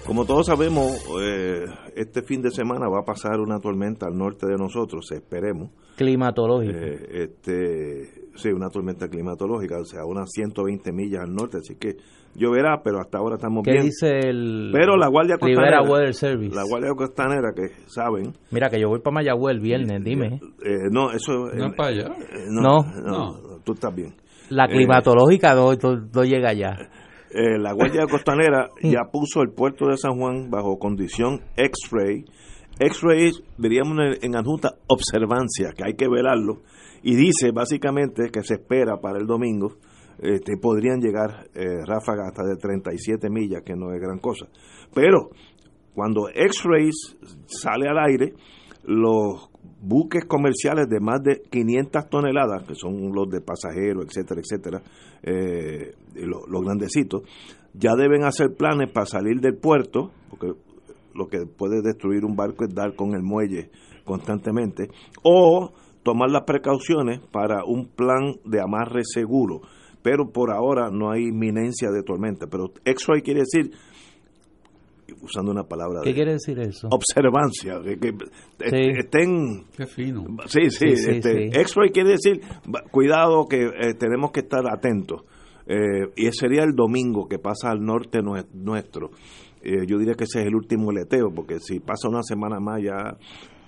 como 0.07 0.25
todos 0.25 0.47
sabemos, 0.47 0.87
eh, 1.21 1.65
este 1.97 2.23
fin 2.23 2.41
de 2.43 2.51
semana 2.51 2.89
va 2.89 3.01
a 3.01 3.05
pasar 3.05 3.41
una 3.41 3.59
tormenta 3.59 4.07
al 4.07 4.17
norte 4.17 4.47
de 4.47 4.57
nosotros, 4.57 5.11
esperemos. 5.13 5.71
Climatológica. 5.97 6.79
Eh, 6.79 7.25
este, 7.25 8.29
sí, 8.37 8.51
una 8.51 8.69
tormenta 8.69 9.09
climatológica, 9.09 9.79
o 9.81 9.85
sea, 9.85 10.05
unas 10.05 10.31
120 10.31 10.93
millas 10.93 11.23
al 11.25 11.35
norte, 11.35 11.57
así 11.59 11.75
que 11.75 11.97
lloverá, 12.37 12.81
pero 12.85 13.01
hasta 13.01 13.19
ahora 13.19 13.35
estamos 13.35 13.65
¿Qué 13.65 13.73
bien. 13.73 13.85
dice 13.87 14.19
el 14.29 14.71
Pero 14.73 14.97
la 14.97 15.09
Guardia 15.09 15.37
Rivera 15.41 15.79
Costanera, 15.79 15.83
Weather 15.93 16.15
Service? 16.15 16.55
la 16.55 16.63
Guardia 16.63 16.91
Costanera, 16.95 17.49
que 17.55 17.69
saben, 17.91 18.33
Mira 18.53 18.71
que 18.71 18.81
yo 18.81 18.89
voy 18.89 19.01
para 19.01 19.15
Mayagüez 19.15 19.57
el 19.57 19.61
viernes, 19.61 20.05
dime. 20.05 20.41
eh, 20.65 20.89
no, 20.93 21.11
eso... 21.11 21.33
No 21.53 21.65
eh, 21.65 21.69
es 21.69 21.75
para 21.75 21.89
allá. 21.89 22.07
eh, 22.17 22.45
No. 22.49 22.79
no, 23.05 23.59
tú 23.65 23.73
estás 23.73 23.93
bien. 23.95 24.15
La 24.51 24.67
Eh, 24.67 24.69
climatológica 24.69 25.55
no, 25.55 25.73
no- 25.75 26.09
no 26.15 26.23
llega 26.25 26.51
allá. 26.51 26.77
Eh, 27.31 27.59
la 27.59 27.73
Guardia 27.73 28.07
Costanera 28.07 28.69
ya 28.83 29.11
puso 29.13 29.43
el 29.43 29.51
puerto 29.51 29.87
de 29.87 29.97
San 29.97 30.19
Juan 30.19 30.51
bajo 30.51 30.79
condición 30.79 31.43
X-ray. 31.57 32.25
X-ray, 32.81 33.33
diríamos 33.57 33.99
en, 33.99 34.25
en 34.25 34.37
adjunta, 34.37 34.77
observancia, 34.87 35.73
que 35.77 35.85
hay 35.85 35.95
que 35.95 36.09
velarlo. 36.09 36.63
Y 37.03 37.17
dice 37.17 37.53
básicamente 37.53 38.31
que 38.31 38.43
se 38.43 38.55
espera 38.55 38.99
para 39.01 39.19
el 39.19 39.27
domingo, 39.27 39.77
este, 40.21 40.57
podrían 40.57 41.01
llegar 41.01 41.49
eh, 41.55 41.85
ráfagas 41.87 42.29
hasta 42.29 42.45
de 42.45 42.57
37 42.57 43.31
millas, 43.31 43.63
que 43.65 43.75
no 43.75 43.93
es 43.93 44.01
gran 44.01 44.19
cosa. 44.19 44.47
Pero 44.93 45.31
cuando 45.95 46.29
X-Rays 46.29 47.17
sale 47.47 47.89
al 47.89 47.99
aire, 47.99 48.35
los 48.85 49.48
buques 49.81 50.25
comerciales 50.25 50.89
de 50.89 51.01
más 51.01 51.23
de 51.23 51.43
500 51.51 52.09
toneladas, 52.09 52.65
que 52.65 52.75
son 52.75 53.13
los 53.13 53.29
de 53.31 53.41
pasajeros, 53.41 54.07
etcétera, 54.07 54.41
etcétera, 54.41 54.83
eh, 55.23 55.95
los, 56.15 56.65
grandecitos, 56.65 57.23
ya 57.75 57.95
deben 57.95 58.25
hacer 58.25 58.55
planes 58.57 58.91
para 58.91 59.07
salir 59.07 59.41
del 59.41 59.57
puerto, 59.57 60.11
porque 60.31 60.53
lo 61.15 61.29
que 61.29 61.47
puede 61.47 61.83
destruir 61.83 62.25
un 62.25 62.37
barco 62.37 62.65
es 62.65 62.75
dar 62.75 62.95
con 62.95 63.15
el 63.15 63.23
muelle 63.23 63.71
constantemente, 64.05 64.89
o 65.23 65.73
tomar 66.03 66.31
las 66.31 66.45
precauciones 66.45 67.21
para 67.31 67.65
un 67.65 67.87
plan 67.87 68.37
de 68.45 68.61
amarre 68.61 69.03
seguro. 69.05 69.61
Pero 70.03 70.31
por 70.31 70.51
ahora 70.53 70.91
no 70.91 71.11
hay 71.11 71.25
inminencia 71.25 71.91
de 71.91 72.03
tormenta. 72.03 72.47
Pero 72.47 72.73
X-ray 72.85 73.21
quiere 73.21 73.41
decir 73.41 73.73
usando 75.23 75.51
una 75.51 75.65
palabra 75.65 76.01
¿Qué 76.03 76.11
de 76.11 76.15
quiere 76.15 76.33
decir 76.33 76.59
eso? 76.61 76.89
observancia, 76.91 77.81
que, 77.83 77.99
que 77.99 78.09
est- 78.61 78.99
estén... 79.05 79.65
Qué 79.77 79.87
fino. 79.87 80.25
Sí, 80.47 80.71
sí, 80.71 80.91
Sí, 80.91 80.97
sí, 80.97 81.11
este, 81.13 81.51
sí. 81.53 81.59
X-ray 81.61 81.91
quiere 81.91 82.11
decir, 82.11 82.41
cuidado 82.91 83.47
que 83.49 83.65
eh, 83.65 83.95
tenemos 83.99 84.31
que 84.33 84.41
estar 84.41 84.63
atentos. 84.71 85.23
Eh, 85.67 86.09
y 86.17 86.27
ese 86.27 86.41
sería 86.47 86.63
el 86.65 86.73
domingo 86.75 87.29
que 87.29 87.39
pasa 87.39 87.71
al 87.71 87.81
norte 87.81 88.21
nue- 88.21 88.47
nuestro. 88.55 89.11
Eh, 89.63 89.85
yo 89.87 89.99
diría 89.99 90.15
que 90.15 90.25
ese 90.25 90.41
es 90.41 90.47
el 90.47 90.55
último 90.55 90.93
leteo, 90.93 91.29
porque 91.35 91.59
si 91.61 91.81
pasa 91.81 92.09
una 92.09 92.23
semana 92.23 92.59
más 92.61 92.81
ya 92.83 93.17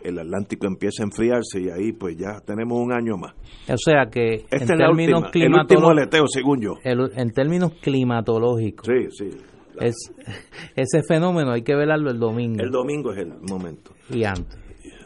el 0.03 0.19
Atlántico 0.19 0.67
empieza 0.67 1.03
a 1.03 1.07
enfriarse 1.07 1.61
y 1.61 1.69
ahí 1.69 1.93
pues 1.93 2.17
ya 2.17 2.41
tenemos 2.41 2.79
un 2.79 2.91
año 2.91 3.19
más. 3.19 3.35
O 3.69 3.77
sea 3.77 4.07
que 4.11 4.47
Esta 4.51 4.73
en 4.73 4.79
términos 4.79 5.09
el 5.09 5.25
último 5.27 5.31
climatológicos, 5.31 5.91
aleteo, 5.91 6.25
según 6.27 6.61
yo. 6.63 6.75
en 6.85 7.31
términos 7.33 7.73
climatológicos, 7.83 8.87
Sí, 8.87 9.09
sí. 9.11 9.37
Es, 9.81 9.97
ese 10.77 11.03
fenómeno 11.07 11.53
hay 11.53 11.63
que 11.63 11.75
velarlo 11.75 12.11
el 12.11 12.19
domingo 12.19 12.63
El 12.63 12.71
domingo 12.71 13.13
es 13.13 13.19
el 13.19 13.33
momento. 13.49 13.93
y 14.11 14.25
antes. 14.25 14.59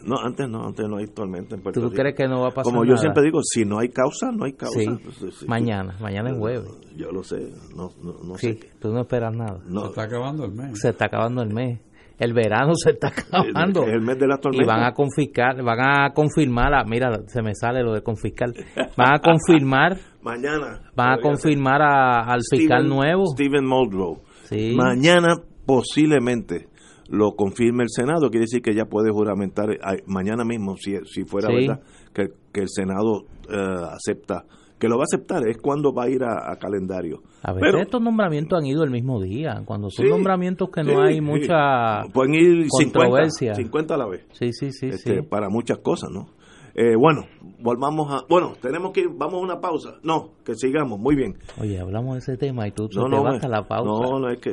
No, 0.06 0.16
antes 0.22 0.46
no, 0.50 0.66
antes 0.66 0.86
no 0.86 0.98
hay 0.98 1.06
tormenta 1.06 1.54
en 1.54 1.62
Puerto 1.62 1.80
¿Tú 1.80 1.86
Rico. 1.88 2.02
crees 2.02 2.14
que 2.14 2.28
no 2.28 2.42
va 2.42 2.48
a 2.48 2.50
pasar 2.50 2.64
Como 2.64 2.84
yo 2.84 2.90
nada? 2.90 2.98
siempre 3.00 3.22
digo, 3.22 3.38
si 3.42 3.64
no 3.64 3.78
hay 3.78 3.88
causa, 3.88 4.30
no 4.32 4.44
hay 4.44 4.52
causa. 4.52 4.78
Sí, 4.78 4.86
Sí, 5.18 5.30
sí. 5.32 5.46
mañana, 5.48 5.96
mañana 5.98 6.30
es 6.30 6.36
jueves. 6.38 6.68
Yo 6.94 7.10
lo 7.10 7.22
sé, 7.24 7.38
no, 7.74 7.88
no, 8.02 8.12
no 8.22 8.36
Sí, 8.36 8.52
sé. 8.52 8.68
tú 8.80 8.92
no 8.92 9.00
esperas 9.00 9.34
nada. 9.34 9.60
No. 9.66 9.80
Se 9.80 9.86
está 9.88 10.02
acabando 10.02 10.44
el 10.44 10.52
mes. 10.52 10.78
Se 10.78 10.90
está 10.90 11.06
acabando 11.06 11.40
el 11.42 11.54
mes. 11.54 11.80
El 12.18 12.34
verano 12.34 12.74
se 12.76 12.90
está 12.90 13.08
acabando. 13.08 13.84
Es 13.84 13.94
el 13.94 14.02
mes 14.02 14.18
de 14.18 14.26
la 14.28 14.36
tormenta. 14.36 14.62
Y 14.62 14.66
van 14.66 14.84
a 14.84 14.92
confiscar, 14.92 15.62
van 15.64 15.80
a 15.80 16.10
confirmar, 16.12 16.74
a- 16.74 16.84
mira, 16.84 17.10
se 17.26 17.40
me 17.42 17.54
sale 17.54 17.82
lo 17.82 17.94
de 17.94 18.02
confiscar. 18.02 18.50
Van 18.98 19.14
a 19.14 19.18
confirmar, 19.20 19.96
Mañana. 20.22 20.82
van 20.94 21.12
a 21.18 21.18
confirmar 21.22 21.80
a- 21.80 22.24
al 22.26 22.40
fiscal 22.48 22.86
nuevo. 22.86 23.24
Steven 23.34 23.66
Muldrow. 23.66 24.20
Sí. 24.44 24.74
Mañana 24.76 25.34
posiblemente 25.66 26.68
lo 27.08 27.32
confirme 27.36 27.82
el 27.84 27.90
Senado, 27.90 28.30
quiere 28.30 28.44
decir 28.44 28.62
que 28.62 28.74
ya 28.74 28.86
puede 28.86 29.10
juramentar 29.10 29.68
mañana 30.06 30.44
mismo, 30.44 30.76
si, 30.76 30.96
si 31.04 31.24
fuera 31.24 31.48
Sí. 31.48 31.54
verdad, 31.66 31.80
que, 32.14 32.28
que 32.52 32.60
el 32.62 32.68
Senado 32.68 33.24
eh, 33.50 33.86
acepta, 33.92 34.44
que 34.78 34.88
lo 34.88 34.96
va 34.96 35.02
a 35.02 35.04
aceptar, 35.04 35.46
es 35.46 35.58
cuando 35.58 35.92
va 35.92 36.04
a 36.04 36.08
ir 36.08 36.22
a, 36.24 36.50
a 36.50 36.56
calendario. 36.56 37.22
A 37.42 37.52
veces 37.52 37.68
Pero- 37.70 37.82
estos 37.82 38.00
nombramientos 38.02 38.58
han 38.58 38.66
ido 38.66 38.84
el 38.84 38.90
mismo 38.90 39.22
día, 39.22 39.62
cuando 39.66 39.90
son 39.90 40.06
Sí, 40.06 40.10
nombramientos 40.10 40.70
que 40.70 40.82
no 40.82 40.90
sí, 40.90 40.96
hay 41.14 41.20
mucha 41.20 42.02
Pueden 42.12 42.34
ir 42.34 42.66
50, 42.70 42.98
controversia. 43.00 43.54
50 43.54 43.94
a 43.94 43.98
la 43.98 44.06
vez. 44.08 44.26
Sí, 44.32 44.52
sí, 44.52 44.72
sí, 44.72 44.86
este, 44.88 45.20
sí. 45.20 45.26
para 45.28 45.48
muchas 45.50 45.78
cosas, 45.78 46.10
¿no? 46.10 46.28
Eh, 46.76 46.96
bueno, 46.96 47.26
volvamos 47.60 48.12
a... 48.12 48.24
Bueno, 48.28 48.54
tenemos 48.60 48.90
que 48.92 49.02
ir, 49.02 49.08
vamos 49.14 49.34
a 49.34 49.38
una 49.44 49.60
pausa. 49.60 49.96
No, 50.02 50.32
que 50.44 50.54
sigamos, 50.54 50.98
muy 50.98 51.14
bien. 51.14 51.38
Oye, 51.60 51.78
hablamos 51.78 52.14
de 52.14 52.18
ese 52.18 52.36
tema 52.36 52.66
y 52.66 52.72
tú, 52.72 52.88
tú 52.88 52.98
No, 52.98 53.04
te 53.04 53.10
no, 53.10 53.22
vas 53.22 53.40
me- 53.40 53.46
a 53.46 53.48
la 53.48 53.68
pausa. 53.68 53.84
No, 53.90 54.18
no 54.18 54.28
es 54.30 54.40
que 54.40 54.50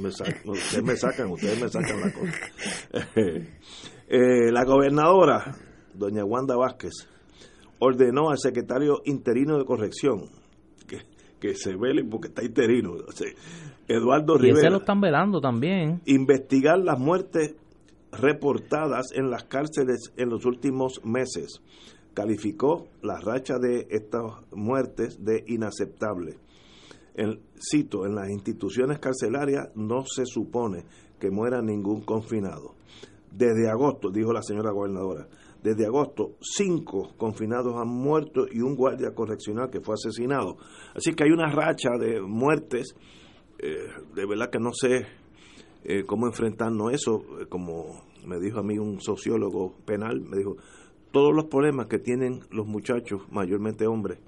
me 0.00 0.08
ustedes 0.08 0.82
me 0.82 0.96
sacan, 0.96 1.30
ustedes 1.30 1.62
me 1.62 1.68
sacan 1.68 2.00
la 2.00 2.12
cosa. 2.12 2.32
Eh, 4.14 4.52
la 4.52 4.64
gobernadora, 4.66 5.54
doña 5.94 6.22
Wanda 6.22 6.54
Vázquez, 6.54 6.92
ordenó 7.78 8.28
al 8.28 8.36
secretario 8.38 9.00
interino 9.06 9.56
de 9.56 9.64
corrección 9.64 10.24
que, 10.86 10.98
que 11.40 11.54
se 11.54 11.76
vele 11.76 12.04
porque 12.04 12.28
está 12.28 12.44
interino, 12.44 12.90
Eduardo 13.88 14.34
Y 14.34 14.36
ese 14.36 14.46
Rivera, 14.48 14.70
lo 14.70 14.76
están 14.78 15.00
velando 15.00 15.40
también. 15.40 16.02
investigar 16.04 16.78
las 16.80 16.98
muertes 16.98 17.56
reportadas 18.12 19.06
en 19.14 19.30
las 19.30 19.44
cárceles 19.44 20.12
en 20.16 20.28
los 20.28 20.44
últimos 20.44 21.00
meses. 21.04 21.60
Calificó 22.14 22.88
la 23.02 23.18
racha 23.20 23.58
de 23.58 23.86
estas 23.90 24.22
muertes 24.52 25.24
de 25.24 25.42
inaceptable. 25.46 26.36
En- 27.14 27.40
cito, 27.58 28.06
en 28.06 28.14
las 28.14 28.28
instituciones 28.30 28.98
carcelarias 28.98 29.68
no 29.74 30.04
se 30.06 30.26
supone 30.26 30.84
que 31.18 31.30
muera 31.30 31.62
ningún 31.62 32.02
confinado. 32.02 32.74
Desde 33.30 33.70
agosto, 33.70 34.10
dijo 34.10 34.32
la 34.32 34.42
señora 34.42 34.72
gobernadora, 34.72 35.26
desde 35.62 35.86
agosto 35.86 36.36
cinco 36.40 37.14
confinados 37.16 37.74
han 37.80 37.88
muerto 37.88 38.46
y 38.50 38.60
un 38.60 38.74
guardia 38.76 39.14
correccional 39.14 39.70
que 39.70 39.80
fue 39.80 39.94
asesinado. 39.94 40.56
Así 40.94 41.14
que 41.14 41.24
hay 41.24 41.30
una 41.30 41.50
racha 41.50 41.90
de 41.98 42.20
muertes, 42.20 42.94
eh, 43.58 43.86
de 44.14 44.26
verdad 44.26 44.50
que 44.50 44.58
no 44.58 44.70
sé 44.74 45.06
eh, 45.84 46.04
cómo 46.06 46.26
enfrentarnos 46.26 46.92
eso, 46.92 47.22
eh, 47.40 47.46
como 47.48 48.02
me 48.26 48.38
dijo 48.38 48.58
a 48.60 48.62
mí 48.62 48.78
un 48.78 49.00
sociólogo 49.00 49.74
penal, 49.84 50.20
me 50.20 50.36
dijo, 50.38 50.56
todos 51.10 51.34
los 51.34 51.46
problemas 51.46 51.86
que 51.86 51.98
tienen 51.98 52.40
los 52.50 52.66
muchachos, 52.66 53.22
mayormente 53.30 53.86
hombres, 53.86 54.18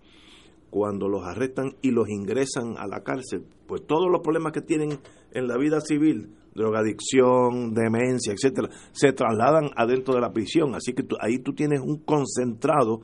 cuando 0.70 1.08
los 1.08 1.22
arrestan 1.24 1.76
y 1.82 1.92
los 1.92 2.08
ingresan 2.08 2.76
a 2.78 2.86
la 2.86 3.02
cárcel, 3.04 3.44
pues 3.66 3.86
todos 3.86 4.10
los 4.10 4.20
problemas 4.22 4.52
que 4.52 4.60
tienen 4.60 4.98
en 5.32 5.46
la 5.46 5.56
vida 5.56 5.80
civil, 5.80 6.34
drogadicción, 6.54 7.72
demencia, 7.74 8.32
etcétera, 8.32 8.68
se 8.92 9.12
trasladan 9.12 9.70
adentro 9.76 10.14
de 10.14 10.20
la 10.20 10.32
prisión. 10.32 10.74
Así 10.74 10.92
que 10.92 11.02
tú- 11.04 11.16
ahí 11.20 11.38
tú 11.38 11.52
tienes 11.54 11.80
un 11.80 11.98
concentrado 12.04 13.00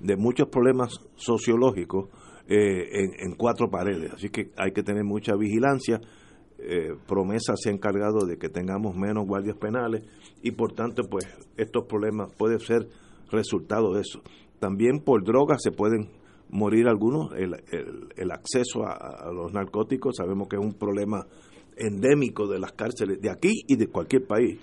de 0.00 0.16
muchos 0.16 0.48
problemas 0.48 1.00
sociológicos 1.16 2.08
eh, 2.48 2.88
en, 2.92 3.30
en 3.30 3.36
cuatro 3.36 3.68
paredes. 3.68 4.12
Así 4.14 4.30
que 4.30 4.50
hay 4.56 4.72
que 4.72 4.82
tener 4.82 5.04
mucha 5.04 5.34
vigilancia. 5.36 6.00
Eh, 6.60 6.96
promesa 7.06 7.54
se 7.56 7.68
ha 7.70 7.72
encargado 7.72 8.26
de 8.26 8.36
que 8.36 8.48
tengamos 8.48 8.96
menos 8.96 9.24
guardias 9.26 9.56
penales 9.56 10.02
y 10.42 10.50
por 10.50 10.72
tanto 10.72 11.04
pues 11.08 11.24
estos 11.56 11.84
problemas 11.86 12.32
pueden 12.36 12.58
ser 12.58 12.88
resultado 13.30 13.94
de 13.94 14.00
eso. 14.00 14.22
También 14.58 15.00
por 15.04 15.22
drogas 15.22 15.62
se 15.62 15.70
pueden 15.70 16.10
morir 16.50 16.88
algunos, 16.88 17.32
el, 17.36 17.54
el- 18.16 18.30
acceso 18.32 18.84
a, 18.84 18.92
a 19.28 19.32
los 19.32 19.52
narcóticos 19.52 20.16
sabemos 20.16 20.48
que 20.48 20.56
es 20.56 20.62
un 20.62 20.72
problema 20.74 21.26
endémico 21.76 22.48
de 22.48 22.58
las 22.58 22.72
cárceles 22.72 23.20
de 23.20 23.30
aquí 23.30 23.52
y 23.68 23.76
de 23.76 23.86
cualquier 23.88 24.26
país 24.26 24.58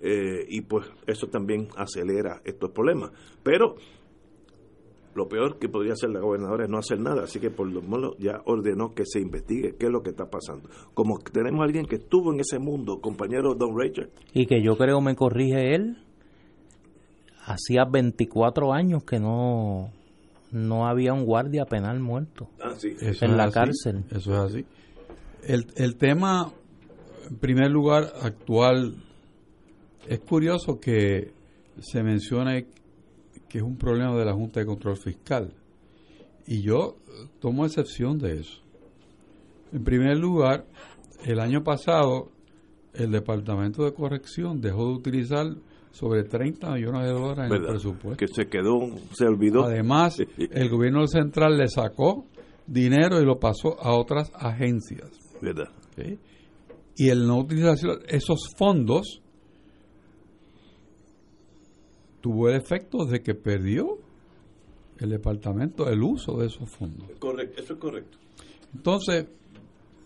Eh, 0.00 0.46
y 0.48 0.60
pues 0.60 0.86
eso 1.08 1.26
también 1.26 1.66
acelera 1.76 2.40
estos 2.44 2.70
problemas. 2.70 3.10
Pero 3.42 3.74
lo 5.18 5.28
peor 5.28 5.58
que 5.58 5.68
podría 5.68 5.92
hacer 5.92 6.10
la 6.10 6.20
gobernadora 6.20 6.64
es 6.64 6.70
no 6.70 6.78
hacer 6.78 7.00
nada, 7.00 7.24
así 7.24 7.40
que 7.40 7.50
por 7.50 7.66
lo 7.70 7.82
menos 7.82 8.16
ya 8.18 8.40
ordenó 8.46 8.94
que 8.94 9.02
se 9.04 9.20
investigue 9.20 9.74
qué 9.78 9.86
es 9.86 9.92
lo 9.92 10.02
que 10.02 10.10
está 10.10 10.30
pasando. 10.30 10.70
Como 10.94 11.18
tenemos 11.18 11.60
a 11.60 11.64
alguien 11.64 11.84
que 11.86 11.96
estuvo 11.96 12.32
en 12.32 12.40
ese 12.40 12.58
mundo, 12.58 13.00
compañero 13.00 13.54
Don 13.54 13.78
Rachel, 13.78 14.10
Y 14.32 14.46
que 14.46 14.62
yo 14.62 14.76
creo 14.76 15.00
me 15.00 15.14
corrige 15.16 15.74
él. 15.74 15.98
Hacía 17.44 17.84
24 17.90 18.72
años 18.72 19.04
que 19.04 19.18
no, 19.18 19.90
no 20.52 20.86
había 20.86 21.12
un 21.14 21.24
guardia 21.24 21.64
penal 21.64 21.98
muerto 21.98 22.48
Ah, 22.62 22.74
sí. 22.76 22.94
Eso 23.00 23.24
en 23.24 23.32
es 23.32 23.36
la 23.36 23.44
así, 23.44 23.54
cárcel. 23.54 24.04
Eso 24.10 24.32
es 24.32 24.38
así. 24.38 24.66
El, 25.44 25.66
el 25.76 25.96
tema, 25.96 26.52
en 27.28 27.36
primer 27.38 27.70
lugar, 27.70 28.12
actual, 28.22 28.96
es 30.06 30.20
curioso 30.20 30.78
que 30.78 31.32
se 31.80 32.02
mencione 32.02 32.66
que 33.48 33.58
es 33.58 33.64
un 33.64 33.76
problema 33.76 34.16
de 34.16 34.24
la 34.24 34.32
Junta 34.32 34.60
de 34.60 34.66
Control 34.66 34.96
Fiscal. 34.96 35.52
Y 36.46 36.62
yo 36.62 36.96
eh, 37.06 37.28
tomo 37.40 37.64
excepción 37.64 38.18
de 38.18 38.40
eso. 38.40 38.60
En 39.72 39.84
primer 39.84 40.16
lugar, 40.18 40.66
el 41.24 41.40
año 41.40 41.62
pasado, 41.62 42.30
el 42.94 43.10
Departamento 43.10 43.84
de 43.84 43.92
Corrección 43.92 44.60
dejó 44.60 44.86
de 44.86 44.94
utilizar 44.94 45.46
sobre 45.90 46.24
30 46.24 46.70
millones 46.72 47.02
de 47.02 47.12
dólares 47.12 47.50
en 47.50 47.56
el 47.56 47.66
presupuesto. 47.66 48.16
que 48.16 48.28
se 48.28 48.46
quedó, 48.46 48.78
se 49.12 49.26
olvidó. 49.26 49.64
Además, 49.64 50.18
el 50.38 50.68
gobierno 50.68 51.06
central 51.06 51.58
le 51.58 51.68
sacó 51.68 52.26
dinero 52.66 53.20
y 53.20 53.24
lo 53.24 53.38
pasó 53.38 53.80
a 53.80 53.96
otras 53.96 54.30
agencias. 54.34 55.10
¿verdad? 55.40 55.68
Y 56.96 57.08
el 57.08 57.26
no 57.26 57.38
utilización 57.38 57.98
esos 58.08 58.38
fondos 58.56 59.22
tuvo 62.20 62.48
el 62.48 62.56
efecto 62.56 63.04
de 63.04 63.22
que 63.22 63.34
perdió 63.34 63.98
el 64.98 65.10
departamento 65.10 65.88
el 65.88 66.02
uso 66.02 66.38
de 66.38 66.46
esos 66.46 66.68
fondos. 66.68 67.08
Correcto, 67.18 67.62
eso 67.62 67.74
es 67.74 67.78
correcto. 67.78 68.18
Entonces, 68.74 69.26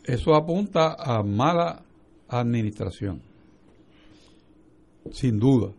eso 0.05 0.35
apunta 0.35 0.95
a 0.99 1.23
mala 1.23 1.83
administración. 2.29 3.23
Sin 5.11 5.39
duda. 5.39 5.73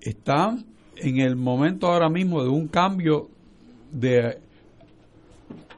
Están 0.00 0.66
en 0.96 1.20
el 1.20 1.36
momento 1.36 1.86
ahora 1.86 2.08
mismo 2.08 2.42
de 2.42 2.48
un 2.48 2.68
cambio 2.68 3.28
de 3.90 4.38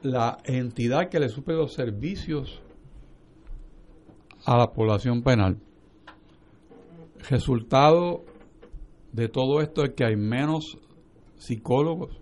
la 0.01 0.37
entidad 0.43 1.09
que 1.09 1.19
le 1.19 1.29
suple 1.29 1.55
los 1.55 1.73
servicios 1.73 2.61
a 4.45 4.57
la 4.57 4.71
población 4.71 5.23
penal. 5.23 5.57
Resultado 7.29 8.25
de 9.13 9.29
todo 9.29 9.61
esto 9.61 9.85
es 9.85 9.93
que 9.93 10.03
hay 10.03 10.15
menos 10.15 10.77
psicólogos, 11.37 12.19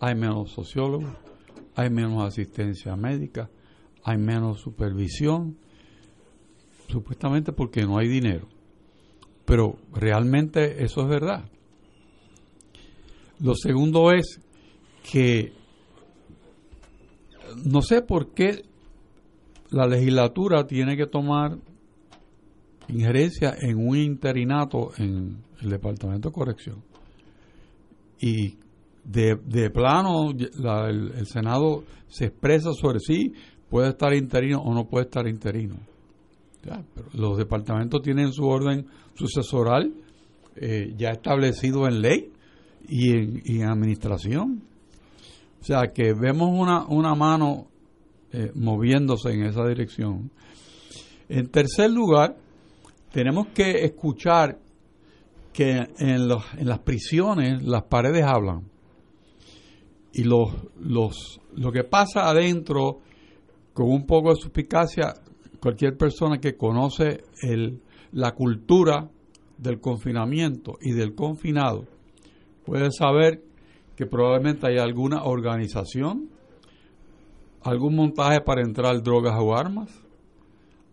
hay 0.00 0.14
menos 0.16 0.50
sociólogos, 0.50 1.12
hay 1.76 1.90
menos 1.90 2.22
asistencia 2.24 2.96
médica, 2.96 3.48
hay 4.02 4.18
menos 4.18 4.60
supervisión, 4.60 5.56
supuestamente 6.88 7.52
porque 7.52 7.82
no 7.82 7.98
hay 7.98 8.08
dinero. 8.08 8.48
Pero 9.44 9.78
realmente 9.92 10.84
eso 10.84 11.02
es 11.02 11.08
verdad. 11.08 11.44
Lo 13.38 13.54
segundo 13.54 14.10
es 14.10 14.40
que 15.10 15.52
no 17.64 17.80
sé 17.80 18.02
por 18.02 18.34
qué 18.34 18.64
la 19.70 19.86
legislatura 19.86 20.66
tiene 20.66 20.96
que 20.96 21.06
tomar 21.06 21.58
injerencia 22.88 23.54
en 23.60 23.76
un 23.76 23.96
interinato 23.96 24.90
en 24.98 25.47
el 25.60 25.70
Departamento 25.70 26.28
de 26.28 26.34
Corrección. 26.34 26.82
Y 28.20 28.56
de, 29.04 29.36
de 29.46 29.70
plano 29.70 30.32
la- 30.58 30.88
el, 30.88 31.26
Senado 31.26 31.84
se 32.08 32.26
expresa 32.26 32.70
sobre 32.72 33.00
si 33.00 33.32
puede 33.70 33.90
estar 33.90 34.12
interino 34.14 34.60
o 34.60 34.74
no 34.74 34.86
puede 34.88 35.04
estar 35.06 35.26
interino. 35.26 35.76
Los 37.14 37.38
departamentos 37.38 38.02
tienen 38.02 38.32
su 38.32 38.44
orden 38.44 38.86
sucesoral 39.14 39.94
eh, 40.56 40.92
ya 40.98 41.10
establecido 41.10 41.86
en 41.86 42.02
ley 42.02 42.32
y 42.88 43.12
en, 43.12 43.40
y 43.44 43.60
en 43.60 43.68
administración. 43.68 44.62
O 45.60 45.64
sea 45.64 45.88
que 45.94 46.12
vemos 46.12 46.50
una, 46.52 46.86
una 46.86 47.14
mano 47.14 47.68
eh, 48.32 48.50
moviéndose 48.54 49.30
en 49.32 49.44
esa 49.44 49.66
dirección. 49.66 50.30
En 51.28 51.48
tercer 51.48 51.90
lugar, 51.90 52.36
tenemos 53.12 53.46
que 53.48 53.84
escuchar 53.84 54.58
que 55.58 55.88
en, 55.98 56.28
los, 56.28 56.44
en 56.56 56.68
las 56.68 56.78
prisiones 56.78 57.64
las 57.64 57.82
paredes 57.82 58.22
hablan. 58.24 58.70
Y 60.12 60.22
los, 60.22 60.52
los, 60.78 61.40
lo 61.56 61.72
que 61.72 61.82
pasa 61.82 62.28
adentro, 62.30 63.00
con 63.72 63.90
un 63.90 64.06
poco 64.06 64.30
de 64.30 64.36
suspicacia, 64.36 65.14
cualquier 65.58 65.96
persona 65.96 66.38
que 66.38 66.56
conoce 66.56 67.24
el, 67.42 67.82
la 68.12 68.36
cultura 68.36 69.10
del 69.56 69.80
confinamiento 69.80 70.78
y 70.80 70.92
del 70.92 71.16
confinado 71.16 71.86
puede 72.64 72.92
saber 72.92 73.42
que 73.96 74.06
probablemente 74.06 74.68
hay 74.68 74.78
alguna 74.78 75.24
organización, 75.24 76.28
algún 77.62 77.96
montaje 77.96 78.42
para 78.42 78.62
entrar 78.62 79.02
drogas 79.02 79.34
o 79.40 79.56
armas, 79.56 79.90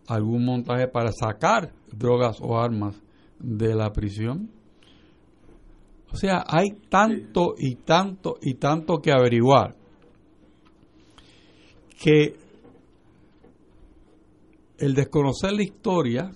algún 0.08 0.44
montaje 0.44 0.88
para 0.88 1.12
sacar 1.12 1.72
drogas 1.92 2.38
o 2.40 2.58
armas 2.58 3.00
de 3.38 3.72
la 3.72 3.92
prisión. 3.92 4.55
O 6.12 6.16
sea, 6.16 6.44
hay 6.46 6.70
tanto 6.88 7.54
y 7.58 7.76
tanto 7.76 8.36
y 8.40 8.54
tanto 8.54 8.98
que 8.98 9.12
averiguar 9.12 9.76
que 12.02 12.36
el 14.78 14.94
desconocer 14.94 15.52
la 15.52 15.62
historia 15.62 16.30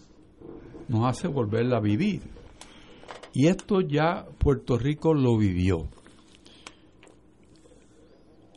nos 0.89 1.07
hace 1.07 1.29
volverla 1.29 1.77
a 1.77 1.81
vivir. 1.81 2.23
Y 3.33 3.47
esto 3.47 3.81
ya 3.81 4.27
Puerto 4.39 4.77
Rico 4.77 5.15
lo 5.15 5.37
vivió. 5.37 5.89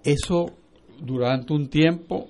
Eso 0.03 0.48
durante 0.99 1.53
un 1.53 1.69
tiempo 1.69 2.27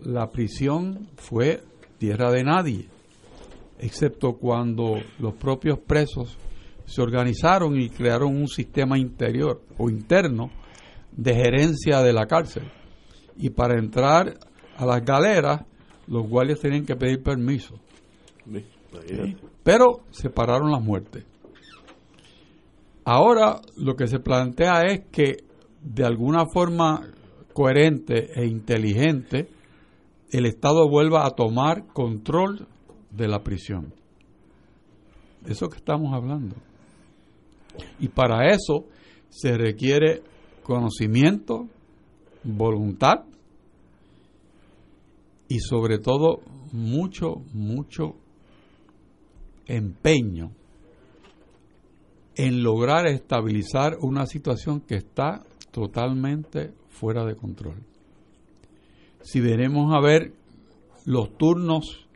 la 0.00 0.30
prisión 0.30 1.08
fue 1.16 1.62
tierra 1.98 2.30
de 2.32 2.44
nadie, 2.44 2.88
excepto 3.78 4.34
cuando 4.34 4.96
los 5.18 5.34
propios 5.34 5.78
presos 5.78 6.36
se 6.86 7.02
organizaron 7.02 7.80
y 7.80 7.88
crearon 7.88 8.36
un 8.36 8.48
sistema 8.48 8.98
interior 8.98 9.62
o 9.78 9.88
interno 9.88 10.50
de 11.12 11.34
gerencia 11.34 12.00
de 12.02 12.12
la 12.12 12.26
cárcel. 12.26 12.64
Y 13.36 13.50
para 13.50 13.78
entrar 13.78 14.38
a 14.76 14.86
las 14.86 15.04
galeras, 15.04 15.62
los 16.06 16.28
guardias 16.28 16.60
tenían 16.60 16.84
que 16.84 16.96
pedir 16.96 17.22
permiso. 17.22 17.74
¿Sí? 18.46 19.36
Pero 19.62 20.00
separaron 20.10 20.70
las 20.70 20.82
muertes. 20.82 21.24
Ahora 23.04 23.60
lo 23.76 23.96
que 23.96 24.06
se 24.06 24.18
plantea 24.18 24.82
es 24.82 25.06
que 25.10 25.44
de 25.82 26.04
alguna 26.04 26.46
forma 26.46 27.02
coherente 27.52 28.30
e 28.34 28.46
inteligente 28.46 29.48
el 30.30 30.46
Estado 30.46 30.88
vuelva 30.88 31.26
a 31.26 31.30
tomar 31.30 31.86
control 31.92 32.66
de 33.10 33.28
la 33.28 33.42
prisión. 33.42 33.94
De 35.42 35.52
eso 35.52 35.68
que 35.68 35.76
estamos 35.76 36.12
hablando. 36.14 36.56
Y 37.98 38.08
para 38.08 38.50
eso 38.50 38.86
se 39.28 39.56
requiere 39.56 40.22
conocimiento, 40.62 41.68
voluntad 42.42 43.24
y 45.48 45.58
sobre 45.60 45.98
todo 45.98 46.40
mucho, 46.72 47.42
mucho 47.52 48.16
empeño 49.66 50.52
en 52.36 52.62
lograr 52.62 53.06
estabilizar 53.06 53.96
una 54.00 54.26
situación 54.26 54.80
que 54.80 54.96
está 54.96 55.44
totalmente 55.70 56.72
fuera 56.88 57.24
de 57.24 57.36
control. 57.36 57.76
Si 59.22 59.40
veremos 59.40 59.94
a 59.94 60.00
ver 60.00 60.32
los 61.04 61.36
turnos 61.36 62.08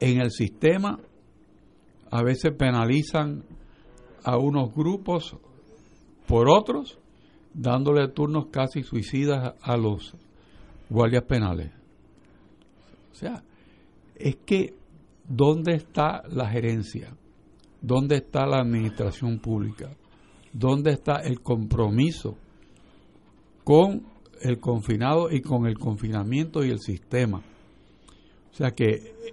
en 0.00 0.20
el 0.20 0.30
sistema, 0.30 0.98
a 2.10 2.22
veces 2.22 2.52
penalizan 2.56 3.44
a 4.24 4.38
unos 4.38 4.74
grupos 4.74 5.36
por 6.26 6.48
otros, 6.48 6.98
dándole 7.52 8.08
turnos 8.08 8.46
casi 8.46 8.82
suicidas 8.82 9.54
a 9.62 9.76
los 9.76 10.14
guardias 10.88 11.24
penales. 11.24 11.70
O 13.12 13.14
sea, 13.14 13.44
es 14.16 14.36
que 14.46 14.74
¿dónde 15.28 15.74
está 15.74 16.22
la 16.28 16.48
gerencia? 16.48 17.14
¿Dónde 17.80 18.16
está 18.16 18.46
la 18.46 18.60
administración 18.60 19.38
pública? 19.38 19.90
¿Dónde 20.52 20.92
está 20.92 21.16
el 21.16 21.40
compromiso 21.40 22.36
con 23.62 24.06
el 24.40 24.58
confinado 24.58 25.30
y 25.30 25.42
con 25.42 25.66
el 25.66 25.78
confinamiento 25.78 26.64
y 26.64 26.70
el 26.70 26.80
sistema? 26.80 27.42
O 28.52 28.56
sea 28.56 28.70
que 28.70 29.32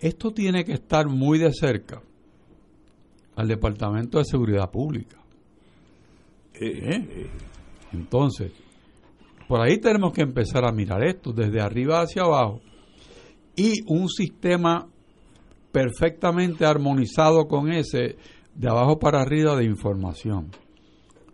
esto 0.00 0.32
tiene 0.32 0.64
que 0.64 0.72
estar 0.72 1.08
muy 1.08 1.38
de 1.38 1.52
cerca 1.52 2.02
al 3.36 3.48
Departamento 3.48 4.18
de 4.18 4.24
Seguridad 4.24 4.70
Pública. 4.70 5.18
¿Eh? 6.54 7.28
Entonces, 7.92 8.52
por 9.48 9.60
ahí 9.60 9.78
tenemos 9.78 10.12
que 10.12 10.22
empezar 10.22 10.64
a 10.64 10.72
mirar 10.72 11.02
esto, 11.04 11.32
desde 11.32 11.60
arriba 11.60 12.00
hacia 12.00 12.22
abajo, 12.22 12.60
y 13.56 13.82
un 13.86 14.08
sistema 14.08 14.88
perfectamente 15.72 16.64
armonizado 16.64 17.46
con 17.46 17.70
ese, 17.72 18.16
de 18.54 18.68
abajo 18.68 18.98
para 18.98 19.20
arriba 19.20 19.56
de 19.56 19.64
información. 19.64 20.50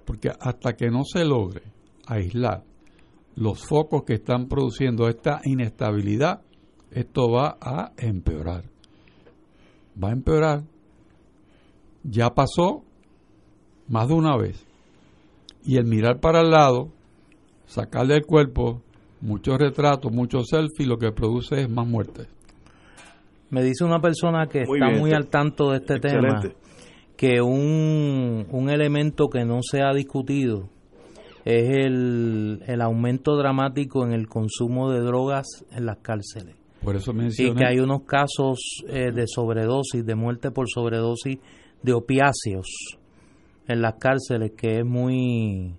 Porque 0.05 0.31
hasta 0.41 0.75
que 0.75 0.89
no 0.89 1.03
se 1.05 1.25
logre 1.25 1.63
aislar 2.07 2.65
los 3.35 3.65
focos 3.65 4.05
que 4.05 4.15
están 4.15 4.49
produciendo 4.49 5.09
esta 5.09 5.41
inestabilidad, 5.45 6.43
esto 6.91 7.31
va 7.31 7.57
a 7.61 7.93
empeorar. 7.99 8.65
Va 10.03 10.09
a 10.09 10.13
empeorar. 10.13 10.63
Ya 12.11 12.31
pasó 12.31 12.85
más 13.89 14.09
de 14.09 14.15
una 14.15 14.37
vez. 14.37 14.65
Y 15.65 15.77
el 15.77 15.85
mirar 15.85 16.21
para 16.21 16.41
el 16.41 16.51
lado, 16.51 16.89
sacarle 17.67 18.17
el 18.17 18.25
cuerpo, 18.25 18.83
muchos 19.21 19.59
retratos, 19.59 20.13
muchos 20.13 20.49
selfies, 20.49 20.89
lo 20.89 20.99
que 20.99 21.13
produce 21.13 21.63
es 21.63 21.69
más 21.69 21.87
muertes. 21.87 22.29
Me 23.51 23.63
dice 23.63 23.85
una 23.85 24.01
persona 24.01 24.47
que 24.47 24.63
está 24.63 24.91
muy 24.91 25.13
al 25.13 25.29
tanto 25.29 25.71
de 25.71 25.79
este 25.79 25.99
tema 25.99 26.41
que 27.17 27.41
un, 27.41 28.47
un 28.51 28.71
elemento 28.71 29.29
que 29.29 29.45
no 29.45 29.61
se 29.63 29.83
ha 29.83 29.93
discutido 29.93 30.69
es 31.45 31.85
el, 31.85 32.63
el 32.67 32.81
aumento 32.81 33.37
dramático 33.37 34.05
en 34.05 34.13
el 34.13 34.29
consumo 34.29 34.91
de 34.91 35.01
drogas 35.01 35.47
en 35.73 35.87
las 35.87 35.99
cárceles. 35.99 36.55
Por 36.83 36.95
eso 36.95 37.13
Y 37.13 37.55
que 37.55 37.65
hay 37.65 37.81
unos 37.81 38.03
casos 38.03 38.85
eh, 38.89 39.11
de 39.13 39.25
sobredosis, 39.27 40.07
de 40.07 40.15
muerte 40.15 40.51
por 40.51 40.69
sobredosis 40.69 41.39
de 41.83 41.93
opiáceos 41.93 42.99
en 43.67 43.83
las 43.83 43.95
cárceles 43.95 44.53
que 44.57 44.79
es 44.79 44.85
muy 44.85 45.77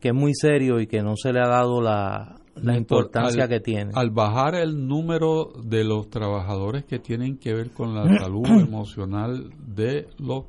que 0.00 0.08
es 0.08 0.14
muy 0.14 0.32
serio 0.34 0.80
y 0.80 0.86
que 0.86 1.02
no 1.02 1.14
se 1.16 1.32
le 1.32 1.40
ha 1.40 1.48
dado 1.48 1.80
la, 1.80 2.36
la 2.56 2.76
importancia 2.76 3.44
al, 3.44 3.48
que 3.48 3.60
tiene. 3.60 3.92
Al 3.94 4.10
bajar 4.10 4.54
el 4.54 4.86
número 4.86 5.52
de 5.62 5.82
los 5.84 6.10
trabajadores 6.10 6.84
que 6.84 6.98
tienen 6.98 7.38
que 7.38 7.54
ver 7.54 7.70
con 7.70 7.94
la 7.94 8.04
salud 8.18 8.46
emocional 8.46 9.50
de 9.66 10.08
los 10.18 10.44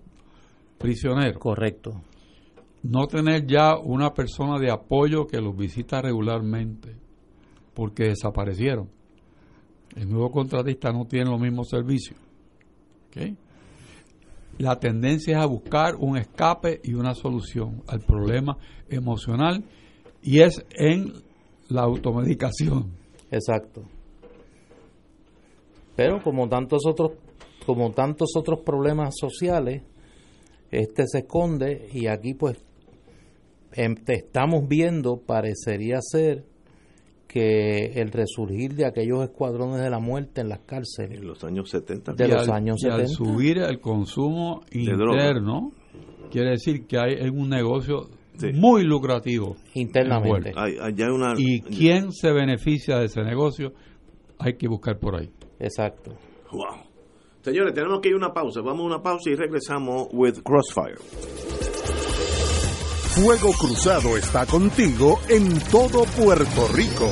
prisioneros. 0.77 1.39
Correcto. 1.39 2.01
No 2.83 3.07
tener 3.07 3.47
ya 3.47 3.77
una 3.77 4.13
persona 4.13 4.59
de 4.59 4.71
apoyo 4.71 5.25
que 5.25 5.39
los 5.41 5.55
visita 5.55 6.01
regularmente 6.01 6.97
porque 7.73 8.09
desaparecieron. 8.09 8.89
El 9.95 10.09
nuevo 10.09 10.31
contratista 10.31 10.91
no 10.91 11.05
tiene 11.05 11.31
los 11.31 11.39
mismos 11.39 11.69
servicios. 11.69 12.19
¿Okay? 13.07 13.37
La 14.57 14.79
tendencia 14.79 15.37
es 15.37 15.43
a 15.43 15.47
buscar 15.47 15.95
un 15.95 16.17
escape 16.17 16.79
y 16.83 16.93
una 16.93 17.13
solución 17.13 17.83
al 17.87 18.01
problema 18.01 18.57
emocional 18.89 19.63
y 20.21 20.39
es 20.41 20.65
en 20.71 21.13
la 21.69 21.81
automedicación. 21.81 22.91
Exacto. 23.31 23.83
Pero 25.95 26.21
como 26.21 26.47
tantos 26.47 26.85
otros 26.85 27.11
como 27.65 27.91
tantos 27.91 28.29
otros 28.37 28.59
problemas 28.61 29.15
sociales, 29.19 29.81
este 30.71 31.07
se 31.07 31.19
esconde 31.19 31.89
y 31.91 32.07
aquí 32.07 32.33
pues 32.35 32.57
em, 33.73 33.95
estamos 34.07 34.67
viendo 34.67 35.17
parecería 35.17 35.97
ser 36.01 36.45
que 37.27 37.93
el 37.99 38.11
resurgir 38.11 38.75
de 38.75 38.85
aquellos 38.85 39.23
escuadrones 39.23 39.81
de 39.81 39.89
la 39.89 39.99
muerte 39.99 40.41
en 40.41 40.49
las 40.49 40.59
cárceles 40.59 41.19
en 41.19 41.27
los 41.27 41.43
años 41.43 41.69
70 41.69 42.13
de 42.13 42.27
los 42.27 42.49
años 42.49 42.77
y 42.77 42.83
70 42.83 43.01
al 43.01 43.07
subir 43.09 43.57
el 43.57 43.79
consumo 43.79 44.61
interno 44.71 45.71
quiere 46.31 46.51
decir 46.51 46.85
que 46.87 46.97
hay 46.97 47.29
un 47.29 47.49
negocio 47.49 48.09
Sí. 48.37 48.51
muy 48.53 48.83
lucrativo 48.83 49.55
internamente. 49.75 50.51
Hay, 50.57 50.73
hay 50.77 50.93
una, 51.03 51.35
y 51.37 51.61
quién 51.61 52.11
se 52.11 52.33
beneficia 52.33 52.97
de 52.97 53.05
ese 53.05 53.21
negocio 53.21 53.71
hay 54.39 54.57
que 54.57 54.67
buscar 54.67 54.99
por 54.99 55.15
ahí. 55.15 55.31
Exacto. 55.59 56.11
Wow. 56.51 56.83
Señores, 57.41 57.73
tenemos 57.73 58.01
que 58.01 58.09
ir 58.09 58.15
a 58.15 58.17
una 58.17 58.33
pausa. 58.33 58.61
Vamos 58.61 58.81
a 58.81 58.87
una 58.87 59.01
pausa 59.01 59.29
y 59.29 59.35
regresamos 59.35 60.07
with 60.11 60.41
Crossfire. 60.43 60.97
Fuego 63.15 63.53
Cruzado 63.53 64.17
está 64.17 64.45
contigo 64.45 65.21
en 65.29 65.57
todo 65.71 66.03
Puerto 66.03 66.67
Rico. 66.73 67.09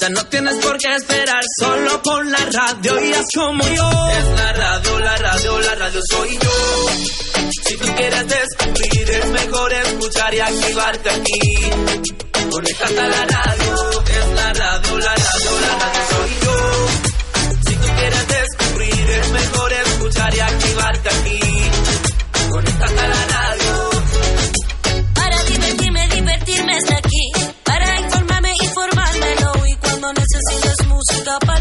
Ya 0.00 0.08
no 0.10 0.24
tienes 0.26 0.56
por 0.56 0.76
qué 0.78 0.94
esperar, 0.94 1.42
solo 1.60 2.02
pon 2.02 2.30
la 2.30 2.38
radio 2.38 3.04
y 3.04 3.12
haz 3.12 3.26
como 3.34 3.64
yo. 3.64 3.90
Es 4.10 4.26
la 4.36 4.52
radio, 4.52 4.98
la 5.00 5.16
radio, 5.16 5.60
la 5.60 5.74
radio 5.74 6.00
soy 6.10 6.38
yo. 6.38 6.86
Si 7.66 7.76
tú 7.76 7.86
quieres 7.96 8.26
descubrir, 8.28 9.10
es 9.10 9.26
mejor 9.26 9.72
escuchar 9.72 10.34
y 10.34 10.40
activarte 10.40 11.10
aquí. 11.10 11.70
Conéctate 12.50 13.00
a 13.00 13.08
la 13.08 13.26
radio, 13.26 14.02
es 14.06 14.28
la 14.34 14.52
radio, 14.52 14.98
la 14.98 15.14
radio, 15.14 15.60
la 15.60 15.78
radio 15.78 16.02
soy 16.10 16.30
yo. 16.44 16.88
Si 17.66 17.74
tú 17.76 17.88
quieres 17.96 18.28
descubrir, 18.28 19.10
es 19.10 19.30
mejor 19.30 19.72
escuchar 19.72 20.34
y 20.34 20.40
activarte 20.40 21.08
aquí. 21.08 21.40
Conéctate 22.50 23.00
a 23.00 23.08
la 23.08 23.14
radio. 23.14 23.31
gusta. 31.02 31.51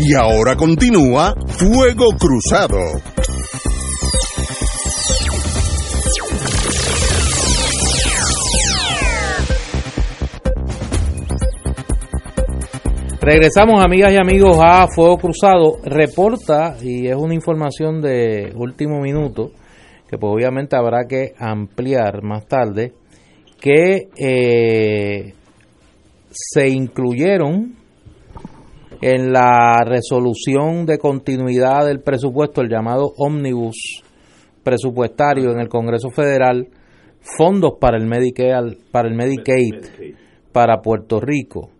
Y 0.00 0.14
ahora 0.14 0.54
continúa 0.54 1.34
Fuego 1.48 2.06
Cruzado. 2.16 2.78
Regresamos, 13.20 13.84
amigas 13.84 14.12
y 14.12 14.16
amigos, 14.16 14.56
a 14.60 14.86
Fuego 14.86 15.18
Cruzado. 15.18 15.78
Reporta, 15.82 16.76
y 16.80 17.08
es 17.08 17.16
una 17.16 17.34
información 17.34 18.00
de 18.00 18.52
último 18.54 19.00
minuto, 19.00 19.50
que 20.08 20.16
pues 20.16 20.32
obviamente 20.32 20.76
habrá 20.76 21.08
que 21.08 21.34
ampliar 21.36 22.22
más 22.22 22.46
tarde, 22.46 22.92
que 23.60 24.08
eh, 24.16 25.34
se 26.30 26.68
incluyeron 26.68 27.77
en 29.00 29.32
la 29.32 29.84
resolución 29.84 30.86
de 30.86 30.98
continuidad 30.98 31.86
del 31.86 32.00
presupuesto, 32.00 32.60
el 32.60 32.68
llamado 32.68 33.12
ómnibus 33.16 34.02
presupuestario 34.62 35.50
en 35.52 35.60
el 35.60 35.68
Congreso 35.68 36.10
Federal, 36.10 36.68
fondos 37.20 37.74
para 37.80 37.96
el 37.96 38.06
Medicaid, 38.06 39.76
para 40.52 40.80
Puerto 40.80 41.20
Rico. 41.20 41.70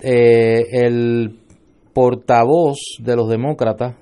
Eh, 0.00 0.64
el 0.72 1.38
portavoz 1.92 2.78
de 3.00 3.16
los 3.16 3.28
demócratas, 3.28 3.96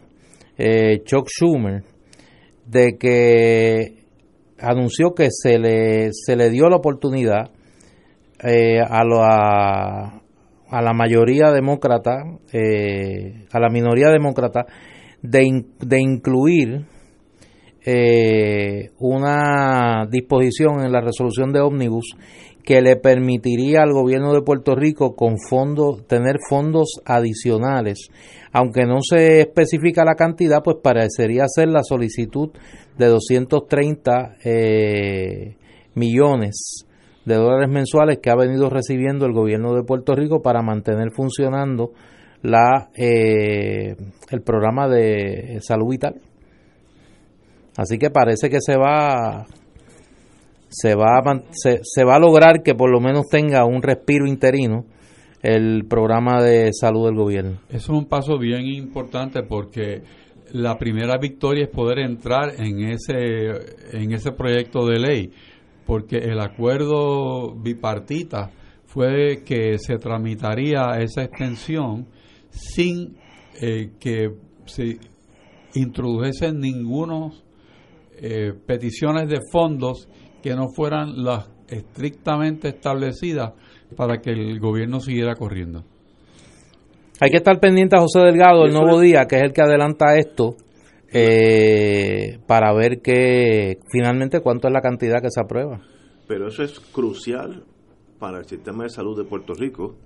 eh, 0.56 1.02
Chuck 1.05 1.28
Schumer, 1.28 1.82
de 2.66 2.97
que 2.98 4.01
anunció 4.59 5.14
que 5.14 5.28
se 5.31 5.59
le, 5.59 6.10
se 6.12 6.36
le 6.36 6.51
dio 6.51 6.68
la 6.68 6.77
oportunidad 6.77 7.51
eh, 8.43 8.81
a, 8.81 9.05
la, 9.05 10.19
a 10.70 10.80
la 10.82 10.92
mayoría 10.92 11.51
demócrata, 11.51 12.22
eh, 12.52 13.47
a 13.52 13.59
la 13.59 13.68
minoría 13.68 14.09
demócrata, 14.10 14.66
de, 15.22 15.64
de 15.80 16.01
incluir 16.01 16.86
eh, 17.84 18.90
una 18.98 20.06
disposición 20.10 20.84
en 20.84 20.92
la 20.92 21.01
resolución 21.01 21.52
de 21.52 21.60
ómnibus 21.60 22.14
que 22.62 22.82
le 22.82 22.97
permitiría 22.97 23.82
al 23.82 23.92
gobierno 23.92 24.32
de 24.32 24.42
Puerto 24.42 24.74
Rico 24.76 25.16
con 25.16 25.36
fondos 25.38 26.06
tener 26.06 26.36
fondos 26.48 27.01
adicionales. 27.05 28.09
Aunque 28.52 28.84
no 28.84 28.98
se 29.02 29.40
especifica 29.40 30.05
la 30.05 30.14
cantidad 30.14 30.62
pues 30.62 30.76
parecería 30.82 31.44
ser 31.48 31.68
la 31.68 31.82
solicitud 31.82 32.51
de 32.98 33.06
230 33.06 34.36
eh, 34.44 35.56
millones 35.94 36.86
de 37.31 37.43
dólares 37.43 37.69
mensuales 37.70 38.19
que 38.23 38.31
ha 38.31 38.36
venido 38.36 38.69
recibiendo 38.69 39.27
el 39.27 39.32
gobierno 39.32 39.74
de 39.74 39.82
Puerto 39.82 40.15
Rico 40.15 40.43
para 40.43 40.62
mantener 40.62 41.11
funcionando 41.12 41.93
la 42.43 42.90
eh, 42.97 43.97
el 44.31 44.43
programa 44.43 44.89
de 44.89 45.59
salud 45.61 45.90
vital 45.90 46.20
así 47.77 47.98
que 47.98 48.11
parece 48.11 48.48
que 48.48 48.61
se 48.61 48.77
va 48.77 49.47
se 50.69 50.94
va 50.94 51.19
a, 51.19 51.43
se, 51.51 51.81
se 51.82 52.05
va 52.05 52.16
a 52.16 52.20
lograr 52.20 52.62
que 52.62 52.74
por 52.74 52.90
lo 52.90 53.01
menos 53.01 53.27
tenga 53.28 53.65
un 53.65 53.82
respiro 53.82 54.27
interino 54.27 54.85
el 55.43 55.86
programa 55.89 56.43
de 56.43 56.70
salud 56.73 57.07
del 57.07 57.16
gobierno. 57.16 57.61
Eso 57.69 57.77
es 57.77 57.89
un 57.89 58.07
paso 58.07 58.39
bien 58.39 58.66
importante 58.66 59.43
porque 59.43 60.02
la 60.52 60.77
primera 60.78 61.16
victoria 61.19 61.65
es 61.65 61.70
poder 61.70 62.01
entrar 62.01 62.55
en 62.59 62.81
ese, 62.90 63.15
en 63.93 64.12
ese 64.12 64.32
proyecto 64.32 64.86
de 64.86 64.98
ley, 64.98 65.31
porque 65.90 66.18
el 66.18 66.38
acuerdo 66.38 67.52
bipartita 67.56 68.52
fue 68.86 69.42
que 69.44 69.76
se 69.76 69.96
tramitaría 69.98 70.84
esa 71.00 71.24
extensión 71.24 72.06
sin 72.48 73.16
eh, 73.60 73.90
que 73.98 74.30
se 74.66 74.98
introdujesen 75.74 76.60
ningunos 76.60 77.42
eh, 78.22 78.52
peticiones 78.64 79.28
de 79.28 79.40
fondos 79.50 80.08
que 80.40 80.54
no 80.54 80.66
fueran 80.76 81.24
las 81.24 81.50
estrictamente 81.66 82.68
establecidas 82.68 83.52
para 83.96 84.20
que 84.20 84.30
el 84.30 84.60
gobierno 84.60 85.00
siguiera 85.00 85.34
corriendo. 85.34 85.82
Hay 87.20 87.30
que 87.30 87.38
estar 87.38 87.58
pendiente 87.58 87.96
a 87.96 88.00
José 88.00 88.20
Delgado, 88.20 88.64
el 88.64 88.72
nuevo 88.72 89.02
es- 89.02 89.08
día, 89.08 89.24
que 89.26 89.38
es 89.38 89.42
el 89.42 89.52
que 89.52 89.62
adelanta 89.62 90.16
esto, 90.16 90.54
eh, 91.12 92.38
para 92.46 92.72
ver 92.72 93.00
que 93.02 93.78
finalmente 93.90 94.40
cuánto 94.40 94.68
es 94.68 94.74
la 94.74 94.80
cantidad 94.80 95.20
que 95.20 95.30
se 95.30 95.40
aprueba. 95.40 95.80
Pero 96.28 96.48
eso 96.48 96.62
es 96.62 96.78
crucial 96.78 97.64
para 98.18 98.38
el 98.38 98.44
sistema 98.44 98.84
de 98.84 98.90
salud 98.90 99.16
de 99.16 99.28
Puerto 99.28 99.54
Rico, 99.54 99.96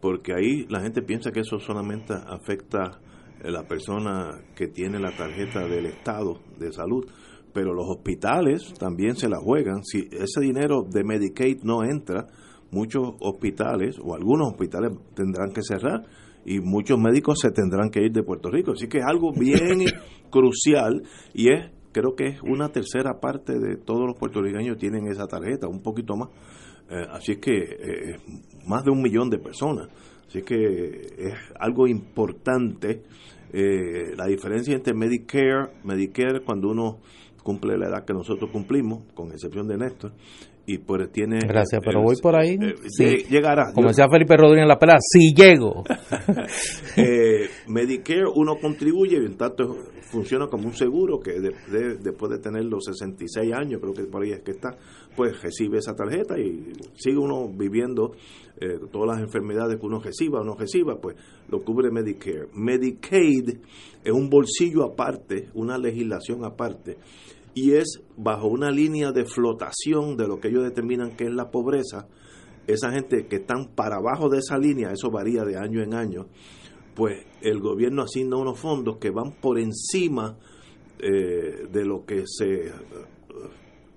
porque 0.00 0.32
ahí 0.32 0.66
la 0.68 0.80
gente 0.80 1.02
piensa 1.02 1.32
que 1.32 1.40
eso 1.40 1.58
solamente 1.58 2.12
afecta 2.12 3.00
a 3.42 3.50
la 3.50 3.64
persona 3.64 4.42
que 4.54 4.68
tiene 4.68 4.98
la 5.00 5.16
tarjeta 5.16 5.66
del 5.66 5.86
Estado 5.86 6.40
de 6.58 6.72
salud, 6.72 7.06
pero 7.52 7.72
los 7.72 7.86
hospitales 7.88 8.74
también 8.78 9.16
se 9.16 9.28
la 9.28 9.38
juegan. 9.38 9.82
Si 9.84 10.08
ese 10.12 10.40
dinero 10.40 10.82
de 10.88 11.04
Medicaid 11.04 11.62
no 11.62 11.84
entra, 11.84 12.26
muchos 12.70 13.14
hospitales 13.20 13.96
o 14.02 14.14
algunos 14.14 14.52
hospitales 14.52 14.92
tendrán 15.14 15.52
que 15.52 15.62
cerrar 15.62 16.02
y 16.44 16.60
muchos 16.60 16.98
médicos 16.98 17.38
se 17.40 17.50
tendrán 17.50 17.90
que 17.90 18.02
ir 18.02 18.12
de 18.12 18.22
Puerto 18.22 18.50
Rico. 18.50 18.72
Así 18.72 18.88
que 18.88 18.98
es 18.98 19.04
algo 19.04 19.32
bien 19.32 19.84
crucial 20.30 21.02
y 21.32 21.52
es 21.52 21.70
creo 21.92 22.16
que 22.16 22.26
es 22.26 22.42
una 22.42 22.70
tercera 22.70 23.20
parte 23.20 23.58
de 23.58 23.76
todos 23.76 24.06
los 24.06 24.18
puertorriqueños 24.18 24.76
tienen 24.78 25.06
esa 25.06 25.26
tarjeta, 25.26 25.68
un 25.68 25.80
poquito 25.80 26.16
más. 26.16 26.28
Eh, 26.90 27.06
así 27.10 27.32
es 27.32 27.38
que 27.38 27.56
eh, 27.56 28.16
más 28.66 28.84
de 28.84 28.90
un 28.90 29.00
millón 29.00 29.30
de 29.30 29.38
personas. 29.38 29.88
Así 30.26 30.42
que 30.42 31.14
es 31.16 31.34
algo 31.58 31.86
importante. 31.86 33.02
eh, 33.52 34.14
la 34.16 34.26
diferencia 34.26 34.74
entre 34.74 34.94
Medicare, 34.94 35.70
Medicare 35.84 36.40
cuando 36.44 36.68
uno 36.70 36.98
cumple 37.44 37.78
la 37.78 37.86
edad 37.86 38.04
que 38.04 38.12
nosotros 38.12 38.50
cumplimos, 38.50 39.04
con 39.14 39.30
excepción 39.30 39.68
de 39.68 39.76
Néstor, 39.76 40.12
y 40.66 40.78
pues 40.78 41.10
tiene 41.12 41.38
Gracias, 41.46 41.80
pero 41.84 41.98
el- 42.00 42.04
voy 42.04 42.16
por 42.22 42.36
ahí. 42.36 42.54
eh, 42.60 42.74
Sí. 42.88 43.04
lleg- 43.04 43.28
llegará 43.28 43.72
Como 43.74 43.88
decía 43.88 44.08
Felipe 44.08 44.36
Rodríguez 44.36 44.62
en 44.62 44.68
la 44.68 44.78
pelea, 44.78 44.96
si 45.00 45.34
llego. 45.34 45.84
eh, 46.96 47.48
Medicare 47.68 48.24
uno 48.34 48.56
contribuye 48.60 49.16
y 49.20 49.26
en 49.26 49.36
tanto 49.36 49.76
funciona 50.10 50.46
como 50.46 50.66
un 50.68 50.74
seguro 50.74 51.18
que 51.18 51.32
de- 51.40 51.54
de- 51.70 51.96
después 51.96 52.30
de 52.30 52.38
tener 52.38 52.64
los 52.64 52.84
66 52.84 53.52
años, 53.52 53.80
creo 53.80 53.92
que 53.94 54.04
por 54.04 54.22
ahí 54.22 54.30
es 54.32 54.42
que 54.42 54.52
está, 54.52 54.76
pues 55.16 55.42
recibe 55.42 55.78
esa 55.78 55.94
tarjeta 55.94 56.38
y 56.38 56.72
sigue 56.94 57.18
uno 57.18 57.48
viviendo 57.48 58.12
eh, 58.60 58.78
todas 58.92 59.16
las 59.16 59.20
enfermedades 59.26 59.80
que 59.80 59.84
uno 59.86 59.98
reciba 59.98 60.40
o 60.40 60.44
no 60.44 60.54
reciba, 60.54 61.00
pues 61.00 61.16
lo 61.48 61.64
cubre 61.64 61.90
Medicare. 61.90 62.46
Medicaid 62.54 63.48
es 64.04 64.12
un 64.12 64.30
bolsillo 64.30 64.84
aparte, 64.84 65.48
una 65.54 65.76
legislación 65.76 66.44
aparte 66.44 66.96
y 67.54 67.72
es 67.72 68.00
bajo 68.16 68.48
una 68.48 68.70
línea 68.70 69.12
de 69.12 69.24
flotación 69.24 70.16
de 70.16 70.26
lo 70.26 70.40
que 70.40 70.48
ellos 70.48 70.64
determinan 70.64 71.16
que 71.16 71.24
es 71.24 71.32
la 71.32 71.50
pobreza. 71.50 72.08
Esa 72.66 72.90
gente 72.90 73.26
que 73.26 73.36
están 73.36 73.68
para 73.74 73.96
abajo 73.96 74.28
de 74.28 74.38
esa 74.38 74.58
línea, 74.58 74.90
eso 74.90 75.10
varía 75.10 75.44
de 75.44 75.56
año 75.58 75.82
en 75.82 75.94
año, 75.94 76.26
pues 76.94 77.24
el 77.42 77.60
gobierno 77.60 78.02
asigna 78.02 78.36
unos 78.36 78.58
fondos 78.58 78.96
que 78.98 79.10
van 79.10 79.32
por 79.32 79.58
encima 79.58 80.36
eh, 80.98 81.66
de 81.70 81.84
lo 81.84 82.04
que 82.06 82.22
se, 82.26 82.72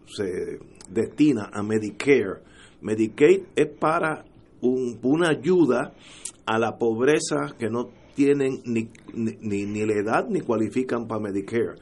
se 0.07 0.59
destina 0.89 1.49
a 1.53 1.63
Medicare. 1.63 2.41
Medicaid 2.81 3.43
es 3.55 3.67
para 3.79 4.25
un- 4.61 4.99
una 5.03 5.29
ayuda 5.29 5.93
a 6.45 6.59
la 6.59 6.77
pobreza 6.77 7.55
que 7.57 7.69
no 7.69 7.89
tienen 8.15 8.61
ni, 8.65 8.89
ni, 9.13 9.65
ni- 9.65 9.85
la 9.85 9.93
edad 9.93 10.27
ni 10.29 10.41
cualifican 10.41 11.07
para 11.07 11.21
Medicare. 11.21 11.75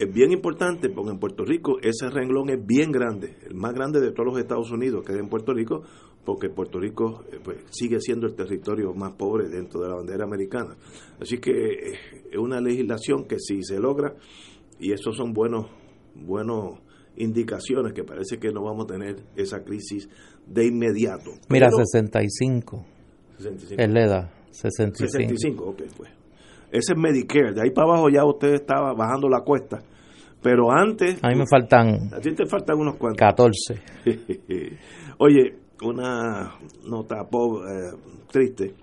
Es 0.00 0.10
bien 0.10 0.32
importante 0.32 0.88
porque 0.88 1.10
en 1.10 1.18
Puerto 1.18 1.44
Rico 1.44 1.78
ese 1.82 2.08
renglón 2.08 2.48
es 2.48 2.64
bien 2.64 2.90
grande, 2.90 3.36
el 3.46 3.54
más 3.54 3.74
grande 3.74 4.00
de 4.00 4.12
todos 4.12 4.32
los 4.32 4.38
Estados 4.38 4.70
Unidos, 4.70 5.04
que 5.04 5.12
es 5.12 5.18
en 5.18 5.28
Puerto 5.28 5.52
Rico, 5.52 5.82
porque 6.24 6.48
Puerto 6.48 6.80
Rico 6.80 7.22
eh, 7.30 7.38
pues, 7.44 7.58
sigue 7.70 8.00
siendo 8.00 8.26
el 8.26 8.34
territorio 8.34 8.94
más 8.94 9.12
pobre 9.12 9.50
dentro 9.50 9.82
de 9.82 9.88
la 9.90 9.96
bandera 9.96 10.24
americana. 10.24 10.74
Así 11.20 11.36
que 11.36 11.50
eh, 11.50 11.92
es 12.32 12.38
una 12.38 12.62
legislación 12.62 13.26
que 13.26 13.38
si 13.38 13.62
se 13.62 13.78
logra, 13.78 14.14
y 14.78 14.92
esos 14.92 15.14
son 15.14 15.34
buenos, 15.34 15.66
buenos 16.14 16.78
indicaciones 17.16 17.92
que 17.92 18.02
parece 18.02 18.38
que 18.38 18.50
no 18.52 18.62
vamos 18.62 18.84
a 18.84 18.94
tener 18.94 19.16
esa 19.36 19.62
crisis 19.62 20.08
de 20.46 20.64
inmediato. 20.66 21.32
Mira, 21.50 21.68
Pero- 21.68 21.84
65. 21.84 22.86
65. 23.36 23.82
Es 23.82 23.90
la 23.92 24.04
edad. 24.06 24.30
65. 24.50 25.12
65, 25.12 25.64
ok, 25.64 25.82
pues. 25.94 26.19
Ese 26.72 26.92
es 26.92 26.98
Medicare. 26.98 27.52
De 27.52 27.62
ahí 27.62 27.70
para 27.70 27.88
abajo 27.88 28.08
ya 28.08 28.24
usted 28.24 28.54
estaba 28.54 28.92
bajando 28.94 29.28
la 29.28 29.40
cuesta. 29.40 29.78
Pero 30.42 30.70
antes. 30.72 31.22
A 31.22 31.28
mí 31.28 31.34
me 31.36 31.44
faltan 31.46 32.12
A 32.14 32.20
ti 32.20 32.32
te 32.34 32.46
faltan 32.46 32.78
unos 32.78 32.96
cuantos. 32.96 33.18
14. 33.18 33.82
Oye, 35.18 35.56
una 35.82 36.54
nota 36.86 37.24
po- 37.28 37.62
eh, 37.66 37.92
triste. 38.30 38.74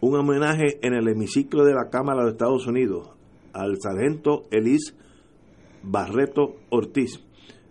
Un 0.00 0.16
homenaje 0.16 0.78
en 0.82 0.92
el 0.94 1.08
hemiciclo 1.08 1.64
de 1.64 1.72
la 1.74 1.88
Cámara 1.88 2.24
de 2.24 2.32
Estados 2.32 2.66
Unidos 2.66 3.10
al 3.54 3.76
sargento 3.80 4.42
Elis 4.50 4.94
Barreto 5.82 6.56
Ortiz, 6.70 7.24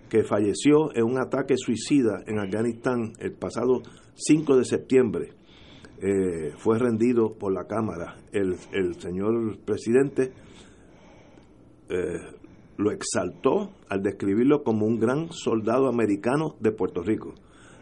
que 0.10 0.24
falleció 0.24 0.96
en 0.96 1.04
un 1.04 1.20
ataque 1.20 1.56
suicida 1.58 2.24
en 2.26 2.40
Afganistán 2.40 3.14
el 3.20 3.34
pasado 3.34 3.82
5 4.16 4.58
de 4.58 4.66
septiembre. 4.66 5.30
Eh, 6.06 6.52
fue 6.58 6.78
rendido 6.78 7.34
por 7.34 7.54
la 7.54 7.66
Cámara. 7.66 8.18
El, 8.34 8.58
el 8.74 9.00
señor 9.00 9.58
presidente 9.60 10.34
eh, 11.88 12.20
lo 12.76 12.92
exaltó 12.92 13.72
al 13.88 14.04
describirlo 14.04 14.64
como 14.64 14.86
un 14.86 15.00
gran 15.00 15.32
soldado 15.32 15.88
americano 15.88 16.58
de 16.60 16.74
Puerto 16.74 17.04
Rico. 17.04 17.34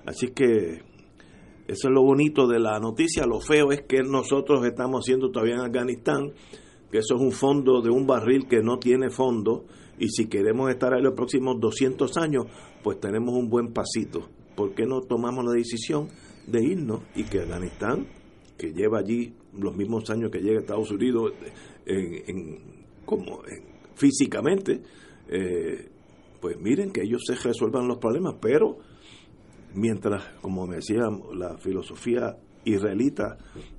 Así 0.06 0.28
que 0.28 0.84
eso 1.68 1.88
es 1.88 1.92
lo 1.92 2.04
bonito 2.04 2.46
de 2.48 2.60
la 2.60 2.80
noticia. 2.80 3.26
Lo 3.26 3.40
feo 3.40 3.72
es 3.72 3.82
que 3.88 4.04
nosotros 4.04 4.64
estamos 4.68 5.02
haciendo 5.04 5.32
todavía 5.32 5.56
en 5.56 5.62
Afganistán, 5.62 6.32
que 6.92 7.00
eso 7.00 7.16
es 7.16 7.22
un 7.22 7.32
fondo 7.32 7.82
de 7.82 7.90
un 7.90 8.06
barril 8.06 8.48
que 8.48 8.62
no 8.62 8.78
tiene 8.78 9.10
fondo. 9.10 9.66
Y 9.98 10.10
si 10.10 10.28
queremos 10.28 10.70
estar 10.70 10.94
ahí 10.94 11.02
los 11.02 11.16
próximos 11.16 11.60
200 11.60 12.16
años, 12.18 12.46
pues 12.84 13.00
tenemos 13.00 13.34
un 13.34 13.50
buen 13.50 13.74
pasito. 13.74 14.30
¿Por 14.56 14.76
qué 14.76 14.86
no 14.86 15.02
tomamos 15.02 15.44
la 15.44 15.54
decisión 15.54 16.10
de 16.48 16.64
irnos 16.64 17.02
y 17.16 17.24
que 17.24 17.40
Afganistán, 17.42 18.08
que 18.58 18.74
lleva 18.74 19.00
allí 19.00 19.34
los 19.58 19.76
mismos 19.76 20.10
años 20.10 20.32
que 20.32 20.40
llega 20.40 20.58
a 20.60 20.62
Estados 20.62 20.92
Unidos 20.92 21.34
en, 21.86 22.60
como 23.06 23.42
en- 23.48 23.64
físicamente, 23.96 24.82
eh, 25.30 25.90
pues 26.40 26.60
miren 26.60 26.92
que 26.92 27.02
ellos 27.04 27.22
se 27.26 27.36
resuelvan 27.36 27.88
los 27.88 27.98
problemas, 27.98 28.36
pero 28.42 28.78
mientras, 29.74 30.24
como 30.42 30.68
me 30.68 30.78
decía 30.78 31.02
la 31.34 31.58
filosofía 31.58 32.38
israelita 32.66 33.38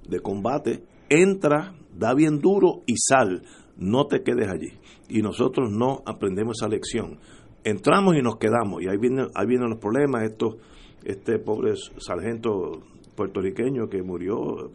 de 0.09 0.20
combate, 0.20 0.82
entra, 1.09 1.74
da 1.97 2.14
bien 2.14 2.39
duro 2.39 2.82
y 2.86 2.94
sal, 2.97 3.43
no 3.76 4.06
te 4.06 4.22
quedes 4.22 4.48
allí. 4.48 4.72
Y 5.09 5.22
nosotros 5.22 5.70
no 5.70 6.02
aprendemos 6.06 6.59
esa 6.59 6.68
lección. 6.68 7.18
Entramos 7.64 8.16
y 8.16 8.22
nos 8.22 8.36
quedamos, 8.39 8.82
y 8.82 8.89
ahí 8.89 8.97
vienen, 8.98 9.26
ahí 9.34 9.47
vienen 9.47 9.70
los 9.70 9.78
problemas, 9.78 10.24
estos, 10.24 10.56
este 11.04 11.38
pobre 11.38 11.74
sargento 11.98 12.82
puertorriqueño 13.14 13.88
que 13.88 14.02
murió 14.02 14.70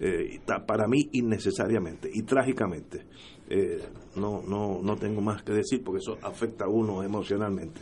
eh, 0.00 0.40
para 0.66 0.86
mí 0.86 1.08
innecesariamente 1.12 2.08
y 2.12 2.22
trágicamente. 2.22 3.04
Eh, 3.50 3.80
no, 4.16 4.42
no, 4.42 4.80
no 4.82 4.96
tengo 4.96 5.20
más 5.20 5.42
que 5.42 5.52
decir 5.52 5.82
porque 5.82 6.00
eso 6.00 6.18
afecta 6.22 6.66
a 6.66 6.68
uno 6.68 7.02
emocionalmente. 7.02 7.80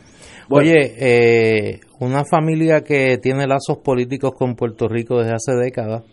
Oye, 0.49 0.93
eh, 0.97 1.79
una 1.99 2.23
familia 2.23 2.83
que 2.83 3.17
tiene 3.17 3.47
lazos 3.47 3.79
políticos 3.83 4.31
con 4.37 4.55
Puerto 4.55 4.87
Rico 4.87 5.17
desde 5.17 5.33
hace 5.33 5.53
décadas 5.53 6.03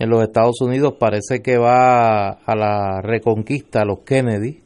en 0.00 0.08
los 0.08 0.22
Estados 0.22 0.60
Unidos 0.62 0.94
parece 0.98 1.42
que 1.42 1.58
va 1.58 2.30
a 2.30 2.56
la 2.56 3.02
reconquista 3.02 3.82
a 3.82 3.84
los 3.84 3.98
Kennedy. 4.00 4.60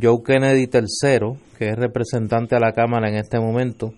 Joe 0.00 0.22
Kennedy 0.24 0.70
III, 0.72 1.38
que 1.58 1.70
es 1.70 1.76
representante 1.76 2.54
a 2.54 2.60
la 2.60 2.72
Cámara 2.72 3.08
en 3.08 3.16
este 3.16 3.40
momento, 3.40 3.92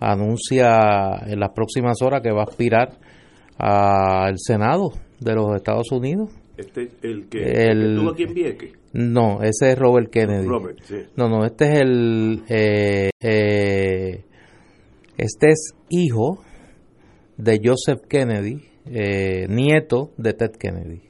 anuncia 0.00 1.20
en 1.26 1.38
las 1.40 1.50
próximas 1.50 2.00
horas 2.02 2.22
que 2.22 2.32
va 2.32 2.40
a 2.40 2.44
aspirar 2.44 2.98
al 3.58 4.34
Senado 4.38 4.92
de 5.20 5.34
los 5.34 5.54
Estados 5.56 5.92
Unidos. 5.92 6.30
este, 6.56 6.88
el 7.02 7.28
que, 7.28 7.38
El- 7.42 7.68
el 7.70 7.78
que 7.82 7.90
estuvo 7.94 8.10
aquí 8.10 8.22
en 8.24 8.34
Vieques. 8.34 8.72
No, 8.92 9.40
ese 9.42 9.70
es 9.72 9.78
Robert 9.78 10.10
Kennedy. 10.10 10.46
Robert, 10.46 10.78
sí. 10.82 10.96
No, 11.16 11.28
no, 11.28 11.44
este 11.44 11.64
es 11.66 11.80
el. 11.80 12.42
eh, 12.48 13.10
eh, 13.20 14.24
este 15.16 15.50
es 15.50 15.74
hijo 15.90 16.42
de 17.36 17.60
Joseph 17.64 18.00
Kennedy, 18.08 18.62
eh, 18.86 19.46
nieto 19.48 20.10
de 20.16 20.32
Ted 20.34 20.52
Kennedy. 20.58 21.02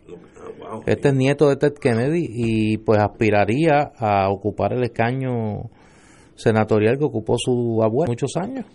Este 0.86 1.08
es 1.08 1.14
nieto 1.14 1.48
de 1.48 1.56
Ted 1.56 1.74
Kennedy 1.80 2.26
y 2.28 2.78
pues 2.78 3.00
aspiraría 3.00 3.90
a 3.98 4.28
ocupar 4.30 4.72
el 4.72 4.84
escaño 4.84 5.70
senatorial 6.36 6.96
que 6.98 7.04
ocupó 7.04 7.34
su 7.38 7.80
abuelo 7.82 8.10
muchos 8.12 8.36
años. 8.36 8.66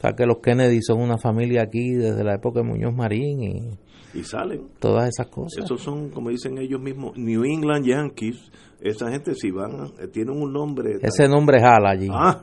O 0.00 0.02
sea 0.02 0.12
que 0.14 0.24
los 0.24 0.38
Kennedy 0.38 0.80
son 0.80 1.02
una 1.02 1.18
familia 1.18 1.64
aquí 1.64 1.92
desde 1.92 2.24
la 2.24 2.36
época 2.36 2.60
de 2.60 2.66
Muñoz 2.66 2.94
Marín 2.94 3.42
y 3.42 4.18
Y 4.18 4.24
salen. 4.24 4.68
todas 4.78 5.10
esas 5.10 5.26
cosas. 5.26 5.62
Esos 5.62 5.82
son, 5.82 6.08
como 6.08 6.30
dicen 6.30 6.56
ellos 6.56 6.80
mismos, 6.80 7.18
New 7.18 7.44
England 7.44 7.84
Yankees. 7.84 8.50
Esa 8.80 9.10
gente, 9.10 9.34
si 9.34 9.50
van, 9.50 9.88
eh, 10.00 10.08
tienen 10.10 10.40
un 10.40 10.54
nombre. 10.54 10.92
Ese 11.02 11.28
nombre 11.28 11.60
jala 11.60 11.90
allí. 11.90 12.08
Ah, 12.10 12.42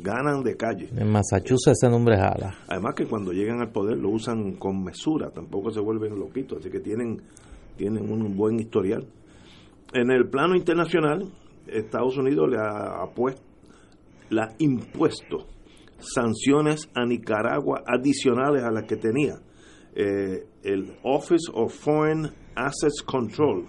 ganan 0.00 0.44
de 0.44 0.56
calle. 0.56 0.88
En 0.96 1.10
Massachusetts 1.10 1.82
ese 1.82 1.90
nombre 1.90 2.16
jala. 2.16 2.54
Además 2.68 2.94
que 2.94 3.06
cuando 3.06 3.32
llegan 3.32 3.60
al 3.60 3.72
poder 3.72 3.98
lo 3.98 4.10
usan 4.10 4.52
con 4.52 4.84
mesura, 4.84 5.30
tampoco 5.30 5.72
se 5.72 5.80
vuelven 5.80 6.16
loquitos, 6.16 6.58
así 6.60 6.70
que 6.70 6.78
tienen, 6.78 7.20
tienen 7.76 8.08
un 8.08 8.36
buen 8.36 8.60
historial. 8.60 9.04
En 9.94 10.12
el 10.12 10.28
plano 10.28 10.54
internacional, 10.54 11.24
Estados 11.66 12.16
Unidos 12.18 12.48
le 12.50 12.56
ha, 12.58 13.02
ha 13.02 13.10
puesto, 13.12 13.42
le 14.30 14.42
ha 14.42 14.48
impuesto 14.58 15.48
sanciones 16.12 16.90
a 16.94 17.04
Nicaragua 17.04 17.82
adicionales 17.86 18.62
a 18.62 18.70
las 18.70 18.84
que 18.84 18.96
tenía. 18.96 19.40
Eh, 19.94 20.46
el 20.62 20.96
Office 21.02 21.50
of 21.52 21.72
Foreign 21.72 22.30
Assets 22.54 23.02
Control 23.02 23.66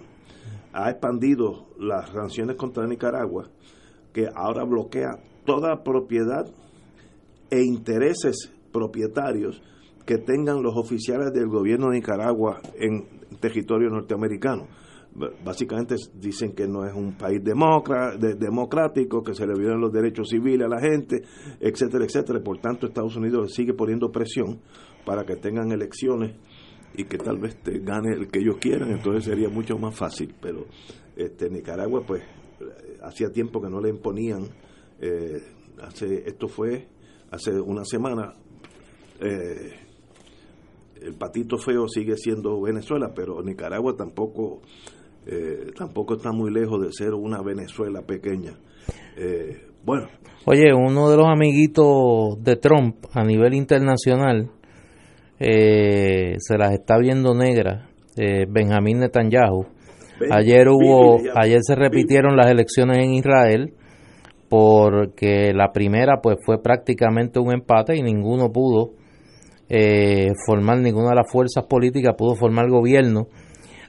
ha 0.72 0.90
expandido 0.90 1.68
las 1.78 2.10
sanciones 2.10 2.56
contra 2.56 2.86
Nicaragua, 2.86 3.48
que 4.12 4.28
ahora 4.34 4.64
bloquea 4.64 5.18
toda 5.44 5.82
propiedad 5.82 6.46
e 7.50 7.62
intereses 7.62 8.52
propietarios 8.72 9.62
que 10.04 10.18
tengan 10.18 10.62
los 10.62 10.76
oficiales 10.76 11.32
del 11.32 11.48
gobierno 11.48 11.90
de 11.90 11.96
Nicaragua 11.96 12.60
en 12.78 13.06
territorio 13.40 13.88
norteamericano. 13.88 14.68
Básicamente 15.44 15.94
dicen 16.14 16.52
que 16.52 16.66
no 16.68 16.84
es 16.84 16.92
un 16.94 17.16
país 17.16 17.42
democra- 17.42 18.16
de- 18.18 18.34
democrático, 18.34 19.22
que 19.22 19.34
se 19.34 19.46
le 19.46 19.54
violan 19.58 19.80
los 19.80 19.92
derechos 19.92 20.28
civiles 20.28 20.66
a 20.66 20.68
la 20.68 20.80
gente, 20.80 21.22
etcétera, 21.60 22.04
etcétera. 22.04 22.40
Por 22.40 22.58
tanto, 22.58 22.86
Estados 22.86 23.16
Unidos 23.16 23.54
sigue 23.54 23.72
poniendo 23.72 24.10
presión 24.10 24.60
para 25.04 25.24
que 25.24 25.36
tengan 25.36 25.72
elecciones 25.72 26.36
y 26.94 27.04
que 27.04 27.18
tal 27.18 27.38
vez 27.38 27.56
te 27.62 27.78
gane 27.80 28.12
el 28.14 28.28
que 28.28 28.40
ellos 28.40 28.56
quieran, 28.58 28.90
entonces 28.90 29.24
sería 29.24 29.48
mucho 29.48 29.78
más 29.78 29.94
fácil. 29.94 30.34
Pero 30.40 30.66
este 31.16 31.48
Nicaragua, 31.50 32.02
pues, 32.06 32.22
hacía 33.02 33.30
tiempo 33.30 33.60
que 33.62 33.70
no 33.70 33.80
le 33.80 33.88
imponían. 33.90 34.48
eh, 35.00 35.40
hace, 35.82 36.24
esto 36.26 36.48
fue 36.48 36.88
hace 37.30 37.52
una 37.60 37.84
semana, 37.84 38.32
eh, 39.20 39.72
el 41.02 41.14
patito 41.14 41.58
feo 41.58 41.86
sigue 41.88 42.16
siendo 42.16 42.60
Venezuela, 42.62 43.12
pero 43.14 43.42
Nicaragua 43.42 43.94
tampoco, 43.94 44.62
eh, 45.26 45.72
tampoco 45.76 46.16
está 46.16 46.32
muy 46.32 46.52
lejos 46.52 46.80
de 46.82 46.92
ser 46.92 47.14
una 47.14 47.42
Venezuela 47.42 48.02
pequeña. 48.02 48.52
Eh, 49.16 49.60
bueno. 49.84 50.08
Oye, 50.44 50.72
uno 50.72 51.10
de 51.10 51.16
los 51.16 51.26
amiguitos 51.26 52.42
de 52.42 52.56
Trump 52.56 52.96
a 53.12 53.24
nivel 53.24 53.54
internacional 53.54 54.50
eh, 55.38 56.36
se 56.38 56.56
las 56.56 56.72
está 56.72 56.96
viendo 56.98 57.34
negras, 57.34 57.88
eh, 58.16 58.46
Benjamín 58.48 59.00
Netanyahu. 59.00 59.66
Ayer 60.30 60.68
hubo, 60.68 61.18
ayer 61.34 61.58
se 61.62 61.74
repitieron 61.74 62.36
las 62.36 62.46
elecciones 62.46 62.98
en 62.98 63.14
Israel 63.14 63.74
porque 64.48 65.52
la 65.52 65.72
primera 65.72 66.20
pues 66.22 66.38
fue 66.44 66.62
prácticamente 66.62 67.38
un 67.38 67.52
empate 67.52 67.96
y 67.96 68.02
ninguno 68.02 68.50
pudo 68.50 68.92
eh, 69.68 70.30
formar 70.46 70.78
ninguna 70.78 71.10
de 71.10 71.16
las 71.16 71.30
fuerzas 71.30 71.66
políticas 71.66 72.14
pudo 72.16 72.34
formar 72.34 72.70
gobierno. 72.70 73.26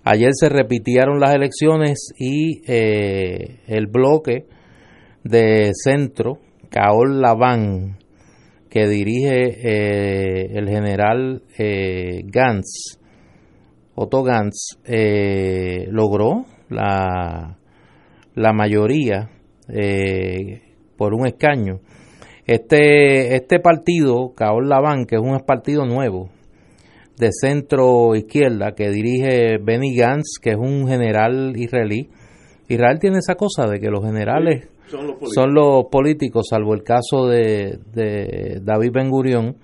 Ayer 0.10 0.30
se 0.32 0.48
repitieron 0.48 1.20
las 1.20 1.36
elecciones 1.36 2.14
y 2.18 2.62
eh, 2.66 3.60
el 3.68 3.88
bloque 3.88 4.46
de 5.26 5.72
centro, 5.74 6.40
Caol 6.70 7.20
Laván, 7.20 7.98
que 8.70 8.88
dirige 8.88 9.50
eh, 9.50 10.52
el 10.54 10.70
general 10.70 11.44
eh, 11.58 12.22
Gantz, 12.24 13.02
Otto 13.96 14.24
Gantz, 14.24 14.80
eh, 14.86 15.88
logró 15.92 16.46
la, 16.70 17.58
la 18.34 18.54
mayoría 18.54 19.30
por 20.96 21.14
un 21.16 21.28
escaño. 21.28 21.82
Este, 22.46 23.36
este 23.36 23.60
partido, 23.60 24.34
Caol 24.34 24.70
Laván, 24.70 25.04
que 25.04 25.18
es 25.18 25.22
un 25.22 25.38
partido 25.46 25.86
nuevo 25.86 26.30
de 27.18 27.30
centro 27.32 28.16
izquierda 28.16 28.74
que 28.74 28.90
dirige 28.90 29.58
Benny 29.62 29.96
Gantz, 29.96 30.40
que 30.42 30.52
es 30.52 30.58
un 30.58 30.88
general 30.88 31.54
israelí. 31.56 32.10
Israel 32.68 33.00
tiene 33.00 33.18
esa 33.20 33.36
cosa 33.36 33.66
de 33.66 33.80
que 33.80 33.90
los 33.90 34.04
generales 34.04 34.68
son 34.88 35.08
los 35.08 35.16
políticos. 35.18 35.34
son 35.34 35.54
los 35.54 35.86
políticos, 35.92 36.48
salvo 36.50 36.74
el 36.74 36.84
caso 36.84 37.28
de, 37.28 37.80
de 37.94 38.60
David 38.62 38.92
Ben 38.94 39.10
Gurion, 39.10 39.56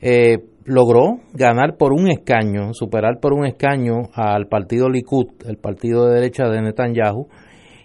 eh, 0.00 0.38
logró 0.64 1.20
ganar 1.34 1.76
por 1.76 1.92
un 1.92 2.08
escaño, 2.08 2.72
superar 2.72 3.20
por 3.20 3.32
un 3.32 3.46
escaño 3.46 4.08
al 4.14 4.46
partido 4.46 4.88
Likud, 4.88 5.26
el 5.46 5.56
partido 5.56 6.06
de 6.06 6.14
derecha 6.14 6.48
de 6.48 6.62
Netanyahu, 6.62 7.28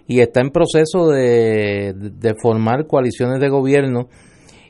y 0.06 0.20
está 0.20 0.40
en 0.40 0.50
proceso 0.50 1.08
de, 1.08 1.92
de 1.94 2.34
formar 2.40 2.86
coaliciones 2.86 3.40
de 3.40 3.48
gobierno. 3.48 4.08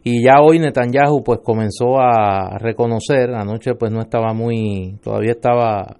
Y 0.08 0.22
ya 0.22 0.36
hoy 0.40 0.60
Netanyahu 0.60 1.24
pues 1.24 1.40
comenzó 1.42 1.98
a 1.98 2.58
reconocer, 2.60 3.34
anoche 3.34 3.74
pues 3.74 3.90
no 3.90 4.00
estaba 4.00 4.32
muy, 4.34 5.00
todavía 5.02 5.32
estaba 5.32 5.96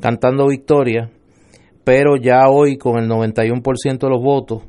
cantando 0.00 0.48
victoria, 0.48 1.10
pero 1.84 2.16
ya 2.16 2.48
hoy 2.48 2.78
con 2.78 2.96
el 2.98 3.06
91% 3.06 3.98
de 3.98 4.08
los 4.08 4.22
votos, 4.22 4.62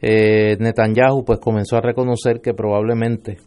eh, 0.00 0.56
Netanyahu 0.60 1.24
pues 1.24 1.40
comenzó 1.40 1.76
a 1.76 1.80
reconocer 1.80 2.40
que 2.40 2.54
probablemente 2.54 3.38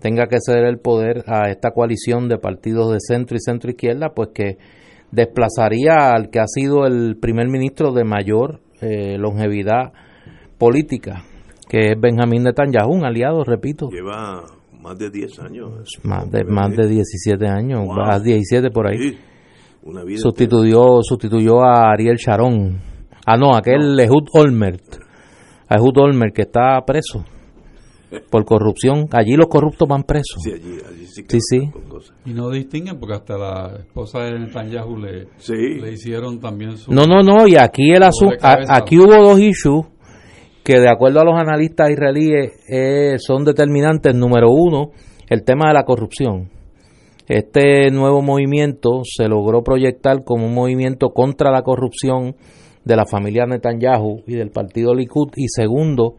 tenga 0.00 0.26
que 0.26 0.36
ceder 0.44 0.66
el 0.66 0.80
poder 0.80 1.24
a 1.28 1.48
esta 1.48 1.70
coalición 1.70 2.28
de 2.28 2.36
partidos 2.36 2.92
de 2.92 2.98
centro 3.00 3.38
y 3.38 3.40
centro 3.40 3.70
izquierda, 3.70 4.10
pues 4.14 4.32
que 4.34 4.58
desplazaría 5.12 6.10
al 6.10 6.28
que 6.28 6.40
ha 6.40 6.46
sido 6.46 6.84
el 6.84 7.16
primer 7.16 7.48
ministro 7.48 7.90
de 7.92 8.04
mayor 8.04 8.60
eh, 8.82 9.16
longevidad 9.16 9.94
política, 10.58 11.24
que 11.68 11.92
es 11.92 12.00
Benjamín 12.00 12.42
Netanyahu, 12.44 12.92
un 12.92 13.04
aliado, 13.04 13.42
repito, 13.44 13.88
Lleva 13.90 14.44
más 14.80 14.98
de 14.98 15.10
10 15.10 15.38
años. 15.40 15.70
más 16.04 16.30
de 16.30 16.44
más 16.44 16.70
de 16.76 16.86
17 16.88 17.46
años, 17.46 17.80
Wow. 17.86 17.96
más 17.96 18.22
17 18.22 18.70
por 18.70 18.86
ahí. 18.88 18.98
Sí, 18.98 19.18
una 19.82 20.04
vida 20.04 20.18
Sustituyó 20.18 21.02
sustituyó 21.02 21.62
a 21.62 21.90
Ariel 21.92 22.16
Sharon. 22.16 22.80
Ah, 23.26 23.36
no, 23.36 23.54
aquel 23.56 23.98
Ehud 23.98 24.28
Olmert. 24.34 24.82
A 25.68 25.76
Ehud 25.76 25.96
Olmert 25.98 26.32
que 26.34 26.42
está 26.42 26.80
preso 26.86 27.24
por 28.30 28.44
corrupción. 28.44 29.06
Allí 29.12 29.34
los 29.34 29.48
corruptos 29.48 29.88
van 29.88 30.04
presos. 30.04 30.40
Sí, 30.42 30.52
allí, 30.52 30.76
allí 30.88 31.06
sí 31.06 31.24
que 31.24 31.38
Sí. 31.40 31.70
Y 32.24 32.32
no 32.34 32.50
distinguen 32.50 32.98
porque 33.00 33.14
hasta 33.14 33.36
la 33.36 33.76
esposa 33.80 34.20
de 34.20 34.38
Netanyahu 34.38 34.96
le, 34.98 35.28
le 35.80 35.92
hicieron 35.92 36.38
también 36.38 36.76
su... 36.76 36.92
No, 36.92 37.04
no, 37.06 37.22
no, 37.22 37.48
y 37.48 37.56
aquí 37.56 37.90
el 37.90 38.02
aquí 38.04 38.98
hubo 38.98 39.16
dos 39.28 39.40
issues 39.40 39.86
que 40.66 40.80
de 40.80 40.90
acuerdo 40.90 41.20
a 41.20 41.24
los 41.24 41.38
analistas 41.38 41.90
israelíes 41.90 42.54
eh, 42.68 43.18
son 43.18 43.44
determinantes. 43.44 44.16
Número 44.16 44.50
uno, 44.50 44.90
el 45.28 45.44
tema 45.44 45.68
de 45.68 45.74
la 45.74 45.84
corrupción. 45.84 46.50
Este 47.28 47.88
nuevo 47.92 48.20
movimiento 48.20 49.02
se 49.04 49.28
logró 49.28 49.62
proyectar 49.62 50.24
como 50.24 50.44
un 50.46 50.54
movimiento 50.54 51.10
contra 51.10 51.52
la 51.52 51.62
corrupción 51.62 52.34
de 52.84 52.96
la 52.96 53.06
familia 53.06 53.46
Netanyahu 53.46 54.24
y 54.26 54.34
del 54.34 54.50
partido 54.50 54.92
Likud. 54.92 55.28
Y 55.36 55.46
segundo, 55.46 56.16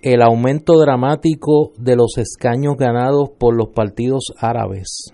el 0.00 0.22
aumento 0.22 0.78
dramático 0.78 1.72
de 1.76 1.96
los 1.96 2.18
escaños 2.18 2.76
ganados 2.78 3.30
por 3.36 3.56
los 3.56 3.70
partidos 3.74 4.32
árabes 4.38 5.12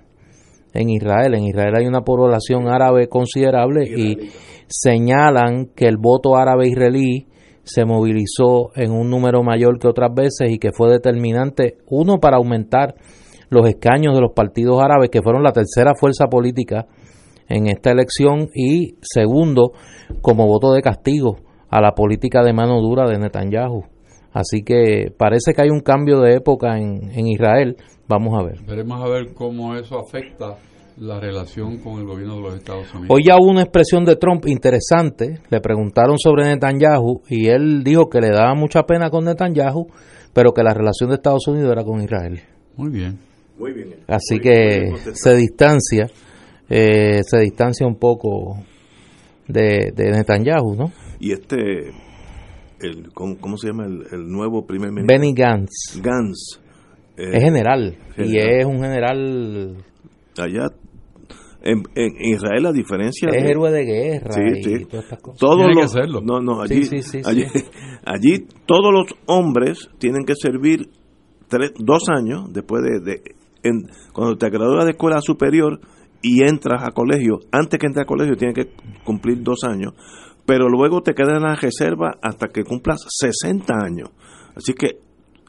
en 0.74 0.90
Israel. 0.90 1.34
En 1.34 1.44
Israel 1.44 1.72
hay 1.74 1.86
una 1.86 2.02
población 2.02 2.68
árabe 2.68 3.08
considerable 3.08 3.84
y 3.84 4.28
señalan 4.66 5.70
que 5.74 5.86
el 5.86 5.96
voto 5.96 6.36
árabe 6.36 6.68
israelí 6.68 7.28
se 7.68 7.84
movilizó 7.84 8.70
en 8.74 8.92
un 8.92 9.10
número 9.10 9.42
mayor 9.42 9.78
que 9.78 9.88
otras 9.88 10.12
veces 10.14 10.50
y 10.50 10.58
que 10.58 10.72
fue 10.72 10.90
determinante, 10.90 11.78
uno, 11.86 12.18
para 12.18 12.38
aumentar 12.38 12.94
los 13.50 13.68
escaños 13.68 14.14
de 14.14 14.20
los 14.20 14.32
partidos 14.32 14.82
árabes, 14.82 15.10
que 15.10 15.22
fueron 15.22 15.42
la 15.42 15.52
tercera 15.52 15.92
fuerza 15.94 16.26
política 16.26 16.86
en 17.48 17.66
esta 17.66 17.90
elección, 17.90 18.48
y 18.54 18.96
segundo, 19.02 19.72
como 20.20 20.46
voto 20.46 20.72
de 20.72 20.82
castigo 20.82 21.36
a 21.70 21.80
la 21.80 21.92
política 21.92 22.42
de 22.42 22.52
mano 22.52 22.80
dura 22.80 23.06
de 23.08 23.18
Netanyahu. 23.18 23.84
Así 24.32 24.62
que 24.62 25.12
parece 25.16 25.52
que 25.54 25.62
hay 25.62 25.70
un 25.70 25.80
cambio 25.80 26.20
de 26.20 26.36
época 26.36 26.78
en, 26.78 27.10
en 27.12 27.26
Israel. 27.26 27.76
Vamos 28.06 28.38
a 28.38 28.44
ver. 28.44 28.62
Veremos 28.66 29.02
a 29.02 29.08
ver 29.08 29.34
cómo 29.34 29.74
eso 29.74 29.98
afecta 29.98 30.56
la 31.00 31.20
relación 31.20 31.78
con 31.78 32.00
el 32.00 32.06
gobierno 32.06 32.36
de 32.36 32.42
los 32.42 32.54
Estados 32.56 32.92
Unidos. 32.94 33.08
Hoy 33.10 33.22
ya 33.26 33.36
hubo 33.36 33.50
una 33.50 33.62
expresión 33.62 34.04
de 34.04 34.16
Trump 34.16 34.46
interesante. 34.46 35.38
Le 35.50 35.60
preguntaron 35.60 36.18
sobre 36.18 36.44
Netanyahu 36.44 37.22
y 37.28 37.46
él 37.48 37.82
dijo 37.84 38.08
que 38.08 38.20
le 38.20 38.30
daba 38.30 38.54
mucha 38.54 38.82
pena 38.82 39.08
con 39.10 39.24
Netanyahu, 39.24 39.86
pero 40.32 40.52
que 40.52 40.62
la 40.62 40.74
relación 40.74 41.10
de 41.10 41.16
Estados 41.16 41.46
Unidos 41.46 41.70
era 41.72 41.84
con 41.84 42.00
Israel. 42.02 42.40
Muy 42.76 42.90
bien. 42.90 43.18
Muy 43.58 43.72
bien. 43.72 43.94
Así 44.06 44.34
Muy- 44.34 44.40
que 44.40 44.78
bien 44.80 44.96
se 45.14 45.34
distancia, 45.36 46.06
eh, 46.68 47.20
se 47.24 47.38
distancia 47.40 47.86
un 47.86 47.96
poco 47.96 48.58
de, 49.46 49.92
de 49.94 50.10
Netanyahu, 50.10 50.74
¿no? 50.76 50.92
Y 51.20 51.32
este, 51.32 51.90
el, 52.80 53.12
¿cómo, 53.14 53.36
cómo 53.40 53.56
se 53.56 53.68
llama 53.68 53.86
el, 53.86 54.02
el 54.12 54.28
nuevo 54.28 54.64
primer 54.66 54.90
ministro? 54.90 55.12
Benny 55.12 55.32
Gantz. 55.34 56.00
Gantz. 56.02 56.60
eh, 57.16 57.30
es 57.36 57.42
general 57.42 57.96
y 58.16 58.22
general. 58.28 58.60
es 58.60 58.64
un 58.66 58.80
general 58.80 59.76
Allá, 60.40 60.66
en, 61.68 61.82
en 61.94 62.10
Israel, 62.34 62.66
a 62.66 62.72
diferencia 62.72 63.28
Es 63.28 63.42
de- 63.42 63.50
héroe 63.50 63.70
de 63.70 63.84
guerra 63.84 64.32
Sí, 64.32 64.40
y 64.58 64.62
sí. 64.62 64.84
todas 64.86 65.04
estas 65.04 65.20
cosas. 65.20 65.38
Todos 65.40 65.56
Tiene 65.58 65.74
que 65.74 65.80
los, 65.82 65.92
serlo. 65.92 66.20
No, 66.22 66.40
no, 66.40 66.62
allí, 66.62 66.84
sí, 66.84 67.02
sí, 67.02 67.20
allí, 67.24 67.44
sí. 67.52 67.64
allí 68.04 68.46
todos 68.66 68.92
los 68.92 69.06
hombres 69.26 69.88
tienen 69.98 70.24
que 70.24 70.34
servir 70.34 70.88
tres, 71.48 71.72
dos 71.78 72.04
años 72.08 72.52
después 72.52 72.82
de, 72.82 73.00
de- 73.00 73.22
en- 73.62 73.88
cuando 74.12 74.36
te 74.36 74.48
gradúas 74.50 74.84
de 74.84 74.92
escuela 74.92 75.20
superior 75.20 75.80
y 76.22 76.42
entras 76.42 76.82
a 76.82 76.90
colegio, 76.92 77.38
antes 77.52 77.78
que 77.78 77.86
entres 77.86 78.04
a 78.04 78.06
colegio 78.06 78.36
tienes 78.36 78.54
que 78.56 78.70
cumplir 79.04 79.42
dos 79.42 79.58
años, 79.64 79.92
pero 80.46 80.68
luego 80.68 81.02
te 81.02 81.12
quedas 81.14 81.34
en 81.36 81.42
la 81.42 81.54
reserva 81.54 82.12
hasta 82.22 82.48
que 82.48 82.64
cumplas 82.64 83.04
60 83.08 83.74
años. 83.84 84.10
Así 84.56 84.72
que 84.72 84.98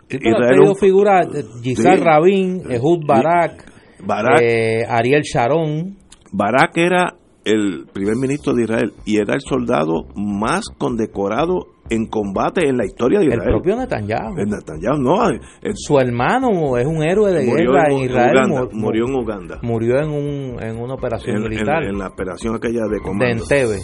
Sí, 0.10 0.18
pero 0.20 0.38
ha 0.38 0.52
Israel 0.52 0.76
figuras, 0.80 1.28
eh, 1.36 1.44
Gisal 1.64 1.98
Sí. 2.00 2.04
Rabin, 2.04 2.62
Ehud 2.70 3.06
Barak, 3.08 3.72
Barak. 4.04 4.42
eh, 4.42 4.84
Ariel 4.88 5.22
Sharon. 5.22 5.98
Barak 6.32 6.78
era 6.78 7.16
el 7.46 7.86
primer 7.94 8.16
ministro 8.16 8.54
de 8.54 8.64
Israel 8.64 8.94
y 9.06 9.18
era 9.18 9.34
el 9.34 9.42
soldado 9.42 10.06
más 10.16 10.66
condecorado 10.78 11.68
en 11.92 12.06
combate 12.06 12.68
en 12.70 12.78
la 12.78 12.86
historia 12.86 13.18
de 13.18 13.26
El 13.26 13.32
Israel. 13.34 13.50
propio 13.54 13.76
Netanyahu. 13.78 14.38
El 14.38 14.50
Netanyahu, 14.50 14.98
no. 15.02 15.28
el- 15.30 15.40
Su 15.74 15.98
hermano 15.98 16.78
es 16.78 16.86
un 16.86 17.02
héroe 17.02 17.32
de 17.32 17.44
guerra 17.46 17.86
en 17.90 17.94
en, 17.98 18.04
Israel. 18.06 18.38
Uganda, 18.52 18.68
murió 18.74 19.06
en 19.08 19.16
Uganda. 19.16 19.60
Murió 19.64 19.98
en, 20.00 20.10
un, 20.10 20.62
en 20.64 20.80
una 20.80 20.94
operación 20.94 21.38
en, 21.38 21.44
militar. 21.50 21.84
en 21.84 21.98
la 21.98 22.10
operación 22.10 22.56
aquella 22.56 22.84
de 22.84 22.90
de 22.98 23.02
comando. 23.02 23.26
Entebbe. 23.42 23.80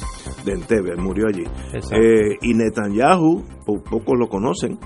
De 0.46 0.52
Entebbe, 0.52 0.96
murió 0.98 1.26
allí. 1.28 1.46
Eh, 1.74 2.38
y 2.44 2.54
Netanyahu, 2.54 3.44
po- 3.66 3.82
pocos 3.82 4.20
lo 4.20 4.28
conocen, 4.28 4.78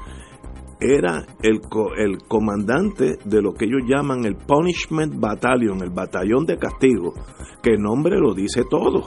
era 0.79 1.25
el, 1.41 1.59
co- 1.61 1.93
el 1.95 2.19
comandante 2.27 3.17
de 3.25 3.41
lo 3.41 3.53
que 3.53 3.65
ellos 3.65 3.81
llaman 3.87 4.25
el 4.25 4.35
Punishment 4.35 5.19
Battalion, 5.19 5.81
el 5.83 5.89
batallón 5.89 6.45
de 6.45 6.57
castigo, 6.57 7.13
que 7.61 7.71
el 7.71 7.81
nombre 7.81 8.17
lo 8.19 8.33
dice 8.33 8.63
todo. 8.69 9.03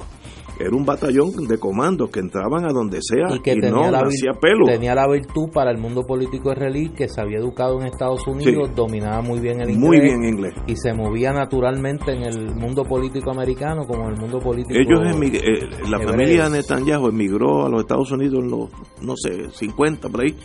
Era 0.61 0.77
un 0.77 0.85
batallón 0.85 1.31
de 1.49 1.59
comandos 1.59 2.11
que 2.11 2.21
entraban 2.21 2.67
a 2.67 2.73
donde 2.73 2.99
sea 3.01 3.35
y 3.35 3.37
y, 3.37 3.41
que 3.41 3.55
tenía, 3.57 3.91
no 3.91 3.97
hacía 4.07 4.33
pelo. 4.39 4.67
tenía 4.67 4.95
la 4.95 5.09
virtud 5.09 5.49
para 5.53 5.71
el 5.71 5.79
mundo 5.79 6.03
político 6.03 6.53
israelí 6.53 6.91
que 6.91 7.09
se 7.09 7.21
había 7.23 7.39
educado 7.39 7.81
en 7.81 7.87
Estados 7.87 8.25
Unidos, 8.29 8.69
Sí. 8.69 8.75
dominaba 8.77 9.23
muy 9.23 9.41
bien 9.41 9.61
el 9.63 9.71
inglés, 9.71 9.89
Muy 9.89 10.01
bien 10.01 10.23
inglés. 10.25 10.53
y 10.67 10.77
se 10.77 10.93
movía 10.93 11.33
naturalmente 11.33 12.13
en 12.13 12.23
el 12.25 12.55
mundo 12.55 12.85
político 12.85 13.31
americano 13.33 13.87
como 13.87 14.05
en 14.05 14.15
el 14.15 14.21
mundo 14.21 14.39
político 14.39 14.79
Ellos 14.79 15.01
eh, 15.01 15.69
la 15.89 15.97
hebreo. 15.97 16.11
familia 16.11 16.49
Netanyahu 16.51 17.09
emigró 17.09 17.65
a 17.65 17.71
los 17.71 17.81
Estados 17.81 18.13
Unidos 18.13 18.45
en 18.45 18.51
los, 18.51 18.69
no 19.01 19.15
sé, 19.17 19.49
50 19.51 20.11
por 20.11 20.21
ahí, 20.23 20.37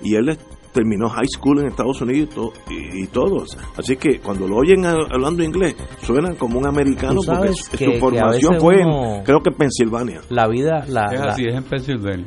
y 0.00 0.14
él 0.14 0.38
terminó 0.76 1.08
high 1.08 1.26
school 1.34 1.60
en 1.60 1.68
Estados 1.68 2.00
Unidos 2.02 2.28
y, 2.30 2.34
to- 2.34 2.52
y, 2.70 3.02
y 3.04 3.06
todos. 3.06 3.56
Así 3.76 3.96
que 3.96 4.20
cuando 4.20 4.46
lo 4.46 4.56
oyen 4.56 4.84
a- 4.84 4.92
hablando 5.10 5.42
inglés, 5.42 5.74
suenan 6.02 6.34
como 6.36 6.58
un 6.58 6.66
americano 6.68 7.20
porque 7.26 7.52
su 7.54 7.76
que 7.76 7.98
formación 7.98 8.60
fue, 8.60 8.82
en- 8.82 9.24
creo 9.24 9.40
que 9.40 9.50
en 9.50 9.56
Pensilvania. 9.56 10.20
la 10.28 10.46
vida 10.48 10.84
la, 10.88 11.06
Es 11.06 11.20
la- 11.20 11.30
así, 11.32 11.44
es 11.46 11.54
en 11.56 11.64
Pensilvania. 11.64 12.24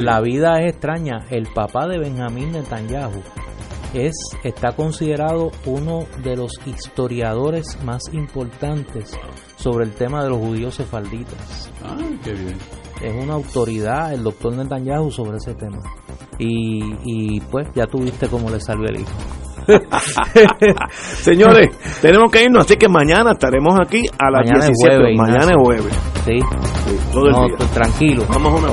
La 0.00 0.20
vida 0.20 0.60
es 0.60 0.72
extraña. 0.72 1.20
El 1.30 1.46
papá 1.54 1.86
de 1.86 1.98
Benjamín 1.98 2.52
Netanyahu 2.52 3.22
es 3.94 4.14
está 4.42 4.72
considerado 4.72 5.50
uno 5.66 6.06
de 6.24 6.36
los 6.36 6.52
historiadores 6.66 7.78
más 7.84 8.02
importantes 8.12 9.18
sobre 9.56 9.84
el 9.84 9.92
tema 9.92 10.24
de 10.24 10.30
los 10.30 10.38
judíos 10.38 10.74
sefalditas. 10.74 11.70
Ah, 11.84 11.96
qué 12.24 12.32
bien. 12.32 12.56
Es 13.02 13.14
una 13.14 13.34
autoridad 13.34 14.12
el 14.14 14.22
doctor 14.22 14.54
Netanyahu 14.54 15.10
sobre 15.10 15.38
ese 15.38 15.54
tema. 15.54 15.80
Y, 16.38 16.80
y 17.04 17.40
pues 17.40 17.66
ya 17.74 17.86
tuviste 17.86 18.28
cómo 18.28 18.48
le 18.48 18.60
salió 18.60 18.84
el 18.88 19.00
hijo. 19.00 19.10
Señores, 20.90 21.68
tenemos 22.00 22.30
que 22.30 22.44
irnos, 22.44 22.64
así 22.64 22.76
que 22.76 22.88
mañana 22.88 23.32
estaremos 23.32 23.74
aquí 23.80 24.02
a 24.18 24.30
las 24.30 24.46
Mañana 24.46 24.66
es 24.66 24.72
17. 24.78 24.96
jueves, 24.96 25.16
mañana 25.16 25.50
es 25.50 25.56
jueves. 25.56 25.98
Sí. 26.24 26.38
todo 27.12 27.26
el 27.26 27.34
día. 27.34 27.56
pues, 27.58 27.70
tranquilo. 27.70 28.24
Vamos 28.28 28.54
a 28.54 28.56
una 28.56 28.72